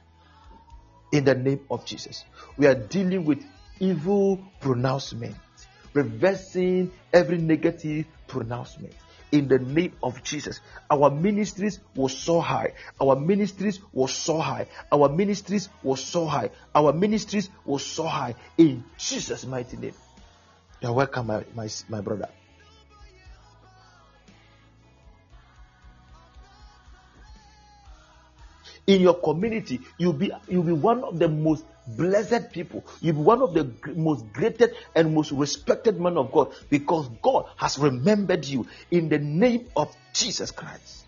In 1.11 1.25
the 1.25 1.35
name 1.35 1.59
of 1.69 1.85
Jesus. 1.85 2.25
We 2.57 2.69
are 2.69 2.75
dealing 2.77 3.25
with 3.25 3.45
evil 3.81 4.39
pronouncement, 4.61 5.35
reversing 5.93 6.93
every 7.13 7.39
negative 7.39 8.07
pronouncement. 8.29 8.95
In 9.33 9.49
the 9.49 9.59
name 9.59 9.93
of 10.05 10.23
Jesus, 10.23 10.61
our 10.89 11.11
ministries 11.11 11.81
were 11.97 12.09
so 12.09 12.41
high. 12.41 12.75
Our 13.01 13.17
ministries 13.17 13.81
were 13.93 14.07
so 14.07 14.39
high. 14.39 14.69
Our 14.93 15.09
ministries 15.09 15.69
were 15.83 15.97
so 15.97 16.27
high. 16.27 16.51
Our 16.77 16.93
ministries 16.93 17.51
were 17.65 17.81
so 17.81 18.05
high. 18.05 18.37
In 18.57 18.85
Jesus' 18.99 19.45
mighty 19.45 19.79
name. 19.79 19.95
You're 20.81 20.93
welcome, 20.93 21.27
my, 21.27 21.45
my, 21.57 21.69
my 21.89 22.03
brother. 22.03 22.29
In 28.87 29.01
your 29.01 29.15
community 29.15 29.81
you'll 29.99 30.13
be 30.13 30.31
you'll 30.49 30.63
be 30.63 30.73
one 30.73 31.03
of 31.03 31.19
the 31.19 31.29
most 31.29 31.65
blessed 31.87 32.53
people. 32.53 32.85
You'll 33.01 33.17
be 33.17 33.23
one 33.23 33.43
of 33.43 33.55
the 33.55 33.71
most 33.95 34.33
greatest 34.33 34.75
and 34.95 35.15
most 35.15 35.33
respected 35.33 36.01
men 36.01 36.17
of 36.17 36.33
god 36.33 36.53
because 36.69 37.09
god 37.23 37.47
has 37.57 37.79
remembered 37.79 38.45
you 38.45 38.67
in 38.91 39.09
the 39.09 39.19
name 39.19 39.69
of 39.77 39.95
jesus 40.13 40.51
christ. 40.51 41.05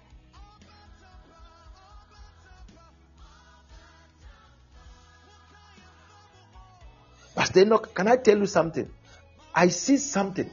Pastor 7.34 7.60
enoch 7.60 7.94
can 7.94 8.09
i 8.09 8.16
tell 8.16 8.38
you 8.38 8.46
something? 8.46 8.88
I 9.55 9.68
see 9.68 9.96
something. 9.96 10.50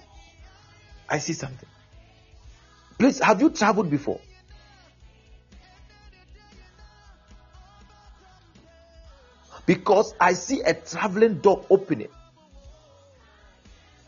I 1.08 1.20
see 1.20 1.34
something. 1.34 1.70
Please 2.98 3.20
have 3.20 3.42
you 3.42 3.50
traveled 3.50 3.90
before 3.92 4.20
because 9.66 10.14
I 10.20 10.34
see 10.34 10.62
a 10.62 10.74
traveling 10.74 11.40
door 11.40 11.66
opening. 11.70 12.10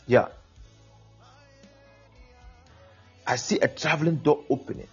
Yeah. 0.06 0.28
I 3.26 3.36
see 3.36 3.60
a 3.60 3.68
traveling 3.68 4.18
door 4.18 4.44
opening. 4.50 4.88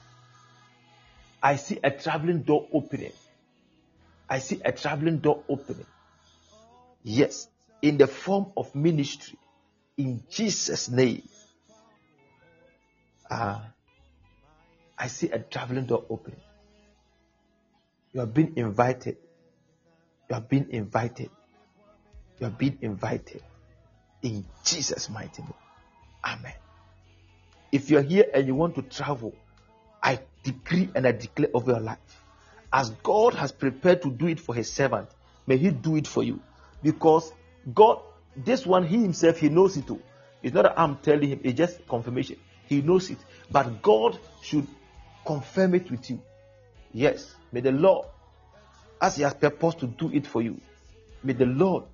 I 1.43 1.57
see 1.57 1.79
a 1.83 1.91
traveling 1.91 2.43
door 2.43 2.67
opening. 2.73 3.13
I 4.29 4.39
see 4.39 4.61
a 4.65 4.73
traveling 4.73 5.19
door 5.19 5.45
opening. 5.49 5.87
Yes, 7.03 7.47
in 7.83 7.99
the 7.99 8.07
form 8.07 8.47
of 8.57 8.75
ministry. 8.75 9.39
In 9.99 10.23
Jesus' 10.31 10.89
name. 10.89 11.23
Uh, 13.31 13.61
I 14.99 15.09
see 15.09 15.29
a 15.31 15.39
traveling 15.39 15.85
door 15.85 16.05
opening. 16.09 16.41
You 18.13 18.21
have 18.21 18.33
been 18.33 18.55
invited 18.57 19.19
you 20.29 20.35
have 20.35 20.49
been 20.49 20.69
invited. 20.71 21.31
You 22.39 22.45
have 22.47 22.59
been 22.59 22.79
invited 22.81 23.43
in 24.23 24.45
Jesus' 24.65 25.09
mighty 25.11 25.43
name. 25.43 25.55
Amen. 26.25 26.55
If 27.71 27.91
you're 27.91 28.03
here 28.03 28.27
and 28.33 28.47
you 28.47 28.55
want 28.55 28.75
to 28.77 28.83
travel, 28.83 29.35
I 30.03 30.21
decree 30.43 30.91
and 30.95 31.07
I 31.07 31.13
declare 31.13 31.49
over 31.55 31.73
your 31.73 31.81
life. 31.81 31.99
As 32.73 32.91
God 32.91 33.35
has 33.35 33.53
prepared 33.53 34.03
to 34.03 34.11
do 34.11 34.27
it 34.27 34.41
for 34.41 34.55
his 34.55 34.73
servant, 34.73 35.09
may 35.47 35.57
he 35.57 35.71
do 35.71 35.97
it 35.97 36.07
for 36.07 36.23
you. 36.23 36.41
Because 36.83 37.33
God, 37.73 38.01
this 38.37 38.67
one, 38.67 38.87
he 38.87 39.01
himself, 39.01 39.39
he 39.39 39.49
knows 39.49 39.77
it 39.77 39.87
too. 39.87 40.01
It's 40.43 40.55
not 40.55 40.63
that 40.63 40.79
I'm 40.79 40.97
telling 40.97 41.29
him, 41.29 41.41
it's 41.45 41.57
just 41.57 41.87
confirmation. 41.87 42.37
He 42.67 42.83
knows 42.83 43.11
it. 43.11 43.19
But 43.51 43.83
God 43.83 44.19
should 44.43 44.67
confirm 45.25 45.75
it 45.75 45.91
with 45.91 46.11
you. 46.11 46.21
Yes. 46.93 47.35
May 47.53 47.61
the 47.61 47.73
Lord 47.73 48.07
as 49.01 49.17
He 49.17 49.23
has 49.23 49.35
purposed 49.35 49.81
to 49.81 49.87
do 49.87 50.11
it 50.13 50.27
for 50.27 50.43
you. 50.43 50.61
May 51.23 51.33
the 51.33 51.47
Lord 51.47 51.85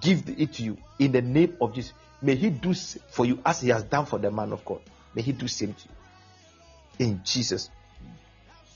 give 0.00 0.28
it 0.28 0.54
to 0.54 0.62
you 0.62 0.76
in 0.98 1.12
the 1.12 1.22
name 1.22 1.56
of 1.60 1.74
Jesus. 1.74 1.92
May 2.20 2.34
He 2.34 2.50
do 2.50 2.74
for 3.08 3.26
you 3.26 3.38
as 3.44 3.60
He 3.60 3.68
has 3.68 3.84
done 3.84 4.06
for 4.06 4.18
the 4.18 4.30
man 4.30 4.52
of 4.52 4.64
God. 4.64 4.80
May 5.14 5.22
He 5.22 5.32
do 5.32 5.48
same 5.48 5.74
to 5.74 5.88
you. 5.88 7.06
In 7.06 7.20
Jesus, 7.24 7.70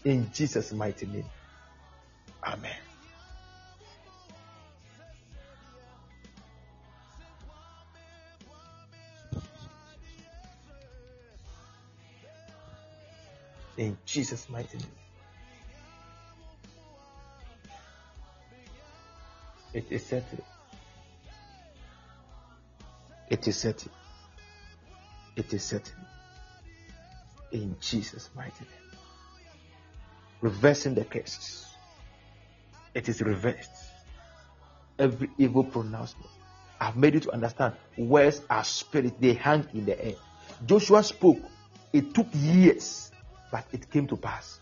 in 0.05 0.31
Jesus' 0.32 0.73
mighty 0.73 1.07
name. 1.07 1.24
Amen. 2.44 2.73
In 13.77 13.97
Jesus' 14.05 14.48
mighty 14.51 14.77
name. 14.77 14.86
It 19.73 19.87
is 19.91 20.05
settled. 20.05 20.43
It 23.29 23.47
is 23.47 23.57
settled. 23.57 23.95
It 25.37 25.53
is 25.55 25.63
settled. 25.63 25.95
In 27.53 27.77
Jesus' 27.81 28.31
mighty 28.35 28.51
name. 28.61 28.99
Reversing 30.41 30.95
the 30.95 31.05
curses. 31.05 31.67
It 32.95 33.09
is 33.09 33.21
reversed. 33.23 33.71
Every 34.99 35.31
evil 35.39 35.65
pronouncement. 35.65 36.31
I've 36.81 36.97
made 36.97 37.15
you 37.15 37.21
to 37.21 37.33
understand 37.33 37.75
words 37.97 38.41
are 38.49 38.65
spirit, 38.65 39.21
they 39.21 39.35
hang 39.35 39.67
in 39.75 39.85
the 39.85 40.03
air. 40.03 40.15
Joshua 40.67 41.03
spoke, 41.03 41.41
it 41.93 42.15
took 42.15 42.27
years, 42.33 43.11
but 43.53 43.67
it 43.73 43.91
came 43.91 44.07
to 44.09 44.17
pass. 44.17 44.60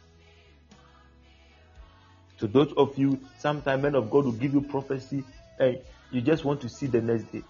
To 2.38 2.46
those 2.46 2.72
of 2.74 2.96
you, 2.96 3.18
sometimes 3.38 3.82
men 3.82 3.94
of 3.94 4.10
God 4.10 4.24
will 4.24 4.32
give 4.32 4.54
you 4.54 4.60
prophecy 4.60 5.24
and 5.58 5.78
you 6.10 6.20
just 6.20 6.44
want 6.44 6.60
to 6.60 6.68
see 6.68 6.86
the 6.86 7.00
next 7.00 7.24
day. 7.32 7.42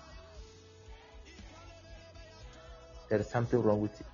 There 3.09 3.20
is 3.20 3.28
something 3.28 3.60
wrong 3.60 3.81
with 3.81 3.98
it. 4.01 4.06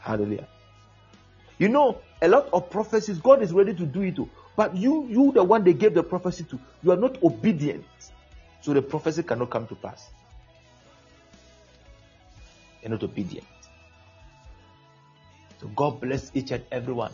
Hallelujah. 0.00 0.46
You 1.58 1.68
know, 1.68 2.00
a 2.22 2.28
lot 2.28 2.48
of 2.52 2.70
prophecies, 2.70 3.18
God 3.18 3.42
is 3.42 3.52
ready 3.52 3.74
to 3.74 3.86
do 3.86 4.02
it, 4.02 4.16
too, 4.16 4.28
but 4.56 4.76
you, 4.76 5.06
you, 5.08 5.32
the 5.32 5.42
one 5.42 5.64
they 5.64 5.72
gave 5.72 5.94
the 5.94 6.02
prophecy 6.02 6.44
to, 6.44 6.60
you 6.82 6.92
are 6.92 6.96
not 6.96 7.20
obedient, 7.22 7.84
so 8.60 8.72
the 8.72 8.82
prophecy 8.82 9.22
cannot 9.22 9.50
come 9.50 9.66
to 9.66 9.74
pass 9.74 10.10
not 12.90 13.02
obedient. 13.02 13.46
So 15.60 15.68
God 15.68 16.00
bless 16.00 16.30
each 16.34 16.50
and 16.50 16.64
everyone 16.70 17.12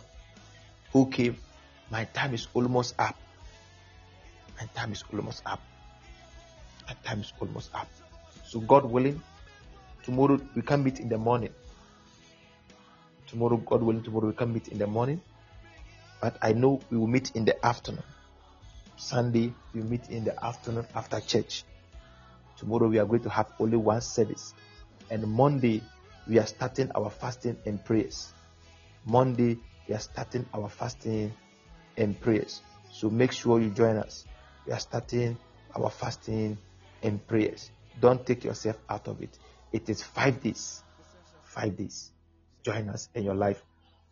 who 0.93 1.07
came. 1.11 1.37
My 1.91 2.05
time 2.05 2.35
is 2.35 2.49
almost 2.55 2.95
up. 2.99 3.17
My 4.61 4.67
time 4.75 4.93
is 4.93 5.05
almost 5.13 5.43
up. 5.47 5.61
My 6.89 6.95
time 7.05 7.21
is 7.21 7.33
almost 7.41 7.75
up. 7.75 7.89
So 8.45 8.61
God 8.61 8.85
willing, 8.85 9.23
tomorrow 10.03 10.41
we 10.55 10.63
can 10.63 10.83
meet 10.83 11.01
in 11.01 11.09
the 11.09 11.19
morning. 11.19 11.51
Tomorrow, 13.29 13.57
God 13.57 13.83
willing, 13.83 14.03
tomorrow 14.03 14.27
we 14.27 14.35
can 14.35 14.53
meet 14.53 14.69
in 14.69 14.79
the 14.79 14.87
morning. 14.87 15.21
But 16.21 16.37
I 16.43 16.53
know 16.53 16.81
we 16.91 16.99
will 16.99 17.07
meet 17.07 17.33
in 17.35 17.45
the 17.45 17.65
afternoon. 17.65 18.05
Sunday 18.97 19.53
we 19.75 19.83
meet 19.83 20.11
in 20.11 20.25
the 20.25 20.45
afternoon 20.45 20.87
after 20.95 21.19
church. 21.21 21.65
Tomorrow 22.59 22.89
we 22.89 22.99
are 22.99 23.07
going 23.07 23.23
to 23.23 23.31
have 23.31 23.47
only 23.59 23.77
one 23.77 24.01
service 24.01 24.55
and 25.13 25.29
Monday, 25.29 25.83
we 26.27 26.39
are 26.39 26.47
starting 26.47 26.91
our 26.95 27.11
fasting 27.11 27.59
and 27.67 27.85
prayers. 27.85 28.33
Monday, 29.05 29.59
we 29.87 29.95
are 29.95 30.01
starting 30.01 30.47
our 30.55 30.71
fasting 30.71 31.31
and 31.99 32.19
prayers. 32.19 32.63
So 32.91 33.11
make 33.11 33.31
sure 33.31 33.61
you 33.61 33.69
join 33.69 33.99
us. 33.99 34.25
We 34.67 34.73
are 34.73 34.81
starting 34.81 35.37
our 35.77 35.91
fasting 35.91 36.57
and 37.03 37.25
prayers. 37.27 37.71
Don't 38.01 38.25
take 38.25 38.43
yourself 38.43 38.79
out 38.89 39.07
of 39.07 39.21
it. 39.21 39.39
It 39.71 39.91
is 39.91 40.03
five 40.03 40.43
days. 40.43 40.83
Five 41.45 41.77
days. 41.77 42.11
Join 42.65 42.89
us, 42.89 43.11
and 43.15 43.23
your 43.23 43.35
life 43.35 43.63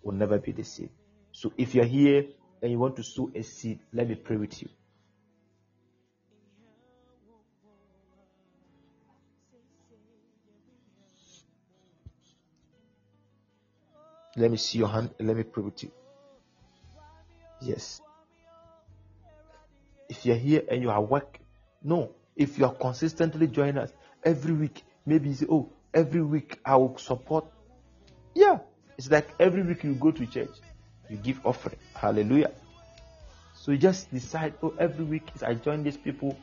will 0.03 0.13
never 0.13 0.37
be 0.39 0.53
the 0.53 0.65
same. 0.65 0.91
So 1.33 1.51
if 1.57 1.75
you're 1.75 1.87
here 1.87 2.27
and 2.61 2.71
you 2.71 2.79
want 2.79 2.97
to 2.97 3.03
sow 3.03 3.31
a 3.35 3.43
seed, 3.43 3.79
let 3.95 4.07
me 4.07 4.17
pray 4.17 4.37
with 4.37 4.61
you. 4.61 4.69
Let 14.37 14.51
me 14.51 14.57
see 14.57 14.79
your 14.79 14.89
hand. 14.89 15.11
Let 15.19 15.37
me 15.37 15.43
pray 15.43 15.63
with 15.63 15.83
you. 15.83 15.91
Yes. 17.61 18.01
If 20.09 20.25
you're 20.27 20.37
here 20.37 20.63
and 20.69 20.83
you 20.83 20.91
are 20.91 21.03
working, 21.03 21.43
no. 21.83 22.13
If 22.37 22.59
you 22.59 22.65
are 22.65 22.75
consistently 22.75 23.47
joining 23.49 23.79
us 23.79 23.93
every 24.25 24.53
week, 24.55 24.83
maybe 25.05 25.29
you 25.29 25.35
say, 25.35 25.47
Oh, 25.49 25.71
every 25.93 26.23
week 26.23 26.59
I 26.65 26.77
will 26.77 26.97
support. 26.99 27.45
Yeah. 28.35 28.59
It's 28.97 29.11
like 29.11 29.29
every 29.41 29.63
week 29.63 29.83
you 29.85 29.95
go 29.95 30.11
to 30.11 30.27
church, 30.27 30.51
you 31.09 31.17
give 31.17 31.41
offering. 31.45 31.79
Hallelujah. 31.95 32.53
So 33.55 33.73
you 33.73 33.79
just 33.79 34.13
decide, 34.13 34.55
oh, 34.63 34.75
every 34.79 35.05
week 35.05 35.29
as 35.35 35.43
I 35.43 35.55
join 35.55 35.83
these 35.83 35.97
people, 35.97 36.39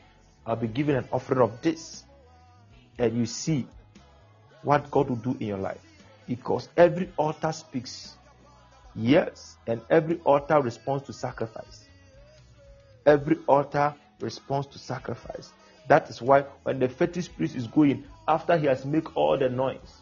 I'll 0.45 0.55
be 0.55 0.67
giving 0.67 0.95
an 0.95 1.07
offering 1.11 1.41
of 1.41 1.61
this. 1.61 2.03
And 2.99 3.17
you 3.17 3.25
see 3.25 3.67
what 4.63 4.89
God 4.91 5.09
will 5.09 5.17
do 5.17 5.37
in 5.39 5.47
your 5.47 5.57
life. 5.57 5.86
Because 6.27 6.69
every 6.77 7.09
altar 7.17 7.51
speaks. 7.51 8.15
Yes. 8.95 9.57
And 9.67 9.81
every 9.89 10.19
altar 10.25 10.61
responds 10.61 11.05
to 11.05 11.13
sacrifice. 11.13 11.85
Every 13.05 13.37
altar 13.47 13.93
responds 14.19 14.67
to 14.67 14.79
sacrifice. 14.79 15.51
That 15.87 16.09
is 16.09 16.21
why 16.21 16.41
when 16.63 16.79
the 16.79 16.89
fetish 16.89 17.33
priest 17.35 17.55
is 17.55 17.67
going, 17.67 18.03
after 18.27 18.57
he 18.57 18.65
has 18.65 18.85
made 18.85 19.07
all 19.15 19.37
the 19.37 19.49
noise, 19.49 20.01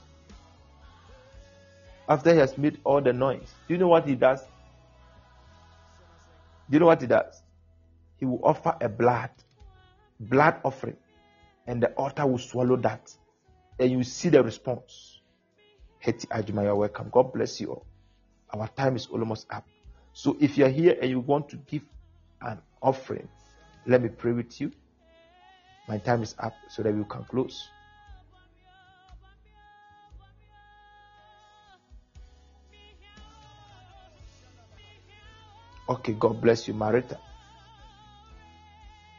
after 2.10 2.34
he 2.34 2.40
has 2.40 2.58
made 2.58 2.80
all 2.84 3.02
the 3.02 3.14
noise, 3.14 3.54
do 3.68 3.76
you 3.76 3.80
know 3.80 3.88
what 3.88 4.08
he 4.08 4.16
does? 4.16 4.42
Do 6.70 6.76
you 6.76 6.80
know 6.80 6.88
what 6.88 7.02
he 7.02 7.08
does? 7.08 7.44
He 8.18 8.26
will 8.26 8.42
offer 8.44 8.76
a 8.82 8.90
blood, 8.90 9.30
blood 10.20 10.56
offering, 10.64 10.98
and 11.68 11.82
the 11.82 11.90
altar 11.94 12.26
will 12.26 12.40
swallow 12.40 12.78
that. 12.78 13.14
And 13.80 13.92
you 13.92 14.04
see 14.04 14.30
the 14.30 14.42
response. 14.42 15.15
Hetty 16.06 16.28
Ajuma, 16.28 16.64
you're 16.64 16.76
welcome. 16.76 17.10
God 17.12 17.34
bless 17.34 17.60
you 17.60 17.72
all. 17.72 17.86
Our 18.54 18.68
time 18.68 18.96
is 18.96 19.08
almost 19.08 19.48
up. 19.52 19.66
So 20.14 20.38
if 20.40 20.56
you're 20.56 20.70
here 20.70 20.96
and 21.02 21.10
you 21.10 21.20
want 21.20 21.50
to 21.50 21.56
give 21.58 21.82
an 22.42 22.60
offering, 22.80 23.28
let 23.88 24.04
me 24.04 24.10
pray 24.10 24.34
with 24.34 24.62
you. 24.62 24.72
My 25.88 25.98
time 25.98 26.22
is 26.22 26.36
up 26.38 26.56
so 26.68 26.84
that 26.84 26.94
we 26.94 27.04
can 27.06 27.24
close. 27.26 27.72
Okay, 35.90 36.14
God 36.14 36.40
bless 36.40 36.68
you, 36.68 36.76
Marita. 36.76 37.18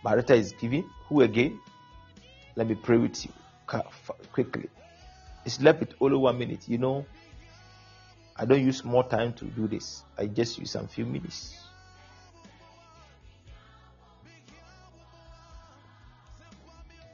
Marita 0.04 0.36
is 0.36 0.52
giving. 0.52 0.88
Who 1.08 1.22
again? 1.22 1.58
Let 2.54 2.68
me 2.68 2.76
pray 2.76 2.98
with 2.98 3.24
you 3.24 3.32
quickly. 4.32 4.68
It's 5.46 5.60
left 5.60 5.78
with 5.78 5.94
only 6.00 6.16
one 6.16 6.38
minute. 6.38 6.68
You 6.68 6.78
know, 6.78 7.06
I 8.34 8.44
don't 8.44 8.64
use 8.64 8.84
more 8.84 9.04
time 9.08 9.32
to 9.34 9.44
do 9.44 9.68
this. 9.68 10.02
I 10.18 10.26
just 10.26 10.58
use 10.58 10.72
some 10.72 10.88
few 10.88 11.06
minutes. 11.06 11.56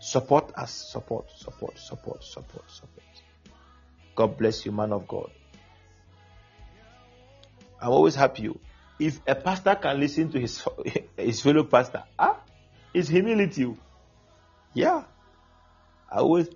Support 0.01 0.53
us. 0.57 0.71
Support, 0.73 1.27
support, 1.37 1.79
support, 1.79 2.25
support, 2.25 2.71
support. 2.71 3.07
God 4.15 4.39
bless 4.39 4.65
you, 4.65 4.73
man 4.73 4.93
of 4.95 5.07
God. 5.07 5.31
I'm 7.83 7.91
always 7.91 8.15
happy. 8.15 8.45
You, 8.45 8.59
if 8.99 9.21
a 9.27 9.35
pastor 9.35 9.75
can 9.75 10.01
listen 10.01 10.33
to 10.33 10.41
his 10.41 10.65
his 11.19 11.43
fellow 11.43 11.65
pastor, 11.65 12.05
ah, 12.19 12.41
it's 12.95 13.09
humility. 13.09 13.77
Yeah. 14.73 15.05
I 16.11 16.17
always 16.17 16.49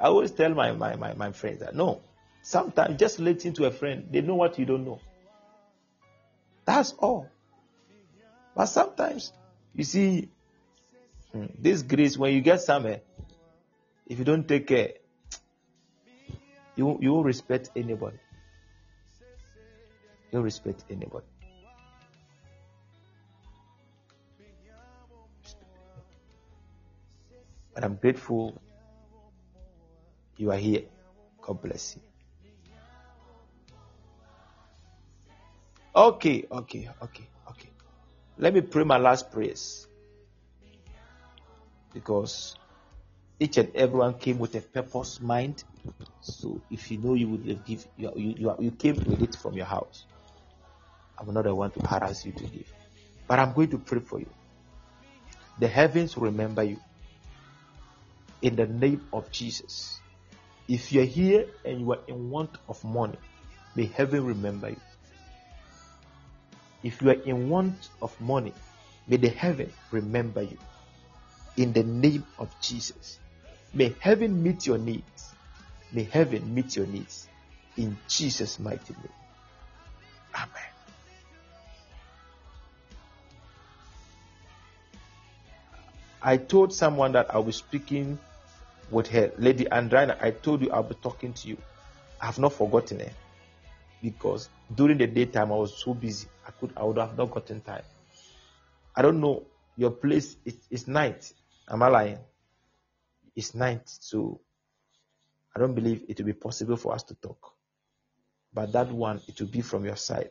I 0.00 0.04
always 0.04 0.30
tell 0.30 0.50
my, 0.54 0.72
my, 0.72 0.96
my, 0.96 1.14
my 1.14 1.32
friends 1.32 1.60
that 1.60 1.74
no, 1.74 2.02
sometimes 2.42 2.98
just 2.98 3.18
listen 3.18 3.52
to 3.54 3.66
a 3.66 3.70
friend, 3.70 4.08
they 4.10 4.20
know 4.20 4.34
what 4.34 4.58
you 4.58 4.64
don't 4.64 4.84
know. 4.84 5.00
That's 6.64 6.92
all. 6.92 7.28
But 8.54 8.66
sometimes 8.66 9.32
you 9.74 9.84
see 9.84 10.28
hmm, 11.32 11.46
this 11.58 11.82
grace 11.82 12.16
when 12.16 12.34
you 12.34 12.40
get 12.40 12.60
somewhere, 12.60 13.00
if 14.06 14.18
you 14.18 14.24
don't 14.24 14.46
take 14.46 14.66
care, 14.66 14.92
you 16.76 16.98
you 17.00 17.12
won't 17.12 17.26
respect 17.26 17.70
anybody. 17.76 18.18
You 20.30 20.38
won't 20.38 20.44
respect 20.44 20.84
anybody. 20.90 21.26
But 27.74 27.84
I'm 27.84 27.96
grateful 27.96 28.60
you 30.36 30.50
are 30.50 30.58
here. 30.58 30.82
God 31.40 31.62
bless 31.62 31.96
you. 31.96 32.02
Okay, 35.94 36.46
okay, 36.50 36.88
okay, 37.02 37.28
okay. 37.50 37.70
Let 38.38 38.54
me 38.54 38.62
pray 38.62 38.84
my 38.84 38.96
last 38.96 39.30
prayers. 39.30 39.86
Because 41.92 42.56
each 43.38 43.58
and 43.58 43.74
everyone 43.74 44.14
came 44.14 44.38
with 44.38 44.54
a 44.54 44.62
purpose 44.62 45.20
mind. 45.20 45.64
So 46.22 46.62
if 46.70 46.90
you 46.90 46.98
know 46.98 47.14
you 47.14 47.28
would 47.28 47.64
give, 47.66 47.86
you, 47.96 48.12
you, 48.16 48.56
you, 48.58 48.70
came 48.70 48.96
with 48.96 49.22
it 49.22 49.36
from 49.36 49.54
your 49.54 49.66
house. 49.66 50.06
I'm 51.18 51.32
not 51.34 51.44
the 51.44 51.54
one 51.54 51.70
to 51.72 51.86
harass 51.86 52.24
you 52.24 52.32
to 52.32 52.44
give. 52.44 52.72
But 53.28 53.38
I'm 53.38 53.52
going 53.52 53.68
to 53.70 53.78
pray 53.78 54.00
for 54.00 54.18
you. 54.18 54.30
The 55.58 55.68
heavens 55.68 56.16
will 56.16 56.24
remember 56.24 56.62
you 56.62 56.78
in 58.40 58.56
the 58.56 58.66
name 58.66 59.06
of 59.12 59.30
Jesus. 59.30 60.01
If 60.68 60.92
you're 60.92 61.04
here 61.04 61.46
and 61.64 61.80
you 61.80 61.92
are 61.92 62.00
in 62.06 62.30
want 62.30 62.56
of 62.68 62.82
money, 62.84 63.18
may 63.74 63.86
heaven 63.86 64.24
remember 64.24 64.70
you. 64.70 64.80
If 66.82 67.02
you 67.02 67.10
are 67.10 67.20
in 67.24 67.48
want 67.48 67.88
of 68.00 68.18
money, 68.20 68.52
may 69.06 69.16
the 69.16 69.28
heaven 69.28 69.72
remember 69.90 70.42
you. 70.42 70.58
In 71.56 71.72
the 71.72 71.82
name 71.82 72.24
of 72.38 72.48
Jesus. 72.60 73.18
May 73.74 73.94
heaven 74.00 74.42
meet 74.42 74.66
your 74.66 74.78
needs. 74.78 75.34
May 75.92 76.04
heaven 76.04 76.54
meet 76.54 76.76
your 76.76 76.86
needs. 76.86 77.28
In 77.76 77.96
Jesus' 78.08 78.58
mighty 78.58 78.94
name. 78.94 79.08
Amen. 80.34 80.72
I 86.22 86.36
told 86.36 86.72
someone 86.72 87.12
that 87.12 87.34
I 87.34 87.38
was 87.38 87.56
speaking 87.56 88.18
with 88.92 89.08
her, 89.08 89.32
Lady 89.38 89.64
Andrana. 89.64 90.16
I 90.20 90.30
told 90.30 90.62
you 90.62 90.70
I'll 90.70 90.82
be 90.82 90.94
talking 90.94 91.32
to 91.32 91.48
you. 91.48 91.58
I 92.20 92.26
have 92.26 92.38
not 92.38 92.52
forgotten 92.52 93.00
her 93.00 93.10
because 94.02 94.48
during 94.74 94.98
the 94.98 95.06
daytime 95.06 95.50
I 95.52 95.56
was 95.56 95.76
so 95.82 95.94
busy. 95.94 96.28
I 96.46 96.50
could 96.52 96.72
I 96.76 96.84
would 96.84 96.98
have 96.98 97.16
not 97.16 97.30
gotten 97.30 97.60
time. 97.60 97.82
I 98.94 99.02
don't 99.02 99.20
know 99.20 99.44
your 99.76 99.90
place. 99.90 100.36
It, 100.44 100.56
it's 100.70 100.86
night. 100.86 101.32
Am 101.68 101.82
I 101.82 101.88
lying? 101.88 102.18
It's 103.34 103.54
night, 103.54 103.82
so 103.86 104.40
I 105.56 105.60
don't 105.60 105.74
believe 105.74 106.04
it 106.08 106.18
will 106.18 106.26
be 106.26 106.32
possible 106.34 106.76
for 106.76 106.94
us 106.94 107.02
to 107.04 107.14
talk. 107.14 107.54
But 108.52 108.72
that 108.72 108.92
one, 108.92 109.22
it 109.28 109.40
will 109.40 109.48
be 109.48 109.62
from 109.62 109.84
your 109.84 109.96
side. 109.96 110.30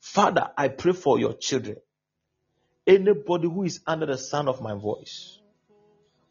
Father, 0.00 0.50
I 0.56 0.68
pray 0.68 0.92
for 0.92 1.18
your 1.18 1.34
children. 1.34 1.76
Anybody 2.86 3.48
who 3.48 3.64
is 3.64 3.80
under 3.86 4.06
the 4.06 4.18
sound 4.18 4.48
of 4.48 4.62
my 4.62 4.74
voice, 4.74 5.39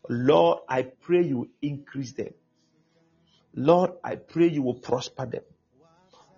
Lord, 0.10 0.60
I 0.68 0.82
pray 0.82 1.22
you 1.22 1.50
increase 1.62 2.14
them. 2.14 2.34
Lord, 3.54 3.92
I 4.04 4.16
pray 4.16 4.48
you 4.48 4.64
will 4.64 4.74
prosper 4.74 5.28
them. 5.28 5.44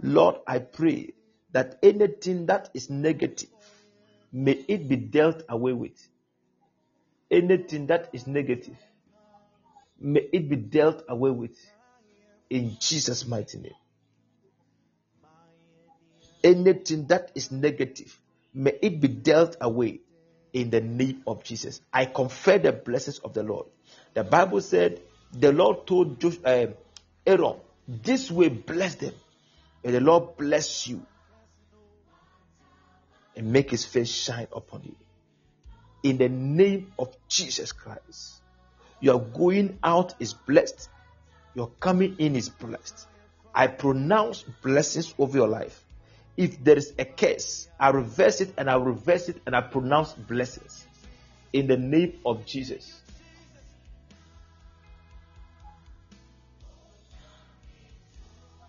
Lord, 0.02 0.36
I 0.46 0.60
pray 0.60 1.14
that 1.52 1.80
anything 1.82 2.48
that 2.48 2.70
is 2.74 2.90
negative, 2.90 3.50
may 4.32 4.54
it 4.68 4.90
be 4.90 4.98
dealt 4.98 5.44
away 5.48 5.72
with. 5.72 6.06
Anything 7.30 7.88
that 7.88 8.10
is 8.12 8.28
negative, 8.28 8.78
may 9.98 10.28
it 10.34 10.50
be 10.50 10.58
dealt 10.58 11.04
away 11.08 11.32
with. 11.32 11.58
In 12.50 12.76
Jesus' 12.78 13.26
mighty 13.26 13.60
name. 13.60 13.72
Anything 16.44 17.06
that 17.08 17.32
is 17.36 17.52
negative, 17.52 18.20
may 18.54 18.78
it 18.82 19.00
be 19.00 19.08
dealt 19.08 19.56
away 19.62 20.02
in 20.54 20.70
the 20.70 20.82
name 20.82 21.24
of 21.28 21.44
Jesus. 21.44 21.82
I 21.94 22.06
confer 22.06 22.58
the 22.58 22.72
blessings 22.74 23.20
of 23.20 23.34
the 23.34 23.44
Lord. 23.44 23.68
The 24.14 24.24
Bible 24.24 24.62
said 24.62 25.02
the 25.32 25.52
Lord 25.52 25.88
told 25.88 26.20
Josh, 26.20 26.38
uh, 26.44 26.68
Aaron, 27.26 27.56
This 27.88 28.30
way 28.32 28.50
bless 28.50 28.96
them. 28.96 29.14
and 29.84 29.96
the 29.96 30.02
Lord 30.02 30.38
bless 30.38 30.88
you. 30.88 31.06
and 33.36 33.52
make 33.54 33.72
his 33.72 33.86
face 33.86 34.10
shine 34.10 34.48
upon 34.54 34.84
you. 34.84 34.96
In 36.04 36.18
the 36.18 36.30
name 36.30 36.92
of 37.00 37.16
Jesus 37.28 37.72
Christ. 37.72 38.42
Your 39.00 39.20
going 39.22 39.80
out 39.84 40.16
is 40.20 40.34
blessed. 40.34 40.90
Your 41.56 41.70
coming 41.80 42.18
in 42.20 42.36
is 42.36 42.50
blessed. 42.50 43.08
I 43.54 43.68
pronounce 43.68 44.44
blessings 44.62 45.14
over 45.18 45.38
your 45.38 45.48
life. 45.48 45.84
If 46.42 46.64
there 46.64 46.76
is 46.76 46.92
a 46.98 47.06
curse, 47.06 47.68
I 47.80 47.90
reverse 47.90 48.42
it 48.42 48.56
and 48.58 48.68
I 48.68 48.74
reverse 48.74 49.30
it 49.30 49.40
and 49.46 49.56
I 49.56 49.62
pronounce 49.62 50.14
blessings 50.14 50.88
in 51.54 51.68
the 51.68 51.78
name 51.78 52.14
of 52.26 52.48
Jesus. 52.48 53.00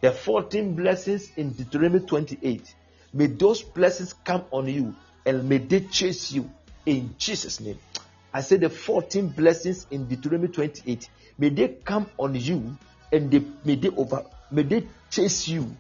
The 0.02 0.12
14 0.12 0.74
blessings 0.74 1.32
in 1.38 1.52
Deuteronomy 1.52 2.00
28. 2.00 2.74
May 3.14 3.28
those 3.28 3.62
blessings 3.62 4.12
come 4.12 4.44
on 4.50 4.66
you 4.66 4.94
and 5.24 5.48
may 5.48 5.56
they 5.56 5.80
chase 5.80 6.30
you 6.30 6.50
in 6.84 7.14
Jesus' 7.16 7.58
name. 7.58 7.78
I 8.34 8.42
say 8.42 8.58
the 8.58 8.68
14 8.68 9.28
blessings 9.28 9.86
in 9.90 10.08
Deuteronomy 10.08 10.48
28. 10.48 11.08
May 11.38 11.48
they 11.48 11.68
come 11.68 12.10
on 12.18 12.34
you 12.34 12.76
and 13.10 13.30
they, 13.30 13.42
may 13.64 13.76
they 13.76 13.88
over 13.88 14.26
may 14.50 14.62
they 14.62 14.86
chase 15.10 15.48
you 15.48 15.74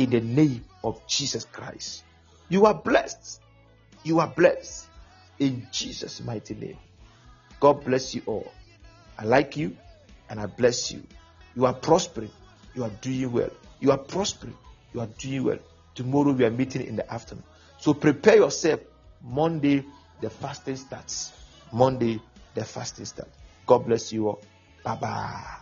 in 0.00 0.10
the 0.10 0.20
name 0.20 0.64
of 0.82 1.06
Jesus 1.06 1.44
Christ. 1.44 2.04
You 2.48 2.66
are 2.66 2.74
blessed. 2.74 3.40
You 4.02 4.20
are 4.20 4.28
blessed 4.28 4.86
in 5.38 5.66
Jesus' 5.70 6.22
mighty 6.22 6.54
name. 6.54 6.78
God 7.60 7.84
bless 7.84 8.14
you 8.14 8.22
all. 8.26 8.50
I 9.18 9.24
like 9.24 9.56
you 9.56 9.76
and 10.30 10.40
I 10.40 10.46
bless 10.46 10.90
you. 10.90 11.02
You 11.54 11.66
are 11.66 11.74
prospering. 11.74 12.30
You 12.74 12.84
are 12.84 12.90
doing 13.02 13.30
well. 13.30 13.50
You 13.80 13.90
are 13.90 13.98
prospering. 13.98 14.56
You 14.94 15.00
are 15.00 15.08
doing 15.18 15.44
well. 15.44 15.58
Tomorrow 15.94 16.32
we 16.32 16.44
are 16.44 16.50
meeting 16.50 16.86
in 16.86 16.96
the 16.96 17.12
afternoon. 17.12 17.44
So 17.78 17.92
prepare 17.92 18.36
yourself. 18.36 18.80
Monday, 19.22 19.84
the 20.22 20.30
fasting 20.30 20.76
starts. 20.76 21.32
Monday, 21.72 22.20
the 22.54 22.64
fasting 22.64 23.04
starts. 23.04 23.36
God 23.66 23.84
bless 23.86 24.12
you 24.12 24.28
all. 24.28 24.42
Bye 24.82 24.96
bye. 24.96 25.59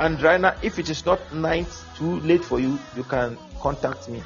Andrina, 0.00 0.56
if 0.62 0.78
it 0.78 0.88
is 0.88 1.04
not 1.04 1.20
night 1.30 1.68
too 1.94 2.20
late 2.20 2.42
for 2.42 2.58
you, 2.58 2.78
you 2.96 3.04
can 3.04 3.36
contact 3.60 4.08
me. 4.08 4.22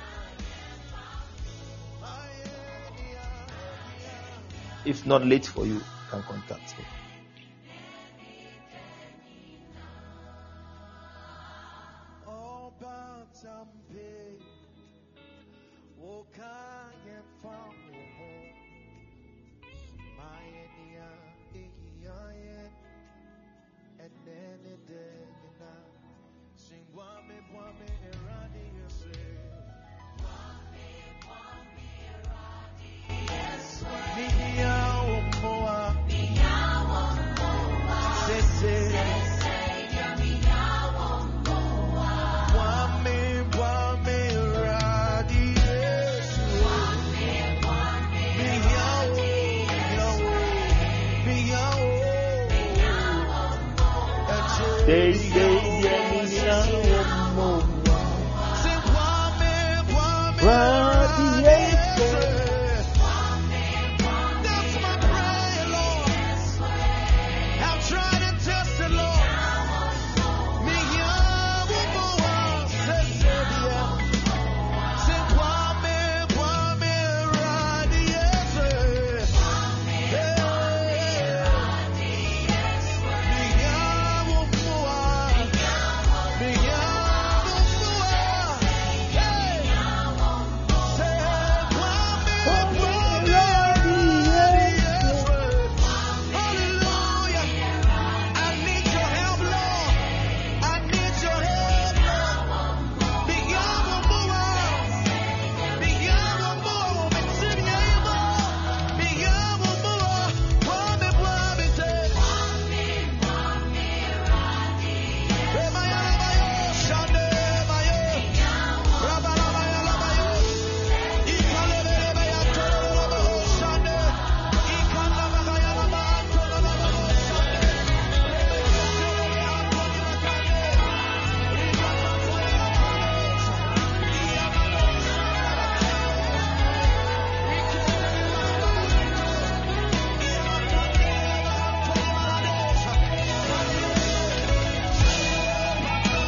If 4.85 5.05
not 5.05 5.25
late 5.27 5.45
for 5.45 5.67
you, 5.67 5.75
you 5.75 5.83
can 6.11 6.23
contact 6.23 6.79
me. 6.79 6.85